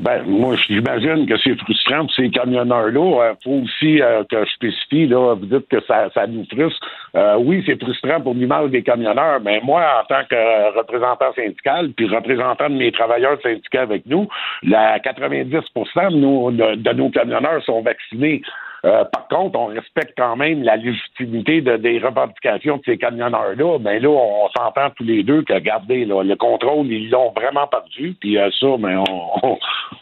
Ben, 0.00 0.22
moi, 0.26 0.54
j'imagine 0.68 1.26
que 1.26 1.36
c'est 1.38 1.58
frustrant 1.58 2.02
pour 2.02 2.14
ces 2.14 2.30
camionneurs-là. 2.30 3.32
Il 3.32 3.42
faut 3.42 3.64
aussi 3.64 4.00
euh, 4.00 4.22
que 4.30 4.44
je 4.44 4.50
spécifie, 4.50 5.06
là, 5.08 5.34
vous 5.34 5.46
dites 5.46 5.66
que 5.68 5.80
ça, 5.88 6.08
ça 6.14 6.26
nous 6.28 6.44
frustre. 6.44 6.86
Euh, 7.16 7.36
oui, 7.38 7.64
c'est 7.66 7.82
frustrant 7.82 8.20
pour 8.20 8.34
l'image 8.34 8.70
des 8.70 8.82
camionneurs, 8.82 9.40
mais 9.40 9.60
moi, 9.60 9.82
en 10.00 10.04
tant 10.06 10.24
que 10.30 10.78
représentant 10.78 11.32
syndical, 11.34 11.90
puis 11.96 12.06
représentant 12.06 12.70
de 12.70 12.76
mes 12.76 12.92
travailleurs 12.92 13.40
syndical 13.42 13.82
avec 13.82 14.06
nous, 14.06 14.28
la 14.62 15.00
90 15.00 15.50
de, 15.50 16.16
nos, 16.16 16.50
de 16.52 16.92
nos 16.92 17.10
camionneurs 17.10 17.64
sont 17.64 17.82
vaccinés. 17.82 18.42
Euh, 18.84 19.04
par 19.04 19.28
contre, 19.28 19.58
on 19.58 19.66
respecte 19.66 20.14
quand 20.16 20.36
même 20.36 20.62
la 20.62 20.76
légitimité 20.76 21.60
de, 21.60 21.76
des 21.76 21.98
revendications 21.98 22.76
de 22.76 22.82
ces 22.84 22.98
camionneurs-là. 22.98 23.78
Mais 23.80 23.98
là, 23.98 24.08
on, 24.08 24.48
s'entend 24.56 24.90
tous 24.96 25.04
les 25.04 25.22
deux 25.22 25.42
que, 25.42 25.52
regardez, 25.52 26.04
là, 26.04 26.22
le 26.22 26.36
contrôle, 26.36 26.86
ils 26.86 27.10
l'ont 27.10 27.32
vraiment 27.32 27.66
perdu. 27.66 28.16
Puis 28.20 28.38
euh, 28.38 28.50
ça, 28.60 28.66
mais 28.78 28.94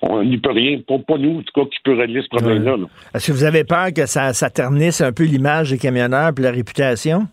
on 0.02 0.22
n'y 0.24 0.38
peut 0.38 0.52
rien. 0.52 0.78
Pas, 0.86 0.98
pas, 0.98 1.18
nous, 1.18 1.38
en 1.38 1.42
tout 1.42 1.60
cas, 1.60 1.68
qui 1.70 1.78
peut 1.84 1.98
régler 1.98 2.22
ce 2.22 2.28
problème-là. 2.28 2.76
Est-ce 3.14 3.28
que 3.28 3.32
vous 3.32 3.44
avez 3.44 3.64
peur 3.64 3.88
que 3.94 4.06
ça, 4.06 4.32
ça 4.32 4.50
ternisse 4.50 5.00
un 5.00 5.12
peu 5.12 5.24
l'image 5.24 5.70
des 5.70 5.78
camionneurs 5.78 6.32
et 6.36 6.42
la 6.42 6.50
réputation? 6.50 7.26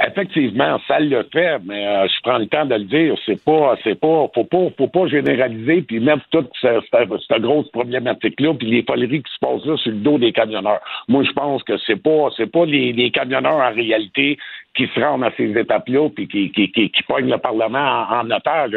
Effectivement, 0.00 0.78
ça 0.86 1.00
le 1.00 1.26
fait, 1.32 1.58
mais 1.64 1.84
euh, 1.84 2.06
je 2.06 2.20
prends 2.22 2.38
le 2.38 2.46
temps 2.46 2.64
de 2.64 2.74
le 2.76 2.84
dire. 2.84 3.16
C'est 3.26 3.42
pas, 3.42 3.76
c'est 3.82 3.98
pas, 3.98 4.28
faut 4.32 4.44
pas, 4.44 4.68
faut 4.76 4.86
pas 4.86 5.08
généraliser 5.08 5.82
puis 5.82 5.98
mettre 5.98 6.22
toute 6.30 6.50
cette, 6.60 7.42
grosse 7.42 7.68
problématique-là 7.70 8.54
puis 8.54 8.68
les 8.68 8.84
foleries 8.84 9.22
qui 9.22 9.32
se 9.32 9.38
passent 9.40 9.66
là 9.66 9.76
sur 9.76 9.90
le 9.90 9.98
dos 9.98 10.18
des 10.18 10.32
camionneurs. 10.32 10.80
Moi, 11.08 11.24
je 11.24 11.32
pense 11.32 11.64
que 11.64 11.76
c'est 11.84 12.00
pas, 12.00 12.28
c'est 12.36 12.50
pas 12.50 12.64
les 12.64 13.10
camionneurs 13.10 13.58
en 13.58 13.74
réalité 13.74 14.38
qui 14.74 14.86
se 14.94 15.00
rendent 15.00 15.24
à 15.24 15.32
ces 15.36 15.50
étapes-là 15.50 16.08
puis 16.14 16.28
qui, 16.28 16.52
qui, 16.52 16.70
qui, 16.70 17.02
pognent 17.08 17.30
le 17.30 17.38
Parlement 17.38 17.78
en, 17.78 18.20
en 18.20 18.30
otage. 18.30 18.70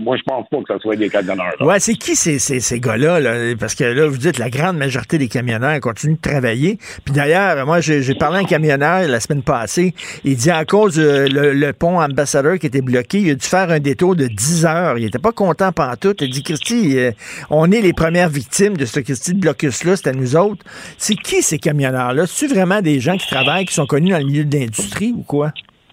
Moi, 0.00 0.16
je 0.16 0.22
pense 0.22 0.48
pas 0.48 0.56
que 0.58 0.74
ce 0.74 0.78
soit 0.78 0.96
des 0.96 1.10
camionneurs. 1.10 1.54
Ouais, 1.60 1.78
c'est 1.78 1.94
qui 1.94 2.16
ces, 2.16 2.38
ces, 2.38 2.60
ces 2.60 2.80
gars-là? 2.80 3.20
Là? 3.20 3.54
Parce 3.60 3.74
que 3.74 3.84
là, 3.84 4.06
vous 4.06 4.16
dites 4.16 4.38
la 4.38 4.48
grande 4.48 4.78
majorité 4.78 5.18
des 5.18 5.28
camionneurs 5.28 5.78
continuent 5.80 6.16
de 6.16 6.20
travailler. 6.20 6.78
Puis 7.04 7.14
d'ailleurs, 7.14 7.66
moi, 7.66 7.80
j'ai 7.80 8.14
parlé 8.14 8.38
à 8.38 8.40
un 8.40 8.44
camionneur 8.44 9.06
la 9.06 9.20
semaine 9.20 9.42
passée. 9.42 9.94
Il 10.24 10.36
dit 10.36 10.50
à 10.50 10.64
cause 10.64 10.94
du 10.94 11.02
le, 11.02 11.72
pont 11.72 12.00
ambassadeur 12.00 12.58
qui 12.58 12.66
était 12.66 12.82
bloqué, 12.82 13.18
il 13.20 13.30
a 13.30 13.34
dû 13.34 13.46
faire 13.46 13.70
un 13.70 13.80
détour 13.80 14.16
de 14.16 14.26
10 14.26 14.66
heures. 14.66 14.98
Il 14.98 15.04
était 15.04 15.18
pas 15.18 15.32
content 15.32 15.72
pendant 15.72 15.96
tout. 15.96 16.14
Il 16.20 16.30
dit, 16.30 16.42
Christy, 16.42 16.98
euh, 16.98 17.12
on 17.50 17.70
est 17.70 17.80
les 17.80 17.92
premières 17.92 18.28
victimes 18.28 18.76
de 18.76 18.84
ce 18.84 19.00
Christy 19.00 19.34
de 19.34 19.40
blocus-là, 19.40 19.96
c'est 19.96 20.08
à 20.08 20.12
nous 20.12 20.36
autres. 20.36 20.64
C'est 20.98 21.16
qui 21.16 21.42
ces 21.42 21.58
camionneurs-là? 21.58 22.26
C'est-tu 22.26 22.52
vraiment 22.52 22.80
des 22.80 23.00
gens 23.00 23.16
qui 23.16 23.26
travaillent, 23.26 23.66
qui 23.66 23.74
sont 23.74 23.86
connus 23.86 24.12
dans 24.12 24.18
le 24.18 24.24
milieu 24.24 24.44
de 24.44 24.56
l'industrie 24.56 25.12
ou 25.16 25.22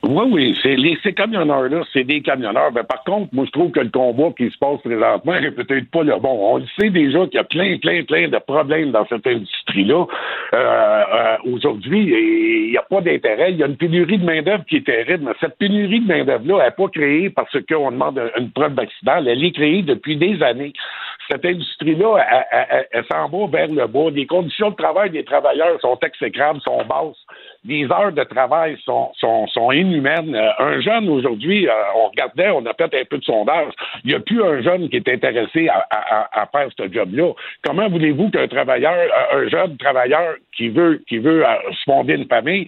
Oui, 0.01 0.23
oui, 0.31 0.57
c'est 0.63 0.77
les, 0.77 0.97
ces 1.03 1.13
camionneurs-là, 1.13 1.81
c'est 1.91 2.05
des 2.05 2.21
camionneurs. 2.21 2.71
Ben, 2.71 2.85
par 2.85 3.03
contre, 3.03 3.33
moi, 3.33 3.43
je 3.45 3.51
trouve 3.51 3.71
que 3.71 3.81
le 3.81 3.89
combat 3.89 4.29
qui 4.37 4.49
se 4.49 4.57
passe 4.57 4.79
présentement 4.79 5.33
est 5.33 5.51
peut-être 5.51 5.91
pas 5.91 6.03
le 6.03 6.17
bon. 6.17 6.53
On 6.53 6.57
le 6.57 6.65
sait 6.79 6.89
déjà 6.89 7.25
qu'il 7.25 7.35
y 7.35 7.37
a 7.37 7.43
plein, 7.43 7.77
plein, 7.77 8.03
plein 8.03 8.29
de 8.29 8.37
problèmes 8.37 8.91
dans 8.91 9.05
cette 9.07 9.27
industrie-là. 9.27 10.05
Euh, 10.53 10.57
euh, 10.57 11.37
Aujourd'hui, 11.53 11.99
il 11.99 12.71
n'y 12.71 12.77
a 12.77 12.81
pas 12.83 13.01
d'intérêt. 13.01 13.51
Il 13.51 13.57
y 13.57 13.63
a 13.63 13.67
une 13.67 13.75
pénurie 13.75 14.17
de 14.17 14.25
main-d'œuvre 14.25 14.63
qui 14.69 14.77
est 14.77 14.85
terrible. 14.85 15.25
Mais 15.25 15.33
cette 15.41 15.57
pénurie 15.57 15.99
de 15.99 16.07
main-d'œuvre-là 16.07 16.63
n'est 16.63 16.71
pas 16.71 16.87
créée 16.87 17.29
parce 17.29 17.57
qu'on 17.67 17.91
demande 17.91 18.21
une 18.39 18.51
preuve 18.51 18.75
d'accident. 18.75 19.17
Elle 19.17 19.43
est 19.43 19.51
créée 19.51 19.81
depuis 19.81 20.15
des 20.15 20.41
années. 20.41 20.71
Cette 21.29 21.45
industrie-là, 21.45 22.17
elle, 22.91 23.05
s'en 23.11 23.27
va 23.29 23.47
vers 23.47 23.67
le 23.67 23.87
bas. 23.87 24.09
Les 24.11 24.25
conditions 24.25 24.71
de 24.71 24.75
travail 24.75 25.11
des 25.11 25.23
travailleurs 25.23 25.79
sont 25.81 25.97
exécrables, 26.01 26.59
sont 26.61 26.83
basses 26.85 27.23
les 27.65 27.85
heures 27.91 28.13
de 28.13 28.23
travail 28.23 28.77
sont, 28.85 29.11
inhumaines. 29.71 30.35
Euh, 30.35 30.51
un 30.59 30.79
jeune 30.79 31.09
aujourd'hui, 31.09 31.67
euh, 31.67 31.73
on 31.95 32.07
regardait, 32.07 32.49
on 32.49 32.65
a 32.65 32.73
fait 32.73 32.93
un 32.93 33.05
peu 33.09 33.17
de 33.17 33.23
sondage, 33.23 33.73
il 34.03 34.09
n'y 34.09 34.15
a 34.15 34.19
plus 34.19 34.43
un 34.43 34.61
jeune 34.61 34.89
qui 34.89 34.97
est 34.97 35.09
intéressé 35.09 35.67
à, 35.67 35.85
à, 36.31 36.45
faire 36.47 36.69
ce 36.77 36.91
job-là. 36.91 37.33
Comment 37.63 37.89
voulez-vous 37.89 38.29
qu'un 38.29 38.47
travailleur, 38.47 38.93
euh, 38.93 39.45
un 39.45 39.49
jeune 39.49 39.77
travailleur 39.77 40.35
qui 40.55 40.69
veut, 40.69 41.03
qui 41.07 41.17
veut 41.17 41.43
se 41.71 41.83
fonder 41.83 42.15
une 42.15 42.27
famille 42.27 42.67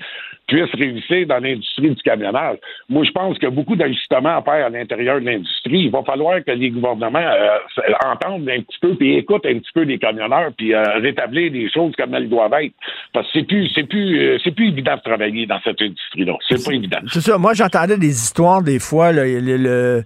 puisse 0.52 0.73
réussir 0.73 1.28
dans 1.28 1.40
l'industrie 1.40 1.91
du 1.91 2.02
camionnage. 2.03 2.57
Moi, 2.90 3.06
je 3.06 3.11
pense 3.11 3.36
qu'il 3.36 3.48
y 3.48 3.52
a 3.52 3.56
beaucoup 3.56 3.76
d'ajustements 3.76 4.38
à 4.38 4.41
faire 4.41 4.65
à 4.65 4.69
l'intérieur 4.69 5.22
de 5.22 5.26
l'industrie. 5.26 5.86
Il 5.86 5.91
va 5.91 6.03
falloir 6.03 6.44
que 6.44 6.52
les 6.52 6.69
gouvernements 6.69 7.19
euh, 7.19 7.94
entendent 8.06 8.49
un 8.49 8.61
petit 8.61 8.78
peu 8.82 8.95
puis 8.95 9.18
écoutent 9.18 9.45
un 9.45 9.60
petit 9.60 9.72
peu 9.73 9.84
les 9.84 9.98
camionneurs 9.98 10.52
puis 10.57 10.73
euh, 10.73 10.84
rétablir 10.99 11.52
les 11.53 11.72
choses 11.72 11.94
comme 11.98 12.14
elles 12.14 12.28
doivent 12.28 12.53
être. 12.61 12.73
Parce 13.14 13.26
que 13.28 13.40
c'est 13.40 13.48
plus, 13.48 13.69
c'est 13.73 13.88
plus, 13.88 14.19
euh, 14.19 14.38
c'est 14.44 14.52
plus 14.52 14.68
évident 14.68 14.95
de 14.98 15.02
travailler 15.02 15.45
dans 15.45 15.60
cette 15.64 15.82
industrie-là. 15.82 16.34
C'est 16.49 16.65
pas 16.65 16.73
évident. 16.73 16.99
C'est 17.07 17.22
ça. 17.22 17.38
Moi, 17.38 17.53
j'entendais 17.53 17.98
des 17.98 18.11
histoires 18.11 18.61
des 18.61 18.80
fois. 18.80 19.11
Il 19.14 20.03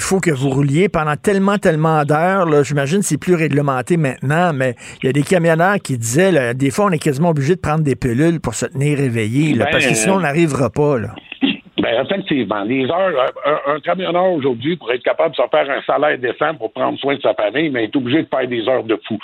faut 0.00 0.20
que 0.20 0.30
vous 0.30 0.50
rouliez 0.50 0.90
pendant 0.90 1.16
tellement, 1.16 1.56
tellement 1.56 2.04
d'heures. 2.04 2.62
J'imagine 2.62 2.98
que 2.98 3.06
c'est 3.06 3.20
plus 3.20 3.34
réglementé 3.34 3.96
maintenant, 3.96 4.52
mais 4.52 4.74
il 5.02 5.06
y 5.06 5.08
a 5.08 5.12
des 5.12 5.22
camionneurs 5.22 5.78
qui 5.82 5.96
disaient, 5.96 6.54
des 6.54 6.70
fois, 6.70 6.86
on 6.86 6.90
est 6.90 7.02
quasiment 7.02 7.30
obligé 7.30 7.54
de 7.54 7.60
prendre 7.60 7.82
des 7.82 7.96
pilules 7.96 8.40
pour 8.40 8.54
se 8.54 8.66
tenir 8.66 9.00
éveillé 9.00 9.45
ben, 9.54 9.68
parce 9.70 9.86
que 9.86 9.94
sinon, 9.94 10.16
on 10.16 10.20
n'arrivera 10.20 10.70
pas. 10.70 10.98
Là. 10.98 11.08
Ben, 11.78 12.04
effectivement. 12.04 12.64
Les 12.64 12.84
heures, 12.86 13.32
un, 13.66 13.80
camionneur 13.80 14.32
aujourd'hui, 14.32 14.76
pour 14.76 14.90
être 14.92 15.02
capable 15.02 15.30
de 15.30 15.36
se 15.36 15.48
faire 15.50 15.70
un 15.70 15.82
salaire 15.82 16.18
décent 16.18 16.54
pour 16.54 16.72
prendre 16.72 16.98
soin 16.98 17.14
de 17.14 17.20
sa 17.20 17.34
famille, 17.34 17.70
mais 17.70 17.84
est 17.84 17.96
obligé 17.96 18.22
de 18.22 18.28
faire 18.28 18.48
des 18.48 18.68
heures 18.68 18.82
de 18.84 18.98
fou 19.06 19.18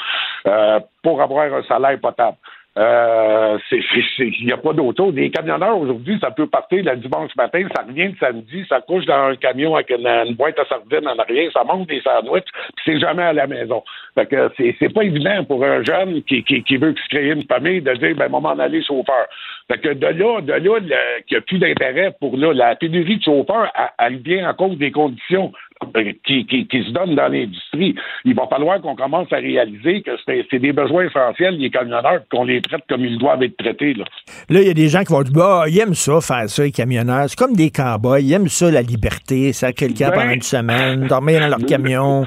euh, 0.46 0.78
pour 1.02 1.20
avoir 1.20 1.52
un 1.52 1.62
salaire 1.64 1.98
potable. 2.00 2.36
Euh, 2.78 3.58
il 3.70 4.46
n'y 4.46 4.52
a 4.52 4.56
pas 4.56 4.72
d'auto. 4.72 5.12
Des 5.12 5.30
camionneurs 5.30 5.76
aujourd'hui, 5.78 6.18
ça 6.20 6.30
peut 6.30 6.46
partir 6.46 6.82
le 6.82 6.96
dimanche 6.96 7.34
matin, 7.36 7.66
ça 7.74 7.82
revient 7.82 8.08
le 8.08 8.16
samedi, 8.18 8.64
ça 8.66 8.80
couche 8.80 9.04
dans 9.04 9.26
un 9.26 9.36
camion 9.36 9.74
avec 9.74 9.90
une, 9.90 10.34
boîte 10.34 10.58
à 10.58 10.64
sardines 10.64 11.06
en 11.06 11.18
arrière, 11.18 11.50
ça 11.52 11.64
monte 11.64 11.88
des 11.88 12.00
sandwichs, 12.00 12.46
puis 12.76 12.84
c'est 12.86 12.98
jamais 12.98 13.24
à 13.24 13.34
la 13.34 13.46
maison. 13.46 13.82
Fait 14.14 14.24
que 14.24 14.50
c'est 14.56 14.92
pas 14.94 15.02
évident 15.02 15.44
pour 15.44 15.62
un 15.62 15.82
jeune 15.82 16.22
qui, 16.22 16.42
qui, 16.44 16.62
qui 16.62 16.76
veut 16.78 16.94
se 16.94 17.08
créer 17.10 17.32
une 17.32 17.44
famille 17.44 17.82
de 17.82 17.92
dire 17.92 18.16
ben 18.16 18.30
moment 18.30 18.54
d'aller 18.54 18.82
chauffeur. 18.82 19.26
Fait 19.68 19.78
que 19.78 19.94
de 19.94 20.06
là, 20.06 20.40
de 20.40 20.52
là, 20.52 20.80
qu'il 21.26 21.36
n'y 21.36 21.38
a 21.38 21.40
plus 21.40 21.58
d'intérêt 21.58 22.14
pour 22.20 22.36
là, 22.36 22.52
la 22.52 22.76
pénurie 22.76 23.18
de 23.18 23.22
chauffeurs, 23.22 23.72
elle, 23.98 24.18
vient 24.18 24.50
en 24.50 24.54
cause 24.54 24.76
des 24.78 24.90
conditions 24.90 25.52
euh, 25.96 26.12
qui, 26.24 26.46
qui, 26.46 26.66
qui, 26.66 26.84
se 26.84 26.90
donnent 26.90 27.14
dans 27.14 27.28
l'industrie. 27.28 27.94
Il 28.24 28.34
va 28.34 28.46
falloir 28.46 28.80
qu'on 28.80 28.94
commence 28.94 29.32
à 29.32 29.36
réaliser 29.36 30.02
que 30.02 30.12
c'est 30.26 30.58
des 30.58 30.72
besoins 30.72 31.04
essentiels, 31.04 31.56
les 31.58 31.70
camionneurs, 31.70 32.22
qu'on 32.30 32.44
les 32.44 32.60
traite 32.60 32.82
comme 32.88 33.04
ils 33.04 33.18
doivent 33.18 33.42
être 33.42 33.56
traités. 33.56 33.94
Là, 33.94 34.04
il 34.48 34.66
y 34.66 34.70
a 34.70 34.74
des 34.74 34.88
gens 34.88 35.02
qui 35.04 35.12
vont 35.12 35.22
dire, 35.22 35.32
bah, 35.32 35.64
ils 35.68 35.78
aiment 35.78 35.94
ça, 35.94 36.20
faire 36.20 36.48
ça, 36.48 36.64
les 36.64 36.72
camionneurs. 36.72 37.28
C'est 37.28 37.38
comme 37.38 37.54
des 37.54 37.70
cowboys. 37.70 38.22
Ils 38.22 38.32
aiment 38.32 38.48
ça, 38.48 38.70
la 38.70 38.82
liberté, 38.82 39.52
ça, 39.52 39.72
quelqu'un 39.72 40.10
ben, 40.10 40.20
pendant 40.20 40.32
une 40.32 40.42
semaine, 40.42 41.06
dormir 41.06 41.40
dans 41.40 41.48
leur 41.48 41.66
camion. 41.66 42.26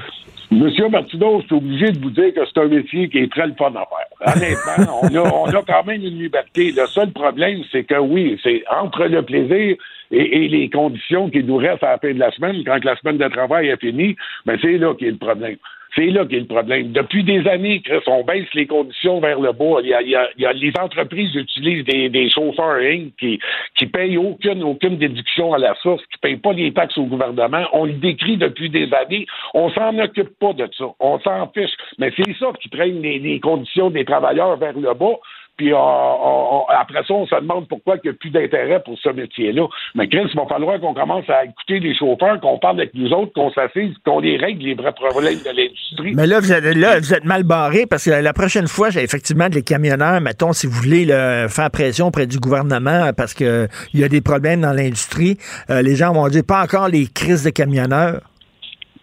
Monsieur 0.50 0.88
Martineau, 0.88 1.40
je 1.40 1.46
suis 1.46 1.56
obligé 1.56 1.90
de 1.90 1.98
vous 1.98 2.10
dire 2.10 2.32
que 2.32 2.40
c'est 2.46 2.60
un 2.60 2.68
métier 2.68 3.08
qui 3.08 3.18
est 3.18 3.32
très 3.32 3.46
le 3.46 3.54
fun 3.54 3.72
à 3.74 3.84
faire. 3.86 4.34
Honnêtement, 4.36 5.00
on, 5.02 5.14
a, 5.14 5.32
on 5.34 5.46
a 5.46 5.62
quand 5.62 5.84
même 5.84 6.02
une 6.02 6.18
liberté. 6.18 6.72
Le 6.72 6.86
seul 6.86 7.10
problème, 7.12 7.62
c'est 7.72 7.84
que 7.84 7.98
oui, 7.98 8.38
c'est 8.42 8.62
entre 8.70 9.06
le 9.06 9.22
plaisir 9.22 9.76
et, 10.10 10.48
les 10.48 10.70
conditions 10.70 11.30
qui 11.30 11.42
nous 11.42 11.56
restent 11.56 11.82
à 11.82 11.92
la 11.92 11.98
fin 11.98 12.12
de 12.12 12.18
la 12.18 12.30
semaine, 12.30 12.62
quand 12.64 12.84
la 12.84 12.96
semaine 12.96 13.18
de 13.18 13.28
travail 13.28 13.68
est 13.68 13.80
finie, 13.80 14.16
ben 14.44 14.58
c'est 14.60 14.78
là 14.78 14.94
qui 14.94 15.06
est 15.06 15.10
le 15.10 15.16
problème. 15.16 15.56
C'est 15.96 16.06
là 16.06 16.26
qu'est 16.26 16.40
le 16.40 16.46
problème. 16.46 16.92
Depuis 16.92 17.24
des 17.24 17.46
années, 17.48 17.80
Chris, 17.80 18.02
on 18.06 18.22
baisse 18.22 18.52
les 18.52 18.66
conditions 18.66 19.18
vers 19.18 19.40
le 19.40 19.52
bas. 19.52 19.80
Il 19.82 19.88
y 19.88 20.14
a, 20.14 20.52
les 20.52 20.72
entreprises 20.78 21.34
utilisent 21.34 21.84
des, 21.84 22.10
des 22.10 22.28
chauffeurs 22.28 22.78
qui 23.18 23.40
qui 23.76 23.86
payent 23.86 24.18
aucune 24.18 24.62
aucune 24.62 24.98
déduction 24.98 25.54
à 25.54 25.58
la 25.58 25.74
source, 25.76 26.02
qui 26.12 26.18
payent 26.20 26.36
pas 26.36 26.52
les 26.52 26.72
taxes 26.72 26.98
au 26.98 27.04
gouvernement. 27.04 27.64
On 27.72 27.86
le 27.86 27.94
décrit 27.94 28.36
depuis 28.36 28.68
des 28.68 28.92
années. 28.92 29.26
On 29.54 29.70
s'en 29.70 29.98
occupe 29.98 30.38
pas 30.38 30.52
de 30.52 30.68
ça. 30.76 30.84
On 31.00 31.18
s'en 31.20 31.50
fiche. 31.52 31.74
Mais 31.98 32.12
c'est 32.16 32.36
ça 32.36 32.52
qui 32.60 32.68
traîne 32.68 33.00
les, 33.00 33.18
les 33.18 33.40
conditions 33.40 33.88
des 33.88 34.04
travailleurs 34.04 34.56
vers 34.56 34.78
le 34.78 34.92
bas. 34.92 35.16
Puis 35.56 35.72
après 35.72 37.02
ça, 37.06 37.14
on 37.14 37.26
se 37.26 37.34
demande 37.34 37.68
pourquoi 37.68 37.96
il 37.96 38.10
n'y 38.10 38.10
a 38.10 38.18
plus 38.18 38.30
d'intérêt 38.30 38.82
pour 38.84 38.98
ce 38.98 39.08
métier-là. 39.08 39.66
Mais 39.94 40.08
Chris, 40.08 40.28
il 40.32 40.36
va 40.36 40.46
falloir 40.46 40.78
qu'on 40.80 40.94
commence 40.94 41.28
à 41.30 41.44
écouter 41.44 41.80
les 41.80 41.94
chauffeurs, 41.94 42.40
qu'on 42.40 42.58
parle 42.58 42.80
avec 42.80 42.94
nous 42.94 43.10
autres, 43.10 43.32
qu'on 43.32 43.50
s'assise, 43.52 43.94
qu'on 44.04 44.20
les 44.20 44.36
règle 44.36 44.64
les 44.64 44.74
vrais 44.74 44.92
problèmes 44.92 45.38
de 45.38 45.56
l'industrie. 45.56 46.14
Mais 46.14 46.26
là, 46.26 46.40
vous 46.40 46.52
êtes, 46.52 46.64
là, 46.76 46.98
vous 46.98 47.14
êtes 47.14 47.24
mal 47.24 47.44
barré 47.44 47.86
parce 47.86 48.04
que 48.04 48.10
la 48.10 48.32
prochaine 48.32 48.68
fois, 48.68 48.90
j'ai 48.90 49.02
effectivement 49.02 49.48
des 49.48 49.62
camionneurs, 49.62 50.20
mettons, 50.20 50.52
si 50.52 50.66
vous 50.66 50.74
voulez 50.74 51.06
faire 51.48 51.70
pression 51.70 52.08
auprès 52.08 52.26
du 52.26 52.38
gouvernement 52.38 53.10
parce 53.16 53.34
qu'il 53.34 53.68
y 53.94 54.04
a 54.04 54.08
des 54.08 54.20
problèmes 54.20 54.60
dans 54.60 54.72
l'industrie, 54.72 55.38
euh, 55.70 55.82
les 55.82 55.96
gens 55.96 56.12
vont 56.12 56.28
dire 56.28 56.42
pas 56.46 56.62
encore 56.62 56.88
les 56.88 57.06
crises 57.06 57.44
de 57.44 57.50
camionneurs. 57.50 58.20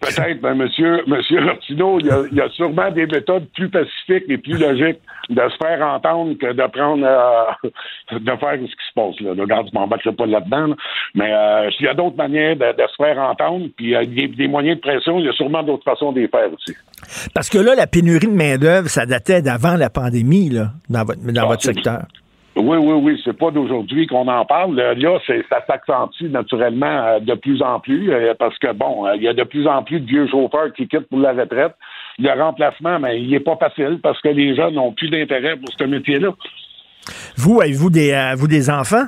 Peut-être, 0.04 0.42
mais 0.42 0.54
monsieur, 0.54 1.02
monsieur 1.06 1.40
Martineau, 1.40 1.98
il 2.00 2.06
y, 2.32 2.40
a, 2.40 2.48
sûrement 2.50 2.90
des 2.90 3.06
méthodes 3.06 3.46
plus 3.54 3.68
pacifiques 3.68 4.24
et 4.28 4.38
plus 4.38 4.58
logiques 4.58 5.00
de 5.30 5.40
se 5.48 5.56
faire 5.56 5.86
entendre 5.86 6.34
que 6.34 6.52
de 6.52 6.66
prendre, 6.70 7.06
euh, 7.06 7.68
de 8.18 8.36
faire 8.36 8.54
ce 8.54 8.64
qui 8.64 8.88
se 8.88 8.94
passe 8.94 9.20
là. 9.20 9.30
Regarde, 9.38 9.68
je 9.72 9.78
m'embarquerai 9.78 10.14
pas 10.14 10.26
là-dedans, 10.26 10.74
mais 11.14 11.32
euh, 11.32 11.70
il 11.80 11.86
y 11.86 11.88
a 11.88 11.94
d'autres 11.94 12.16
manières 12.16 12.56
de, 12.56 12.64
se 12.64 13.02
faire 13.02 13.18
entendre, 13.18 13.66
puis 13.76 13.86
il 13.86 13.90
y 13.90 13.96
a 13.96 14.04
des, 14.04 14.48
moyens 14.48 14.76
de 14.76 14.80
pression, 14.80 15.18
il 15.18 15.26
y 15.26 15.28
a 15.28 15.32
sûrement 15.32 15.62
d'autres 15.62 15.84
façons 15.84 16.12
de 16.12 16.20
les 16.20 16.28
faire 16.28 16.52
aussi. 16.52 16.76
Parce 17.34 17.48
que 17.48 17.58
là, 17.58 17.74
la 17.74 17.86
pénurie 17.86 18.26
de 18.26 18.32
main-d'œuvre, 18.32 18.88
ça 18.88 19.06
datait 19.06 19.42
d'avant 19.42 19.76
la 19.76 19.90
pandémie, 19.90 20.50
là, 20.50 20.70
dans 20.88 21.04
votre, 21.04 21.20
dans 21.20 21.42
ah, 21.42 21.46
votre 21.46 21.62
secteur. 21.62 22.02
Oui, 22.56 22.76
oui, 22.76 22.92
oui, 23.02 23.20
c'est 23.24 23.36
pas 23.36 23.50
d'aujourd'hui 23.50 24.06
qu'on 24.06 24.28
en 24.28 24.44
parle. 24.44 24.76
Là, 24.76 25.18
c'est, 25.26 25.44
ça 25.48 25.64
s'accentue 25.66 26.30
naturellement 26.30 26.86
euh, 26.86 27.18
de 27.18 27.34
plus 27.34 27.60
en 27.62 27.80
plus 27.80 28.12
euh, 28.12 28.32
parce 28.38 28.56
que, 28.58 28.72
bon, 28.72 29.06
euh, 29.06 29.16
il 29.16 29.22
y 29.22 29.28
a 29.28 29.32
de 29.32 29.42
plus 29.42 29.66
en 29.66 29.82
plus 29.82 29.98
de 29.98 30.06
vieux 30.06 30.28
chauffeurs 30.28 30.72
qui 30.72 30.86
quittent 30.86 31.08
pour 31.08 31.18
la 31.18 31.32
retraite. 31.32 31.74
Le 32.18 32.30
remplacement, 32.40 33.00
mais 33.00 33.20
il 33.20 33.30
n'est 33.30 33.40
pas 33.40 33.56
facile 33.56 33.98
parce 34.00 34.20
que 34.20 34.28
les 34.28 34.54
jeunes 34.54 34.74
n'ont 34.74 34.92
plus 34.92 35.10
d'intérêt 35.10 35.56
pour 35.56 35.68
ce 35.76 35.84
métier-là. 35.84 36.28
Vous, 37.36 37.60
avez-vous 37.60 37.90
des, 37.90 38.34
vous 38.36 38.46
des 38.46 38.70
enfants? 38.70 39.06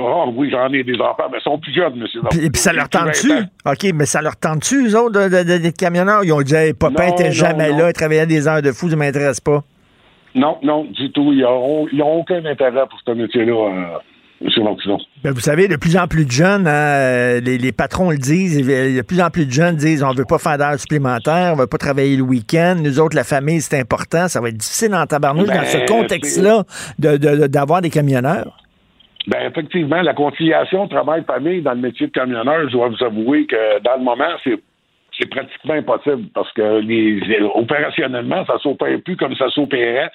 Oh, 0.00 0.32
oui, 0.36 0.48
j'en 0.50 0.72
ai 0.72 0.84
des 0.84 1.00
enfants, 1.00 1.24
mais 1.32 1.38
ils 1.38 1.42
sont 1.42 1.58
plus 1.58 1.74
jeunes, 1.74 1.96
monsieur. 1.96 2.20
Et 2.40 2.50
puis 2.50 2.60
ça 2.60 2.72
leur 2.72 2.88
tente-tu? 2.88 3.32
OK, 3.66 3.92
mais 3.94 4.06
ça 4.06 4.22
leur 4.22 4.36
tente-tu, 4.36 4.86
eux 4.86 4.96
autres, 4.96 5.28
d'être 5.28 5.76
camionneurs? 5.76 6.22
Ils 6.22 6.32
ont 6.32 6.40
dit, 6.40 6.54
hey, 6.54 6.72
papa 6.72 7.06
n'était 7.06 7.32
jamais 7.32 7.72
là, 7.72 7.88
il 7.88 7.92
travaillait 7.92 8.26
des 8.26 8.46
heures 8.46 8.62
de 8.62 8.70
fou, 8.70 8.88
ça 8.88 8.94
m'intéresse 8.94 9.40
pas. 9.40 9.64
Non, 10.34 10.58
non, 10.62 10.84
du 10.84 11.10
tout. 11.12 11.32
Ils 11.32 11.42
n'ont 11.42 12.18
aucun 12.18 12.44
intérêt 12.44 12.86
pour 12.88 13.00
ce 13.04 13.10
métier-là. 13.12 13.52
Euh, 13.52 13.98
M. 14.40 14.50
Ben, 15.24 15.32
vous 15.32 15.40
savez, 15.40 15.66
de 15.66 15.74
plus 15.74 15.96
en 15.96 16.06
plus 16.06 16.24
de 16.24 16.30
jeunes, 16.30 16.68
hein, 16.68 17.40
les, 17.40 17.72
patrons 17.72 18.10
le 18.10 18.18
disent, 18.18 18.64
de 18.64 19.02
plus 19.02 19.20
en 19.20 19.30
plus 19.30 19.46
de 19.46 19.50
jeunes 19.50 19.74
disent 19.74 20.04
on 20.04 20.12
ne 20.12 20.16
veut 20.16 20.24
pas 20.28 20.38
faire 20.38 20.56
d'heures 20.58 20.78
supplémentaires, 20.78 21.50
on 21.52 21.56
ne 21.56 21.62
veut 21.62 21.66
pas 21.66 21.78
travailler 21.78 22.16
le 22.16 22.22
week-end. 22.22 22.76
Nous 22.80 23.00
autres, 23.00 23.16
la 23.16 23.24
famille, 23.24 23.60
c'est 23.60 23.80
important. 23.80 24.28
Ça 24.28 24.40
va 24.40 24.50
être 24.50 24.56
difficile 24.56 24.94
en 24.94 25.06
tabarnouche 25.06 25.48
dans 25.48 25.64
ce 25.64 25.78
ben, 25.78 25.86
contexte-là 25.86 26.62
d'avoir 26.98 27.82
des 27.82 27.90
camionneurs. 27.90 28.56
Ben 29.26 29.50
effectivement, 29.50 30.00
la 30.02 30.14
conciliation 30.14 30.86
travail-famille 30.86 31.60
dans 31.62 31.74
le 31.74 31.80
métier 31.80 32.06
de 32.06 32.12
camionneur, 32.12 32.68
je 32.68 32.72
dois 32.72 32.88
vous 32.88 33.04
avouer 33.04 33.46
que 33.46 33.82
dans 33.82 33.96
le 33.98 34.04
moment, 34.04 34.30
c'est 34.44 34.58
c'est 35.18 35.28
pratiquement 35.28 35.74
impossible 35.74 36.28
parce 36.34 36.52
que 36.52 36.80
les, 36.80 37.20
opérationnellement, 37.54 38.44
ça 38.46 38.58
s'opère 38.58 39.00
plus 39.04 39.16
comme 39.16 39.34
ça 39.36 39.48
s'opérait. 39.50 40.10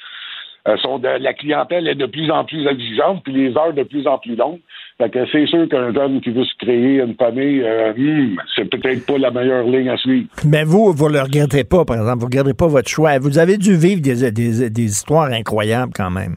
Euh, 0.65 0.77
la 1.19 1.33
clientèle 1.33 1.89
est 1.89 1.95
de 1.95 2.05
plus 2.05 2.31
en 2.31 2.45
plus 2.45 2.65
exigeante, 2.65 3.21
puis 3.25 3.33
les 3.33 3.57
heures 3.57 3.73
de 3.73 3.83
plus 3.83 4.07
en 4.07 4.17
plus 4.17 4.37
longues. 4.37 4.59
Fait 4.97 5.09
que 5.09 5.25
c'est 5.29 5.45
sûr 5.45 5.67
qu'un 5.67 5.93
jeune 5.93 6.21
qui 6.21 6.31
veut 6.31 6.45
se 6.45 6.55
créer 6.57 7.01
une 7.01 7.15
famille, 7.15 7.61
euh, 7.61 7.91
hmm, 7.93 8.37
c'est 8.55 8.69
peut-être 8.69 9.05
pas 9.05 9.17
la 9.17 9.31
meilleure 9.31 9.65
ligne 9.65 9.89
à 9.89 9.97
suivre. 9.97 10.27
Mais 10.45 10.63
vous, 10.63 10.93
vous 10.93 11.09
ne 11.09 11.15
le 11.15 11.21
regrettez 11.21 11.65
pas, 11.65 11.83
par 11.83 11.97
exemple. 11.97 12.19
Vous 12.19 12.29
ne 12.29 12.37
regrettez 12.37 12.53
pas 12.53 12.67
votre 12.67 12.87
choix. 12.87 13.19
Vous 13.19 13.37
avez 13.37 13.57
dû 13.57 13.75
vivre 13.75 14.01
des, 14.01 14.31
des, 14.31 14.69
des 14.69 14.83
histoires 14.83 15.29
incroyables 15.33 15.91
quand 15.93 16.11
même. 16.11 16.35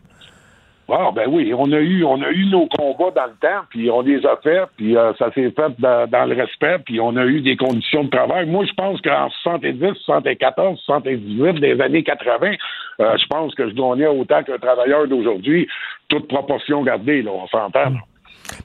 Ah 0.89 1.11
ben 1.13 1.27
oui, 1.29 1.53
on 1.53 1.73
a 1.73 1.81
eu 1.81 2.05
on 2.05 2.23
a 2.23 2.31
eu 2.31 2.47
nos 2.47 2.69
combats 2.69 3.11
dans 3.11 3.27
le 3.27 3.37
temps, 3.41 3.65
puis 3.71 3.91
on 3.91 4.03
les 4.03 4.25
a 4.25 4.37
faits, 4.37 4.69
puis 4.77 4.97
euh, 4.97 5.13
ça 5.19 5.33
s'est 5.33 5.51
fait 5.51 5.73
dans, 5.81 6.29
le 6.29 6.35
respect, 6.35 6.79
puis 6.85 7.01
on 7.01 7.17
a 7.17 7.25
eu 7.25 7.41
des 7.41 7.57
conditions 7.57 8.05
de 8.05 8.11
travail. 8.11 8.47
Moi, 8.47 8.65
je 8.67 8.73
pense 8.75 9.01
qu'en 9.01 9.29
70, 9.43 9.95
74, 10.05 10.79
78, 10.85 11.61
des 11.61 11.81
années 11.81 12.05
80, 12.05 12.53
euh, 13.01 13.17
je 13.19 13.27
pense 13.27 13.53
que 13.57 13.69
je 13.69 13.75
donnais 13.75 14.07
autant 14.07 14.45
qu'un 14.45 14.59
travailleur 14.59 15.09
d'aujourd'hui, 15.09 15.67
toute 16.09 16.29
proportion 16.29 16.85
gardée, 16.85 17.23
là, 17.23 17.33
on 17.33 17.49
s'entend. 17.49 17.93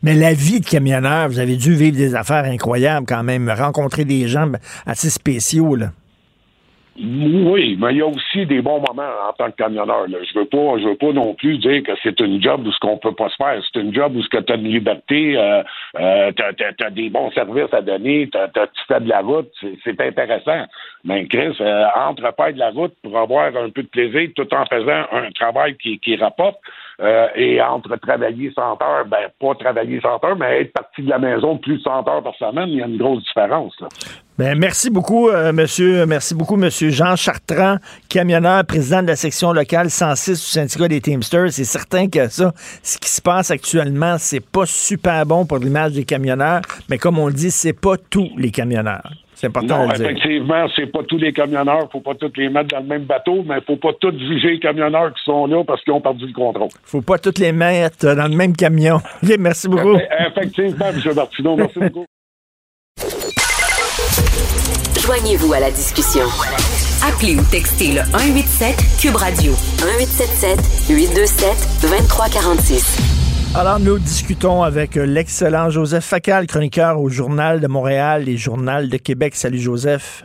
Mais 0.04 0.14
la 0.14 0.34
vie 0.34 0.60
de 0.60 0.66
camionneur, 0.66 1.28
vous 1.28 1.40
avez 1.40 1.58
dû 1.58 1.74
vivre 1.74 1.98
des 1.98 2.14
affaires 2.14 2.46
incroyables 2.46 3.08
quand 3.08 3.24
même, 3.24 3.50
rencontrer 3.50 4.06
des 4.06 4.28
gens 4.28 4.52
assez 4.86 5.10
spéciaux, 5.10 5.76
là. 5.76 5.88
Oui, 6.98 7.78
mais 7.80 7.94
il 7.94 7.98
y 7.98 8.02
a 8.02 8.06
aussi 8.06 8.46
des 8.46 8.62
bons 8.62 8.82
moments 8.82 9.10
en 9.30 9.32
tant 9.32 9.50
que 9.50 9.56
camionneur. 9.56 10.10
Là. 10.10 10.18
Je 10.30 10.38
veux 10.38 10.46
pas, 10.46 10.78
je 10.78 10.90
veux 10.90 10.98
pas 10.98 11.14
non 11.14 11.34
plus 11.36 11.58
dire 11.58 11.84
que 11.84 11.94
c'est 12.04 12.20
une 12.20 12.42
job 12.42 12.68
où 12.68 12.72
ce 12.72 12.80
qu'on 12.80 12.98
peut 12.98 13.14
pas 13.14 13.30
se 13.30 13.36
faire. 13.38 13.62
C'est 13.64 13.80
une 13.80 13.94
job 13.94 14.14
où 14.14 14.22
ce 14.22 14.28
que 14.28 14.40
tu 14.40 14.52
as 14.52 14.58
une 14.58 14.68
liberté, 14.68 15.38
euh, 15.38 15.64
euh, 15.98 16.32
tu 16.36 16.84
as, 16.84 16.90
des 16.90 17.10
bons 17.10 17.32
services 17.32 17.74
à 17.74 17.82
donner, 17.82 18.30
tu 18.30 18.84
fais 18.90 19.00
de 19.00 19.08
la 19.08 19.22
route, 19.22 19.50
c'est 19.86 20.02
intéressant. 20.02 20.66
Mais 21.06 21.26
Chris, 21.28 21.56
euh, 21.62 21.86
entre 21.96 22.30
faire 22.36 22.54
de 22.54 22.60
la 22.60 22.72
route 22.72 22.94
pour 23.02 23.18
avoir 23.18 23.56
un 23.56 23.70
peu 23.70 23.84
de 23.84 23.88
plaisir 23.88 24.30
tout 24.36 24.54
en 24.54 24.66
faisant 24.66 25.06
un 25.14 25.32
travail 25.32 25.78
qui, 25.78 25.98
qui 26.00 26.18
rapporte, 26.18 26.60
euh, 27.02 27.28
et 27.36 27.62
entre 27.62 27.96
travailler 27.96 28.52
100 28.54 28.62
heures, 28.62 29.06
ben 29.06 29.28
pas 29.40 29.56
travailler 29.56 30.00
100 30.00 30.24
heures, 30.24 30.36
mais 30.38 30.62
être 30.62 30.74
parti 30.74 31.02
de 31.02 31.10
la 31.10 31.18
maison 31.18 31.58
plus 31.58 31.78
de 31.78 31.82
100 31.82 32.08
heures 32.08 32.24
par 32.24 32.36
semaine, 32.36 32.70
il 32.70 32.76
y 32.76 32.82
a 32.84 32.86
une 32.86 32.98
grosse 32.98 33.24
différence. 33.24 33.74
Là. 33.80 33.88
Ben, 34.38 34.58
merci 34.58 34.90
beaucoup, 34.90 35.30
euh, 35.30 35.52
monsieur. 35.52 36.06
Merci 36.06 36.36
beaucoup, 36.36 36.58
monsieur 36.58 36.90
Jean 36.90 37.16
Chartrand, 37.16 37.78
camionneur, 38.10 38.66
président 38.66 39.02
de 39.02 39.08
la 39.08 39.16
section 39.16 39.52
locale 39.52 39.90
106 39.90 40.32
du 40.32 40.46
syndicat 40.46 40.88
des 40.88 41.02
Teamsters. 41.02 41.52
C'est 41.52 41.64
certain 41.64 42.08
que 42.08 42.28
ça, 42.28 42.52
ce 42.82 42.98
qui 42.98 43.10
se 43.10 43.22
passe 43.22 43.52
actuellement, 43.52 44.18
c'est 44.18 44.44
pas 44.44 44.66
super 44.66 45.26
bon 45.26 45.46
pour 45.46 45.58
l'image 45.58 45.94
des 45.94 46.06
camionneurs, 46.06 46.62
mais 46.90 46.98
comme 46.98 47.20
on 47.20 47.28
le 47.28 47.34
dit, 47.34 47.52
c'est 47.52 47.80
pas 47.80 47.98
tous 47.98 48.30
les 48.38 48.52
camionneurs. 48.52 49.12
C'est 49.42 49.48
important 49.48 49.88
non, 49.88 49.92
effectivement, 49.92 50.68
c'est 50.76 50.86
pas 50.86 51.02
tous 51.02 51.18
les 51.18 51.34
camionneurs. 51.34 51.90
Faut 51.92 52.00
pas 52.00 52.14
tous 52.14 52.32
les 52.38 52.48
mettre 52.48 52.68
dans 52.68 52.80
le 52.80 52.86
même 52.86 53.06
bateau, 53.06 53.44
mais 53.44 53.60
faut 53.66 53.76
pas 53.76 53.90
tous 54.00 54.16
juger 54.16 54.52
les 54.52 54.60
camionneurs 54.60 55.12
qui 55.16 55.24
sont 55.24 55.48
là 55.48 55.64
parce 55.64 55.84
qu'ils 55.84 55.94
ont 55.94 56.00
perdu 56.00 56.28
le 56.28 56.34
contrôle. 56.34 56.70
Faut 56.84 57.02
pas 57.02 57.18
tous 57.18 57.40
les 57.40 57.52
mettre 57.52 58.14
dans 58.14 58.30
le 58.30 58.36
même 58.36 58.56
camion. 58.56 59.02
merci 59.40 59.68
beaucoup. 59.68 59.98
Effectivement, 59.98 60.86
M. 60.90 61.16
Martineau, 61.16 61.56
merci 61.56 61.80
beaucoup. 61.80 62.06
Joignez-vous 65.00 65.54
à 65.54 65.60
la 65.60 65.72
discussion. 65.72 66.26
Appelez 67.04 67.36
ou 67.36 67.44
textez 67.50 67.94
le 67.94 68.02
187 68.12 68.76
Cube 69.02 69.16
Radio 69.16 69.54
1877 69.54 70.88
827 70.88 71.50
2346. 71.82 73.21
Alors, 73.54 73.82
nous 73.82 74.00
discutons 74.00 74.64
avec 74.64 74.96
euh, 74.96 75.06
l'excellent 75.06 75.70
Joseph 75.70 76.06
Facal, 76.06 76.48
chroniqueur 76.48 77.02
au 77.02 77.10
Journal 77.10 77.60
de 77.60 77.68
Montréal 77.68 78.30
et 78.30 78.38
Journal 78.38 78.88
de 78.88 78.96
Québec. 78.96 79.36
Salut, 79.36 79.60
Joseph. 79.60 80.24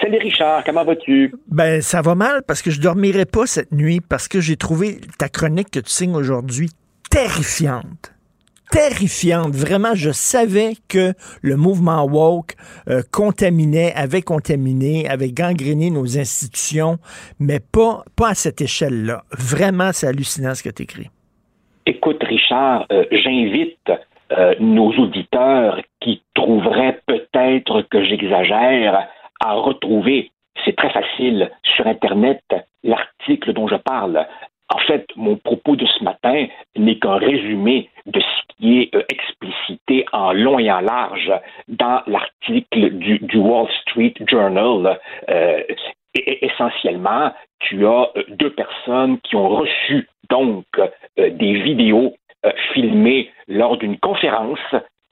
Salut 0.00 0.16
Richard, 0.16 0.64
comment 0.64 0.82
vas-tu? 0.82 1.34
Ben, 1.50 1.82
ça 1.82 2.00
va 2.00 2.14
mal 2.14 2.42
parce 2.46 2.62
que 2.62 2.70
je 2.70 2.80
dormirai 2.80 3.26
pas 3.26 3.46
cette 3.46 3.72
nuit 3.72 4.00
parce 4.00 4.26
que 4.26 4.40
j'ai 4.40 4.56
trouvé 4.56 5.02
ta 5.18 5.28
chronique 5.28 5.70
que 5.70 5.80
tu 5.80 5.90
signes 5.90 6.14
aujourd'hui 6.14 6.70
terrifiante. 7.10 8.14
Terrifiante. 8.70 9.54
Vraiment, 9.54 9.94
je 9.94 10.10
savais 10.10 10.76
que 10.88 11.12
le 11.42 11.56
mouvement 11.56 12.04
woke 12.04 12.54
euh, 12.88 13.02
contaminait, 13.10 13.92
avait 13.94 14.22
contaminé, 14.22 15.06
avait 15.10 15.30
gangréné 15.30 15.90
nos 15.90 16.18
institutions, 16.18 16.98
mais 17.38 17.60
pas, 17.60 18.02
pas 18.16 18.30
à 18.30 18.34
cette 18.34 18.62
échelle-là. 18.62 19.24
Vraiment, 19.30 19.90
c'est 19.92 20.06
hallucinant 20.06 20.54
ce 20.54 20.62
que 20.62 20.70
tu 20.70 20.84
écris. 20.84 21.10
Écoute, 21.88 22.22
Richard, 22.24 22.86
euh, 22.90 23.04
j'invite 23.12 23.92
euh, 24.32 24.56
nos 24.58 24.90
auditeurs 24.94 25.80
qui 26.00 26.20
trouveraient 26.34 27.00
peut-être 27.06 27.82
que 27.82 28.02
j'exagère 28.02 29.06
à 29.40 29.52
retrouver, 29.52 30.32
c'est 30.64 30.74
très 30.74 30.90
facile, 30.90 31.48
sur 31.62 31.86
Internet, 31.86 32.42
l'article 32.82 33.52
dont 33.52 33.68
je 33.68 33.76
parle. 33.76 34.26
En 34.68 34.78
fait, 34.78 35.06
mon 35.14 35.36
propos 35.36 35.76
de 35.76 35.86
ce 35.86 36.02
matin 36.02 36.46
n'est 36.76 36.98
qu'un 36.98 37.18
résumé 37.18 37.88
de 38.06 38.18
ce 38.18 38.54
qui 38.56 38.80
est 38.80 38.94
euh, 38.96 39.04
explicité 39.08 40.06
en 40.12 40.32
long 40.32 40.58
et 40.58 40.72
en 40.72 40.80
large 40.80 41.32
dans 41.68 42.02
l'article 42.08 42.98
du, 42.98 43.38
Wall 43.38 43.68
Street 43.82 44.14
Journal. 44.28 44.98
Essentiellement, 46.44 47.32
tu 47.60 47.86
as 47.86 48.12
deux 48.28 48.50
personnes 48.50 49.18
qui 49.20 49.36
ont 49.36 49.48
reçu 49.48 50.08
donc 50.30 50.64
euh, 50.78 50.88
des 51.30 51.54
vidéos 51.62 52.14
euh, 52.44 52.52
filmées 52.72 53.30
lors 53.48 53.76
d'une 53.76 53.98
conférence 53.98 54.58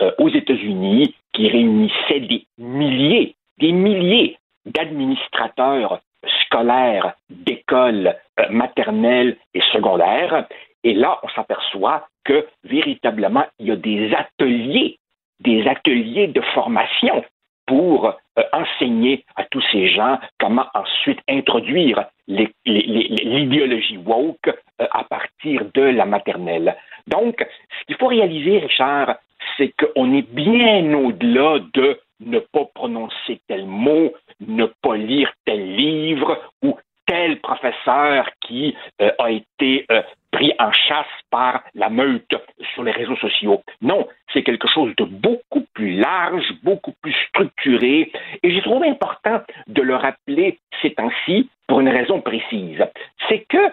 euh, 0.03 0.11
aux 0.19 0.29
États-Unis 0.29 1.15
qui 1.33 1.49
réunissait 1.49 2.21
des 2.21 2.47
milliers, 2.59 3.35
des 3.59 3.73
milliers 3.73 4.37
d'administrateurs 4.67 6.01
scolaires 6.45 7.15
d'écoles 7.29 8.17
maternelles 8.51 9.37
et 9.53 9.61
secondaires. 9.73 10.47
Et 10.83 10.95
là, 10.95 11.19
on 11.23 11.29
s'aperçoit 11.29 12.09
que 12.25 12.47
véritablement, 12.65 13.45
il 13.59 13.67
y 13.67 13.71
a 13.73 13.77
des 13.77 14.13
ateliers, 14.15 14.99
des 15.41 15.67
ateliers 15.67 16.29
de 16.29 16.41
formation 16.55 17.23
pour 17.67 18.07
euh, 18.07 18.43
enseigner 18.53 19.25
à 19.37 19.45
tous 19.45 19.63
ces 19.73 19.89
gens 19.89 20.19
comment 20.39 20.67
ensuite 20.75 21.21
introduire 21.29 22.05
l'idéologie 22.27 23.99
woke 23.99 24.49
euh, 24.49 24.87
à 24.91 25.05
partir 25.05 25.63
de 25.75 25.83
la 25.83 26.05
maternelle. 26.05 26.77
Donc, 27.07 27.47
ce 27.81 27.85
qu'il 27.87 27.97
faut 27.97 28.09
réaliser, 28.09 28.59
Richard, 28.59 29.17
c'est 29.57 29.73
qu'on 29.73 30.13
est 30.15 30.29
bien 30.35 30.95
au-delà 30.95 31.59
de 31.75 32.01
ne 32.21 32.39
pas 32.39 32.65
prononcer 32.75 33.41
tel 33.47 33.67
mot, 33.67 34.13
ne 34.41 34.67
pas 34.83 34.97
lire 34.97 35.33
tel 35.45 35.77
livre 35.77 36.41
ou 36.63 36.77
tel 37.07 37.41
professeur 37.41 38.29
qui 38.41 38.75
euh, 39.01 39.11
a 39.19 39.31
été 39.31 39.87
pris 40.35 40.53
en 40.59 40.73
chasse 40.73 41.15
par 41.31 41.63
la 41.75 41.89
meute 41.89 42.35
sur 42.75 42.83
les 42.83 42.91
réseaux 42.91 43.17
sociaux. 43.17 43.63
Non, 43.81 44.09
c'est 44.33 44.43
quelque 44.43 44.69
chose 44.69 44.93
de 44.97 45.05
beaucoup 45.05 45.65
plus 45.75 45.93
large, 45.93 46.45
beaucoup 46.65 46.93
plus 47.01 47.15
structuré, 47.29 48.11
et 48.43 48.51
j'ai 48.51 48.63
trouvé 48.63 48.89
important 48.89 49.41
de 49.69 49.83
le 49.83 49.95
rappeler 49.95 50.59
ces 50.83 50.93
temps-ci 50.93 51.49
pour 51.69 51.81
une 51.81 51.89
raison 51.89 52.21
précise. 52.21 52.85
C'est 53.29 53.45
que 53.49 53.71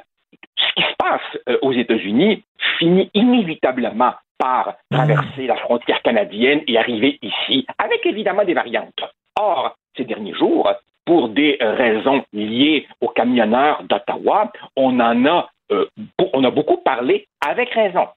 ce 0.55 0.73
qui 0.75 0.83
se 0.83 0.95
passe 0.97 1.39
euh, 1.49 1.57
aux 1.63 1.73
États-Unis 1.73 2.43
finit 2.77 3.09
inévitablement 3.15 4.13
par 4.37 4.75
traverser 4.91 5.47
la 5.47 5.55
frontière 5.55 6.01
canadienne 6.03 6.61
et 6.67 6.77
arriver 6.77 7.17
ici, 7.23 7.65
avec 7.79 8.05
évidemment 8.05 8.45
des 8.45 8.53
variantes. 8.53 9.03
Or, 9.39 9.75
ces 9.97 10.03
derniers 10.03 10.35
jours, 10.35 10.71
pour 11.05 11.29
des 11.29 11.57
raisons 11.59 12.23
liées 12.33 12.87
aux 13.01 13.09
camionneurs 13.09 13.83
d'Ottawa, 13.83 14.51
on 14.75 14.99
en 14.99 15.25
a, 15.25 15.49
euh, 15.71 15.85
on 16.33 16.43
a 16.43 16.51
beaucoup 16.51 16.77
parlé 16.77 17.27
avec 17.45 17.69
raison. 17.69 18.07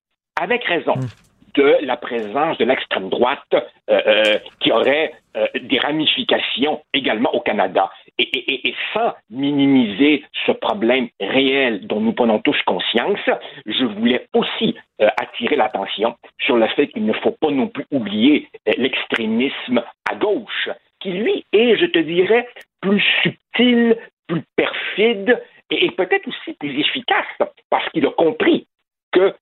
Avec 0.41 0.65
raison. 0.65 0.97
Mm 0.97 1.09
de 1.55 1.77
la 1.83 1.97
présence 1.97 2.59
de 2.59 2.65
l'extrême 2.65 3.09
droite 3.09 3.55
euh, 3.55 3.61
euh, 3.89 4.39
qui 4.59 4.73
aurait 4.73 5.13
des 5.61 5.79
ramifications 5.79 6.83
également 6.93 7.33
au 7.35 7.41
Canada. 7.41 7.91
Et, 8.19 8.75
sans 8.93 9.15
minimiser 9.31 10.25
ce 10.47 10.53
problème 10.53 11.09
réel 11.21 11.87
dont 11.87 12.01
nous 12.01 12.13
prenons 12.13 12.39
tous 12.39 12.61
conscience, 12.67 13.19
je 13.67 13.85
voulais 13.85 14.29
aussi 14.33 14.77
attirer 14.99 15.57
l'attention 15.57 16.15
sur 16.41 16.57
le 16.57 16.69
fait 16.69 16.87
qu'il 16.87 17.05
ne 17.05 17.13
faut 17.13 17.33
pas 17.33 17.51
non 17.51 17.67
plus 17.67 17.85
oublier 17.91 18.49
l'extrémisme 18.77 19.83
à 20.09 20.15
gauche, 20.15 20.71
qui 21.01 21.11
lui 21.11 21.45
est, 21.53 21.77
je 21.79 21.87
te 21.87 21.99
dirais, 21.99 22.47
plus 22.81 23.03
subtil, 23.23 23.97
plus 24.29 24.43
perfide 24.57 25.41
et, 25.83 25.91
peut-être 25.91 26.27
aussi 26.29 26.55
plus 26.55 26.79
efficace 26.79 27.27
parce 27.71 27.89
qu'il 27.91 28.07
a 28.07 28.11
compris 28.11 28.67
que 29.13 29.35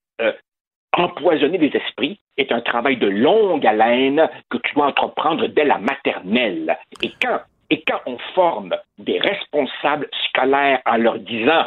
empoisonner 0.93 1.59
les 1.59 1.75
esprits 1.77 2.21
est 2.37 2.53
un 2.53 2.61
travail 2.61 2.97
de 2.97 3.09
longue 3.09 3.67
haleine 3.67 4.29
que 4.51 4.59
tu 4.59 4.75
dois 4.75 4.87
entreprendre 4.87 5.47
dès 5.47 5.65
la 5.65 5.79
maternelle. 5.79 6.77
Et 7.03 7.11
quand, 7.21 7.41
et 7.71 7.83
quand 7.83 8.01
on 8.07 8.19
forme 8.35 8.75
des 8.99 9.19
responsables 9.19 10.09
scolaires 10.29 10.83
en 10.87 10.97
leur 10.97 11.19
disant 11.19 11.67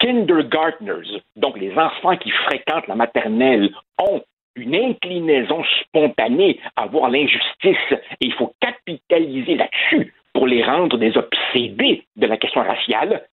kindergartners, 0.00 1.22
donc 1.36 1.58
les 1.58 1.76
enfants 1.76 2.16
qui 2.16 2.30
fréquentent 2.30 2.88
la 2.88 2.96
maternelle, 2.96 3.70
ont 3.98 4.22
une 4.56 4.74
inclinaison 4.74 5.62
spontanée 5.82 6.58
à 6.76 6.86
voir 6.86 7.10
l'injustice 7.10 7.92
et 7.92 8.26
il 8.26 8.32
faut 8.34 8.52
capitaliser 8.60 9.54
là-dessus 9.54 10.12
pour 10.32 10.46
les 10.46 10.64
rendre 10.64 10.98
des 10.98 11.16
obsédés 11.16 12.04
de 12.16 12.26
la 12.26 12.36
question 12.36 12.62
raciale, 12.62 13.26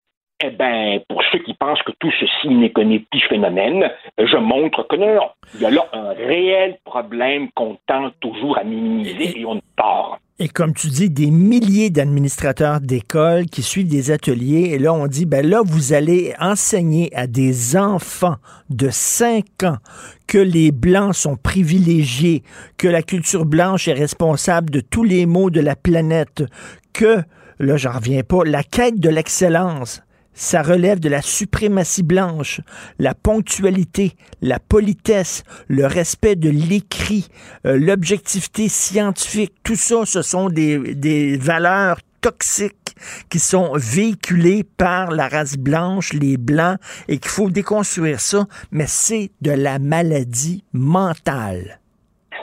eh 0.43 0.51
bien, 0.51 1.01
pour 1.09 1.23
ceux 1.33 1.39
qui 1.39 1.55
pensent 1.55 1.83
que 1.83 1.93
tout 1.99 2.11
ceci 2.21 2.49
n'est 2.49 2.71
qu'un 2.71 2.91
épiphénomène, 2.91 3.91
je 4.19 4.37
montre 4.37 4.87
que 4.87 4.97
non, 4.97 5.31
Il 5.55 5.63
y 5.63 5.67
a 5.67 5.71
là 5.71 5.87
un 5.93 6.11
réel 6.11 6.79
problème 6.85 7.49
qu'on 7.55 7.79
tente 7.87 8.15
toujours 8.21 8.59
à 8.59 8.65
minimiser 8.65 9.41
et 9.41 9.45
on 9.47 9.61
part. 9.77 10.19
Et 10.39 10.49
comme 10.49 10.75
tu 10.75 10.89
dis, 10.89 11.09
des 11.09 11.31
milliers 11.31 11.89
d'administrateurs 11.89 12.83
d'écoles 12.83 13.47
qui 13.47 13.63
suivent 13.63 13.89
des 13.89 14.11
ateliers, 14.11 14.73
et 14.75 14.79
là, 14.79 14.93
on 14.93 15.07
dit, 15.07 15.25
ben 15.25 15.49
là, 15.49 15.63
vous 15.65 15.95
allez 15.95 16.35
enseigner 16.39 17.09
à 17.17 17.27
des 17.27 17.75
enfants 17.75 18.37
de 18.69 18.91
5 18.91 19.63
ans 19.63 19.79
que 20.27 20.37
les 20.37 20.73
Blancs 20.73 21.15
sont 21.15 21.37
privilégiés, 21.37 22.43
que 22.77 22.87
la 22.89 23.01
culture 23.01 23.47
blanche 23.47 23.89
est 23.89 23.95
responsable 23.95 24.69
de 24.69 24.81
tous 24.81 25.05
les 25.05 25.25
maux 25.25 25.49
de 25.49 25.63
la 25.63 25.75
planète, 25.75 26.45
que, 26.93 27.23
là, 27.59 27.79
j'en 27.79 27.93
reviens 27.93 28.23
pas, 28.23 28.45
la 28.45 28.63
quête 28.63 29.01
de 29.01 29.09
l'excellence, 29.09 30.03
ça 30.37 30.63
relève 30.63 31.01
de 31.01 31.09
la 31.09 31.23
suprématie 31.23 32.05
blanche, 32.05 32.61
la 32.99 33.15
ponctualité, 33.15 34.13
la 34.43 34.61
politesse, 34.61 35.43
le 35.67 35.87
respect 35.87 36.37
de 36.37 36.51
l'écrit, 36.51 37.27
euh, 37.67 37.77
l'objectivité 37.79 38.69
scientifique. 38.69 39.55
Tout 39.65 39.77
ça, 39.77 40.05
ce 40.05 40.23
sont 40.23 40.49
des, 40.49 40.95
des 40.95 41.37
valeurs 41.39 41.99
toxiques 42.21 42.95
qui 43.31 43.39
sont 43.39 43.73
véhiculées 43.75 44.65
par 44.65 45.11
la 45.11 45.29
race 45.29 45.57
blanche, 45.57 46.13
les 46.13 46.37
blancs, 46.37 46.79
et 47.09 47.19
qu'il 47.19 47.31
faut 47.31 47.51
déconstruire 47.51 48.21
ça, 48.21 48.47
mais 48.71 48.87
c'est 48.87 49.31
de 49.41 49.51
la 49.51 49.79
maladie 49.79 50.65
mentale. 50.73 51.81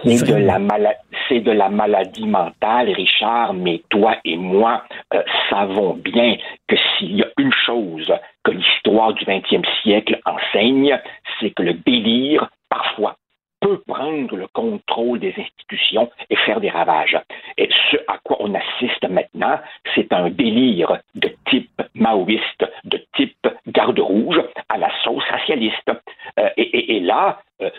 C'est 0.04 0.26
de 0.28 0.36
la 0.36 0.60
maladie 0.60 0.98
c'est 1.30 1.40
de 1.40 1.52
la 1.52 1.70
maladie 1.70 2.28
mentale, 2.28 2.90
Richard, 2.90 3.54
mais 3.54 3.82
toi 3.90 4.18
et 4.26 4.38
moi 4.38 4.84
euh, 5.14 5.24
savons 5.50 5.94
bien 5.94 6.36
que 6.68 6.76
s'il 6.76 7.16
y 7.16 7.24
a 7.24 7.28
une 7.38 7.54
chose 7.66 8.12
que 8.44 8.52
l'histoire 8.52 9.14
du 9.14 9.26
XXe 9.26 9.68
siècle 9.82 10.20
enseigne, 10.26 11.00
c'est 11.40 11.52
que 11.52 11.64
le 11.64 11.74
délire, 11.74 12.50
parfois, 12.70 13.16
peut 13.64 13.82
prendre 13.88 14.36
le 14.36 14.48
contrôle 14.48 15.20
des 15.20 15.34
institutions 15.38 16.12
et 16.30 16.36
faire 16.36 16.60
des 16.60 16.70
ravages. 16.70 17.18
Et 17.58 17.70
ce 17.92 17.98
à 18.08 18.20
quoi 18.24 18.38
on 18.42 18.54
assiste 18.54 19.08
maintenant, 19.10 19.58
c'est 19.96 20.12
un 20.12 20.30
délire 20.30 21.00
de 21.16 21.30
type 21.50 21.82
maoïste, 21.96 22.66
de 22.84 23.00
type 23.16 23.48
garde 23.68 24.00
rouge 24.00 24.42
à 24.68 24.78
la 24.78 24.92
sauce 25.04 25.24
racialiste. 25.30 25.92
Euh, 26.40 26.50
et, 26.58 27.00
là, 27.00 27.40
euh, 27.62 27.70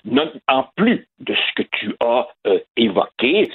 en 0.49 0.65
plus 0.77 1.07
de 1.21 1.35
ce 1.35 1.63
que 1.63 1.69
tu 1.73 1.95
as 2.01 2.29
euh, 2.47 2.59
évoqué, 2.77 3.51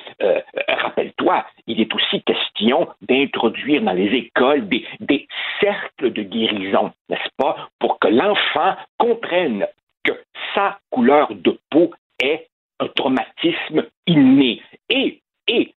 rappelle-toi, 0.68 1.46
il 1.68 1.82
est 1.82 1.94
aussi 1.94 2.22
question 2.24 2.88
d'introduire 3.02 3.82
dans 3.82 3.94
les 3.94 4.14
écoles 4.14 4.68
des, 4.68 4.86
des 5.00 5.28
cercles 5.60 6.12
de 6.12 6.22
guérison, 6.22 6.92
n'est-ce 7.10 7.30
pas, 7.38 7.70
pour 7.80 8.00
que 8.00 8.08
l'enfant 8.08 8.76
comprenne 8.98 9.66
que 10.04 10.14
sa 10.54 10.80
couleur 10.92 11.30
de 11.34 11.58
peau 11.70 11.92
est 12.24 12.48
un 12.80 12.88
traumatisme 12.88 13.86
inné. 14.08 14.62
Et, 14.90 15.22
et 15.48 15.74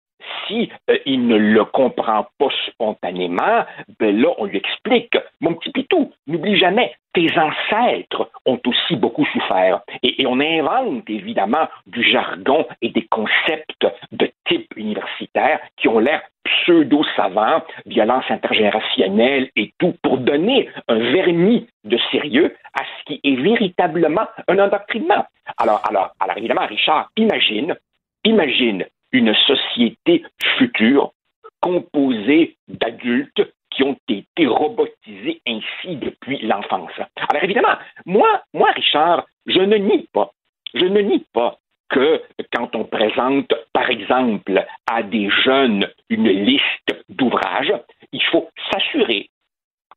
si 0.47 0.70
euh, 0.90 0.98
il 1.06 1.27
ne 1.27 1.36
le 1.36 1.64
comprend 1.64 2.27
pas 2.39 2.48
spontanément, 2.69 3.64
ben 3.98 4.20
là, 4.20 4.28
on 4.39 4.44
lui 4.47 4.59
explique, 4.59 5.16
mon 5.40 5.55
petit 5.55 5.70
pitou, 5.70 6.12
n'oublie 6.27 6.56
jamais, 6.56 6.94
tes 7.12 7.28
ancêtres 7.39 8.31
ont 8.47 8.60
aussi 8.66 8.97
beaucoup 8.97 9.27
souffert. 9.27 9.82
Et, 10.02 10.27
on 10.27 10.40
invente 10.40 11.09
évidemment 11.09 11.69
du 11.86 12.02
jargon 12.02 12.66
et 12.81 12.89
des 12.89 13.06
concepts 13.06 13.86
de 14.12 14.31
type 14.47 14.73
universitaire 14.77 15.60
qui 15.77 15.89
ont 15.89 15.98
l'air 15.98 16.23
pseudo-savants, 16.44 17.62
violence 17.86 18.24
intergénérationnelle 18.28 19.51
et 19.56 19.73
tout, 19.78 19.94
pour 20.02 20.19
donner 20.19 20.69
un 20.89 20.98
vernis 20.98 21.66
de 21.85 21.98
sérieux 22.10 22.56
à 22.74 22.82
qui 23.07 23.20
est 23.23 23.37
véritablement 23.37 24.27
un 24.49 24.59
endoctrinement. 24.59 25.27
Alors, 25.59 25.83
alors, 25.89 26.12
alors 26.20 26.39
évidemment, 26.39 26.66
Richard, 26.66 27.11
imagine, 27.16 27.77
imagine 28.24 28.87
une 29.12 29.35
société 29.35 30.24
future 30.57 31.12
composée 31.61 32.57
d'adultes 32.69 33.43
qui 33.70 33.85
ont 33.85 33.97
été 34.09 34.47
robotisés 34.47 35.41
ainsi 35.47 35.97
depuis 35.97 36.39
l'enfance. 36.43 36.93
Alors 37.16 37.43
évidemment, 37.43 37.77
moi, 38.07 38.43
moi, 38.53 38.70
Richard, 38.73 39.24
je 39.47 39.61
ne 39.61 39.77
nie 39.77 40.09
pas, 40.12 40.31
je 40.74 40.85
ne 40.85 41.01
nie 41.01 41.24
pas 41.33 41.59
que 41.89 42.23
quand 42.55 42.74
on 42.74 42.85
présente, 42.85 43.53
par 43.73 43.91
exemple, 43.91 44.65
à 44.91 45.03
des 45.03 45.31
jeunes 45.45 45.87
une 46.09 46.29
liste 46.29 47.05
d'ouvrages, 47.09 47.74
il 48.12 48.23
faut 48.24 48.49
s'assurer 48.70 49.31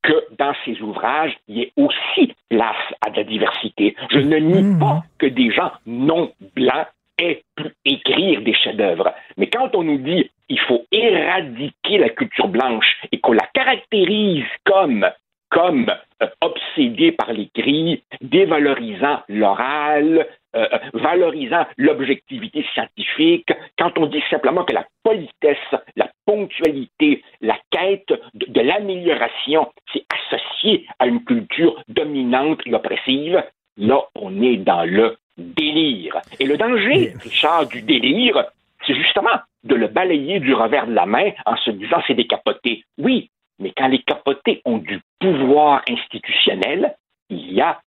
que 0.05 0.35
dans 0.37 0.53
ces 0.63 0.79
ouvrages, 0.81 1.35
il 1.47 1.57
y 1.57 1.61
ait 1.63 1.73
aussi 1.77 2.33
place 2.49 2.75
à 3.01 3.09
la 3.09 3.23
diversité. 3.23 3.95
Je 4.11 4.19
ne 4.19 4.37
nie 4.37 4.61
mmh. 4.61 4.79
pas 4.79 5.03
que 5.17 5.25
des 5.25 5.51
gens 5.51 5.71
non 5.85 6.31
blancs 6.55 6.87
aient 7.17 7.43
pu 7.55 7.73
écrire 7.85 8.41
des 8.41 8.53
chefs-d'œuvre. 8.53 9.13
Mais 9.37 9.47
quand 9.47 9.73
on 9.73 9.83
nous 9.83 9.97
dit 9.97 10.29
il 10.47 10.59
faut 10.59 10.85
éradiquer 10.91 11.97
la 11.97 12.09
culture 12.09 12.47
blanche 12.47 12.97
et 13.11 13.19
qu'on 13.19 13.33
la 13.33 13.47
caractérise 13.53 14.45
comme 14.63 15.07
comme 15.49 15.89
euh, 16.21 16.27
obsédée 16.41 17.11
par 17.11 17.31
l'écrit, 17.31 18.03
dévalorisant 18.19 19.21
l'oral, 19.29 20.27
euh, 20.55 20.67
valorisant 20.93 21.65
l'objectivité 21.77 22.65
scientifique, 22.73 23.51
quand 23.77 23.97
on 23.97 24.07
dit 24.07 24.23
simplement 24.29 24.63
que 24.63 24.73
la 24.73 24.85
politesse, 25.03 25.57
la 25.95 26.09
ponctualité, 26.25 27.23
la 27.41 27.57
quête 27.71 28.13
de, 28.33 28.45
de 28.47 28.61
l'amélioration, 28.61 29.71
c'est 29.91 30.05
associé 30.13 30.87
à 30.99 31.07
une 31.07 31.23
culture 31.23 31.81
dominante 31.87 32.61
et 32.65 32.73
oppressive, 32.73 33.43
là, 33.77 34.01
on 34.15 34.41
est 34.41 34.57
dans 34.57 34.83
le 34.83 35.17
délire. 35.37 36.21
Et 36.39 36.45
le 36.45 36.57
danger, 36.57 37.13
Richard, 37.21 37.67
du 37.67 37.81
délire, 37.81 38.45
c'est 38.85 38.95
justement 38.95 39.39
de 39.63 39.75
le 39.75 39.87
balayer 39.87 40.39
du 40.39 40.53
revers 40.53 40.87
de 40.87 40.93
la 40.93 41.05
main 41.05 41.31
en 41.45 41.57
se 41.57 41.71
disant 41.71 42.01
c'est 42.07 42.13
des 42.13 42.27
capotés. 42.27 42.83
Oui, 42.97 43.29
mais 43.59 43.73
quand 43.75 43.87
les 43.87 44.03
capotés 44.03 44.61
ont 44.65 44.77
du 44.77 44.99
pouvoir 45.19 45.81
institutionnel, 45.89 46.95
il 47.29 47.53
y 47.53 47.61
a 47.61 47.79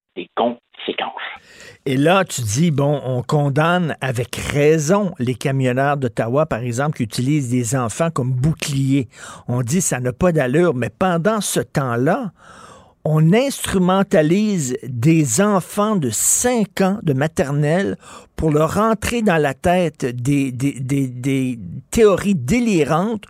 Et 1.86 1.96
là, 1.96 2.24
tu 2.24 2.42
dis, 2.42 2.70
bon, 2.70 3.00
on 3.04 3.22
condamne 3.22 3.96
avec 4.00 4.36
raison 4.36 5.14
les 5.18 5.34
camionneurs 5.34 5.96
d'Ottawa, 5.96 6.46
par 6.46 6.60
exemple, 6.60 6.98
qui 6.98 7.04
utilisent 7.04 7.50
des 7.50 7.76
enfants 7.76 8.10
comme 8.10 8.32
boucliers. 8.32 9.08
On 9.48 9.62
dit 9.62 9.80
ça 9.80 10.00
n'a 10.00 10.12
pas 10.12 10.32
d'allure, 10.32 10.74
mais 10.74 10.90
pendant 10.90 11.40
ce 11.40 11.60
temps-là, 11.60 12.32
on 13.04 13.32
instrumentalise 13.32 14.76
des 14.82 15.40
enfants 15.40 15.96
de 15.96 16.10
5 16.10 16.80
ans 16.82 16.98
de 17.02 17.14
maternelle 17.14 17.96
pour 18.36 18.50
leur 18.50 18.74
rentrer 18.74 19.22
dans 19.22 19.38
la 19.38 19.54
tête 19.54 20.04
des, 20.04 20.52
des 20.52 21.58
théories 21.90 22.34
délirantes 22.34 23.24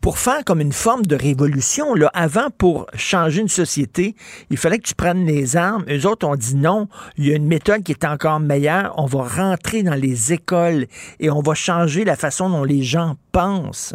pour 0.00 0.18
faire 0.18 0.44
comme 0.44 0.60
une 0.60 0.72
forme 0.72 1.04
de 1.04 1.16
révolution. 1.16 1.94
Là. 1.94 2.10
Avant, 2.14 2.50
pour 2.50 2.86
changer 2.94 3.40
une 3.40 3.48
société, 3.48 4.14
il 4.50 4.56
fallait 4.56 4.78
que 4.78 4.86
tu 4.86 4.94
prennes 4.94 5.26
les 5.26 5.56
armes. 5.56 5.84
Eux 5.88 6.06
autres 6.06 6.26
ont 6.26 6.36
dit 6.36 6.56
non, 6.56 6.88
il 7.16 7.26
y 7.26 7.32
a 7.32 7.36
une 7.36 7.46
méthode 7.46 7.82
qui 7.82 7.92
est 7.92 8.04
encore 8.04 8.40
meilleure. 8.40 8.94
On 8.96 9.06
va 9.06 9.22
rentrer 9.24 9.82
dans 9.82 9.94
les 9.94 10.32
écoles 10.32 10.86
et 11.20 11.30
on 11.30 11.40
va 11.40 11.54
changer 11.54 12.04
la 12.04 12.16
façon 12.16 12.48
dont 12.48 12.64
les 12.64 12.82
gens 12.82 13.16
pensent. 13.32 13.94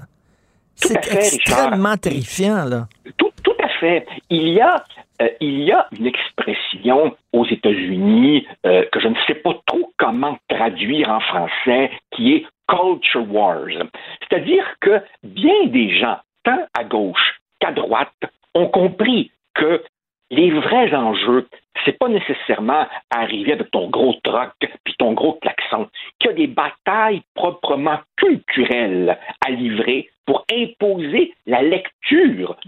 C'est 0.75 1.07
extrêmement 1.11 1.97
terrifiant, 1.97 2.65
là. 2.65 2.87
Tout, 3.17 3.29
tout 3.43 3.55
à 3.63 3.69
fait. 3.79 4.05
Il 4.29 4.53
y 4.53 4.61
a 4.61 4.83
euh, 5.23 5.29
il 5.39 5.61
y 5.61 5.71
a 5.71 5.87
une 5.97 6.07
expression 6.07 7.15
aux 7.31 7.45
États-Unis 7.45 8.45
euh, 8.65 8.83
que 8.91 8.99
je 8.99 9.07
ne 9.07 9.15
sais 9.27 9.35
pas 9.35 9.53
trop 9.65 9.91
comment 9.97 10.37
traduire 10.49 11.09
en 11.09 11.19
français, 11.19 11.91
qui 12.11 12.33
est 12.33 12.45
culture 12.67 13.25
wars. 13.31 13.87
C'est-à-dire 14.21 14.65
que 14.81 15.01
bien 15.23 15.65
des 15.67 15.97
gens, 15.97 16.17
tant 16.43 16.65
à 16.77 16.83
gauche 16.83 17.39
qu'à 17.59 17.71
droite, 17.71 18.11
ont 18.55 18.67
compris 18.67 19.31
que 19.53 19.83
les 20.29 20.49
vrais 20.51 20.93
enjeux, 20.95 21.47
c'est 21.85 21.97
pas 21.97 22.07
nécessairement 22.07 22.87
arriver 23.11 23.53
avec 23.53 23.69
ton 23.71 23.89
gros 23.89 24.15
troc 24.23 24.51
puis 24.83 24.95
ton 24.97 25.13
gros 25.13 25.33
klaxon, 25.33 25.87
qu'il 26.19 26.31
y 26.31 26.33
a 26.33 26.37
des 26.37 26.47
batailles 26.47 27.21
proprement 27.35 27.99
culturelles 28.17 29.17
à 29.45 29.51
livrer 29.51 30.09
pour 30.25 30.45
imposer 30.51 31.33
la 31.45 31.61
lecture 31.61 31.92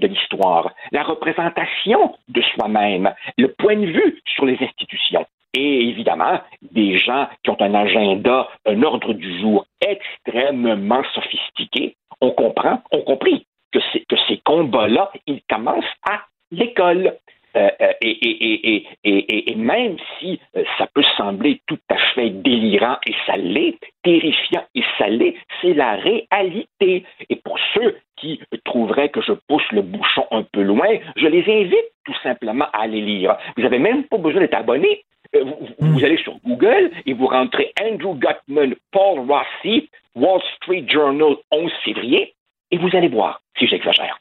l'histoire, 0.07 0.71
la 0.91 1.03
représentation 1.03 2.15
de 2.27 2.41
soi-même, 2.41 3.13
le 3.37 3.53
point 3.53 3.75
de 3.75 3.85
vue 3.85 4.21
sur 4.25 4.45
les 4.45 4.57
institutions. 4.61 5.25
Et 5.53 5.87
évidemment, 5.87 6.41
des 6.61 6.97
gens 6.97 7.27
qui 7.43 7.49
ont 7.49 7.61
un 7.61 7.73
agenda, 7.73 8.49
un 8.65 8.83
ordre 8.83 9.13
du 9.13 9.39
jour 9.39 9.65
extrêmement 9.79 11.01
sophistiqué, 11.13 11.95
on 12.19 12.31
comprend, 12.31 12.81
ont 12.91 13.01
compris 13.01 13.45
que, 13.71 13.79
que 13.79 14.15
ces 14.27 14.37
combats-là, 14.39 15.11
ils 15.27 15.41
commencent 15.49 15.85
à 16.09 16.21
l'école. 16.51 17.15
Euh, 17.55 17.69
euh, 17.81 17.93
et, 18.01 19.55
même 19.55 19.95
si 20.19 20.39
euh, 20.55 20.63
ça 20.77 20.87
peut 20.93 21.03
sembler 21.17 21.61
tout 21.67 21.79
à 21.89 21.97
fait 22.13 22.29
délirant 22.29 22.97
et 23.07 23.13
salé, 23.25 23.77
terrifiant 24.03 24.63
et 24.75 24.83
salé, 24.97 25.37
c'est 25.61 25.73
la 25.73 25.95
réalité. 25.95 27.05
Et 27.29 27.35
pour 27.37 27.57
ceux 27.73 27.97
qui 28.17 28.41
trouveraient 28.65 29.09
que 29.09 29.21
je 29.21 29.31
pousse 29.47 29.69
le 29.71 29.81
bouchon 29.81 30.25
un 30.31 30.43
peu 30.43 30.61
loin, 30.61 30.97
je 31.15 31.27
les 31.27 31.43
invite 31.49 31.91
tout 32.05 32.15
simplement 32.21 32.65
à 32.73 32.83
aller 32.83 33.01
lire. 33.01 33.37
Vous 33.55 33.63
n'avez 33.63 33.79
même 33.79 34.03
pas 34.03 34.17
besoin 34.17 34.41
d'être 34.41 34.57
abonné. 34.57 35.03
Vous, 35.33 35.67
vous, 35.79 36.05
allez 36.05 36.17
sur 36.17 36.37
Google 36.45 36.91
et 37.05 37.13
vous 37.13 37.27
rentrez 37.27 37.73
Andrew 37.81 38.15
Gutman, 38.15 38.75
Paul 38.91 39.19
Rossi, 39.29 39.89
Wall 40.15 40.41
Street 40.55 40.85
Journal 40.87 41.35
11 41.51 41.71
février, 41.83 42.33
et 42.71 42.77
vous 42.77 42.95
allez 42.95 43.09
voir 43.09 43.41
si 43.57 43.67
j'exagère. 43.67 44.17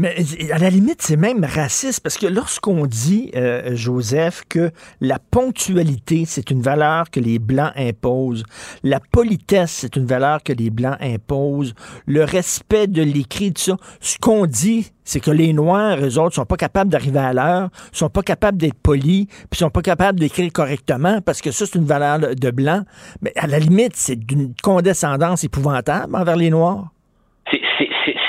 Mais 0.00 0.16
à 0.50 0.56
la 0.56 0.70
limite, 0.70 1.02
c'est 1.02 1.18
même 1.18 1.44
raciste 1.44 2.00
parce 2.00 2.16
que 2.16 2.26
lorsqu'on 2.26 2.86
dit, 2.86 3.30
euh, 3.36 3.76
Joseph, 3.76 4.44
que 4.48 4.70
la 5.02 5.18
ponctualité, 5.18 6.24
c'est 6.26 6.50
une 6.50 6.62
valeur 6.62 7.10
que 7.10 7.20
les 7.20 7.38
Blancs 7.38 7.72
imposent, 7.76 8.44
la 8.82 8.98
politesse, 8.98 9.72
c'est 9.72 9.96
une 9.96 10.06
valeur 10.06 10.42
que 10.42 10.54
les 10.54 10.70
Blancs 10.70 10.96
imposent, 11.02 11.74
le 12.06 12.24
respect 12.24 12.86
de 12.86 13.02
l'écrit, 13.02 13.52
tout 13.52 13.60
ça, 13.60 13.76
ce 14.00 14.16
qu'on 14.16 14.46
dit, 14.46 14.90
c'est 15.04 15.20
que 15.20 15.30
les 15.30 15.52
Noirs, 15.52 15.98
eux 16.00 16.18
autres, 16.18 16.34
sont 16.34 16.46
pas 16.46 16.56
capables 16.56 16.88
d'arriver 16.88 17.18
à 17.18 17.34
l'heure, 17.34 17.68
sont 17.92 18.08
pas 18.08 18.22
capables 18.22 18.56
d'être 18.56 18.80
polis, 18.80 19.26
puis 19.50 19.58
sont 19.58 19.68
pas 19.68 19.82
capables 19.82 20.18
d'écrire 20.18 20.50
correctement 20.50 21.20
parce 21.20 21.42
que 21.42 21.50
ça, 21.50 21.66
c'est 21.66 21.76
une 21.76 21.84
valeur 21.84 22.34
de 22.34 22.50
Blanc. 22.50 22.84
Mais 23.20 23.34
à 23.36 23.46
la 23.46 23.58
limite, 23.58 23.96
c'est 23.96 24.16
d'une 24.16 24.54
condescendance 24.62 25.44
épouvantable 25.44 26.16
envers 26.16 26.36
les 26.36 26.48
Noirs 26.48 26.88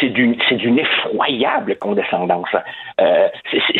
c'est 0.01 0.09
d'une 0.09 0.79
effroyable 0.79 1.77
condescendance. 1.77 2.49
Euh, 2.99 3.29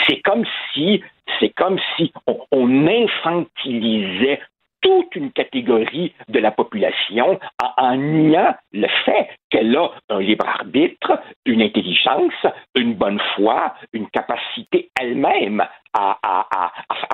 c'est 0.07 0.22
comme 0.22 0.45
si 0.73 1.03
c'est 1.39 1.49
comme 1.49 1.80
si 1.98 2.14
on, 2.52 2.88
infantilisait 2.88 4.39
toute 4.81 5.15
une 5.15 5.31
catégorie 5.31 6.13
de 6.27 6.39
la 6.39 6.51
population 6.51 7.39
en, 7.77 7.95
niant 7.95 8.55
le 8.73 8.87
fait 9.05 9.29
qu'elle 9.49 9.75
a 9.75 9.91
un 10.09 10.19
libre 10.19 10.47
arbitre, 10.47 11.19
une 11.45 11.61
intelligence, 11.61 12.33
une 12.75 12.95
bonne 12.95 13.19
foi, 13.35 13.75
une 13.93 14.09
capacité 14.09 14.89
elle-même 14.99 15.63
à, 15.93 16.17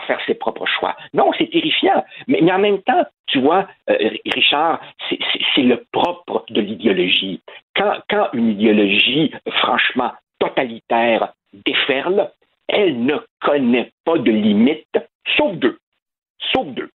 faire 0.06 0.20
ses 0.26 0.36
propres 0.36 0.66
choix. 0.66 0.96
Non, 1.14 1.32
c'est 1.38 1.50
terrifiant. 1.50 2.06
Mais, 2.28 2.42
en 2.52 2.60
même 2.60 2.82
temps, 2.84 3.06
tu 3.28 3.42
vois, 3.42 3.68
euh, 3.90 4.10
Richard, 4.26 4.80
c'est 5.10 5.64
le 5.64 5.84
propre 5.92 6.46
de 6.50 6.62
l'idéologie. 6.62 7.42
Quand, 7.76 7.98
quand 8.10 8.30
une 8.34 8.52
idéologie, 8.52 9.34
franchement, 9.50 10.12
totalitaire 10.40 11.34
déferle, 11.66 12.32
elle 12.68 13.04
ne 13.04 13.18
connaît 13.42 13.92
pas 14.06 14.18
de 14.18 14.32
limites, 14.32 15.00
sauf 15.36 15.54
deux. 15.56 15.78
Sauf 16.54 16.68
deux 16.68 16.90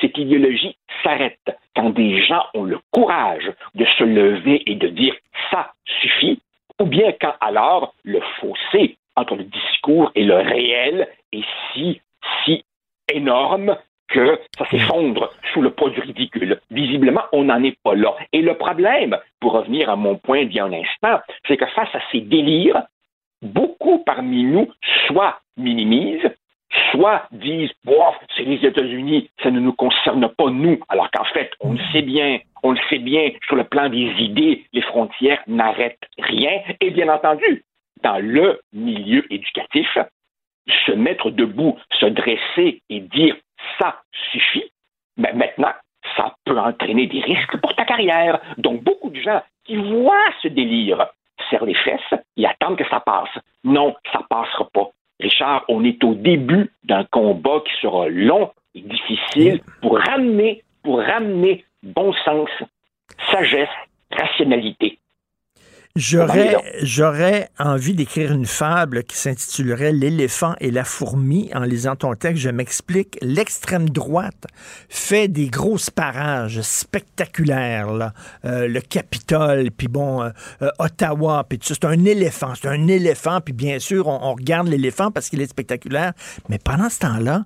cette 0.00 0.16
idéologie 0.18 0.76
s'arrête 1.02 1.58
quand 1.76 1.90
des 1.90 2.22
gens 2.22 2.44
ont 2.54 2.64
le 2.64 2.78
courage 2.90 3.50
de 3.74 3.84
se 3.98 4.04
lever 4.04 4.62
et 4.70 4.74
de 4.74 4.88
dire 4.88 5.14
ça 5.50 5.72
suffit, 6.00 6.40
ou 6.80 6.86
bien 6.86 7.12
quand 7.20 7.34
alors 7.40 7.94
le 8.04 8.20
fossé 8.40 8.96
entre 9.16 9.36
le 9.36 9.44
discours 9.44 10.10
et 10.14 10.24
le 10.24 10.36
réel 10.36 11.08
est 11.32 11.44
si, 11.72 12.00
si 12.44 12.64
énorme 13.12 13.76
que 14.08 14.38
ça 14.58 14.66
s'effondre 14.70 15.32
sous 15.52 15.62
le 15.62 15.70
poids 15.70 15.90
du 15.90 16.00
ridicule. 16.00 16.60
Visiblement, 16.70 17.22
on 17.32 17.44
n'en 17.44 17.62
est 17.62 17.78
pas 17.82 17.94
là. 17.94 18.14
Et 18.32 18.42
le 18.42 18.54
problème, 18.54 19.16
pour 19.40 19.52
revenir 19.52 19.88
à 19.90 19.96
mon 19.96 20.16
point 20.16 20.44
d'il 20.44 20.56
y 20.56 20.60
a 20.60 20.64
un 20.64 20.72
instant, 20.72 21.20
c'est 21.46 21.56
que 21.56 21.66
face 21.66 21.94
à 21.94 22.00
ces 22.12 22.20
délires, 22.20 22.82
beaucoup 23.42 23.98
parmi 24.04 24.44
nous 24.44 24.70
soit 25.06 25.40
minimisent, 25.56 26.30
soit 26.90 27.26
disent 27.32 27.72
bof, 27.84 28.16
c'est 28.36 28.44
les 28.44 28.64
États-Unis, 28.66 29.30
ça 29.42 29.50
ne 29.50 29.60
nous 29.60 29.72
concerne 29.72 30.28
pas 30.28 30.50
nous, 30.50 30.78
alors 30.88 31.10
qu'en 31.10 31.24
fait, 31.24 31.50
on 31.60 31.72
le 31.72 31.80
sait 31.92 32.02
bien, 32.02 32.38
on 32.62 32.72
le 32.72 32.80
sait 32.88 32.98
bien, 32.98 33.30
sur 33.46 33.56
le 33.56 33.64
plan 33.64 33.88
des 33.88 34.12
idées, 34.18 34.64
les 34.72 34.82
frontières 34.82 35.42
n'arrêtent 35.46 36.08
rien. 36.18 36.60
Et 36.80 36.90
bien 36.90 37.08
entendu, 37.08 37.64
dans 38.02 38.18
le 38.18 38.60
milieu 38.72 39.24
éducatif, 39.32 39.98
se 40.86 40.92
mettre 40.92 41.30
debout, 41.30 41.78
se 42.00 42.06
dresser 42.06 42.82
et 42.88 43.00
dire 43.00 43.36
ça 43.78 44.02
suffit, 44.32 44.70
mais 45.16 45.32
ben, 45.32 45.38
maintenant, 45.38 45.72
ça 46.16 46.34
peut 46.44 46.58
entraîner 46.58 47.06
des 47.06 47.20
risques 47.20 47.56
pour 47.58 47.74
ta 47.74 47.84
carrière. 47.84 48.40
Donc, 48.58 48.82
beaucoup 48.82 49.10
de 49.10 49.20
gens 49.20 49.42
qui 49.64 49.76
voient 49.76 50.30
ce 50.42 50.48
délire 50.48 51.06
serrent 51.50 51.66
les 51.66 51.74
fesses 51.74 52.20
et 52.36 52.46
attendent 52.46 52.76
que 52.76 52.88
ça 52.88 53.00
passe. 53.00 53.30
Non, 53.64 53.94
ça 54.12 54.20
passera 54.28 54.68
pas. 54.72 54.90
Richard, 55.20 55.64
on 55.68 55.84
est 55.84 56.02
au 56.04 56.14
début 56.14 56.70
d'un 56.84 57.04
combat 57.04 57.62
qui 57.64 57.72
sera 57.80 58.08
long 58.08 58.52
et 58.74 58.80
difficile 58.80 59.60
pour 59.80 59.98
ramener, 59.98 60.62
pour 60.82 60.98
ramener 60.98 61.64
bon 61.82 62.12
sens, 62.24 62.48
sagesse, 63.30 63.68
rationalité 64.10 64.98
J'aurais, 65.96 66.56
j'aurais 66.82 67.50
envie 67.56 67.94
d'écrire 67.94 68.32
une 68.32 68.46
fable 68.46 69.04
qui 69.04 69.16
s'intitulerait 69.16 69.92
L'éléphant 69.92 70.56
et 70.58 70.72
la 70.72 70.82
fourmi. 70.82 71.52
En 71.54 71.60
lisant 71.60 71.94
ton 71.94 72.16
texte, 72.16 72.42
je 72.42 72.50
m'explique. 72.50 73.16
L'extrême 73.22 73.88
droite 73.88 74.44
fait 74.88 75.28
des 75.28 75.46
grosses 75.46 75.90
parages 75.90 76.62
spectaculaires, 76.62 77.92
là. 77.92 78.12
Euh, 78.44 78.66
le 78.66 78.80
Capitole, 78.80 79.70
puis 79.70 79.86
bon, 79.86 80.20
euh, 80.20 80.30
euh, 80.62 80.70
Ottawa, 80.80 81.46
puis 81.48 81.60
tout 81.60 81.68
ça. 81.68 81.74
C'est 81.74 81.86
un 81.86 82.04
éléphant, 82.04 82.54
c'est 82.60 82.66
un 82.66 82.88
éléphant, 82.88 83.40
puis 83.40 83.54
bien 83.54 83.78
sûr, 83.78 84.08
on, 84.08 84.18
on 84.20 84.34
regarde 84.34 84.66
l'éléphant 84.66 85.12
parce 85.12 85.28
qu'il 85.28 85.40
est 85.42 85.46
spectaculaire. 85.46 86.12
Mais 86.48 86.58
pendant 86.58 86.90
ce 86.90 86.98
temps-là, 86.98 87.44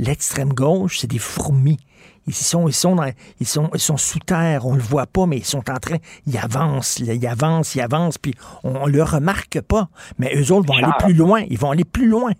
l'extrême 0.00 0.52
gauche, 0.52 0.98
c'est 0.98 1.06
des 1.06 1.20
fourmis. 1.20 1.78
Ils 2.26 2.34
sont, 2.34 2.68
ils 2.68 2.72
sont, 2.72 2.96
ils 3.40 3.46
sont, 3.46 3.70
ils 3.74 3.80
sont 3.80 3.96
sous 3.96 4.18
terre, 4.18 4.66
on 4.66 4.74
le 4.74 4.80
voit 4.80 5.06
pas, 5.06 5.26
mais 5.26 5.36
ils 5.36 5.44
sont 5.44 5.70
en 5.70 5.76
train, 5.76 5.96
ils 6.26 6.38
avancent, 6.38 6.98
ils 6.98 7.26
avancent, 7.26 7.74
ils 7.74 7.80
avancent, 7.80 8.18
puis 8.18 8.34
on, 8.62 8.86
ne 8.86 8.92
le 8.92 9.02
remarque 9.02 9.60
pas. 9.60 9.88
Mais 10.18 10.34
eux 10.34 10.52
autres 10.52 10.66
vont 10.66 10.78
aller 10.78 10.92
plus 10.98 11.14
loin, 11.14 11.42
ils 11.48 11.58
vont 11.58 11.70
aller 11.70 11.84
plus 11.84 12.08
loin. 12.08 12.32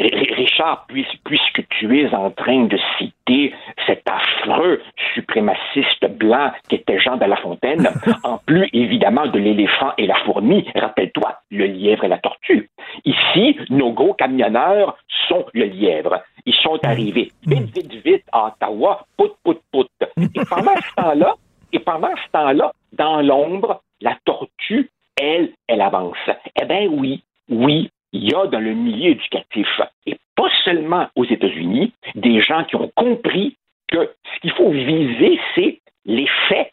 Richard, 0.00 0.86
puisque 0.88 1.66
tu 1.70 2.00
es 2.00 2.14
en 2.14 2.30
train 2.30 2.66
de 2.66 2.78
citer 2.98 3.52
cet 3.86 4.04
affreux 4.08 4.80
suprémaciste 5.14 6.06
blanc 6.16 6.52
qui 6.68 6.76
était 6.76 7.00
Jean 7.00 7.16
de 7.16 7.24
La 7.24 7.36
Fontaine, 7.36 7.88
en 8.22 8.38
plus 8.38 8.68
évidemment 8.72 9.26
de 9.26 9.38
l'éléphant 9.38 9.92
et 9.98 10.06
la 10.06 10.14
fourmi, 10.24 10.64
rappelle-toi, 10.76 11.38
le 11.50 11.66
lièvre 11.66 12.04
et 12.04 12.08
la 12.08 12.18
tortue. 12.18 12.70
Ici, 13.04 13.58
nos 13.70 13.92
gros 13.92 14.14
camionneurs 14.14 14.96
sont 15.28 15.44
le 15.54 15.64
lièvre. 15.64 16.22
Ils 16.46 16.54
sont 16.54 16.78
arrivés 16.84 17.32
vite, 17.46 17.74
vite, 17.74 17.94
vite 18.04 18.24
à 18.32 18.46
Ottawa, 18.46 19.06
pout, 19.16 19.32
pout, 19.42 19.60
pout. 19.72 19.88
Et 20.16 20.44
pendant 20.48 20.76
ce 20.76 20.94
temps-là, 20.96 21.34
et 21.72 21.78
pendant 21.78 22.14
ce 22.16 22.30
temps-là, 22.32 22.72
dans 22.92 23.20
l'ombre, 23.20 23.82
la 24.00 24.16
tortue, 24.24 24.90
elle, 25.20 25.50
elle 25.66 25.80
avance. 25.80 26.16
Eh 26.60 26.64
bien 26.64 26.86
oui, 26.86 27.22
oui, 27.48 27.90
il 28.12 28.30
y 28.30 28.34
a 28.34 28.46
dans 28.46 28.60
le 28.60 28.72
milieu 28.74 29.10
éducatif, 29.10 29.68
et 30.06 30.16
pas 30.34 30.48
seulement 30.64 31.08
aux 31.16 31.24
États-Unis, 31.24 31.92
des 32.14 32.40
gens 32.40 32.64
qui 32.64 32.76
ont 32.76 32.90
compris 32.94 33.56
que 33.88 34.14
ce 34.34 34.40
qu'il 34.40 34.52
faut 34.52 34.70
viser, 34.70 35.40
c'est 35.54 35.80
l'effet 36.04 36.72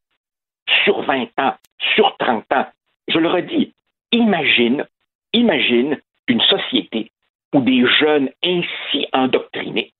sur 0.84 1.02
20 1.02 1.28
ans, 1.40 1.54
sur 1.96 2.16
30 2.18 2.46
ans. 2.54 2.68
Je 3.08 3.20
le 3.20 3.28
redis, 3.28 3.74
imagine, 4.12 4.86
imagine 5.34 5.98
une 6.28 6.42
société 6.42 7.12
où 7.54 7.62
des 7.62 7.86
jeunes 8.00 8.30
ainsi 8.44 9.08
endoctrinés 9.14 9.92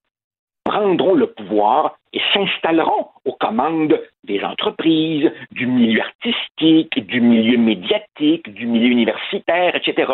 prendront 0.64 1.14
le 1.14 1.28
pouvoir 1.28 1.98
et 2.12 2.20
s'installeront 2.34 3.08
aux 3.24 3.34
commandes 3.34 4.02
des 4.24 4.44
entreprises, 4.44 5.32
du 5.52 5.68
milieu 5.68 6.02
artistique, 6.02 7.06
du 7.06 7.22
milieu 7.22 7.58
médiatique, 7.58 8.52
du 8.54 8.66
milieu 8.66 8.88
universitaire, 8.88 9.76
etc. 9.76 10.12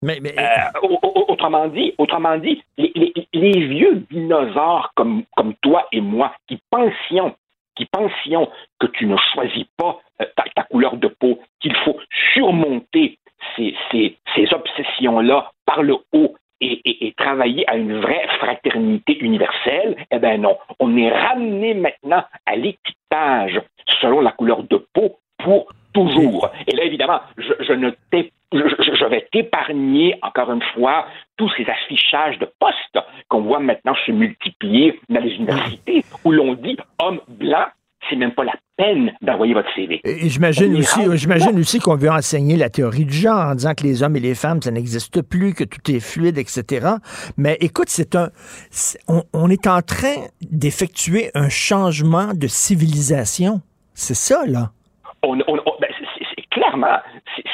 Mais, 0.00 0.18
euh, 0.36 0.88
autrement 1.28 1.68
dit, 1.68 1.94
autrement 1.98 2.36
dit, 2.38 2.62
les, 2.76 3.12
vieux 3.32 4.04
dinosaures 4.10 4.90
comme, 4.96 5.22
comme 5.36 5.54
toi 5.62 5.86
et 5.92 6.00
moi 6.00 6.34
qui 6.48 6.58
pensions 6.70 7.36
qui 7.74 7.86
pensions 7.86 8.50
que 8.80 8.86
tu 8.86 9.06
ne 9.06 9.16
choisis 9.32 9.64
pas 9.76 9.98
euh, 10.20 10.26
ta, 10.54 10.62
couleur 10.64 10.96
de 10.96 11.08
peau, 11.08 11.40
qu'il 11.60 11.74
faut 11.76 11.98
surmonter 12.34 13.18
ces, 13.56 14.16
obsessions-là 14.52 15.50
par 15.66 15.82
le 15.82 15.96
haut 16.12 16.34
et, 16.60 17.14
travailler 17.16 17.68
à 17.68 17.76
une 17.76 18.00
vraie 18.00 18.26
fraternité 18.38 19.18
universelle, 19.18 19.96
eh 20.10 20.18
bien 20.18 20.38
non. 20.38 20.56
On 20.78 20.96
est 20.96 21.10
ramené 21.10 21.74
maintenant 21.74 22.24
à 22.46 22.56
l'étiquetage 22.56 23.60
selon 24.00 24.20
la 24.20 24.32
couleur 24.32 24.62
de 24.64 24.84
peau 24.92 25.18
pour 25.38 25.68
toujours. 25.92 26.50
Et 26.66 26.74
là, 26.74 26.84
évidemment, 26.84 27.20
je, 27.36 27.72
ne 27.72 27.90
je, 28.52 29.04
vais 29.06 29.28
t'épargner, 29.32 30.16
encore 30.22 30.52
une 30.52 30.62
fois, 30.74 31.06
tous 31.36 31.50
ces 31.56 31.68
affichages 31.68 32.38
de 32.38 32.48
postes 32.58 32.98
qu'on 33.28 33.42
voit 33.42 33.60
maintenant 33.60 33.94
se 34.06 34.12
multiplier 34.12 35.00
dans 35.08 35.20
les 35.20 35.34
universités 35.34 36.04
où 36.24 36.32
l'on 36.32 36.54
dit 36.54 36.76
homme 37.00 37.20
blanc 37.28 37.66
c'est 38.08 38.16
même 38.16 38.32
pas 38.32 38.44
la 38.44 38.54
peine 38.76 39.12
d'envoyer 39.22 39.54
votre 39.54 39.72
CV. 39.74 40.00
Et 40.04 40.28
j'imagine 40.28 40.76
aussi, 40.76 41.00
j'imagine 41.14 41.58
aussi 41.58 41.78
qu'on 41.78 41.96
veut 41.96 42.10
enseigner 42.10 42.56
la 42.56 42.70
théorie 42.70 43.04
du 43.04 43.14
genre 43.14 43.50
en 43.50 43.54
disant 43.54 43.74
que 43.74 43.84
les 43.84 44.02
hommes 44.02 44.16
et 44.16 44.20
les 44.20 44.34
femmes, 44.34 44.60
ça 44.60 44.70
n'existe 44.70 45.22
plus, 45.22 45.54
que 45.54 45.64
tout 45.64 45.90
est 45.90 46.00
fluide, 46.00 46.38
etc. 46.38 46.86
Mais 47.36 47.56
écoute, 47.60 47.88
c'est 47.88 48.14
un, 48.16 48.28
on, 49.32 49.50
est 49.50 49.66
en 49.66 49.82
train 49.82 50.26
d'effectuer 50.40 51.30
un 51.34 51.48
changement 51.48 52.34
de 52.34 52.46
civilisation. 52.46 53.60
C'est 53.94 54.14
ça, 54.14 54.44
là. 54.46 54.70
On, 55.22 55.36
ben, 55.36 55.44
clairement, 56.50 56.98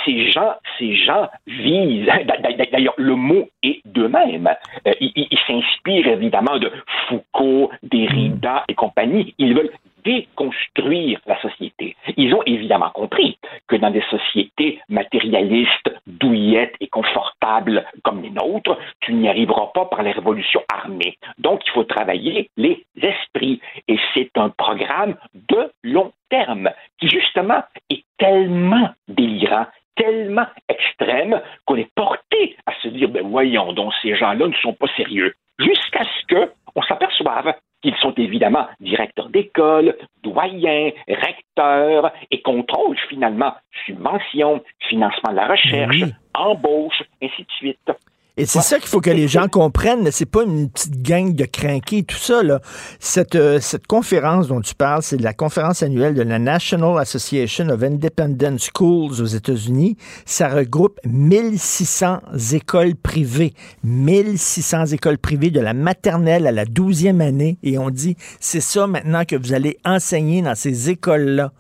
ces 0.05 0.31
gens, 0.31 0.55
ces 0.79 0.97
gens 0.97 1.29
visent. 1.47 2.07
D'ailleurs, 2.73 2.95
le 2.97 3.15
mot 3.15 3.49
est 3.63 3.81
d'eux-mêmes. 3.85 4.49
Euh, 4.87 4.93
ils 5.01 5.39
s'inspirent 5.47 6.07
évidemment 6.07 6.59
de 6.59 6.71
Foucault, 7.09 7.71
Derrida 7.83 8.65
et 8.69 8.75
compagnie. 8.75 9.35
Ils 9.39 9.55
veulent 9.55 9.71
déconstruire 10.05 11.21
la 11.27 11.41
société. 11.41 11.97
Ils 12.17 12.35
ont 12.35 12.43
évidemment 12.45 12.91
compris 12.91 13.39
que 13.67 13.77
dans 13.77 13.91
des 13.91 14.05
sociétés 14.11 14.81
matérialistes, 14.89 15.91
douillettes 16.07 16.75
et 16.81 16.89
confortables 16.89 17.85
comme 18.05 18.23
les 18.23 18.31
nôtres, 18.31 18.79
tu 19.01 19.15
n'y 19.15 19.29
arriveras 19.29 19.71
pas 19.75 19.87
par 19.87 20.03
les 20.03 20.13
révolutions 20.13 20.63
armées. 20.73 21.17
Donc, 21.39 21.63
il 21.67 21.71
faut 21.73 21.85
travailler 21.85 22.51
les 22.57 22.85
esprits. 23.01 23.61
Et 23.87 23.99
c'est 24.15 24.31
un 24.37 24.51
programme 24.51 25.17
de 25.35 25.71
long 25.83 26.13
terme 26.31 26.71
qui, 26.99 27.09
justement, 27.09 27.63
est 27.91 28.05
tellement 28.19 28.91
délirant, 29.09 29.67
tellement 29.99 30.47
extrême 30.69 31.41
qu'on 31.67 31.77
est 31.77 31.93
porté 31.95 32.57
à 32.67 32.73
se 32.83 32.89
dire, 32.89 33.09
ben 33.09 33.27
voyons 33.27 33.73
donc, 33.73 33.93
ces 34.03 34.17
gens-là 34.17 34.47
ne 34.47 34.55
sont 34.55 34.73
pas 34.73 34.89
sérieux. 34.97 35.35
Jusqu'à 35.59 36.05
ce 36.05 36.35
qu'on 36.75 36.83
s'aperçoive 36.83 37.55
qu'ils 37.83 37.97
sont 37.97 38.15
évidemment 38.17 38.67
directeurs 38.81 39.29
d'école, 39.29 39.97
doyens, 40.23 40.91
recteurs 41.09 42.13
et 42.31 42.41
contrôlent 42.43 42.99
finalement 43.09 43.55
subventions, 43.87 44.63
financement 44.89 45.31
de 45.31 45.37
la 45.37 45.49
recherche, 45.49 46.05
embauche, 46.35 47.03
ainsi 47.23 47.43
de 47.43 47.51
suite. 47.57 47.91
Et 48.39 48.47
c'est 48.47 48.61
ça 48.61 48.79
qu'il 48.79 48.89
faut 48.89 49.01
que 49.01 49.11
les 49.11 49.27
gens 49.27 49.49
comprennent. 49.49 50.09
C'est 50.13 50.31
pas 50.31 50.45
une 50.45 50.71
petite 50.71 51.03
gang 51.03 51.35
de 51.35 51.45
crinqués, 51.45 52.05
tout 52.05 52.17
ça. 52.17 52.45
Là. 52.45 52.61
Cette, 53.01 53.35
euh, 53.35 53.59
cette 53.59 53.89
conférence 53.89 54.47
dont 54.47 54.61
tu 54.61 54.77
parles, 54.77 55.03
c'est 55.03 55.21
la 55.21 55.33
conférence 55.33 55.83
annuelle 55.83 56.15
de 56.15 56.23
la 56.23 56.39
National 56.39 56.97
Association 56.99 57.69
of 57.69 57.83
Independent 57.83 58.59
Schools 58.59 59.21
aux 59.21 59.27
États-Unis. 59.27 59.97
Ça 60.25 60.49
regroupe 60.49 61.01
1600 61.05 62.21
écoles 62.53 62.95
privées. 62.95 63.55
1600 63.83 64.87
écoles 64.87 65.19
privées 65.19 65.51
de 65.51 65.61
la 65.61 65.75
maternelle 65.75 66.47
à 66.47 66.53
la 66.53 66.65
12e 66.65 67.21
année. 67.21 67.59
Et 67.65 67.77
on 67.77 67.91
dit, 67.91 68.15
c'est 68.39 68.61
ça 68.61 68.87
maintenant 68.87 69.25
que 69.25 69.35
vous 69.35 69.53
allez 69.53 69.79
enseigner 69.85 70.43
dans 70.43 70.55
ces 70.55 70.91
écoles-là. 70.91 71.51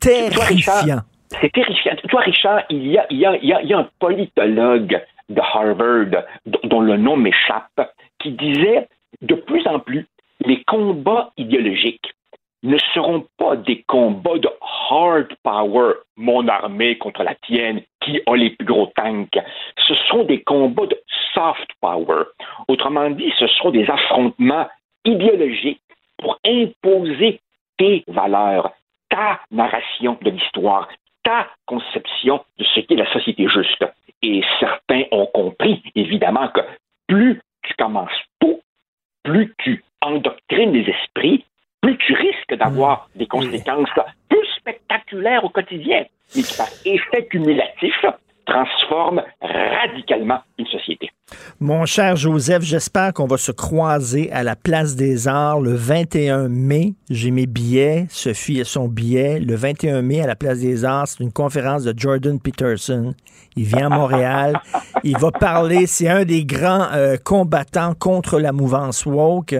Terrifiant. 0.00 1.00
C'est 1.38 1.52
terrifiant. 1.52 1.92
Toi, 2.08 2.22
Richard, 2.22 2.62
il 2.70 2.86
y 2.86 2.96
a, 2.96 3.06
il 3.10 3.18
y 3.18 3.26
a, 3.26 3.36
il 3.36 3.68
y 3.68 3.74
a 3.74 3.78
un 3.78 3.88
politologue 3.98 4.98
de 5.28 5.40
Harvard, 5.40 6.24
dont 6.64 6.80
le 6.80 6.96
nom 6.96 7.16
m'échappe, 7.16 7.92
qui 8.18 8.32
disait 8.32 8.88
de 9.22 9.34
plus 9.34 9.66
en 9.66 9.78
plus, 9.78 10.06
les 10.40 10.62
combats 10.64 11.32
idéologiques 11.36 12.14
ne 12.62 12.78
seront 12.92 13.26
pas 13.36 13.56
des 13.56 13.82
combats 13.82 14.38
de 14.38 14.48
hard 14.90 15.28
power, 15.42 15.92
mon 16.16 16.48
armée 16.48 16.98
contre 16.98 17.22
la 17.22 17.34
tienne, 17.36 17.82
qui 18.00 18.20
a 18.26 18.36
les 18.36 18.50
plus 18.50 18.66
gros 18.66 18.90
tanks. 18.96 19.38
Ce 19.86 19.94
sont 19.94 20.24
des 20.24 20.42
combats 20.42 20.86
de 20.86 21.00
soft 21.34 21.68
power. 21.80 22.24
Autrement 22.66 23.10
dit, 23.10 23.32
ce 23.38 23.46
seront 23.46 23.70
des 23.70 23.88
affrontements 23.88 24.68
idéologiques 25.04 25.80
pour 26.18 26.38
imposer 26.44 27.40
tes 27.76 28.04
valeurs, 28.08 28.72
ta 29.08 29.40
narration 29.50 30.18
de 30.22 30.30
l'histoire, 30.30 30.88
ta 31.22 31.46
conception 31.66 32.44
de 32.58 32.64
ce 32.64 32.80
qu'est 32.80 32.96
la 32.96 33.10
société 33.12 33.46
juste. 33.48 33.84
Et 34.22 34.42
certains 34.58 35.04
ont 35.12 35.26
compris, 35.26 35.82
évidemment, 35.94 36.48
que 36.48 36.60
plus 37.06 37.40
tu 37.62 37.74
commences 37.78 38.10
tôt, 38.40 38.60
plus 39.22 39.54
tu 39.58 39.84
endoctrines 40.00 40.72
les 40.72 40.90
esprits, 40.90 41.44
plus 41.80 41.96
tu 41.98 42.14
risques 42.14 42.54
d'avoir 42.54 43.08
mmh. 43.14 43.18
des 43.18 43.26
conséquences 43.26 43.88
plus 44.28 44.46
spectaculaires 44.56 45.44
au 45.44 45.50
quotidien, 45.50 46.04
mais 46.34 46.42
par 46.56 46.68
effet 46.84 47.26
cumulatif, 47.26 47.94
transforment 48.48 49.22
radicalement 49.40 50.40
une 50.58 50.66
société. 50.66 51.10
Mon 51.60 51.84
cher 51.86 52.16
Joseph, 52.16 52.62
j'espère 52.62 53.12
qu'on 53.12 53.26
va 53.26 53.36
se 53.36 53.52
croiser 53.52 54.32
à 54.32 54.42
la 54.42 54.56
Place 54.56 54.96
des 54.96 55.28
Arts 55.28 55.60
le 55.60 55.74
21 55.74 56.48
mai. 56.48 56.94
J'ai 57.10 57.30
mes 57.30 57.46
billets. 57.46 58.06
Sophie 58.08 58.60
a 58.60 58.64
son 58.64 58.88
billet. 58.88 59.38
Le 59.38 59.54
21 59.54 60.02
mai 60.02 60.22
à 60.22 60.26
la 60.26 60.36
Place 60.36 60.60
des 60.60 60.84
Arts, 60.84 61.08
c'est 61.08 61.22
une 61.22 61.32
conférence 61.32 61.84
de 61.84 61.92
Jordan 61.96 62.40
Peterson. 62.40 63.14
Il 63.56 63.64
vient 63.64 63.90
à 63.90 63.96
Montréal. 63.96 64.60
Il 65.04 65.18
va 65.18 65.30
parler. 65.30 65.86
C'est 65.86 66.08
un 66.08 66.24
des 66.24 66.44
grands 66.44 66.86
euh, 66.94 67.16
combattants 67.22 67.94
contre 67.94 68.38
la 68.38 68.52
mouvance 68.52 69.04
woke. 69.04 69.52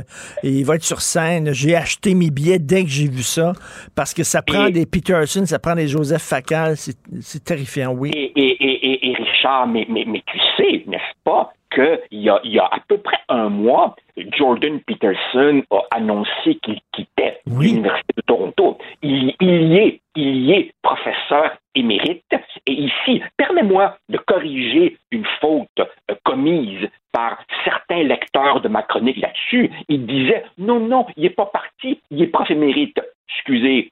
Et 0.42 0.50
il 0.50 0.64
va 0.64 0.76
être 0.76 0.84
sur 0.84 1.00
scène. 1.00 1.52
J'ai 1.52 1.76
acheté 1.76 2.14
mes 2.14 2.30
billets 2.30 2.58
dès 2.58 2.82
que 2.84 2.90
j'ai 2.90 3.08
vu 3.08 3.22
ça 3.22 3.52
parce 3.94 4.14
que 4.14 4.24
ça 4.24 4.42
prend 4.42 4.70
des 4.70 4.86
Peterson, 4.86 5.44
ça 5.46 5.58
prend 5.58 5.74
des 5.74 5.88
Joseph 5.88 6.22
Facal. 6.22 6.76
C'est 6.76 7.44
terrifiant, 7.44 7.92
oui. 7.92 8.10
Et, 8.14 8.77
Richard, 8.82 9.66
mais, 9.66 9.86
mais, 9.88 10.04
mais 10.06 10.22
tu 10.26 10.38
sais, 10.56 10.82
n'est-ce 10.86 11.14
pas, 11.24 11.52
qu'il 11.74 12.00
y 12.12 12.30
a, 12.30 12.40
il 12.44 12.52
y 12.52 12.58
a 12.58 12.64
à 12.64 12.78
peu 12.88 12.98
près 12.98 13.18
un 13.28 13.48
mois, 13.48 13.94
Jordan 14.36 14.80
Peterson 14.80 15.62
a 15.70 15.80
annoncé 15.90 16.56
qu'il 16.62 16.80
quittait 16.92 17.40
l'Université 17.46 18.14
de 18.16 18.22
Toronto. 18.22 18.78
Il, 19.02 19.34
y 19.40 19.76
est, 19.76 20.00
il 20.16 20.44
y 20.46 20.52
est 20.52 20.72
professeur 20.82 21.56
émérite. 21.74 22.24
Et 22.66 22.72
ici, 22.72 23.22
permets-moi 23.36 23.96
de 24.08 24.18
corriger 24.18 24.96
une 25.10 25.26
faute 25.40 25.68
euh, 25.78 26.14
commise 26.24 26.88
par 27.12 27.38
certains 27.64 28.02
lecteurs 28.02 28.60
de 28.60 28.68
ma 28.68 28.82
chronique 28.82 29.18
là-dessus. 29.18 29.70
Il 29.88 30.06
disait 30.06 30.44
non, 30.58 30.80
non, 30.80 31.06
il 31.16 31.24
n'est 31.24 31.30
pas 31.30 31.46
parti, 31.46 32.00
il 32.10 32.22
est 32.22 32.28
prof 32.28 32.50
émérite. 32.50 33.00
Excusez, 33.28 33.90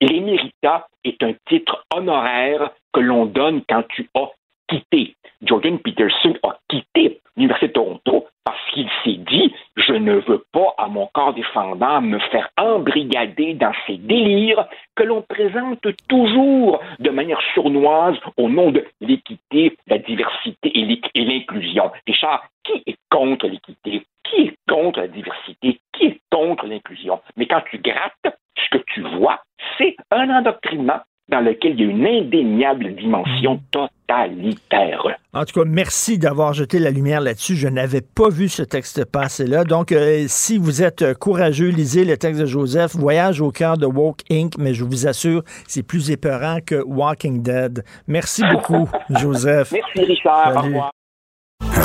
l'éméritat 0.00 0.88
est 1.04 1.22
un 1.22 1.32
titre 1.48 1.84
honoraire 1.94 2.70
que 2.94 3.00
l'on 3.00 3.26
donne 3.26 3.62
quand 3.68 3.82
tu 3.88 4.08
as 4.14 4.30
quitté. 4.68 5.16
Jordan 5.42 5.78
Peterson 5.78 6.34
a 6.42 6.56
quitté 6.68 7.20
l'Université 7.36 7.68
de 7.68 7.72
Toronto 7.72 8.26
parce 8.44 8.70
qu'il 8.72 8.88
s'est 9.04 9.18
dit 9.30 9.52
je 9.76 9.92
ne 9.92 10.14
veux 10.14 10.44
pas 10.52 10.74
à 10.78 10.86
mon 10.86 11.06
corps 11.08 11.34
défendant 11.34 12.00
me 12.00 12.18
faire 12.18 12.48
embrigader 12.56 13.54
dans 13.54 13.72
ces 13.86 13.96
délires 13.96 14.66
que 14.94 15.02
l'on 15.02 15.22
présente 15.22 15.86
toujours 16.08 16.80
de 17.00 17.10
manière 17.10 17.40
sournoise 17.54 18.16
au 18.36 18.48
nom 18.48 18.70
de 18.70 18.86
l'équité, 19.00 19.76
la 19.86 19.98
diversité 19.98 20.70
et 20.74 21.24
l'inclusion. 21.24 21.90
Richard, 22.06 22.44
qui 22.62 22.82
est 22.86 22.96
contre 23.10 23.48
l'équité? 23.48 24.06
Qui 24.24 24.42
est 24.42 24.56
contre 24.68 25.00
la 25.00 25.08
diversité? 25.08 25.80
Qui 25.92 26.04
est 26.06 26.20
contre 26.30 26.66
l'inclusion? 26.66 27.20
Mais 27.36 27.46
quand 27.46 27.62
tu 27.70 27.78
grattes, 27.78 28.36
ce 28.56 28.78
que 28.78 28.82
tu 28.86 29.02
vois, 29.02 29.40
c'est 29.76 29.96
un 30.10 30.30
endoctrinement 30.30 31.00
dans 31.30 31.40
lequel 31.40 31.72
il 31.74 31.80
y 31.80 31.84
a 31.84 31.90
une 31.90 32.06
indéniable 32.06 32.94
dimension 32.96 33.60
totalitaire. 33.70 35.02
En 35.32 35.44
tout 35.44 35.60
cas, 35.60 35.66
merci 35.66 36.18
d'avoir 36.18 36.52
jeté 36.52 36.78
la 36.78 36.90
lumière 36.90 37.20
là-dessus. 37.20 37.56
Je 37.56 37.68
n'avais 37.68 38.02
pas 38.02 38.28
vu 38.28 38.48
ce 38.48 38.62
texte 38.62 39.04
passer-là. 39.06 39.64
Donc, 39.64 39.90
euh, 39.92 40.26
si 40.28 40.58
vous 40.58 40.82
êtes 40.82 41.14
courageux, 41.14 41.68
lisez 41.68 42.04
le 42.04 42.18
texte 42.18 42.40
de 42.40 42.46
Joseph, 42.46 42.94
Voyage 42.94 43.40
au 43.40 43.50
cœur 43.50 43.78
de 43.78 43.86
Woke 43.86 44.20
Inc., 44.30 44.58
mais 44.58 44.74
je 44.74 44.84
vous 44.84 45.06
assure, 45.06 45.42
c'est 45.66 45.82
plus 45.82 46.10
épeurant 46.10 46.58
que 46.64 46.82
Walking 46.84 47.42
Dead. 47.42 47.84
Merci 48.06 48.42
beaucoup, 48.52 48.88
Joseph. 49.18 49.72
Merci, 49.72 50.12
Richard. 50.12 50.56
Au 50.56 50.60
revoir. 50.60 50.90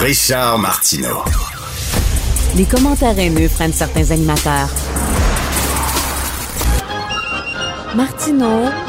Richard 0.01 0.59
Martineau. 0.59 1.23
Les 2.57 2.65
commentaires 2.65 3.17
haineux 3.17 3.47
prennent 3.47 3.71
certains 3.71 4.11
animateurs. 4.11 4.69
Martineau 7.95 8.88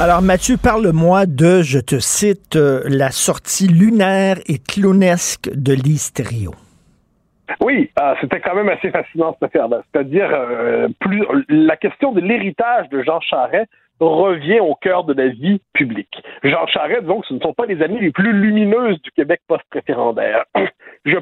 Alors, 0.00 0.22
Mathieu, 0.22 0.56
parle-moi 0.62 1.26
de, 1.26 1.60
je 1.62 1.80
te 1.80 1.98
cite, 1.98 2.54
euh, 2.54 2.82
la 2.86 3.10
sortie 3.10 3.66
lunaire 3.66 4.36
et 4.46 4.58
clownesque 4.58 5.50
de 5.52 5.72
Lise. 5.72 6.12
Oui, 7.60 7.90
euh, 8.00 8.14
c'était 8.20 8.40
quand 8.40 8.54
même 8.54 8.68
assez 8.68 8.90
fascinant 8.92 9.32
cette 9.32 9.42
affaire-là. 9.48 9.82
C'est-à-dire, 9.90 10.28
euh, 10.32 10.86
plus 11.00 11.24
la 11.48 11.76
question 11.76 12.12
de 12.12 12.20
l'héritage 12.20 12.88
de 12.90 13.02
Jean 13.02 13.20
Charest 13.20 13.68
revient 13.98 14.60
au 14.60 14.76
cœur 14.76 15.02
de 15.02 15.14
la 15.14 15.30
vie 15.30 15.60
publique. 15.72 16.22
Jean 16.44 16.68
Charest, 16.68 17.02
donc, 17.02 17.24
ce 17.26 17.34
ne 17.34 17.40
sont 17.40 17.52
pas 17.52 17.66
les 17.66 17.82
années 17.82 18.00
les 18.00 18.12
plus 18.12 18.32
lumineuses 18.32 19.02
du 19.02 19.10
Québec 19.10 19.40
post-référendaire. 19.48 20.44
Je 21.04 21.16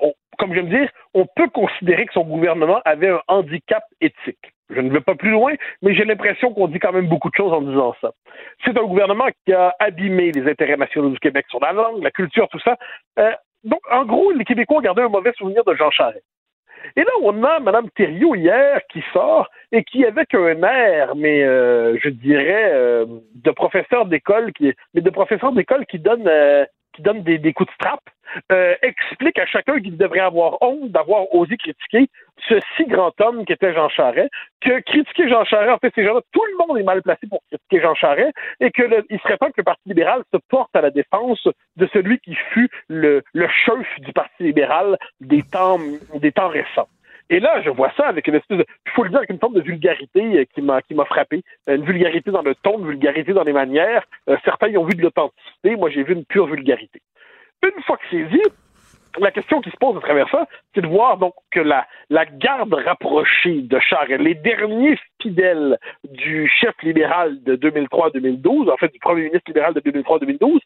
on- 0.00 0.14
comme 0.38 0.54
je 0.54 0.60
me 0.60 0.68
dire, 0.68 0.88
on 1.14 1.26
peut 1.36 1.48
considérer 1.48 2.06
que 2.06 2.12
son 2.12 2.24
gouvernement 2.24 2.80
avait 2.84 3.10
un 3.10 3.20
handicap 3.28 3.84
éthique. 4.00 4.53
Je 4.70 4.80
ne 4.80 4.90
vais 4.90 5.00
pas 5.00 5.14
plus 5.14 5.30
loin, 5.30 5.52
mais 5.82 5.94
j'ai 5.94 6.04
l'impression 6.04 6.52
qu'on 6.54 6.68
dit 6.68 6.78
quand 6.78 6.92
même 6.92 7.08
beaucoup 7.08 7.28
de 7.28 7.34
choses 7.34 7.52
en 7.52 7.60
disant 7.60 7.94
ça. 8.00 8.12
C'est 8.64 8.76
un 8.78 8.84
gouvernement 8.84 9.28
qui 9.44 9.52
a 9.52 9.74
abîmé 9.78 10.32
les 10.32 10.50
intérêts 10.50 10.76
nationaux 10.76 11.10
du 11.10 11.18
Québec 11.18 11.46
sur 11.50 11.60
la 11.60 11.72
langue, 11.72 12.02
la 12.02 12.10
culture, 12.10 12.48
tout 12.48 12.60
ça. 12.60 12.76
Euh, 13.18 13.32
donc, 13.64 13.80
en 13.90 14.04
gros, 14.04 14.30
les 14.32 14.44
Québécois 14.44 14.78
ont 14.78 14.82
gardé 14.82 15.02
un 15.02 15.08
mauvais 15.08 15.32
souvenir 15.36 15.64
de 15.64 15.74
Jean 15.74 15.90
Charest. 15.90 16.24
Et 16.96 17.00
là, 17.00 17.10
on 17.22 17.42
a 17.44 17.60
Mme 17.60 17.90
Thériault 17.90 18.34
hier 18.34 18.80
qui 18.90 19.02
sort 19.12 19.48
et 19.72 19.84
qui, 19.84 20.04
avec 20.04 20.34
un 20.34 20.62
air, 20.62 21.16
mais 21.16 21.42
euh, 21.42 21.98
je 22.02 22.10
dirais, 22.10 22.70
euh, 22.74 23.06
de 23.34 23.50
professeur 23.50 24.06
d'école, 24.06 24.52
qui, 24.52 24.72
mais 24.92 25.00
de 25.00 25.10
professeur 25.10 25.52
d'école 25.52 25.86
qui 25.86 25.98
donne, 25.98 26.28
qui 26.94 27.02
donne 27.02 27.22
des, 27.22 27.52
coups 27.52 27.68
de 27.68 27.74
strap, 27.74 28.00
euh, 28.50 28.74
explique 28.82 29.38
à 29.38 29.46
chacun 29.46 29.80
qu'il 29.80 29.96
devrait 29.96 30.20
avoir 30.20 30.58
honte 30.62 30.90
d'avoir 30.90 31.32
osé 31.34 31.56
critiquer 31.56 32.08
ce 32.48 32.58
si 32.76 32.84
grand 32.86 33.12
homme 33.20 33.44
qu'était 33.44 33.72
Jean 33.74 33.88
Charest, 33.88 34.30
que 34.60 34.80
critiquer 34.80 35.28
Jean 35.28 35.44
Charest, 35.44 35.70
en 35.70 35.78
fait, 35.78 35.92
ces 35.94 36.04
gens-là, 36.04 36.20
tout 36.32 36.42
le 36.44 36.66
monde 36.66 36.78
est 36.78 36.82
mal 36.82 37.02
placé 37.02 37.26
pour 37.28 37.40
critiquer 37.48 37.80
Jean 37.80 37.94
Charest, 37.94 38.32
et 38.60 38.70
que 38.70 38.82
le- 38.82 39.04
il 39.10 39.20
serait 39.20 39.36
temps 39.36 39.48
que 39.48 39.58
le 39.58 39.64
Parti 39.64 39.82
libéral 39.86 40.22
se 40.32 40.38
porte 40.48 40.74
à 40.74 40.80
la 40.80 40.90
défense 40.90 41.46
de 41.76 41.88
celui 41.92 42.18
qui 42.20 42.34
fut 42.34 42.68
le, 42.88 43.22
le 43.34 43.48
chef 43.48 43.86
du 44.00 44.12
Parti 44.12 44.42
libéral 44.42 44.96
des 45.20 45.42
temps, 45.42 45.78
des 46.14 46.32
temps 46.32 46.48
récents. 46.48 46.88
Et 47.30 47.40
là, 47.40 47.62
je 47.62 47.70
vois 47.70 47.90
ça 47.96 48.06
avec 48.06 48.26
une 48.28 48.34
espèce 48.34 48.58
de, 48.58 48.66
faut 48.94 49.04
le 49.04 49.10
dire, 49.10 49.18
avec 49.18 49.30
une 49.30 49.38
forme 49.38 49.54
de 49.54 49.62
vulgarité 49.62 50.38
euh, 50.38 50.44
qui 50.54 50.62
m'a, 50.62 50.82
qui 50.82 50.94
m'a 50.94 51.04
frappé. 51.04 51.42
Euh, 51.68 51.76
Une 51.76 51.84
vulgarité 51.84 52.30
dans 52.30 52.42
le 52.42 52.54
ton, 52.54 52.78
une 52.78 52.86
vulgarité 52.86 53.32
dans 53.32 53.44
les 53.44 53.52
manières. 53.52 54.04
Euh, 54.28 54.36
certains 54.44 54.68
y 54.68 54.76
ont 54.76 54.84
vu 54.84 54.94
de 54.94 55.02
l'authenticité. 55.02 55.76
Moi, 55.76 55.90
j'ai 55.90 56.02
vu 56.02 56.14
une 56.14 56.24
pure 56.24 56.46
vulgarité. 56.46 57.00
Une 57.62 57.82
fois 57.84 57.96
que 57.96 58.04
c'est 58.10 58.24
dit, 58.24 58.42
la 59.18 59.30
question 59.30 59.60
qui 59.60 59.70
se 59.70 59.76
pose 59.76 59.96
à 59.96 60.00
travers 60.00 60.28
ça, 60.28 60.46
c'est 60.74 60.80
de 60.80 60.86
voir 60.86 61.16
donc 61.16 61.34
que 61.50 61.60
la, 61.60 61.86
la 62.10 62.26
garde 62.26 62.74
rapprochée 62.74 63.62
de 63.62 63.78
Charest, 63.78 64.20
les 64.20 64.34
derniers 64.34 64.98
fidèles 65.22 65.78
du 66.10 66.48
chef 66.48 66.74
libéral 66.82 67.42
de 67.44 67.56
2003-2012, 67.56 68.70
en 68.70 68.76
fait 68.76 68.92
du 68.92 68.98
premier 68.98 69.22
ministre 69.22 69.44
libéral 69.46 69.72
de 69.72 69.80
2003-2012, 69.80 70.58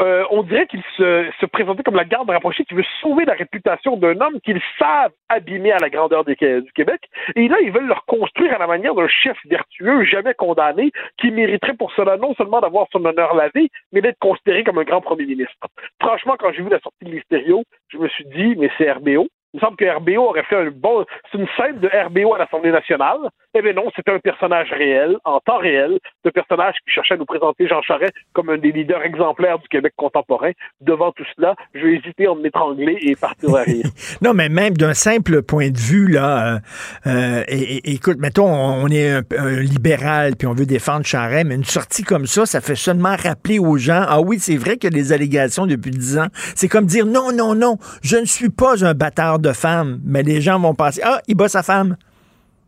euh, 0.00 0.24
on 0.30 0.42
dirait 0.42 0.66
qu'il 0.66 0.82
se, 0.96 1.30
se 1.40 1.46
présentait 1.46 1.82
comme 1.82 1.96
la 1.96 2.04
garde 2.04 2.30
rapprochée 2.30 2.64
qui 2.64 2.74
veut 2.74 2.84
sauver 3.00 3.24
la 3.24 3.34
réputation 3.34 3.96
d'un 3.96 4.20
homme 4.20 4.40
qu'ils 4.40 4.60
savent 4.78 5.12
abîmer 5.28 5.72
à 5.72 5.78
la 5.78 5.90
grandeur 5.90 6.24
du 6.24 6.34
Québec. 6.36 7.00
Et 7.36 7.48
là, 7.48 7.56
ils 7.60 7.70
veulent 7.70 7.86
le 7.86 7.94
reconstruire 7.94 8.54
à 8.54 8.58
la 8.58 8.66
manière 8.66 8.94
d'un 8.94 9.08
chef 9.08 9.36
vertueux, 9.44 10.04
jamais 10.04 10.34
condamné, 10.34 10.90
qui 11.18 11.30
mériterait 11.30 11.74
pour 11.74 11.92
cela 11.92 12.16
non 12.16 12.34
seulement 12.34 12.60
d'avoir 12.60 12.86
son 12.90 13.04
honneur 13.04 13.34
lavé, 13.34 13.68
mais 13.92 14.00
d'être 14.00 14.18
considéré 14.18 14.64
comme 14.64 14.78
un 14.78 14.84
grand 14.84 15.00
premier 15.00 15.26
ministre. 15.26 15.66
Franchement, 16.00 16.36
quand 16.38 16.52
j'ai 16.52 16.62
vu 16.62 16.70
la 16.70 16.80
sortie 16.80 17.04
de 17.04 17.10
l'Hystério, 17.10 17.62
je 17.88 17.98
me 17.98 18.08
suis 18.08 18.24
dit, 18.24 18.54
mais 18.56 18.70
c'est 18.78 18.90
RBO. 18.90 19.28
Il 19.54 19.58
me 19.58 19.60
semble 19.60 19.76
que 19.76 19.84
RBO 19.84 20.28
aurait 20.28 20.44
fait 20.44 20.56
un 20.56 20.70
bon. 20.70 21.04
C'est 21.30 21.38
une 21.38 21.46
scène 21.56 21.78
de 21.78 21.88
RBO 21.88 22.34
à 22.34 22.38
l'Assemblée 22.38 22.72
nationale. 22.72 23.18
Eh 23.54 23.60
bien 23.60 23.74
non, 23.74 23.90
c'était 23.94 24.12
un 24.12 24.18
personnage 24.18 24.70
réel, 24.70 25.18
en 25.24 25.38
temps 25.40 25.58
réel, 25.58 25.98
un 26.24 26.30
personnage 26.30 26.74
qui 26.86 26.90
cherchait 26.90 27.14
à 27.14 27.16
nous 27.18 27.26
présenter 27.26 27.68
Jean 27.68 27.82
Charest 27.82 28.14
comme 28.32 28.48
un 28.48 28.56
des 28.56 28.72
leaders 28.72 29.02
exemplaires 29.02 29.58
du 29.58 29.68
Québec 29.68 29.92
contemporain. 29.94 30.52
Devant 30.80 31.12
tout 31.12 31.24
cela, 31.36 31.54
je 31.74 31.80
vais 31.80 31.96
hésiter 31.96 32.26
à 32.26 32.34
m'étrangler 32.34 32.96
et 33.02 33.14
partir 33.14 33.54
à 33.54 33.62
rire. 33.62 33.84
Non, 34.22 34.34
mais 34.34 34.48
même 34.48 34.76
d'un 34.76 34.94
simple 34.94 35.42
point 35.42 35.70
de 35.70 35.78
vue, 35.78 36.06
là, 36.06 36.54
euh, 36.54 36.58
euh, 37.06 37.44
écoute, 37.48 38.18
mettons, 38.18 38.46
on 38.46 38.86
est 38.86 39.10
un, 39.10 39.22
un 39.36 39.60
libéral, 39.60 40.36
puis 40.36 40.46
on 40.46 40.54
veut 40.54 40.66
défendre 40.66 41.04
Charest, 41.04 41.46
mais 41.46 41.56
une 41.56 41.64
sortie 41.64 42.04
comme 42.04 42.26
ça, 42.26 42.46
ça 42.46 42.60
fait 42.60 42.76
seulement 42.76 43.16
rappeler 43.16 43.58
aux 43.58 43.76
gens, 43.78 44.04
ah 44.06 44.20
oui, 44.20 44.38
c'est 44.38 44.56
vrai 44.56 44.76
qu'il 44.76 44.92
y 44.92 44.94
a 44.94 45.02
des 45.02 45.12
allégations 45.12 45.66
depuis 45.66 45.90
dix 45.90 46.18
ans. 46.18 46.28
C'est 46.54 46.68
comme 46.68 46.86
dire, 46.86 47.04
non, 47.04 47.32
non, 47.32 47.54
non, 47.54 47.78
je 48.02 48.16
ne 48.16 48.24
suis 48.24 48.50
pas 48.50 48.84
un 48.84 48.94
bâtard 48.94 49.40
de 49.42 49.52
femmes, 49.52 50.00
mais 50.04 50.22
les 50.22 50.40
gens 50.40 50.58
vont 50.58 50.74
penser, 50.74 51.02
ah, 51.04 51.20
il 51.28 51.34
bat 51.36 51.48
sa 51.48 51.62
femme. 51.62 51.96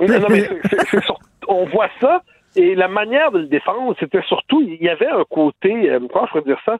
Non, 0.00 0.18
non, 0.20 0.26
mais 0.28 0.40
c'est- 0.42 0.60
c'est- 0.70 0.86
c'est 0.90 1.02
sur- 1.04 1.18
on 1.48 1.64
voit 1.66 1.88
ça, 2.00 2.22
et 2.56 2.74
la 2.74 2.88
manière 2.88 3.30
de 3.32 3.38
le 3.40 3.46
défendre, 3.46 3.94
c'était 3.98 4.22
surtout, 4.22 4.60
il 4.62 4.82
y 4.82 4.88
avait 4.88 5.08
un 5.08 5.24
côté, 5.28 5.90
euh, 5.90 6.00
comment 6.12 6.26
je 6.26 6.30
pourrais 6.32 6.42
dire 6.44 6.60
ça, 6.64 6.76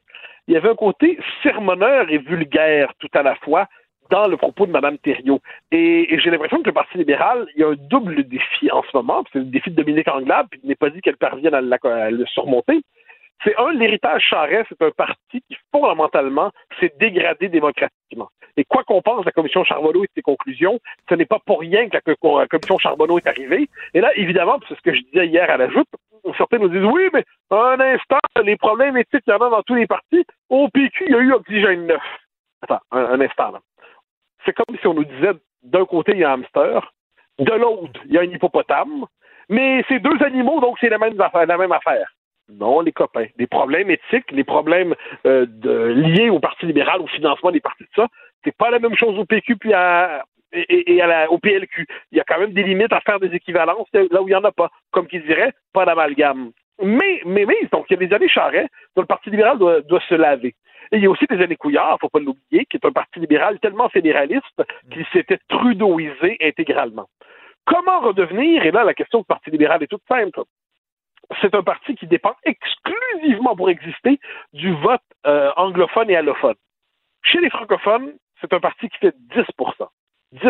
il 0.49 0.55
y 0.55 0.57
avait 0.57 0.69
un 0.71 0.75
côté 0.75 1.19
sermonneur 1.43 2.11
et 2.11 2.19
vulgaire 2.19 2.93
tout 2.99 3.09
à 3.15 3.23
la 3.23 3.35
fois 3.37 3.66
dans 4.11 4.27
le 4.29 4.37
propos 4.37 4.66
de 4.66 4.71
Mme 4.73 4.99
Thériault. 4.99 5.41
Et, 5.73 6.12
et 6.15 6.19
j'ai 6.21 6.31
l'impression 6.31 6.59
que 6.61 6.66
le 6.66 6.73
Parti 6.73 6.99
libéral, 6.99 7.47
il 7.57 7.61
y 7.62 7.65
a 7.65 7.69
un 7.69 7.77
double 7.89 8.25
défi 8.25 8.71
en 8.71 8.83
ce 8.83 8.95
moment, 8.95 9.25
c'est 9.33 9.39
le 9.39 9.47
défi 9.47 9.71
de 9.71 9.77
Dominique 9.77 10.09
Anglade, 10.09 10.47
puis 10.51 10.61
il 10.62 10.69
n'est 10.69 10.75
pas 10.75 10.91
dit 10.91 11.01
qu'elle 11.01 11.16
parvienne 11.16 11.55
à, 11.55 11.61
la- 11.62 11.79
à 11.83 12.11
le 12.11 12.27
surmonter. 12.27 12.83
C'est 13.43 13.56
un, 13.59 13.73
l'héritage 13.73 14.23
Charest, 14.28 14.66
c'est 14.69 14.82
un 14.82 14.90
parti 14.90 15.43
qui 15.48 15.56
fondamentalement 15.73 16.51
s'est 16.81 16.93
dégradé 16.98 17.48
démocratiquement. 17.48 18.28
Et 18.56 18.65
quoi 18.65 18.85
qu'on 18.85 19.02
pense 19.02 19.20
de 19.23 19.27
la 19.27 19.32
commission 19.32 19.65
Charbonneau 19.65 20.05
et 20.05 20.06
de 20.06 20.12
ses 20.15 20.23
conclusions, 20.23 20.78
ce 21.09 21.15
n'est 21.15 21.27
pas 21.27 21.40
pour 21.44 21.61
rien 21.61 21.89
que 21.89 21.97
la, 22.06 22.15
co- 22.15 22.39
la 22.39 22.47
commission 22.47 22.78
Charbonneau 22.78 23.19
est 23.19 23.27
arrivée. 23.27 23.69
Et 23.93 24.01
là, 24.01 24.11
évidemment, 24.16 24.59
c'est 24.69 24.77
ce 24.77 24.81
que 24.81 24.94
je 24.94 25.01
disais 25.02 25.27
hier 25.27 25.51
à 25.51 25.56
la 25.56 25.69
joute, 25.69 25.89
certains 26.39 26.59
nous 26.59 26.69
disent 26.69 26.85
oui, 26.85 27.09
mais 27.12 27.24
un 27.51 27.78
instant, 27.81 28.19
les 28.43 28.56
problèmes 28.56 28.97
éthiques, 28.97 29.24
il 29.27 29.31
y 29.31 29.32
en 29.35 29.40
a 29.40 29.51
dans 29.51 29.62
tous 29.62 29.74
les 29.74 29.86
partis. 29.86 30.24
Au 30.48 30.69
PQ, 30.69 31.05
il 31.06 31.12
y 31.12 31.16
a 31.16 31.19
eu 31.19 31.32
Oxygène 31.32 31.86
9. 31.86 32.01
Attends, 32.62 32.81
un, 32.93 33.20
instant 33.20 33.51
là. 33.51 33.61
C'est 34.44 34.55
comme 34.55 34.77
si 34.78 34.86
on 34.86 34.94
nous 34.94 35.05
disait 35.05 35.32
d'un 35.62 35.85
côté, 35.85 36.12
il 36.12 36.19
y 36.19 36.24
a 36.24 36.31
un 36.31 36.35
hamster, 36.35 36.93
de 37.39 37.52
l'autre, 37.52 38.01
il 38.06 38.12
y 38.12 38.19
a 38.19 38.20
un 38.20 38.24
hippopotame, 38.24 39.05
mais 39.48 39.85
c'est 39.89 39.98
deux 39.98 40.23
animaux, 40.24 40.61
donc 40.61 40.78
c'est. 40.81 40.89
La 40.89 40.98
même 40.98 41.20
affaire. 41.20 42.12
Non, 42.49 42.81
les 42.81 42.93
copains. 42.93 43.27
Les 43.39 43.47
problèmes 43.47 43.91
éthiques, 43.91 44.31
les 44.31 44.45
problèmes 44.45 44.95
euh, 45.27 45.47
liés 45.95 46.31
au 46.31 46.41
Parti 46.41 46.66
libéral, 46.66 47.01
au 47.01 47.07
financement 47.07 47.51
des 47.51 47.61
partis 47.61 47.85
de 47.85 47.89
ça, 47.97 48.09
c'est 48.45 48.57
pas 48.57 48.71
la 48.71 48.79
même 48.79 48.97
chose 48.97 49.19
au 49.19 49.25
PQ 49.25 49.57
puis 49.57 49.73
et, 50.53 51.03
au 51.29 51.39
PLQ. 51.39 51.87
Il 52.12 52.19
y 52.19 52.21
a 52.21 52.25
quand 52.25 52.39
même 52.39 52.53
des 52.53 52.62
limites 52.62 52.93
à 52.93 53.01
faire 53.01 53.19
des 53.19 53.35
équivalences 53.35 53.89
là 53.93 54.23
où 54.23 54.29
il 54.29 54.33
n'y 54.33 54.37
en 54.37 54.45
a 54.45 54.53
pas. 54.53 54.71
Comme 54.91 55.07
qui 55.07 55.21
dirait, 55.21 55.53
pas 55.73 55.85
d'amalgame. 55.85 56.51
Mais, 56.83 57.23
mais, 57.25 57.47
mais, 57.47 57.69
donc, 57.73 57.87
il 57.89 57.95
y 57.95 58.05
a 58.05 58.07
des 58.07 58.15
années 58.15 58.29
Charest 58.29 58.69
dont 58.95 59.03
le 59.03 59.07
Parti 59.07 59.31
libéral 59.31 59.59
doit, 59.59 59.81
doit 59.81 60.03
se 60.09 60.15
laver. 60.15 60.55
Et 60.93 60.97
il 60.97 61.03
y 61.03 61.07
a 61.07 61.11
aussi 61.11 61.27
des 61.27 61.43
années 61.43 61.57
Couillard, 61.57 61.99
faut 62.01 62.09
pas 62.09 62.19
l'oublier, 62.19 62.66
qui 62.66 62.77
est 62.77 62.87
un 62.87 62.93
parti 62.93 63.19
libéral 63.19 63.59
tellement 63.61 63.89
fédéraliste 63.89 64.62
qu'il 64.93 65.07
s'était 65.12 65.39
trudeauisé 65.49 66.37
intégralement. 66.43 67.09
Comment 67.65 68.01
redevenir, 68.01 68.65
et 68.66 68.71
là, 68.71 68.85
la 68.85 68.93
question 68.93 69.21
du 69.21 69.25
Parti 69.25 69.51
libéral 69.51 69.83
est 69.83 69.87
toute 69.87 70.03
simple, 70.07 70.43
c'est 71.41 71.55
un 71.55 71.63
parti 71.63 71.95
qui 71.95 72.07
dépend 72.07 72.35
exclusivement 72.45 73.57
pour 73.57 73.71
exister 73.71 74.19
du 74.53 74.73
vote 74.75 75.01
euh, 75.27 75.51
anglophone 75.57 76.11
et 76.11 76.17
allophone. 76.17 76.55
Chez 77.23 77.41
les 77.41 77.51
francophones, 77.51 78.13
c'est 78.41 78.53
un 78.53 78.61
parti 78.61 78.89
qui 78.89 78.99
fait 78.99 79.15
10 79.35 79.45
10 80.33 80.41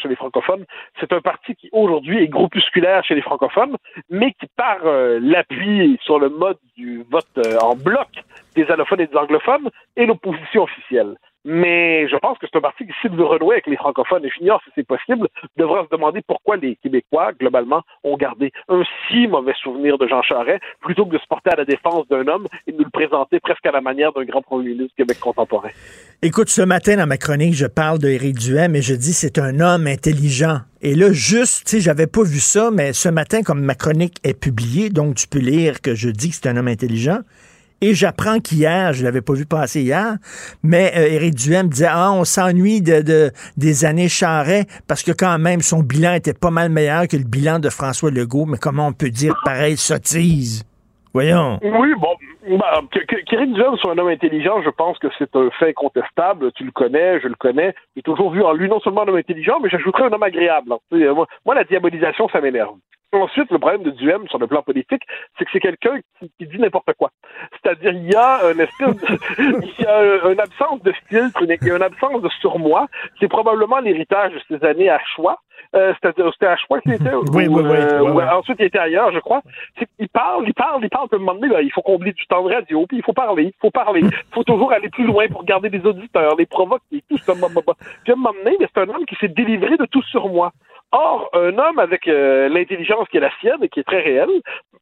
chez 0.00 0.08
les 0.08 0.16
francophones. 0.16 0.64
C'est 0.98 1.12
un 1.12 1.20
parti 1.20 1.54
qui, 1.54 1.68
aujourd'hui, 1.72 2.22
est 2.22 2.28
groupusculaire 2.28 3.04
chez 3.04 3.14
les 3.14 3.22
francophones, 3.22 3.76
mais 4.10 4.32
qui, 4.32 4.46
par 4.56 4.78
euh, 4.84 5.18
l'appui 5.20 5.98
sur 6.02 6.18
le 6.18 6.30
mode 6.30 6.58
du 6.76 7.04
vote 7.10 7.26
euh, 7.38 7.58
en 7.58 7.76
bloc 7.76 8.08
des 8.54 8.64
allophones 8.70 9.00
et 9.00 9.06
des 9.06 9.16
anglophones, 9.16 9.70
est 9.96 10.06
l'opposition 10.06 10.62
officielle. 10.62 11.16
Mais 11.48 12.08
je 12.08 12.16
pense 12.16 12.36
que 12.38 12.46
c'est 12.50 12.58
un 12.58 12.60
parti 12.60 12.84
qui, 12.84 12.92
s'il 13.00 13.12
veut 13.12 13.24
renouer 13.24 13.54
avec 13.54 13.68
les 13.68 13.76
francophones, 13.76 14.24
et 14.24 14.30
j'ignore 14.36 14.60
si 14.64 14.70
c'est 14.74 14.86
possible, 14.86 15.28
devra 15.56 15.84
se 15.84 15.88
demander 15.90 16.20
pourquoi 16.26 16.56
les 16.56 16.74
Québécois, 16.82 17.32
globalement, 17.38 17.82
ont 18.02 18.16
gardé 18.16 18.52
un 18.68 18.82
si 19.06 19.28
mauvais 19.28 19.54
souvenir 19.62 19.96
de 19.96 20.08
Jean 20.08 20.22
Charest, 20.22 20.60
plutôt 20.80 21.06
que 21.06 21.14
de 21.14 21.18
se 21.18 21.26
porter 21.28 21.50
à 21.50 21.56
la 21.56 21.64
défense 21.64 22.08
d'un 22.08 22.26
homme 22.26 22.48
et 22.66 22.72
de 22.72 22.78
nous 22.78 22.84
le 22.84 22.90
présenter 22.90 23.38
presque 23.38 23.64
à 23.64 23.70
la 23.70 23.80
manière 23.80 24.12
d'un 24.12 24.24
grand 24.24 24.42
premier 24.42 24.70
ministre 24.70 24.88
du 24.96 25.04
Québec 25.04 25.20
contemporain. 25.20 25.70
Écoute, 26.20 26.48
ce 26.48 26.62
matin, 26.62 26.96
dans 26.96 27.06
ma 27.06 27.16
chronique, 27.16 27.54
je 27.54 27.66
parle 27.66 28.00
d'Éric 28.00 28.38
Duhem 28.38 28.74
et 28.74 28.82
je 28.82 28.94
dis 28.94 29.12
c'est 29.12 29.38
un 29.38 29.60
homme 29.60 29.86
intelligent. 29.86 30.58
Et 30.82 30.96
là, 30.96 31.12
juste, 31.12 31.66
tu 31.66 31.76
sais, 31.76 31.80
j'avais 31.80 32.08
pas 32.08 32.24
vu 32.24 32.40
ça, 32.40 32.70
mais 32.72 32.92
ce 32.92 33.08
matin, 33.08 33.42
comme 33.42 33.60
ma 33.60 33.76
chronique 33.76 34.16
est 34.24 34.38
publiée, 34.38 34.90
donc 34.90 35.14
tu 35.14 35.28
peux 35.28 35.38
lire 35.38 35.80
que 35.80 35.94
je 35.94 36.08
dis 36.08 36.30
que 36.30 36.36
c'est 36.36 36.48
un 36.48 36.56
homme 36.56 36.68
intelligent, 36.68 37.20
et 37.80 37.94
j'apprends 37.94 38.40
qu'hier, 38.40 38.92
je 38.92 39.04
l'avais 39.04 39.20
pas 39.20 39.34
vu 39.34 39.44
passer 39.44 39.82
hier, 39.82 40.16
mais 40.62 40.92
euh, 40.96 41.08
Éric 41.08 41.34
Duhem 41.34 41.68
disait 41.68 41.88
ah 41.90 42.12
on 42.12 42.24
s'ennuie 42.24 42.80
de, 42.80 43.30
des 43.56 43.84
années 43.84 44.08
Charret 44.08 44.66
parce 44.86 45.02
que 45.02 45.12
quand 45.12 45.38
même 45.38 45.60
son 45.60 45.80
bilan 45.80 46.14
était 46.14 46.32
pas 46.32 46.50
mal 46.50 46.70
meilleur 46.70 47.06
que 47.06 47.16
le 47.16 47.24
bilan 47.24 47.58
de 47.58 47.68
François 47.68 48.10
Legault. 48.10 48.46
Mais 48.46 48.58
comment 48.58 48.88
on 48.88 48.92
peut 48.92 49.10
dire 49.10 49.36
pareil 49.44 49.76
sottise 49.76 50.64
Voyons. 51.12 51.58
Oui, 51.62 51.88
bon, 51.98 52.14
bah, 52.46 52.80
qu'Éric 53.26 53.52
Duhem 53.52 53.76
soit 53.76 53.92
un 53.92 53.98
homme 53.98 54.08
intelligent, 54.08 54.62
je 54.62 54.70
pense 54.70 54.98
que 54.98 55.08
c'est 55.18 55.34
un 55.36 55.50
fait 55.50 55.70
incontestable. 55.70 56.52
Tu 56.52 56.64
le 56.64 56.72
connais, 56.72 57.20
je 57.20 57.28
le 57.28 57.34
connais. 57.34 57.74
J'ai 57.94 58.02
toujours 58.02 58.30
vu 58.30 58.42
en 58.42 58.52
lui 58.52 58.68
non 58.68 58.80
seulement 58.80 59.02
un 59.02 59.08
homme 59.08 59.16
intelligent, 59.16 59.58
mais 59.60 59.68
j'ajouterais 59.68 60.04
un 60.04 60.12
homme 60.12 60.22
agréable. 60.22 60.68
Moi, 60.90 61.26
moi, 61.44 61.54
la 61.54 61.64
diabolisation, 61.64 62.28
ça 62.28 62.40
m'énerve. 62.40 62.76
Ensuite, 63.12 63.50
le 63.50 63.58
problème 63.58 63.82
de 63.82 63.90
Duhem 63.90 64.26
sur 64.28 64.38
le 64.38 64.46
plan 64.46 64.62
politique, 64.62 65.02
c'est 65.38 65.44
que 65.44 65.50
c'est 65.52 65.60
quelqu'un 65.60 66.00
qui, 66.18 66.46
dit 66.46 66.58
n'importe 66.58 66.92
quoi. 66.98 67.10
C'est-à-dire, 67.52 67.92
il 67.92 68.10
y 68.10 68.16
a 68.16 68.50
une 68.52 68.60
espèce 68.60 68.96
de, 68.96 69.18
il 69.62 69.84
y 69.84 69.86
a 69.86 70.28
une 70.30 70.40
absence 70.40 70.82
de 70.82 70.92
filtre, 71.08 71.42
une, 71.42 71.56
une 71.62 71.82
absence 71.82 72.20
de 72.20 72.28
surmoi. 72.40 72.86
C'est 73.20 73.28
probablement 73.28 73.78
l'héritage 73.78 74.32
de 74.32 74.40
ces 74.48 74.66
années 74.66 74.90
à 74.90 75.00
choix. 75.14 75.38
Euh, 75.74 75.94
c'était, 75.94 76.22
c'était 76.32 76.46
à 76.46 76.56
choix 76.56 76.80
qu'il 76.80 76.94
était. 76.94 77.14
oui, 77.14 77.46
oui, 77.48 77.62
oui, 77.64 77.76
euh, 77.76 78.28
Ensuite, 78.30 78.56
il 78.60 78.66
était 78.66 78.78
ailleurs, 78.78 79.12
je 79.12 79.18
crois. 79.18 79.42
il 79.98 80.08
parle, 80.08 80.44
il 80.46 80.54
parle, 80.54 80.84
il 80.84 80.90
parle. 80.90 81.08
Un 81.12 81.18
moment 81.18 81.34
donné, 81.34 81.54
il 81.62 81.72
faut 81.72 81.82
combler 81.82 82.12
du 82.12 82.26
temps 82.26 82.35
de 82.44 82.54
radio, 82.54 82.86
puis 82.86 82.98
il 82.98 83.02
faut 83.02 83.12
parler, 83.12 83.44
il 83.44 83.60
faut 83.60 83.70
parler. 83.70 84.00
Il 84.02 84.34
faut 84.34 84.44
toujours 84.44 84.72
aller 84.72 84.88
plus 84.88 85.04
loin 85.04 85.26
pour 85.28 85.44
garder 85.44 85.68
les 85.68 85.84
auditeurs, 85.84 86.36
les 86.36 86.46
provoquer, 86.46 87.02
tout 87.08 87.18
ça. 87.18 87.32
Puis 87.34 88.12
à 88.12 88.16
moment 88.16 88.32
donné, 88.44 88.56
c'est 88.60 88.80
un 88.80 88.88
homme 88.88 89.04
qui 89.06 89.16
s'est 89.16 89.28
délivré 89.28 89.76
de 89.76 89.86
tout 89.86 90.02
sur 90.02 90.28
moi. 90.28 90.52
Or, 90.92 91.28
un 91.32 91.58
homme 91.58 91.78
avec 91.78 92.06
euh, 92.06 92.48
l'intelligence 92.48 93.08
qui 93.08 93.16
est 93.16 93.20
la 93.20 93.36
sienne 93.40 93.62
et 93.62 93.68
qui 93.68 93.80
est 93.80 93.84
très 93.84 94.02
réelle 94.02 94.30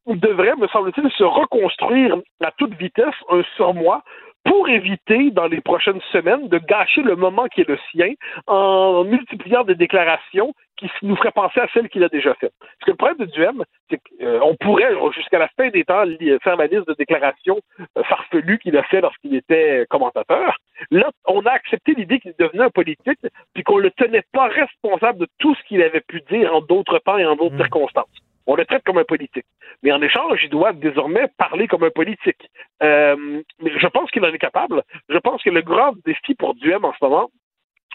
devrait, 0.07 0.55
me 0.57 0.69
semble-t-il, 0.69 1.11
se 1.11 1.25
reconstruire 1.25 2.17
à 2.43 2.51
toute 2.53 2.75
vitesse 2.75 3.15
un 3.31 3.43
surmoi 3.57 4.03
pour 4.45 4.69
éviter, 4.69 5.31
dans 5.31 5.47
les 5.47 5.61
prochaines 5.61 6.01
semaines, 6.13 6.49
de 6.49 6.59
gâcher 6.59 7.03
le 7.03 7.17
moment 7.17 7.47
qui 7.47 7.63
est 7.63 7.69
le 7.69 7.79
sien 7.91 8.13
en 8.47 9.05
multipliant 9.05 9.65
des 9.65 9.75
déclarations 9.75 10.53
qui 10.77 10.91
nous 11.03 11.17
feraient 11.17 11.31
penser 11.31 11.61
à 11.61 11.69
celles 11.73 11.89
qu'il 11.89 12.05
a 12.05 12.09
déjà 12.09 12.35
faites. 12.35 12.53
Parce 12.59 12.85
que 12.85 12.91
le 12.91 12.97
problème 12.97 13.19
de 13.19 13.33
Duhem, 13.33 13.65
c'est 13.89 13.99
qu'on 13.99 14.51
euh, 14.51 14.55
pourrait, 14.61 14.93
jusqu'à 15.15 15.39
la 15.39 15.49
fin 15.57 15.69
des 15.69 15.85
temps, 15.85 16.05
faire 16.43 16.57
la 16.57 16.67
liste 16.67 16.89
de 16.89 16.95
déclarations 16.95 17.61
euh, 17.97 18.03
farfelues 18.05 18.59
qu'il 18.59 18.77
a 18.77 18.83
fait 18.83 19.01
lorsqu'il 19.01 19.35
était 19.35 19.87
commentateur. 19.89 20.57
Là, 20.91 21.11
on 21.27 21.41
a 21.47 21.51
accepté 21.51 21.95
l'idée 21.95 22.19
qu'il 22.19 22.35
devenait 22.39 22.65
un 22.65 22.71
politique, 22.71 23.21
puis 23.55 23.63
qu'on 23.63 23.79
ne 23.79 23.83
le 23.83 23.91
tenait 23.93 24.25
pas 24.33 24.49
responsable 24.49 25.21
de 25.21 25.29
tout 25.39 25.55
ce 25.55 25.63
qu'il 25.65 25.83
avait 25.83 26.01
pu 26.01 26.23
dire 26.31 26.55
en 26.55 26.61
d'autres 26.61 26.99
temps 26.99 27.19
et 27.19 27.25
en 27.25 27.37
d'autres 27.37 27.55
mmh. 27.55 27.63
circonstances. 27.63 28.24
On 28.47 28.57
le 28.57 28.65
traite 28.67 28.85
comme 28.85 28.99
un 28.99 29.05
politique. 29.05 29.47
Mais 29.83 29.93
en 29.93 30.03
échange, 30.03 30.41
il 30.43 30.51
doit 30.51 30.73
désormais 30.73 31.29
parler 31.39 31.67
comme 31.67 31.85
un 31.85 31.91
politique. 31.91 32.51
Euh, 32.83 33.43
mais 33.61 33.73
je 33.79 33.87
pense 33.89 34.11
qu'il 34.11 34.25
en 34.25 34.33
est 34.33 34.39
capable. 34.39 34.83
Je 35.09 35.19
pense 35.19 35.43
que 35.43 35.51
le 35.51 35.63
grand 35.63 35.95
défi 36.05 36.35
pour 36.35 36.55
Duhem 36.55 36.85
en 36.85 36.93
ce 36.93 37.05
moment, 37.05 37.31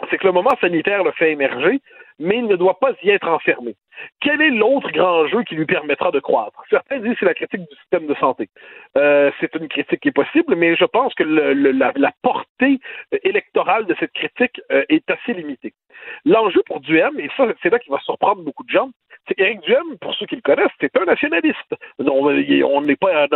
c'est 0.09 0.17
que 0.17 0.27
le 0.27 0.33
moment 0.33 0.55
sanitaire 0.61 1.03
le 1.03 1.11
fait 1.11 1.31
émerger, 1.31 1.81
mais 2.19 2.37
il 2.37 2.47
ne 2.47 2.55
doit 2.55 2.79
pas 2.79 2.91
y 3.03 3.09
être 3.09 3.27
enfermé. 3.27 3.75
Quel 4.21 4.41
est 4.41 4.49
l'autre 4.49 4.91
grand 4.91 5.27
jeu 5.27 5.43
qui 5.43 5.55
lui 5.55 5.65
permettra 5.65 6.11
de 6.11 6.19
croître? 6.19 6.61
Certains 6.69 6.99
disent 6.99 7.13
que 7.13 7.19
c'est 7.19 7.25
la 7.25 7.33
critique 7.33 7.61
du 7.61 7.75
système 7.77 8.07
de 8.07 8.15
santé. 8.15 8.49
Euh, 8.97 9.31
c'est 9.39 9.53
une 9.55 9.67
critique 9.67 9.99
qui 9.99 10.09
est 10.09 10.13
possible, 10.13 10.55
mais 10.55 10.75
je 10.75 10.85
pense 10.85 11.13
que 11.15 11.23
la, 11.23 12.11
portée 12.21 12.79
électorale 13.23 13.85
de 13.85 13.95
cette 13.99 14.11
critique 14.13 14.61
euh, 14.71 14.83
est 14.89 15.09
assez 15.09 15.33
limitée. 15.33 15.73
L'enjeu 16.25 16.61
pour 16.65 16.79
Duhem, 16.79 17.19
et 17.19 17.29
ça, 17.35 17.45
c'est 17.61 17.69
là 17.69 17.79
qu'il 17.79 17.91
va 17.91 17.99
surprendre 17.99 18.41
beaucoup 18.41 18.63
de 18.63 18.69
gens, 18.69 18.89
c'est 19.27 19.35
qu'Éric 19.35 19.61
Duhem, 19.61 19.97
pour 20.01 20.13
ceux 20.15 20.25
qui 20.25 20.35
le 20.35 20.41
connaissent, 20.41 20.71
c'est 20.79 20.95
un 20.97 21.05
nationaliste. 21.05 21.75
On 21.99 22.81
n'est 22.81 22.95
pas 22.95 23.27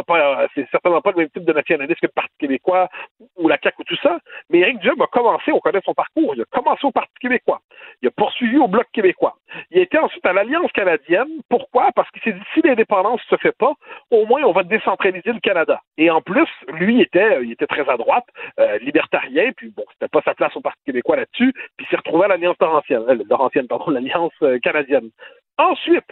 c'est 0.56 0.68
certainement 0.72 1.02
pas 1.02 1.12
le 1.12 1.18
même 1.18 1.30
type 1.30 1.46
de 1.46 1.54
nationaliste 1.54 2.00
que 2.00 2.08
le 2.08 2.12
Parti 2.14 2.34
québécois 2.40 2.90
ou 3.38 3.48
la 3.48 3.58
CAQ 3.62 3.76
ou 3.80 3.84
tout 3.84 3.98
ça, 4.02 4.18
mais 4.50 4.60
Éric 4.60 4.80
Duhem 4.80 5.02
a 5.02 5.08
commencé, 5.08 5.52
on 5.52 5.60
connaît 5.60 5.82
son 5.86 5.94
parcours, 5.94 6.34
il 6.36 6.42
a 6.42 6.46
commencé 6.46 6.86
au 6.86 6.92
Parti 6.92 7.14
québécois, 7.22 7.62
il 8.02 8.08
a 8.08 8.12
poursuivi 8.12 8.58
au 8.58 8.68
Bloc 8.74 8.88
québécois, 8.92 9.36
il 9.70 9.78
été 9.80 10.00
ensuite 10.00 10.26
à 10.26 10.34
l'Alliance 10.34 10.72
canadienne. 10.72 11.30
Pourquoi? 11.48 11.92
Parce 11.96 12.10
qu'il 12.10 12.24
s'est 12.24 12.34
dit, 12.34 12.46
si 12.54 12.62
l'indépendance 12.64 13.22
ne 13.30 13.38
se 13.38 13.42
fait 13.42 13.56
pas, 13.56 13.74
au 14.10 14.26
moins 14.26 14.42
on 14.44 14.52
va 14.52 14.64
décentraliser 14.64 15.32
le 15.32 15.40
Canada. 15.40 15.80
Et 15.98 16.10
en 16.10 16.22
plus, 16.22 16.48
lui 16.70 17.00
était, 17.00 17.44
il 17.44 17.52
était 17.52 17.68
très 17.68 17.88
à 17.88 17.98
droite, 17.98 18.26
euh, 18.60 18.80
libertarien, 18.80 19.52
puis 19.56 19.72
bon, 19.78 19.84
c'était 19.94 20.10
pas 20.10 20.22
sa 20.26 20.34
place 20.34 20.56
au 20.56 20.62
Parti 20.62 20.82
québécois 20.86 21.18
là-dessus, 21.18 21.54
puis 21.78 21.86
il 21.86 21.88
s'est 21.88 21.98
retrouvé 21.98 22.26
à 22.26 22.30
l'Alliance 22.30 22.58
euh, 22.62 23.16
l'Alliance 23.88 24.34
euh, 24.42 24.58
canadienne. 24.60 25.10
Ensuite, 25.60 26.08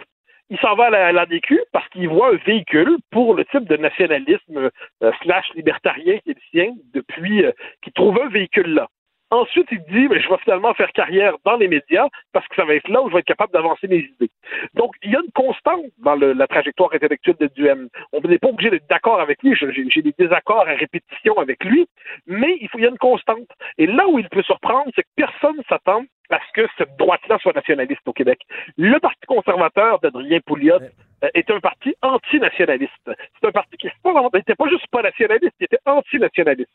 il 0.52 0.58
s'en 0.58 0.74
va 0.74 0.86
à 0.86 1.12
la, 1.12 1.26
parce 1.72 1.88
qu'il 1.88 2.08
voit 2.08 2.34
un 2.34 2.36
véhicule 2.44 2.98
pour 3.10 3.34
le 3.34 3.44
type 3.46 3.64
de 3.64 3.76
nationalisme 3.78 4.70
euh, 5.02 5.12
slash 5.22 5.46
libertarien 5.54 6.18
qui 6.18 6.30
est 6.30 6.34
le 6.34 6.40
sien 6.50 6.74
depuis 6.92 7.44
euh, 7.44 7.52
qu'il 7.82 7.94
trouve 7.94 8.20
un 8.20 8.28
véhicule 8.28 8.74
là. 8.74 8.88
Ensuite, 9.32 9.68
il 9.72 9.82
dit, 9.84 10.08
mais 10.08 10.20
je 10.20 10.28
vais 10.28 10.36
finalement 10.44 10.74
faire 10.74 10.92
carrière 10.92 11.36
dans 11.46 11.56
les 11.56 11.66
médias 11.66 12.06
parce 12.34 12.46
que 12.48 12.54
ça 12.54 12.66
va 12.66 12.74
être 12.74 12.88
là 12.88 13.00
où 13.00 13.08
je 13.08 13.14
vais 13.14 13.20
être 13.20 13.24
capable 13.24 13.50
d'avancer 13.54 13.88
mes 13.88 14.00
idées. 14.00 14.30
Donc, 14.74 14.94
il 15.02 15.10
y 15.10 15.16
a 15.16 15.20
une 15.24 15.32
constante 15.32 15.86
dans 16.04 16.16
la 16.16 16.46
trajectoire 16.46 16.90
intellectuelle 16.92 17.36
de 17.40 17.46
Duhem. 17.46 17.88
On 18.12 18.20
n'est 18.20 18.38
pas 18.38 18.48
obligé 18.48 18.68
d'être 18.68 18.86
d'accord 18.90 19.22
avec 19.22 19.42
lui. 19.42 19.56
J'ai 19.56 20.02
des 20.02 20.12
désaccords 20.18 20.68
à 20.68 20.74
répétition 20.74 21.38
avec 21.38 21.64
lui, 21.64 21.86
mais 22.26 22.58
il, 22.60 22.68
faut, 22.68 22.76
il 22.76 22.84
y 22.84 22.86
a 22.86 22.90
une 22.90 22.98
constante. 22.98 23.48
Et 23.78 23.86
là 23.86 24.06
où 24.06 24.18
il 24.18 24.28
peut 24.28 24.42
surprendre, 24.42 24.92
c'est 24.94 25.02
que 25.02 25.08
personne 25.16 25.56
s'attend 25.66 26.04
à 26.28 26.38
ce 26.38 26.60
que 26.60 26.68
cette 26.76 26.94
droite-là 26.98 27.38
soit 27.40 27.54
nationaliste 27.54 28.06
au 28.06 28.12
Québec. 28.12 28.40
Le 28.76 28.98
Parti 29.00 29.26
conservateur 29.26 29.98
d'Adrien 30.00 30.40
Pouliot 30.44 30.76
euh, 31.24 31.28
est 31.32 31.50
un 31.50 31.60
parti 31.60 31.94
antinationaliste. 32.02 32.92
C'est 33.06 33.48
un 33.48 33.52
parti 33.52 33.78
qui 33.78 33.86
n'était 33.86 34.54
pas 34.54 34.68
juste 34.68 34.86
pas 34.90 35.00
nationaliste, 35.00 35.54
il 35.58 35.64
était 35.64 35.80
antinationaliste. 35.86 36.70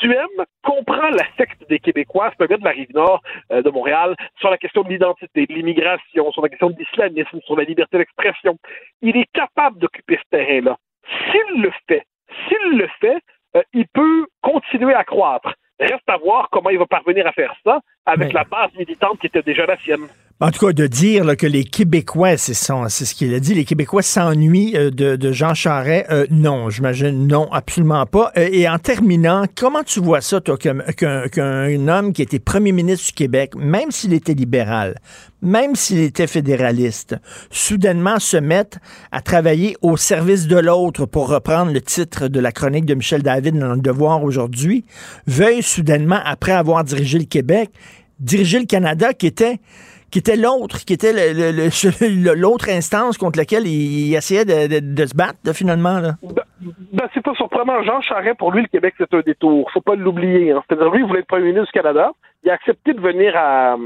Duhem 0.00 0.28
comprend 0.62 1.10
la 1.10 1.24
secte 1.36 1.66
des 1.68 1.78
Québécois, 1.78 2.30
c'est 2.36 2.44
un 2.44 2.46
gars 2.46 2.58
de 2.58 2.64
la 2.64 2.70
rive 2.70 2.92
nord 2.94 3.22
euh, 3.52 3.62
de 3.62 3.70
Montréal, 3.70 4.14
sur 4.38 4.50
la 4.50 4.58
question 4.58 4.82
de 4.82 4.88
l'identité, 4.88 5.46
de 5.46 5.54
l'immigration, 5.54 6.30
sur 6.32 6.42
la 6.42 6.48
question 6.48 6.70
de 6.70 6.76
l'islamisme, 6.78 7.40
sur 7.44 7.56
la 7.56 7.64
liberté 7.64 7.98
d'expression. 7.98 8.58
Il 9.02 9.16
est 9.16 9.30
capable 9.32 9.78
d'occuper 9.78 10.18
ce 10.22 10.36
terrain-là. 10.36 10.76
S'il 11.30 11.62
le 11.62 11.72
fait, 11.88 12.04
s'il 12.48 12.78
le 12.78 12.88
fait, 13.00 13.22
euh, 13.56 13.62
il 13.72 13.86
peut 13.88 14.26
continuer 14.42 14.94
à 14.94 15.04
croître. 15.04 15.54
Reste 15.78 16.08
à 16.08 16.16
voir 16.16 16.48
comment 16.50 16.70
il 16.70 16.78
va 16.78 16.86
parvenir 16.86 17.26
à 17.26 17.32
faire 17.32 17.54
ça 17.64 17.80
avec 18.06 18.32
la 18.32 18.44
base 18.44 18.74
militante 18.76 19.18
qui 19.20 19.26
était 19.26 19.42
déjà 19.42 19.66
la 19.66 19.76
sienne. 19.78 20.08
En 20.38 20.50
tout 20.50 20.66
cas, 20.66 20.74
de 20.74 20.86
dire 20.86 21.34
que 21.38 21.46
les 21.46 21.64
Québécois, 21.64 22.36
c'est 22.36 22.52
ce 22.52 23.14
qu'il 23.14 23.32
a 23.32 23.40
dit, 23.40 23.54
les 23.54 23.64
Québécois 23.64 24.02
s'ennuient 24.02 24.76
euh, 24.76 24.90
de, 24.90 25.32
Jean 25.32 25.54
Charest, 25.54 26.10
euh, 26.10 26.26
non, 26.30 26.68
j'imagine, 26.68 27.26
non, 27.26 27.50
absolument 27.52 28.04
pas. 28.04 28.32
Euh, 28.36 28.46
et 28.52 28.68
en 28.68 28.78
terminant, 28.78 29.46
comment 29.54 29.82
tu 29.82 29.98
vois 29.98 30.20
ça, 30.20 30.42
toi, 30.42 30.58
qu'un 30.58 31.88
homme 31.88 32.12
qui 32.12 32.20
était 32.20 32.38
premier 32.38 32.72
ministre 32.72 33.06
du 33.06 33.12
Québec, 33.12 33.54
même 33.56 33.90
s'il 33.90 34.12
était 34.12 34.34
libéral, 34.34 34.96
même 35.40 35.74
s'il 35.74 36.00
était 36.00 36.26
fédéraliste, 36.26 37.16
soudainement 37.50 38.18
se 38.18 38.36
mette 38.36 38.76
à 39.12 39.22
travailler 39.22 39.78
au 39.80 39.96
service 39.96 40.48
de 40.48 40.58
l'autre, 40.58 41.06
pour 41.06 41.30
reprendre 41.30 41.72
le 41.72 41.80
titre 41.80 42.28
de 42.28 42.40
la 42.40 42.52
chronique 42.52 42.84
de 42.84 42.92
Michel 42.92 43.22
David 43.22 43.58
dans 43.58 43.72
Le 43.72 43.80
Devoir 43.80 44.22
aujourd'hui, 44.22 44.84
veuille 45.26 45.62
soudainement, 45.62 46.20
après 46.26 46.52
avoir 46.52 46.84
dirigé 46.84 47.18
le 47.18 47.24
Québec, 47.24 47.70
diriger 48.20 48.58
le 48.58 48.66
Canada 48.66 49.14
qui 49.14 49.26
était 49.26 49.60
qui 50.10 50.18
était 50.18 50.36
l'autre, 50.36 50.84
qui 50.84 50.92
était 50.92 51.12
l'autre 52.34 52.68
instance 52.68 53.18
contre 53.18 53.38
laquelle 53.38 53.66
il, 53.66 54.14
essayait 54.14 54.44
de, 54.44 55.06
se 55.06 55.16
battre, 55.16 55.52
finalement. 55.52 55.98
Là. 56.00 56.12
Ben, 56.22 56.42
ben, 56.92 57.08
c'est 57.12 57.22
pas 57.22 57.34
surprenant. 57.34 57.82
Jean 57.82 58.00
Charest, 58.00 58.38
pour 58.38 58.52
lui, 58.52 58.62
le 58.62 58.68
Québec, 58.68 58.94
c'est 58.98 59.12
un 59.12 59.20
détour. 59.20 59.70
Faut 59.72 59.80
pas 59.80 59.94
l'oublier. 59.94 60.52
Hein. 60.52 60.62
C'est-à-dire, 60.66 60.90
lui, 60.90 61.02
il 61.02 61.06
voulait 61.06 61.20
être 61.20 61.26
premier 61.26 61.46
ministre 61.46 61.66
du 61.66 61.72
Canada. 61.72 62.12
Il 62.44 62.50
a 62.50 62.54
accepté 62.54 62.92
de 62.92 63.00
venir 63.00 63.34
à, 63.36 63.76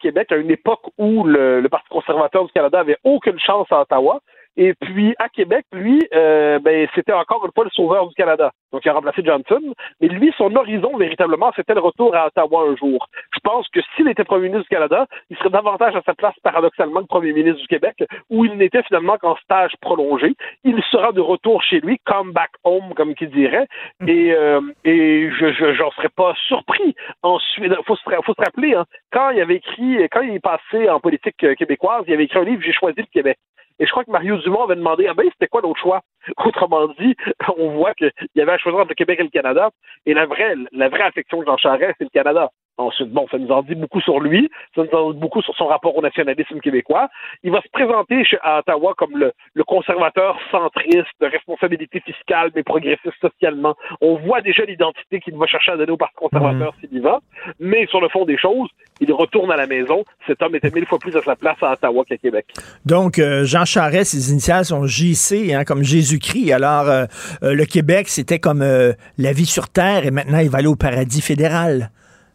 Québec 0.00 0.32
à 0.32 0.36
une 0.36 0.50
époque 0.50 0.82
où 0.98 1.24
le, 1.24 1.66
Parti 1.70 1.88
conservateur 1.90 2.46
du 2.46 2.52
Canada 2.52 2.80
avait 2.80 2.98
aucune 3.04 3.38
chance 3.38 3.66
à 3.70 3.82
Ottawa. 3.82 4.20
Et 4.56 4.74
puis, 4.74 5.14
à 5.18 5.28
Québec, 5.28 5.64
lui, 5.72 6.00
euh, 6.14 6.58
ben, 6.58 6.86
c'était 6.94 7.12
encore 7.12 7.44
une 7.44 7.52
fois 7.52 7.64
le 7.64 7.70
sauveur 7.70 8.06
du 8.06 8.14
Canada. 8.14 8.52
Donc, 8.72 8.82
il 8.84 8.88
a 8.90 8.92
remplacé 8.92 9.22
Johnson. 9.24 9.60
Mais 10.00 10.08
lui, 10.08 10.32
son 10.36 10.54
horizon, 10.54 10.96
véritablement, 10.96 11.52
c'était 11.56 11.74
le 11.74 11.80
retour 11.80 12.14
à 12.14 12.26
Ottawa 12.26 12.66
un 12.68 12.76
jour. 12.76 13.06
Je 13.34 13.40
pense 13.42 13.66
que 13.68 13.80
s'il 13.94 14.08
était 14.08 14.24
premier 14.24 14.48
ministre 14.48 14.68
du 14.68 14.74
Canada, 14.76 15.06
il 15.30 15.36
serait 15.38 15.50
davantage 15.50 15.96
à 15.96 16.02
sa 16.02 16.14
place, 16.14 16.34
paradoxalement, 16.42 17.02
que 17.02 17.06
premier 17.06 17.32
ministre 17.32 17.60
du 17.60 17.66
Québec, 17.66 18.04
où 18.30 18.44
il 18.44 18.56
n'était 18.56 18.82
finalement 18.82 19.16
qu'en 19.16 19.36
stage 19.36 19.72
prolongé. 19.80 20.34
Il 20.64 20.82
sera 20.90 21.12
de 21.12 21.20
retour 21.20 21.62
chez 21.62 21.80
lui, 21.80 21.98
come 22.04 22.32
back 22.32 22.50
home, 22.64 22.92
comme 22.94 23.14
qu'il 23.14 23.30
dirait. 23.30 23.66
Et, 24.06 24.32
euh, 24.34 24.60
et 24.84 25.30
je, 25.30 25.72
j'en 25.74 25.90
serais 25.92 26.10
pas 26.10 26.34
surpris. 26.46 26.94
Ensuite, 27.22 27.72
faut 27.86 27.96
se, 27.96 28.02
faut 28.24 28.34
se 28.34 28.42
rappeler, 28.42 28.74
hein, 28.74 28.84
quand 29.12 29.30
il 29.30 29.40
avait 29.40 29.56
écrit, 29.56 29.96
quand 30.10 30.20
il 30.20 30.34
est 30.34 30.40
passé 30.40 30.90
en 30.90 31.00
politique 31.00 31.36
québécoise, 31.56 32.04
il 32.06 32.14
avait 32.14 32.24
écrit 32.24 32.38
un 32.38 32.44
livre, 32.44 32.62
J'ai 32.62 32.72
choisi 32.72 33.00
le 33.00 33.06
Québec. 33.12 33.38
Et 33.78 33.86
je 33.86 33.90
crois 33.90 34.04
que 34.04 34.10
Mario 34.10 34.36
Dumont 34.38 34.64
avait 34.64 34.76
demandé 34.76 35.06
Ah 35.08 35.14
ben, 35.14 35.28
c'était 35.32 35.48
quoi 35.48 35.60
l'autre 35.60 35.80
choix? 35.80 36.02
Autrement 36.44 36.88
dit, 36.98 37.16
on 37.56 37.70
voit 37.70 37.94
qu'il 37.94 38.12
y 38.34 38.40
avait 38.40 38.52
à 38.52 38.58
choisir 38.58 38.80
entre 38.80 38.90
le 38.90 38.94
Québec 38.94 39.20
et 39.20 39.24
le 39.24 39.30
Canada. 39.30 39.70
Et 40.06 40.14
la 40.14 40.26
vraie, 40.26 40.54
la 40.72 40.88
vraie 40.88 41.02
affection 41.02 41.40
de 41.40 41.46
Jean 41.46 41.56
Charest, 41.56 41.94
c'est 41.98 42.04
le 42.04 42.10
Canada. 42.10 42.50
Ensuite, 42.78 43.10
bon, 43.10 43.26
ça 43.30 43.36
nous 43.36 43.50
en 43.50 43.62
dit 43.62 43.74
beaucoup 43.74 44.00
sur 44.00 44.18
lui, 44.18 44.50
ça 44.74 44.82
nous 44.82 44.98
en 44.98 45.12
dit 45.12 45.18
beaucoup 45.18 45.42
sur 45.42 45.54
son 45.56 45.66
rapport 45.66 45.94
au 45.94 46.00
nationalisme 46.00 46.58
québécois. 46.60 47.08
Il 47.42 47.52
va 47.52 47.60
se 47.60 47.68
présenter 47.70 48.24
à 48.42 48.60
Ottawa 48.60 48.94
comme 48.96 49.16
le, 49.16 49.32
conservateur 49.64 50.38
centriste, 50.50 51.12
de 51.20 51.26
responsabilité 51.26 52.00
fiscale, 52.00 52.50
mais 52.54 52.62
progressiste 52.62 53.14
socialement. 53.20 53.76
On 54.00 54.16
voit 54.16 54.40
déjà 54.40 54.64
l'identité 54.64 55.20
qu'il 55.20 55.36
va 55.36 55.46
chercher 55.46 55.72
à 55.72 55.76
donner 55.76 55.92
au 55.92 55.96
Parti 55.96 56.14
conservateur 56.16 56.72
mmh. 56.72 56.80
s'il 56.80 56.98
y 56.98 57.00
va. 57.00 57.20
Mais 57.60 57.86
sur 57.86 58.00
le 58.00 58.08
fond 58.08 58.24
des 58.24 58.38
choses, 58.38 58.68
il 59.00 59.12
retourne 59.12 59.50
à 59.52 59.56
la 59.56 59.66
maison. 59.66 60.04
Cet 60.26 60.42
homme 60.42 60.54
était 60.54 60.70
mille 60.70 60.86
fois 60.86 60.98
plus 60.98 61.16
à 61.16 61.22
sa 61.22 61.36
place 61.36 61.56
à 61.62 61.72
Ottawa 61.72 62.04
qu'à 62.04 62.16
Québec. 62.16 62.46
Donc, 62.86 63.18
euh, 63.18 63.44
Jean 63.44 63.64
Charest, 63.64 64.12
ses 64.12 64.32
initiales 64.32 64.64
sont 64.64 64.86
JC, 64.86 65.52
hein, 65.52 65.64
comme 65.64 65.82
Jésus-Christ. 65.82 66.52
Alors, 66.52 66.88
euh, 66.88 67.04
euh, 67.42 67.54
le 67.54 67.64
Québec, 67.64 68.08
c'était 68.08 68.38
comme 68.38 68.62
la 68.62 69.32
vie 69.32 69.46
sur 69.46 69.68
Terre 69.68 70.06
et 70.06 70.10
maintenant, 70.10 70.38
il 70.38 70.50
va 70.50 70.58
aller 70.58 70.68
au 70.68 70.76
paradis 70.76 71.20
fédéral 71.20 71.90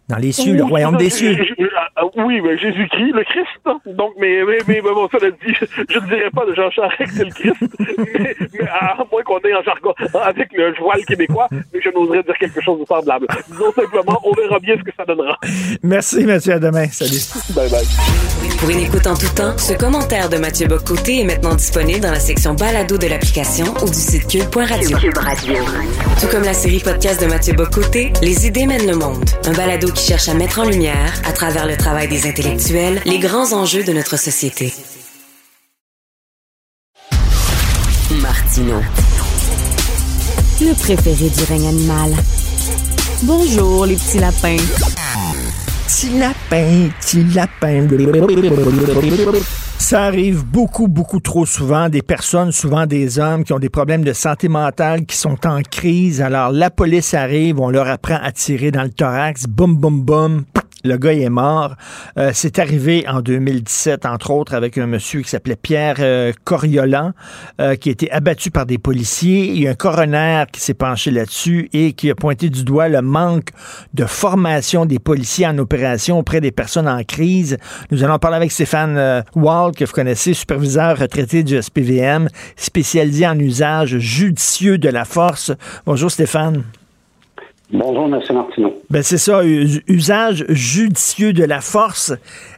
dans 0.07 0.17
les 0.17 0.31
cieux, 0.31 0.53
le 0.53 0.63
royaume 0.63 0.97
des 0.97 1.09
cieux. 1.09 1.37
Oui, 2.17 2.41
mais 2.41 2.57
Jésus-Christ, 2.57 3.11
le 3.13 3.23
Christ. 3.23 3.47
Hein. 3.65 3.79
Donc, 3.85 4.13
mais, 4.19 4.43
mais, 4.43 4.57
mais, 4.67 4.81
bon, 4.81 5.07
ça 5.09 5.19
le 5.21 5.31
dit, 5.31 5.53
je 5.89 5.99
ne 5.99 6.05
dirais 6.07 6.31
pas 6.33 6.45
de 6.45 6.53
Jean 6.55 6.71
Charest 6.71 6.97
que 6.97 7.09
c'est 7.09 7.25
le 7.25 7.31
Christ, 7.31 7.55
mais, 8.13 8.67
à 8.67 8.97
moins 9.11 9.21
qu'on 9.23 9.39
ait 9.39 9.53
en 9.53 9.61
jargon 9.61 9.93
avec 10.23 10.51
le 10.53 10.73
voile 10.79 11.05
québécois, 11.05 11.47
mais 11.51 11.79
je 11.81 11.89
n'oserais 11.89 12.23
dire 12.23 12.37
quelque 12.37 12.61
chose 12.61 12.79
de 12.79 12.85
semblable. 12.85 13.27
Disons 13.49 13.71
simplement, 13.71 14.19
on 14.23 14.31
verra 14.33 14.59
bien 14.59 14.75
ce 14.77 14.83
que 14.83 14.91
ça 14.95 15.05
donnera. 15.05 15.37
Merci, 15.83 16.25
Mathieu. 16.25 16.53
À 16.53 16.59
demain. 16.59 16.87
Salut. 16.87 17.19
Bye 17.55 17.69
bye. 17.69 18.57
Pour 18.59 18.69
une 18.71 18.79
écoute 18.79 19.05
en 19.05 19.15
tout 19.15 19.29
temps, 19.35 19.55
ce 19.57 19.73
commentaire 19.73 20.29
de 20.29 20.37
Mathieu 20.37 20.67
Bocoté 20.67 21.21
est 21.21 21.23
maintenant 21.23 21.53
disponible 21.53 21.99
dans 21.99 22.11
la 22.11 22.19
section 22.19 22.55
balado 22.55 22.97
de 22.97 23.05
l'application 23.05 23.65
ou 23.83 23.85
du 23.85 23.93
site 23.93 24.27
cube.radio. 24.27 24.97
Cube 24.97 25.17
Radio. 25.17 25.53
Tout 26.19 26.27
comme 26.31 26.43
la 26.43 26.53
série 26.53 26.79
podcast 26.79 27.21
de 27.21 27.27
Mathieu 27.27 27.53
Bocoté, 27.53 28.11
Les 28.23 28.47
idées 28.47 28.65
mènent 28.65 28.87
le 28.87 28.95
monde. 28.95 29.23
Un 29.45 29.53
balado 29.53 29.91
qui 29.91 30.07
cherche 30.07 30.27
à 30.29 30.33
mettre 30.33 30.59
en 30.59 30.63
lumière, 30.63 31.13
à 31.27 31.33
travers 31.33 31.67
le 31.67 31.77
travail 31.77 32.06
des 32.09 32.27
intellectuels, 32.27 33.01
les 33.05 33.19
grands 33.19 33.53
enjeux 33.53 33.83
de 33.83 33.91
notre 33.91 34.17
société. 34.17 34.73
Martino. 38.21 38.81
Le 40.61 40.73
préféré 40.73 41.29
du 41.29 41.43
règne 41.43 41.67
animal. 41.67 42.11
Bonjour, 43.23 43.85
les 43.85 43.95
petits 43.95 44.19
lapins. 44.19 44.57
Petit 45.87 46.17
lapin, 46.17 46.89
petit 46.99 47.23
lapin. 47.33 47.87
Ça 49.77 50.03
arrive 50.05 50.43
beaucoup, 50.45 50.87
beaucoup 50.87 51.19
trop 51.19 51.45
souvent. 51.45 51.89
Des 51.89 52.01
personnes, 52.01 52.51
souvent 52.51 52.85
des 52.85 53.19
hommes, 53.19 53.43
qui 53.43 53.53
ont 53.53 53.59
des 53.59 53.69
problèmes 53.69 54.03
de 54.03 54.13
santé 54.13 54.47
mentale, 54.47 55.05
qui 55.05 55.17
sont 55.17 55.45
en 55.45 55.61
crise. 55.61 56.21
Alors, 56.21 56.51
la 56.51 56.69
police 56.69 57.13
arrive, 57.13 57.59
on 57.59 57.69
leur 57.69 57.87
apprend 57.87 58.19
à 58.21 58.31
tirer 58.31 58.71
dans 58.71 58.83
le 58.83 58.89
thorax. 58.89 59.45
Boum, 59.45 59.75
boum, 59.75 60.01
boum. 60.01 60.45
Le 60.87 60.97
gars 60.97 61.13
est 61.13 61.29
mort. 61.29 61.75
Euh, 62.17 62.31
c'est 62.33 62.59
arrivé 62.59 63.05
en 63.07 63.21
2017, 63.21 64.05
entre 64.05 64.31
autres, 64.31 64.53
avec 64.53 64.77
un 64.77 64.87
monsieur 64.87 65.21
qui 65.21 65.29
s'appelait 65.29 65.55
Pierre 65.55 65.97
euh, 65.99 66.31
Coriolan, 66.45 67.11
euh, 67.59 67.75
qui 67.75 67.89
a 67.89 67.91
été 67.91 68.11
abattu 68.11 68.51
par 68.51 68.65
des 68.65 68.77
policiers. 68.77 69.47
Il 69.47 69.59
y 69.61 69.67
a 69.67 69.71
un 69.71 69.75
coroner 69.75 70.45
qui 70.51 70.61
s'est 70.61 70.73
penché 70.73 71.11
là-dessus 71.11 71.69
et 71.73 71.93
qui 71.93 72.09
a 72.09 72.15
pointé 72.15 72.49
du 72.49 72.63
doigt 72.63 72.87
le 72.87 73.01
manque 73.01 73.49
de 73.93 74.05
formation 74.05 74.85
des 74.85 74.99
policiers 74.99 75.45
en 75.47 75.57
opération 75.57 76.19
auprès 76.19 76.41
des 76.41 76.51
personnes 76.51 76.87
en 76.87 77.03
crise. 77.03 77.57
Nous 77.91 78.03
allons 78.03 78.19
parler 78.19 78.37
avec 78.37 78.51
Stéphane 78.51 79.23
Wall, 79.35 79.73
que 79.73 79.85
vous 79.85 79.91
connaissez, 79.91 80.33
superviseur 80.33 80.97
retraité 80.97 81.43
du 81.43 81.61
SPVM, 81.61 82.29
spécialisé 82.55 83.27
en 83.27 83.37
usage 83.37 83.97
judicieux 83.97 84.77
de 84.77 84.89
la 84.89 85.05
force. 85.05 85.51
Bonjour 85.85 86.09
Stéphane. 86.09 86.63
Bonjour, 87.71 88.05
M. 88.05 88.21
Martineau. 88.33 88.73
Ben 88.89 89.01
c'est 89.03 89.17
ça, 89.17 89.41
usage 89.43 90.45
judicieux 90.47 91.33
de 91.33 91.43
la 91.43 91.59
force. 91.59 92.13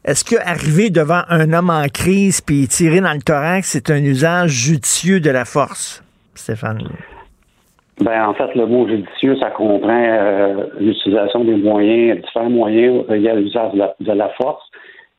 Est-ce 0.06 0.24
que 0.24 0.40
arriver 0.40 0.92
devant 0.92 1.22
un 1.30 1.52
homme 1.52 1.72
en 1.72 1.88
crise 1.92 2.42
puis 2.42 2.68
tirer 2.68 3.02
dans 3.02 3.14
le 3.14 3.22
thorax, 3.22 3.70
c'est 3.70 3.90
un 3.90 4.04
usage 4.04 4.52
judicieux 4.52 5.20
de 5.20 5.32
la 5.32 5.46
force, 5.46 6.04
Stéphane? 6.36 6.90
Ben, 8.02 8.28
en 8.28 8.34
fait, 8.34 8.54
le 8.56 8.68
mot 8.68 8.88
judicieux, 8.88 9.36
ça 9.38 9.50
comprend 9.50 9.90
euh, 9.90 10.66
l'utilisation 10.80 11.44
des 11.44 11.56
moyens, 11.56 12.22
différents 12.22 12.50
moyens 12.50 13.04
il 13.10 13.22
y 13.22 13.30
a 13.30 13.36
l'usage 13.36 13.74
de, 13.74 14.12
la 14.14 14.30
force, 14.42 14.64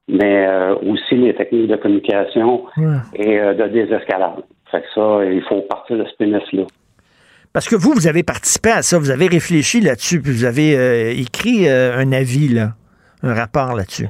mais 0.09 0.47
euh, 0.47 0.77
aussi 0.87 1.17
les 1.17 1.35
techniques 1.35 1.69
de 1.69 1.77
communication 1.77 2.65
et 3.15 3.39
euh, 3.41 3.55
de 3.55 3.67
désescalade. 3.67 4.45
Fait 4.71 4.81
que 4.81 4.87
ça, 4.95 5.25
il 5.25 5.43
faut 5.43 5.61
partir 5.63 5.99
de 5.99 6.05
ce 6.05 6.15
prémisse-là. 6.15 6.63
Parce 7.53 7.69
que 7.69 7.75
vous, 7.75 7.93
vous 7.93 8.07
avez 8.07 8.23
participé 8.23 8.71
à 8.71 8.83
ça, 8.83 8.99
vous 8.99 9.11
avez 9.11 9.27
réfléchi 9.27 9.81
là-dessus, 9.81 10.23
puis 10.23 10.31
vous 10.31 10.45
avez 10.45 10.77
euh, 10.77 11.11
écrit 11.11 11.69
euh, 11.69 11.97
un 11.97 12.13
avis, 12.13 12.49
là, 12.49 12.75
un 13.25 13.35
rapport 13.35 13.75
là-dessus. 13.75 14.07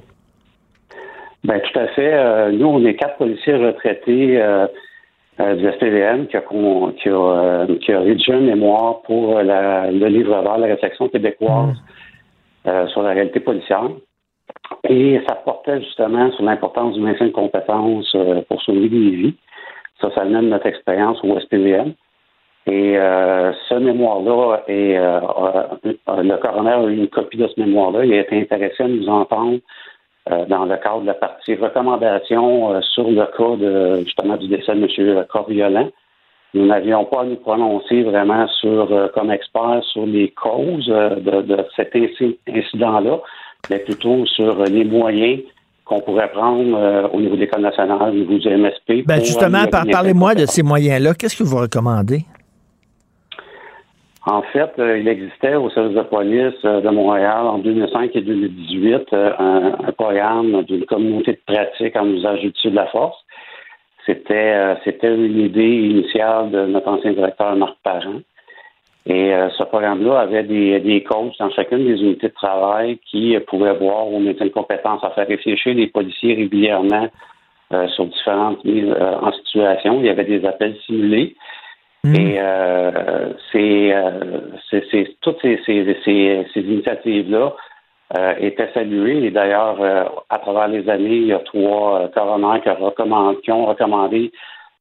Bien, 1.42 1.58
tout 1.58 1.78
à 1.78 1.86
fait. 1.88 2.12
Euh, 2.12 2.52
nous, 2.52 2.66
on 2.66 2.84
est 2.84 2.94
quatre 2.94 3.16
policiers 3.16 3.54
retraités 3.54 4.38
du 5.38 5.72
SPVM 5.72 6.26
qui 6.26 6.36
a, 6.36 6.42
qui, 6.42 7.92
a, 7.92 8.00
rédigé 8.00 8.34
un 8.34 8.40
mémoire 8.40 9.00
pour 9.02 9.38
le 9.38 10.06
livre 10.08 10.38
vert, 10.42 10.58
la 10.58 10.66
réflexion 10.66 11.08
québécoise 11.08 11.76
mmh. 12.66 12.88
sur 12.88 13.02
la 13.02 13.12
réalité 13.12 13.40
policière. 13.40 13.88
Et 14.86 15.18
ça 15.26 15.36
portait 15.36 15.80
justement 15.80 16.30
sur 16.32 16.44
l'importance 16.44 16.94
du 16.94 17.00
maintien 17.00 17.28
de 17.28 17.32
compétences 17.32 18.14
pour 18.50 18.60
sauver 18.60 18.90
des 18.90 19.10
vies. 19.10 19.34
Ça, 20.02 20.10
ça 20.14 20.26
de 20.26 20.30
notre 20.30 20.66
expérience 20.66 21.18
au 21.24 21.40
SPVM. 21.40 21.94
Et 22.66 22.98
euh, 22.98 23.52
ce 23.68 23.74
mémoire-là, 23.74 24.62
et 24.68 24.98
euh, 24.98 25.20
euh, 26.08 26.22
le 26.22 26.36
coroner 26.36 26.70
a 26.72 26.84
eu 26.84 26.96
une 26.96 27.08
copie 27.08 27.38
de 27.38 27.48
ce 27.48 27.58
mémoire-là. 27.58 28.04
Il 28.04 28.12
a 28.12 28.20
été 28.20 28.38
intéressé 28.38 28.82
à 28.82 28.88
nous 28.88 29.08
entendre 29.08 29.58
dans 30.48 30.66
le 30.66 30.76
cadre 30.76 31.00
de 31.00 31.06
la 31.06 31.14
partie 31.14 31.56
recommandation 31.56 32.80
sur 32.82 33.10
le 33.10 33.24
cas 33.36 33.56
de 33.56 34.04
justement 34.04 34.36
du 34.36 34.46
décès 34.46 34.74
de 34.74 34.84
M. 34.84 35.24
Corviolant. 35.28 35.88
Nous 36.54 36.66
n'avions 36.66 37.04
pas 37.06 37.22
à 37.22 37.24
nous 37.24 37.36
prononcer 37.36 38.02
vraiment 38.02 38.46
sur, 38.46 39.10
comme 39.14 39.32
expert 39.32 39.82
sur 39.90 40.06
les 40.06 40.28
causes 40.30 40.86
de, 40.86 41.40
de 41.42 41.64
cet 41.74 41.96
incident-là, 41.96 43.18
mais 43.70 43.78
plutôt 43.78 44.24
sur 44.26 44.62
les 44.64 44.84
moyens 44.84 45.40
qu'on 45.84 46.00
pourrait 46.00 46.30
prendre 46.30 47.10
au 47.12 47.20
niveau 47.20 47.34
de 47.34 47.40
l'École 47.40 47.62
nationale, 47.62 48.10
au 48.10 48.14
niveau 48.14 48.38
du 48.38 48.48
MSP. 48.48 49.06
Ben 49.06 49.24
justement, 49.24 49.64
parlez-moi 49.90 50.34
de 50.36 50.46
ces 50.46 50.62
moyens-là. 50.62 51.14
Qu'est-ce 51.14 51.36
que 51.36 51.44
vous 51.44 51.56
recommandez? 51.56 52.20
En 54.26 54.42
fait, 54.42 54.72
euh, 54.78 54.98
il 54.98 55.08
existait 55.08 55.54
au 55.54 55.70
service 55.70 55.96
de 55.96 56.02
police 56.02 56.54
euh, 56.64 56.82
de 56.82 56.90
Montréal 56.90 57.46
en 57.46 57.58
2005 57.58 58.14
et 58.14 58.20
2018 58.20 59.12
euh, 59.12 59.32
un, 59.38 59.92
programme 59.92 60.62
d'une 60.64 60.84
communauté 60.84 61.32
de 61.32 61.40
pratique 61.46 61.96
en 61.96 62.06
usage 62.06 62.44
utile 62.44 62.72
de 62.72 62.76
la 62.76 62.86
force. 62.86 63.16
C'était 64.06 64.74
une 65.04 65.38
idée 65.38 65.74
initiale 65.76 66.50
de 66.50 66.66
notre 66.66 66.88
ancien 66.88 67.12
directeur 67.12 67.54
Marc 67.54 67.76
Parent. 67.84 68.20
Et 69.06 69.32
ce 69.56 69.62
programme-là 69.62 70.20
avait 70.20 70.42
des, 70.42 70.80
des 70.80 71.04
coachs 71.04 71.38
dans 71.38 71.50
chacune 71.50 71.86
des 71.86 72.02
unités 72.02 72.28
de 72.28 72.34
travail 72.34 72.98
qui 73.08 73.38
pouvaient 73.46 73.74
voir 73.74 74.08
au 74.08 74.18
métier 74.18 74.46
de 74.46 74.52
compétences 74.52 75.04
à 75.04 75.10
faire 75.10 75.28
réfléchir 75.28 75.74
les 75.74 75.86
policiers 75.86 76.34
régulièrement 76.34 77.08
sur 77.94 78.06
différentes 78.06 78.64
mises 78.64 78.92
en 78.98 79.30
situation. 79.32 80.00
Il 80.00 80.06
y 80.06 80.10
avait 80.10 80.24
des 80.24 80.44
appels 80.44 80.76
simulés. 80.86 81.36
Mm. 82.04 82.14
Et 82.14 82.40
euh, 82.40 83.32
euh, 83.54 84.40
c'est, 84.90 85.16
toutes 85.20 85.40
ces, 85.42 85.60
ces, 85.66 85.96
ces, 86.04 86.60
initiatives-là 86.60 87.54
euh, 88.16 88.34
étaient 88.38 88.70
saluées. 88.72 89.24
Et 89.26 89.30
d'ailleurs, 89.30 89.80
euh, 89.80 90.04
à 90.30 90.38
travers 90.38 90.68
les 90.68 90.88
années, 90.88 91.16
il 91.16 91.26
y 91.26 91.32
a 91.32 91.40
trois 91.40 92.08
coroners 92.14 92.60
qui, 92.62 92.70
qui 93.42 93.52
ont 93.52 93.66
recommandé 93.66 94.32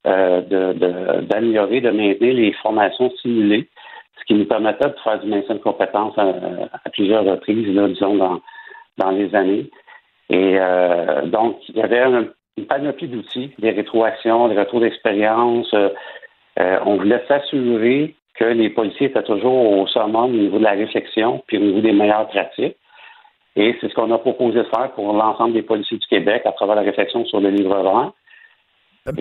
de, 0.05 1.21
d'améliorer, 1.23 1.81
de, 1.81 1.91
maintenir 1.91 2.33
les 2.33 2.53
formations 2.53 3.11
simulées, 3.21 3.67
ce 4.19 4.25
qui 4.25 4.33
nous 4.35 4.45
permettait 4.45 4.87
de 4.87 4.95
faire 5.03 5.19
du 5.19 5.27
maintien 5.27 5.55
de 5.55 5.59
compétences 5.59 6.17
à, 6.17 6.89
plusieurs 6.93 7.25
reprises, 7.25 7.67
là, 7.75 7.87
disons, 7.89 8.15
dans, 8.15 8.41
dans 8.97 9.11
les 9.11 9.35
années. 9.35 9.69
Et 10.29 10.57
donc, 11.25 11.57
il 11.67 11.75
y 11.75 11.81
avait 11.81 11.99
un 11.99 12.27
une 12.57 12.65
panoplie 12.65 13.07
d'outils, 13.07 13.51
des 13.59 13.71
rétroactions, 13.71 14.49
des 14.49 14.59
retours 14.59 14.81
d'expérience. 14.81 15.73
On 16.57 16.97
voulait 16.97 17.23
s'assurer 17.27 18.15
que 18.39 18.45
les 18.45 18.69
policiers 18.69 19.07
étaient 19.07 19.23
toujours 19.23 19.79
au 19.79 19.87
summum 19.87 20.31
au 20.31 20.37
niveau 20.37 20.59
de 20.59 20.63
la 20.63 20.71
réflexion, 20.71 21.43
puis 21.47 21.57
au 21.57 21.61
niveau 21.61 21.81
des 21.81 21.91
meilleures 21.91 22.27
pratiques. 22.27 22.77
Et 23.55 23.75
c'est 23.81 23.89
ce 23.89 23.93
qu'on 23.93 24.11
a 24.13 24.17
proposé 24.17 24.59
de 24.59 24.63
faire 24.63 24.91
pour 24.93 25.11
l'ensemble 25.11 25.53
des 25.53 25.61
policiers 25.61 25.97
du 25.97 26.07
Québec 26.07 26.43
à 26.45 26.51
travers 26.53 26.75
la 26.75 26.81
réflexion 26.81 27.25
sur 27.25 27.41
le 27.41 27.49
livre 27.49 27.81
blanc. 27.81 28.13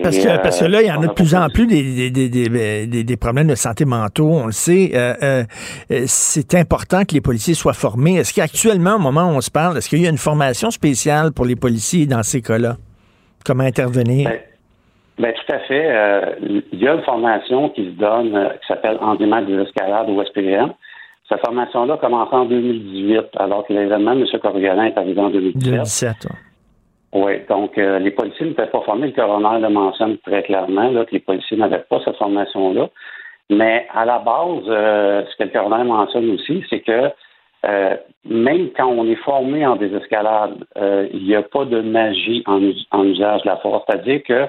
Parce 0.03 0.17
que, 0.17 0.41
parce 0.41 0.59
que 0.59 0.65
là, 0.65 0.81
il 0.81 0.87
y 0.87 0.91
en 0.91 1.01
a 1.01 1.07
de 1.07 1.13
plus 1.13 1.33
en 1.33 1.47
plus 1.47 1.65
des, 1.65 2.11
des, 2.11 2.29
des, 2.29 3.03
des, 3.03 3.17
problèmes 3.17 3.47
de 3.47 3.55
santé 3.55 3.85
mentaux, 3.85 4.29
on 4.29 4.45
le 4.45 4.51
sait. 4.51 4.91
Euh, 4.93 5.13
euh, 5.23 6.03
c'est 6.05 6.53
important 6.53 7.05
que 7.05 7.13
les 7.13 7.21
policiers 7.21 7.53
soient 7.53 7.73
formés. 7.73 8.17
Est-ce 8.17 8.33
qu'actuellement, 8.33 8.95
au 8.95 8.99
moment 8.99 9.31
où 9.31 9.35
on 9.35 9.41
se 9.41 9.49
parle, 9.49 9.77
est-ce 9.77 9.89
qu'il 9.89 10.01
y 10.01 10.05
a 10.05 10.09
une 10.09 10.17
formation 10.17 10.69
spéciale 10.69 11.31
pour 11.31 11.45
les 11.45 11.55
policiers 11.55 12.05
dans 12.05 12.23
ces 12.23 12.41
cas-là? 12.41 12.77
Comment 13.45 13.63
intervenir? 13.63 14.29
Ben, 14.29 14.39
ben 15.19 15.33
tout 15.33 15.53
à 15.53 15.59
fait. 15.59 15.85
Euh, 15.85 16.61
il 16.71 16.79
y 16.79 16.87
a 16.87 16.95
une 16.95 17.03
formation 17.03 17.69
qui 17.69 17.85
se 17.85 17.91
donne, 17.91 18.31
qui 18.61 18.67
s'appelle 18.67 18.97
Endément 19.01 19.41
des 19.41 19.59
escalades 19.59 20.09
au 20.09 20.23
SPM. 20.23 20.73
Cette 21.29 21.45
formation-là 21.45 21.95
a 21.95 21.97
commencé 21.97 22.33
en 22.33 22.45
2018, 22.45 23.27
alors 23.37 23.67
que 23.67 23.73
l'événement 23.73 24.13
M. 24.13 24.25
Corrigan 24.41 24.81
est 24.83 24.97
arrivé 24.97 25.21
en 25.21 25.29
2017. 25.29 25.63
2017, 25.63 26.27
oui, 27.13 27.41
donc 27.49 27.77
euh, 27.77 27.97
les 27.99 28.11
policiers 28.11 28.45
ne 28.45 28.51
n'étaient 28.51 28.67
pas 28.67 28.81
formés. 28.81 29.07
Le 29.07 29.13
coroner 29.13 29.59
le 29.59 29.69
mentionne 29.69 30.17
très 30.19 30.43
clairement 30.43 30.91
là, 30.91 31.05
que 31.05 31.11
les 31.11 31.19
policiers 31.19 31.57
n'avaient 31.57 31.83
pas 31.89 31.99
cette 32.05 32.17
formation-là. 32.17 32.89
Mais 33.49 33.87
à 33.93 34.05
la 34.05 34.19
base, 34.19 34.63
euh, 34.67 35.23
ce 35.25 35.37
que 35.37 35.43
le 35.43 35.49
coroner 35.49 35.83
mentionne 35.83 36.29
aussi, 36.31 36.63
c'est 36.69 36.81
que 36.81 37.09
euh, 37.65 37.95
même 38.25 38.69
quand 38.77 38.87
on 38.87 39.05
est 39.07 39.15
formé 39.15 39.65
en 39.65 39.75
désescalade, 39.75 40.63
il 41.13 41.25
n'y 41.25 41.35
a 41.35 41.41
pas 41.41 41.65
de 41.65 41.81
magie 41.81 42.43
en, 42.45 42.61
en, 42.91 43.03
usage 43.03 43.41
de 43.41 43.47
la 43.47 43.57
force. 43.57 43.83
C'est-à-dire 43.87 44.21
que 44.23 44.45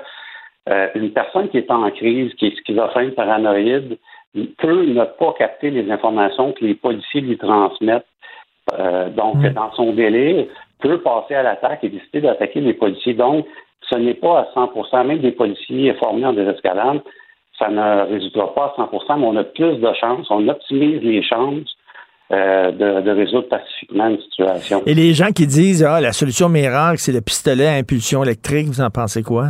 une 0.67 1.13
personne 1.13 1.49
qui 1.49 1.59
est 1.59 1.71
en 1.71 1.91
crise, 1.91 2.33
qui 2.35 2.47
est 2.47 2.57
schizophrène, 2.57 3.13
paranoïde, 3.13 3.99
peut 4.59 4.85
ne 4.85 5.05
pas 5.05 5.35
capter 5.37 5.71
les 5.71 5.91
informations 5.91 6.53
que 6.53 6.65
les 6.65 6.75
policiers 6.75 7.23
lui 7.23 7.39
transmettent. 7.39 8.07
donc, 9.17 9.37
mmh. 9.37 9.49
dans 9.55 9.73
son 9.73 9.93
délire, 9.93 10.47
peut 10.81 11.01
passer 11.01 11.35
à 11.35 11.43
l'attaque 11.43 11.85
et 11.85 11.89
décider 11.89 12.21
d'attaquer 12.21 12.61
les 12.61 12.75
policiers. 12.75 13.15
Donc, 13.15 13.47
ce 13.89 13.97
n'est 13.97 14.15
pas 14.15 14.41
à 14.41 14.49
100% 14.55 15.07
même 15.07 15.19
des 15.19 15.33
policiers 15.33 15.95
formés 15.95 16.27
en 16.27 16.33
désescalade, 16.33 17.01
ça 17.59 17.69
ne 17.69 18.11
résoudra 18.11 18.55
pas 18.55 18.75
à 18.77 18.83
100% 18.83 19.21
mais 19.21 19.27
on 19.27 19.37
a 19.37 19.45
plus 19.45 19.77
de 19.77 19.93
chances, 20.01 20.27
on 20.31 20.49
optimise 20.49 21.03
les 21.03 21.23
chances 21.23 21.77
euh, 22.33 22.71
de, 22.71 23.11
résoudre 23.11 23.49
pacifiquement 23.49 24.09
une 24.09 24.21
situation. 24.21 24.83
Et 24.87 24.95
les 24.95 25.13
gens 25.15 25.33
qui 25.33 25.47
disent 25.47 25.85
ah 25.85 26.01
la 26.01 26.13
solution 26.13 26.49
miracle 26.49 26.99
c'est 26.99 27.13
le 27.13 27.21
pistolet 27.21 27.67
à 27.67 27.75
impulsion 27.75 28.23
électrique, 28.23 28.69
vous 28.69 28.81
en 28.81 28.91
pensez 28.91 29.23
quoi? 29.23 29.49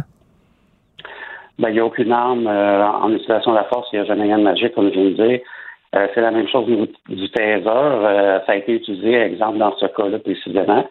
Ben, 1.61 1.69
il 1.69 1.75
n'y 1.75 1.81
a 1.81 1.85
aucune 1.85 2.13
arme 2.13 2.47
euh, 2.47 2.85
en 2.85 3.13
utilisation 3.13 3.53
de 3.53 3.57
la 3.57 3.65
force, 3.65 3.89
il 3.93 4.01
n'y 4.01 4.05
a 4.05 4.09
jamais 4.09 4.25
rien 4.25 4.39
de 4.39 4.45
magique, 4.45 4.75
comme 4.75 4.89
je 4.89 4.99
viens 4.99 5.11
de 5.11 5.29
dire. 5.29 5.41
Euh, 5.95 6.07
c'est 6.15 6.21
la 6.21 6.31
même 6.31 6.49
chose 6.49 6.65
au 6.67 6.71
niveau 6.71 6.87
du 7.09 7.31
taser. 7.31 7.63
ça 7.65 8.53
a 8.53 8.57
été 8.57 8.75
utilisé, 8.75 9.15
exemple, 9.15 9.59
dans 9.59 9.77
ce 9.77 9.87
cas-là 9.87 10.19
précisément 10.19 10.85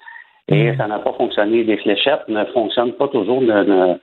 et 0.49 0.71
mm. 0.71 0.77
ça 0.77 0.87
n'a 0.87 0.99
pas 0.99 1.13
fonctionné. 1.13 1.63
Les 1.63 1.77
fléchettes 1.77 2.27
ne 2.27 2.43
fonctionnent 2.45 2.93
pas 2.93 3.07
toujours, 3.07 3.41
n'ont 3.41 3.99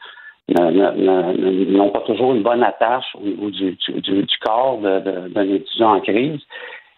pas 1.90 2.00
toujours 2.00 2.34
une 2.34 2.42
bonne 2.42 2.62
attache 2.62 3.06
au 3.14 3.24
niveau 3.24 3.50
du, 3.50 3.76
corps 4.44 4.78
d'un 4.78 5.54
étudiant 5.54 5.96
en 5.96 6.00
crise. 6.00 6.40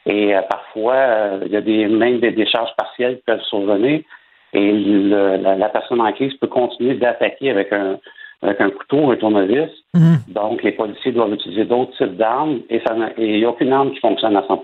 Et 0.06 0.34
euh, 0.34 0.40
parfois, 0.42 0.94
euh, 0.94 1.40
il 1.46 1.52
y 1.52 1.56
a 1.56 1.60
des, 1.60 1.86
même 1.86 2.20
des 2.20 2.30
décharges 2.30 2.74
partielles 2.76 3.16
qui 3.16 3.24
peuvent 3.26 3.42
survenir 3.42 4.00
et 4.54 4.72
la, 4.72 5.68
personne 5.68 6.00
en 6.00 6.10
crise 6.12 6.32
peut 6.34 6.46
continuer 6.46 6.94
d'attaquer 6.94 7.50
avec 7.50 7.70
un, 7.70 7.98
avec 8.42 8.60
un 8.60 8.70
couteau, 8.70 9.10
un 9.10 9.16
tournevis. 9.16 9.70
Mm. 9.94 10.16
Donc, 10.28 10.62
les 10.62 10.72
policiers 10.72 11.12
doivent 11.12 11.32
utiliser 11.32 11.64
d'autres 11.64 11.96
types 11.96 12.16
d'armes 12.16 12.60
et 12.70 12.80
il 13.18 13.38
n'y 13.38 13.44
a 13.44 13.50
aucune 13.50 13.72
arme 13.72 13.92
qui 13.92 14.00
fonctionne 14.00 14.36
à 14.36 14.46
100 14.46 14.60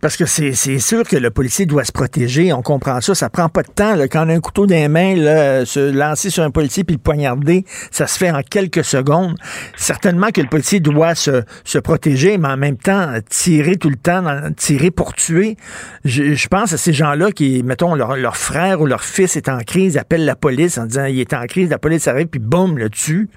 parce 0.00 0.16
que 0.16 0.26
c'est 0.26 0.78
sûr 0.78 1.04
que 1.04 1.16
le 1.16 1.30
policier 1.30 1.66
doit 1.66 1.84
se 1.84 1.92
protéger, 1.92 2.52
on 2.52 2.62
comprend 2.62 3.00
ça, 3.00 3.14
ça 3.14 3.30
prend 3.30 3.48
pas 3.48 3.62
de 3.62 3.70
temps. 3.70 3.96
Quand 4.10 4.26
on 4.26 4.28
a 4.28 4.34
un 4.34 4.40
couteau 4.40 4.66
dans 4.66 4.74
les 4.74 4.88
mains, 4.88 5.16
se 5.64 5.90
lancer 5.90 6.30
sur 6.30 6.44
un 6.44 6.50
policier 6.50 6.84
puis 6.84 6.96
le 6.96 7.00
poignarder, 7.00 7.64
ça 7.90 8.06
se 8.06 8.18
fait 8.18 8.30
en 8.30 8.42
quelques 8.42 8.84
secondes. 8.84 9.36
Certainement 9.76 10.28
que 10.28 10.40
le 10.40 10.48
policier 10.48 10.80
doit 10.80 11.14
se, 11.14 11.78
protéger, 11.78 12.38
mais 12.38 12.48
en 12.48 12.56
même 12.56 12.76
temps, 12.76 13.12
tirer 13.28 13.76
tout 13.76 13.90
le 13.90 13.96
temps, 13.96 14.24
tirer 14.56 14.90
pour 14.90 15.14
tuer. 15.14 15.56
Je, 16.04 16.48
pense 16.48 16.72
à 16.72 16.76
ces 16.76 16.92
gens-là 16.92 17.32
qui, 17.32 17.62
mettons, 17.62 17.94
leur, 17.94 18.16
leur, 18.16 18.36
frère 18.36 18.80
ou 18.80 18.86
leur 18.86 19.02
fils 19.02 19.36
est 19.36 19.48
en 19.48 19.58
crise, 19.58 19.96
appellent 19.96 20.24
la 20.24 20.36
police 20.36 20.78
en 20.78 20.86
disant 20.86 21.06
il 21.06 21.18
est 21.20 21.32
en 21.32 21.44
crise, 21.46 21.70
la 21.70 21.78
police 21.78 22.06
arrive, 22.08 22.26
puis 22.26 22.40
boum, 22.40 22.78
le 22.78 22.90
tue. 22.90 23.28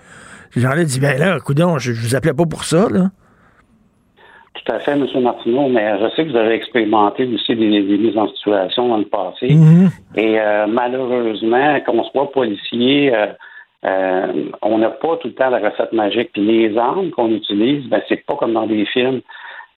Ces 0.53 0.61
gens-là 0.61 0.83
disent, 0.83 0.99
ben 0.99 1.17
là, 1.17 1.39
coudon, 1.39 1.77
je, 1.77 1.93
je 1.93 2.01
vous 2.01 2.15
appelais 2.15 2.33
pas 2.33 2.45
pour 2.45 2.65
ça, 2.65 2.87
là. 2.89 3.11
Tout 4.53 4.73
à 4.73 4.80
fait, 4.80 4.91
M. 4.91 5.05
Martineau, 5.21 5.67
mais 5.69 5.99
je 5.99 6.09
sais 6.15 6.26
que 6.26 6.31
vous 6.31 6.38
avez 6.38 6.55
expérimenté 6.55 7.26
aussi 7.34 7.55
des, 7.55 7.81
mises 7.81 8.17
en 8.17 8.27
situation 8.30 8.88
dans 8.88 8.97
le 8.97 9.05
passé. 9.05 9.53
Mhm. 9.53 9.89
Et 10.15 10.39
euh, 10.39 10.65
malheureusement, 10.67 11.80
qu'on 11.81 12.03
soit 12.05 12.31
policier, 12.31 13.15
euh, 13.15 13.27
euh, 13.85 14.27
on 14.61 14.80
n'a 14.80 14.89
pas 14.89 15.17
tout 15.17 15.27
le 15.27 15.34
temps 15.34 15.49
la 15.49 15.59
recette 15.59 15.93
magique. 15.93 16.31
Puis 16.34 16.41
les 16.41 16.77
armes 16.77 17.11
qu'on 17.11 17.31
utilise, 17.31 17.88
ben 17.89 18.01
c'est 18.09 18.26
pas 18.26 18.35
comme 18.35 18.53
dans 18.53 18.67
des 18.67 18.85
films. 18.85 19.21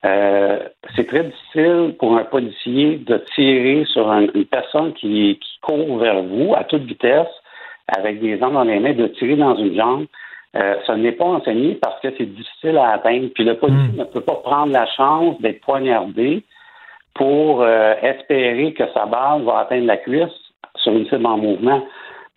c'est 0.03 1.07
très 1.07 1.25
difficile 1.25 1.95
pour 1.99 2.17
un 2.17 2.25
policier 2.25 2.97
de 2.97 3.23
tirer 3.35 3.85
sur 3.93 4.11
une 4.11 4.47
personne 4.47 4.95
qui, 4.95 5.39
qui 5.41 5.61
court 5.61 5.99
vers 5.99 6.23
vous 6.23 6.55
à 6.57 6.65
toute 6.65 6.83
vitesse 6.83 7.29
avec 7.87 8.21
des 8.21 8.43
armes 8.43 8.55
dans 8.55 8.65
les 8.65 8.81
mains, 8.81 8.95
de 8.95 9.07
tirer 9.07 9.37
dans 9.37 9.55
une 9.55 9.77
jambe. 9.77 10.07
Euh, 10.55 10.75
ça 10.87 10.97
n'est 10.97 11.13
pas 11.13 11.25
enseigné 11.25 11.75
parce 11.77 11.99
que 12.01 12.09
c'est 12.19 12.27
difficile 12.27 12.77
à 12.77 12.91
atteindre. 12.91 13.29
Puis 13.35 13.45
le 13.45 13.57
policier 13.57 13.93
hmm. 13.95 14.01
ne 14.01 14.05
peut 14.05 14.21
pas 14.21 14.41
prendre 14.45 14.73
la 14.73 14.87
chance 14.87 15.41
d'être 15.41 15.61
poignardé 15.63 16.43
pour 17.15 17.63
euh, 17.63 17.95
espérer 18.03 18.73
que 18.75 18.85
sa 18.93 19.07
balle 19.07 19.43
va 19.43 19.61
atteindre 19.61 19.87
la 19.87 19.97
cuisse 19.97 20.29
sur 20.77 20.93
une 20.93 21.07
cible 21.09 21.27
en 21.27 21.39
mouvement. 21.39 21.83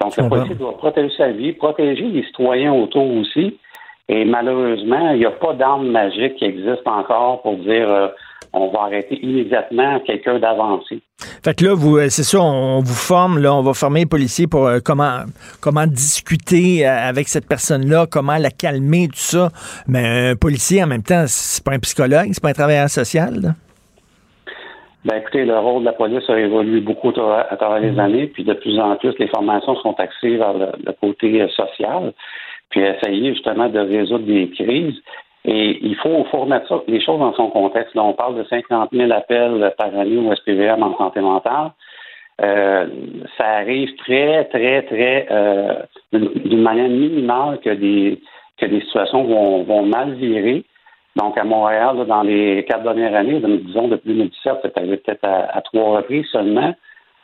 Donc, 0.02 0.18
le 0.18 0.28
policier 0.28 0.56
doit 0.56 0.78
protéger 0.78 1.14
sa 1.16 1.30
vie, 1.30 1.54
protéger 1.54 2.04
les 2.04 2.24
citoyens 2.24 2.74
autour 2.74 3.10
aussi. 3.18 3.58
Et 4.08 4.26
malheureusement, 4.26 5.12
il 5.12 5.20
n'y 5.20 5.26
a 5.26 5.32
pas 5.32 5.54
d'arme 5.54 5.88
magique 5.88 6.36
qui 6.36 6.46
existe 6.46 6.86
encore 6.86 7.42
pour 7.42 7.56
dire 7.58 7.90
euh, 7.90 8.08
on 8.56 8.69
va 8.69 8.84
arrêter 8.84 9.19
immédiatement 9.23 9.99
quelqu'un 9.99 10.40
d'avancer. 10.40 11.02
Fait 11.44 11.53
que 11.53 11.65
là, 11.65 11.73
vous, 11.76 11.98
euh, 11.98 12.07
c'est 12.10 12.23
ça, 12.23 12.40
on 12.40 12.80
vous 12.80 12.95
forme, 12.95 13.40
là, 13.40 13.53
on 13.53 13.61
va 13.61 13.73
former 13.73 14.02
les 14.02 14.06
policiers 14.06 14.48
pour 14.48 14.65
euh, 14.65 14.80
comment, 14.84 15.19
comment 15.61 15.86
discuter 15.86 16.88
euh, 16.88 17.10
avec 17.10 17.27
cette 17.27 17.48
personne-là, 17.48 18.06
comment 18.10 18.38
la 18.38 18.49
calmer, 18.49 19.07
tout 19.07 19.15
ça. 19.18 19.49
Mais 19.88 20.32
un 20.32 20.36
policier, 20.36 20.84
en 20.84 20.88
même 20.88 21.03
temps, 21.03 21.26
c'est 21.27 21.64
pas 21.64 21.73
un 21.73 21.80
psychologue, 21.80 22.30
c'est 22.32 22.41
pas 22.41 22.49
un 22.49 22.53
travailleur 22.53 22.90
social, 22.90 23.53
Ben, 25.03 25.18
écoutez, 25.18 25.45
le 25.45 25.57
rôle 25.60 25.82
de 25.82 25.86
la 25.86 25.94
police 25.94 26.27
a 26.30 26.40
évolué 26.40 26.80
beaucoup 26.80 27.10
à 27.10 27.56
travers 27.57 27.80
les 27.80 27.91
mm-hmm. 27.91 27.99
années, 27.99 28.27
puis 28.27 28.44
de 28.44 28.53
plus 28.53 28.80
en 28.80 28.95
plus, 28.95 29.14
les 29.19 29.27
formations 29.27 29.76
sont 29.76 29.95
axées 29.99 30.38
vers 30.38 30.53
le, 30.53 30.68
le 30.84 30.94
côté 30.99 31.45
social, 31.56 32.14
puis 32.69 32.82
essayer 32.82 33.34
justement 33.34 33.69
de 33.69 33.80
résoudre 33.80 34.26
des 34.26 34.49
crises. 34.49 34.99
Et 35.48 35.78
il 35.82 35.96
faut, 35.96 36.24
faut 36.26 36.40
remettre 36.42 36.68
ça, 36.68 36.82
les 36.88 37.02
choses 37.02 37.20
dans 37.20 37.34
son 37.34 37.50
contexte. 37.50 37.94
Là, 37.96 38.04
on 38.04 38.14
parle 38.14 38.36
de 38.36 38.44
50 38.44 38.90
000 38.92 39.12
appels 39.12 39.74
par 39.78 39.88
année 39.98 40.18
au 40.18 40.34
SPVM 40.36 40.82
en 40.82 40.98
santé 40.98 41.22
mentale. 41.22 41.72
Euh, 42.42 42.88
ça 43.38 43.48
arrive 43.48 43.96
très, 43.98 44.46
très, 44.46 44.82
très, 44.84 45.28
euh, 45.32 45.76
d'une 46.12 46.62
manière 46.62 46.90
minimale 46.90 47.60
que 47.64 47.70
des, 47.70 48.20
que 48.58 48.66
des 48.66 48.82
situations 48.82 49.24
vont, 49.24 49.64
vont 49.64 49.86
mal 49.86 50.14
virer. 50.16 50.64
Donc, 51.16 51.38
à 51.38 51.46
Montréal, 51.46 52.06
dans 52.08 52.24
les 52.24 52.66
quatre 52.68 52.84
dernières 52.84 53.16
années, 53.16 53.40
disons 53.40 53.88
depuis 53.88 54.10
2017, 54.10 54.56
c'est 54.64 54.78
arrivé 54.78 54.98
peut-être 54.98 55.24
à, 55.24 55.62
trois 55.62 55.98
reprises 55.98 56.26
seulement. 56.32 56.74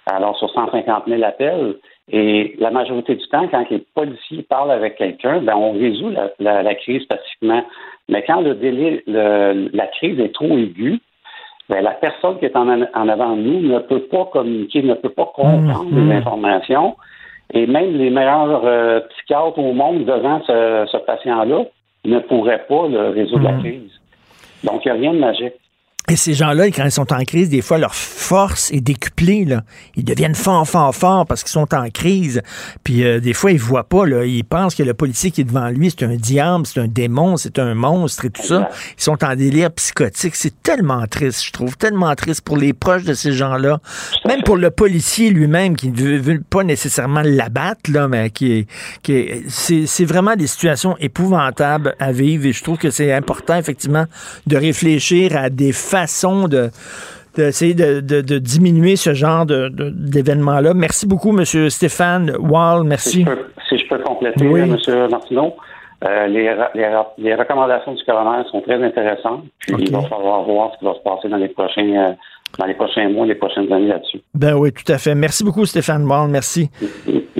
Alors, 0.05 0.37
sur 0.37 0.49
150 0.49 1.03
000 1.07 1.23
appels, 1.23 1.75
et 2.09 2.55
la 2.59 2.71
majorité 2.71 3.15
du 3.15 3.27
temps, 3.27 3.47
quand 3.49 3.69
les 3.69 3.85
policiers 3.93 4.43
parlent 4.43 4.71
avec 4.71 4.95
quelqu'un, 4.95 5.41
ben, 5.41 5.55
on 5.55 5.73
résout 5.73 6.09
la, 6.39 6.63
la, 6.63 6.75
crise 6.75 7.05
pacifiquement. 7.05 7.63
Mais 8.11 8.23
quand 8.27 8.41
le 8.41 8.53
délai, 8.53 9.03
le, 9.07 9.69
la 9.73 9.87
crise 9.87 10.19
est 10.19 10.33
trop 10.33 10.57
aiguë, 10.57 10.99
ben, 11.69 11.81
la 11.81 11.91
personne 11.91 12.37
qui 12.37 12.45
est 12.45 12.55
en, 12.55 12.67
en, 12.67 13.09
avant 13.09 13.35
de 13.35 13.41
nous 13.41 13.61
ne 13.61 13.79
peut 13.79 14.01
pas 14.01 14.25
communiquer, 14.25 14.83
ne 14.83 14.93
peut 14.93 15.09
pas 15.09 15.31
comprendre 15.33 15.89
mmh, 15.89 15.95
les 15.95 16.01
mmh. 16.01 16.11
informations. 16.17 16.95
Et 17.53 17.65
même 17.65 17.97
les 17.97 18.09
meilleurs 18.09 18.65
euh, 18.65 18.99
psychiatres 19.09 19.57
au 19.57 19.73
monde 19.73 20.05
devant 20.05 20.41
ce, 20.45 20.85
ce 20.91 20.97
patient-là 20.97 21.63
ne 22.05 22.19
pourraient 22.19 22.65
pas 22.67 22.87
le 22.87 23.09
résoudre 23.09 23.43
la 23.43 23.53
mmh. 23.53 23.59
crise. 23.59 24.01
Donc, 24.65 24.85
il 24.85 24.91
n'y 24.91 24.97
a 24.97 25.01
rien 25.01 25.13
de 25.13 25.19
magique. 25.19 25.53
Et 26.11 26.17
ces 26.17 26.33
gens-là, 26.33 26.67
quand 26.67 26.83
ils 26.83 26.91
sont 26.91 27.13
en 27.13 27.23
crise, 27.23 27.47
des 27.47 27.61
fois, 27.61 27.77
leur 27.77 27.95
force 27.95 28.69
est 28.73 28.81
décuplée. 28.81 29.45
Là. 29.45 29.63
Ils 29.95 30.03
deviennent 30.03 30.35
forts, 30.35 30.67
forts, 30.67 30.93
forts 30.93 31.25
parce 31.25 31.41
qu'ils 31.41 31.53
sont 31.53 31.73
en 31.73 31.89
crise. 31.89 32.41
Puis 32.83 33.05
euh, 33.05 33.21
des 33.21 33.31
fois, 33.31 33.53
ils 33.53 33.57
voient 33.57 33.85
pas. 33.85 34.05
Là. 34.05 34.25
Ils 34.25 34.43
pensent 34.43 34.75
que 34.75 34.83
le 34.83 34.93
policier 34.93 35.31
qui 35.31 35.39
est 35.39 35.45
devant 35.45 35.69
lui, 35.69 35.89
c'est 35.89 36.05
un 36.05 36.17
diable, 36.17 36.65
c'est 36.67 36.81
un 36.81 36.89
démon, 36.89 37.37
c'est 37.37 37.59
un 37.59 37.75
monstre 37.75 38.25
et 38.25 38.29
tout 38.29 38.41
ça. 38.41 38.69
Ils 38.97 39.03
sont 39.03 39.23
en 39.23 39.35
délire 39.37 39.71
psychotique. 39.71 40.35
C'est 40.35 40.61
tellement 40.61 41.07
triste, 41.07 41.45
je 41.45 41.51
trouve. 41.53 41.77
Tellement 41.77 42.13
triste 42.15 42.41
pour 42.41 42.57
les 42.57 42.73
proches 42.73 43.05
de 43.05 43.13
ces 43.13 43.31
gens-là. 43.31 43.79
Même 44.25 44.43
pour 44.43 44.57
le 44.57 44.69
policier 44.69 45.29
lui-même 45.29 45.77
qui 45.77 45.91
ne 45.91 46.17
veut, 46.17 46.41
pas 46.41 46.65
nécessairement 46.65 47.21
l'abattre, 47.23 47.89
là, 47.89 48.09
mais 48.09 48.31
qui 48.31 48.51
est... 48.51 48.67
Qui 49.01 49.13
est 49.13 49.43
c'est 49.47 50.05
vraiment 50.05 50.35
des 50.35 50.47
situations 50.47 50.97
épouvantables 50.99 51.95
à 51.99 52.11
vivre. 52.11 52.47
Et 52.47 52.51
je 52.51 52.61
trouve 52.61 52.77
que 52.77 52.89
c'est 52.89 53.13
important, 53.13 53.55
effectivement, 53.55 54.07
de 54.45 54.57
réfléchir 54.57 55.37
à 55.37 55.49
des 55.49 55.71
façon 56.01 56.47
de 56.47 56.69
d'essayer 57.35 57.73
de, 57.73 58.01
de, 58.01 58.39
diminuer 58.39 58.97
ce 58.97 59.13
genre 59.13 59.45
d'événements-là. 59.45 60.73
Merci 60.73 61.07
beaucoup, 61.07 61.29
M. 61.29 61.45
Stéphane 61.69 62.35
Wall. 62.37 62.83
Merci. 62.83 63.25
Si 63.69 63.77
je 63.77 63.87
peux, 63.87 63.99
compléter, 63.99 64.45
M. 64.45 64.77
Martineau, 65.09 65.55
euh, 66.03 66.27
les, 66.27 66.53
les, 67.17 67.35
recommandations 67.35 67.93
du 67.93 68.03
coroner 68.03 68.43
sont 68.51 68.61
très 68.61 68.83
intéressantes. 68.83 69.43
Puis 69.59 69.75
il 69.79 69.91
va 69.91 70.01
falloir 70.01 70.43
voir 70.43 70.71
ce 70.73 70.79
qui 70.79 70.85
va 70.85 70.93
se 70.95 70.99
passer 70.99 71.29
dans 71.29 71.37
les 71.37 71.47
prochains, 71.47 71.95
euh, 71.95 72.11
dans 72.59 72.65
les 72.65 72.73
prochains 72.73 73.09
mois, 73.09 73.25
les 73.25 73.35
prochaines 73.35 73.71
années 73.71 73.87
là-dessus. 73.87 74.21
Ben 74.33 74.55
oui, 74.55 74.71
tout 74.71 74.89
à 74.91 74.97
fait. 74.97 75.15
Merci 75.15 75.43
beaucoup, 75.43 75.65
Stéphane 75.65 76.05
Wall. 76.05 76.29
Merci. 76.29 76.69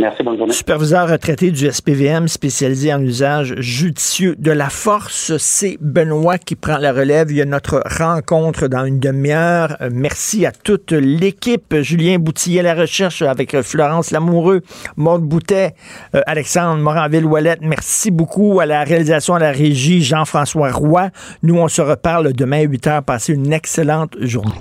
Merci, 0.01 0.23
bonne 0.23 0.37
journée. 0.37 0.53
Superviseur 0.53 1.09
retraité 1.09 1.51
du 1.51 1.69
SPVM 1.69 2.27
spécialisé 2.27 2.91
en 2.91 3.01
usage 3.01 3.53
judicieux 3.59 4.35
de 4.35 4.51
la 4.51 4.69
force, 4.69 5.37
c'est 5.37 5.77
Benoît 5.79 6.39
qui 6.39 6.55
prend 6.55 6.77
la 6.77 6.91
relève. 6.91 7.27
Il 7.29 7.37
y 7.37 7.41
a 7.41 7.45
notre 7.45 7.83
rencontre 7.85 8.67
dans 8.67 8.85
une 8.85 8.99
demi-heure. 8.99 9.77
Euh, 9.79 9.89
merci 9.93 10.45
à 10.45 10.51
toute 10.51 10.91
l'équipe. 10.91 11.75
Julien 11.81 12.17
Boutillier 12.17 12.61
à 12.61 12.63
la 12.63 12.73
recherche 12.73 13.21
avec 13.21 13.53
euh, 13.53 13.61
Florence 13.61 14.09
Lamoureux, 14.09 14.61
Maude 14.95 15.21
Boutet, 15.21 15.75
euh, 16.15 16.21
Alexandre 16.25 16.81
Moranville-Ouellette. 16.81 17.59
Merci 17.61 18.09
beaucoup 18.09 18.59
à 18.59 18.65
la 18.65 18.83
réalisation, 18.83 19.35
à 19.35 19.39
la 19.39 19.51
régie, 19.51 20.01
Jean-François 20.01 20.71
Roy. 20.71 21.09
Nous, 21.43 21.57
on 21.57 21.67
se 21.67 21.81
reparle 21.81 22.33
demain 22.33 22.61
à 22.61 22.63
8 22.63 22.87
heures. 22.87 23.03
Passez 23.03 23.33
une 23.33 23.53
excellente 23.53 24.15
journée. 24.19 24.55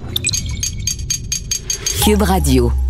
Cube 2.03 2.23
Radio. 2.23 2.90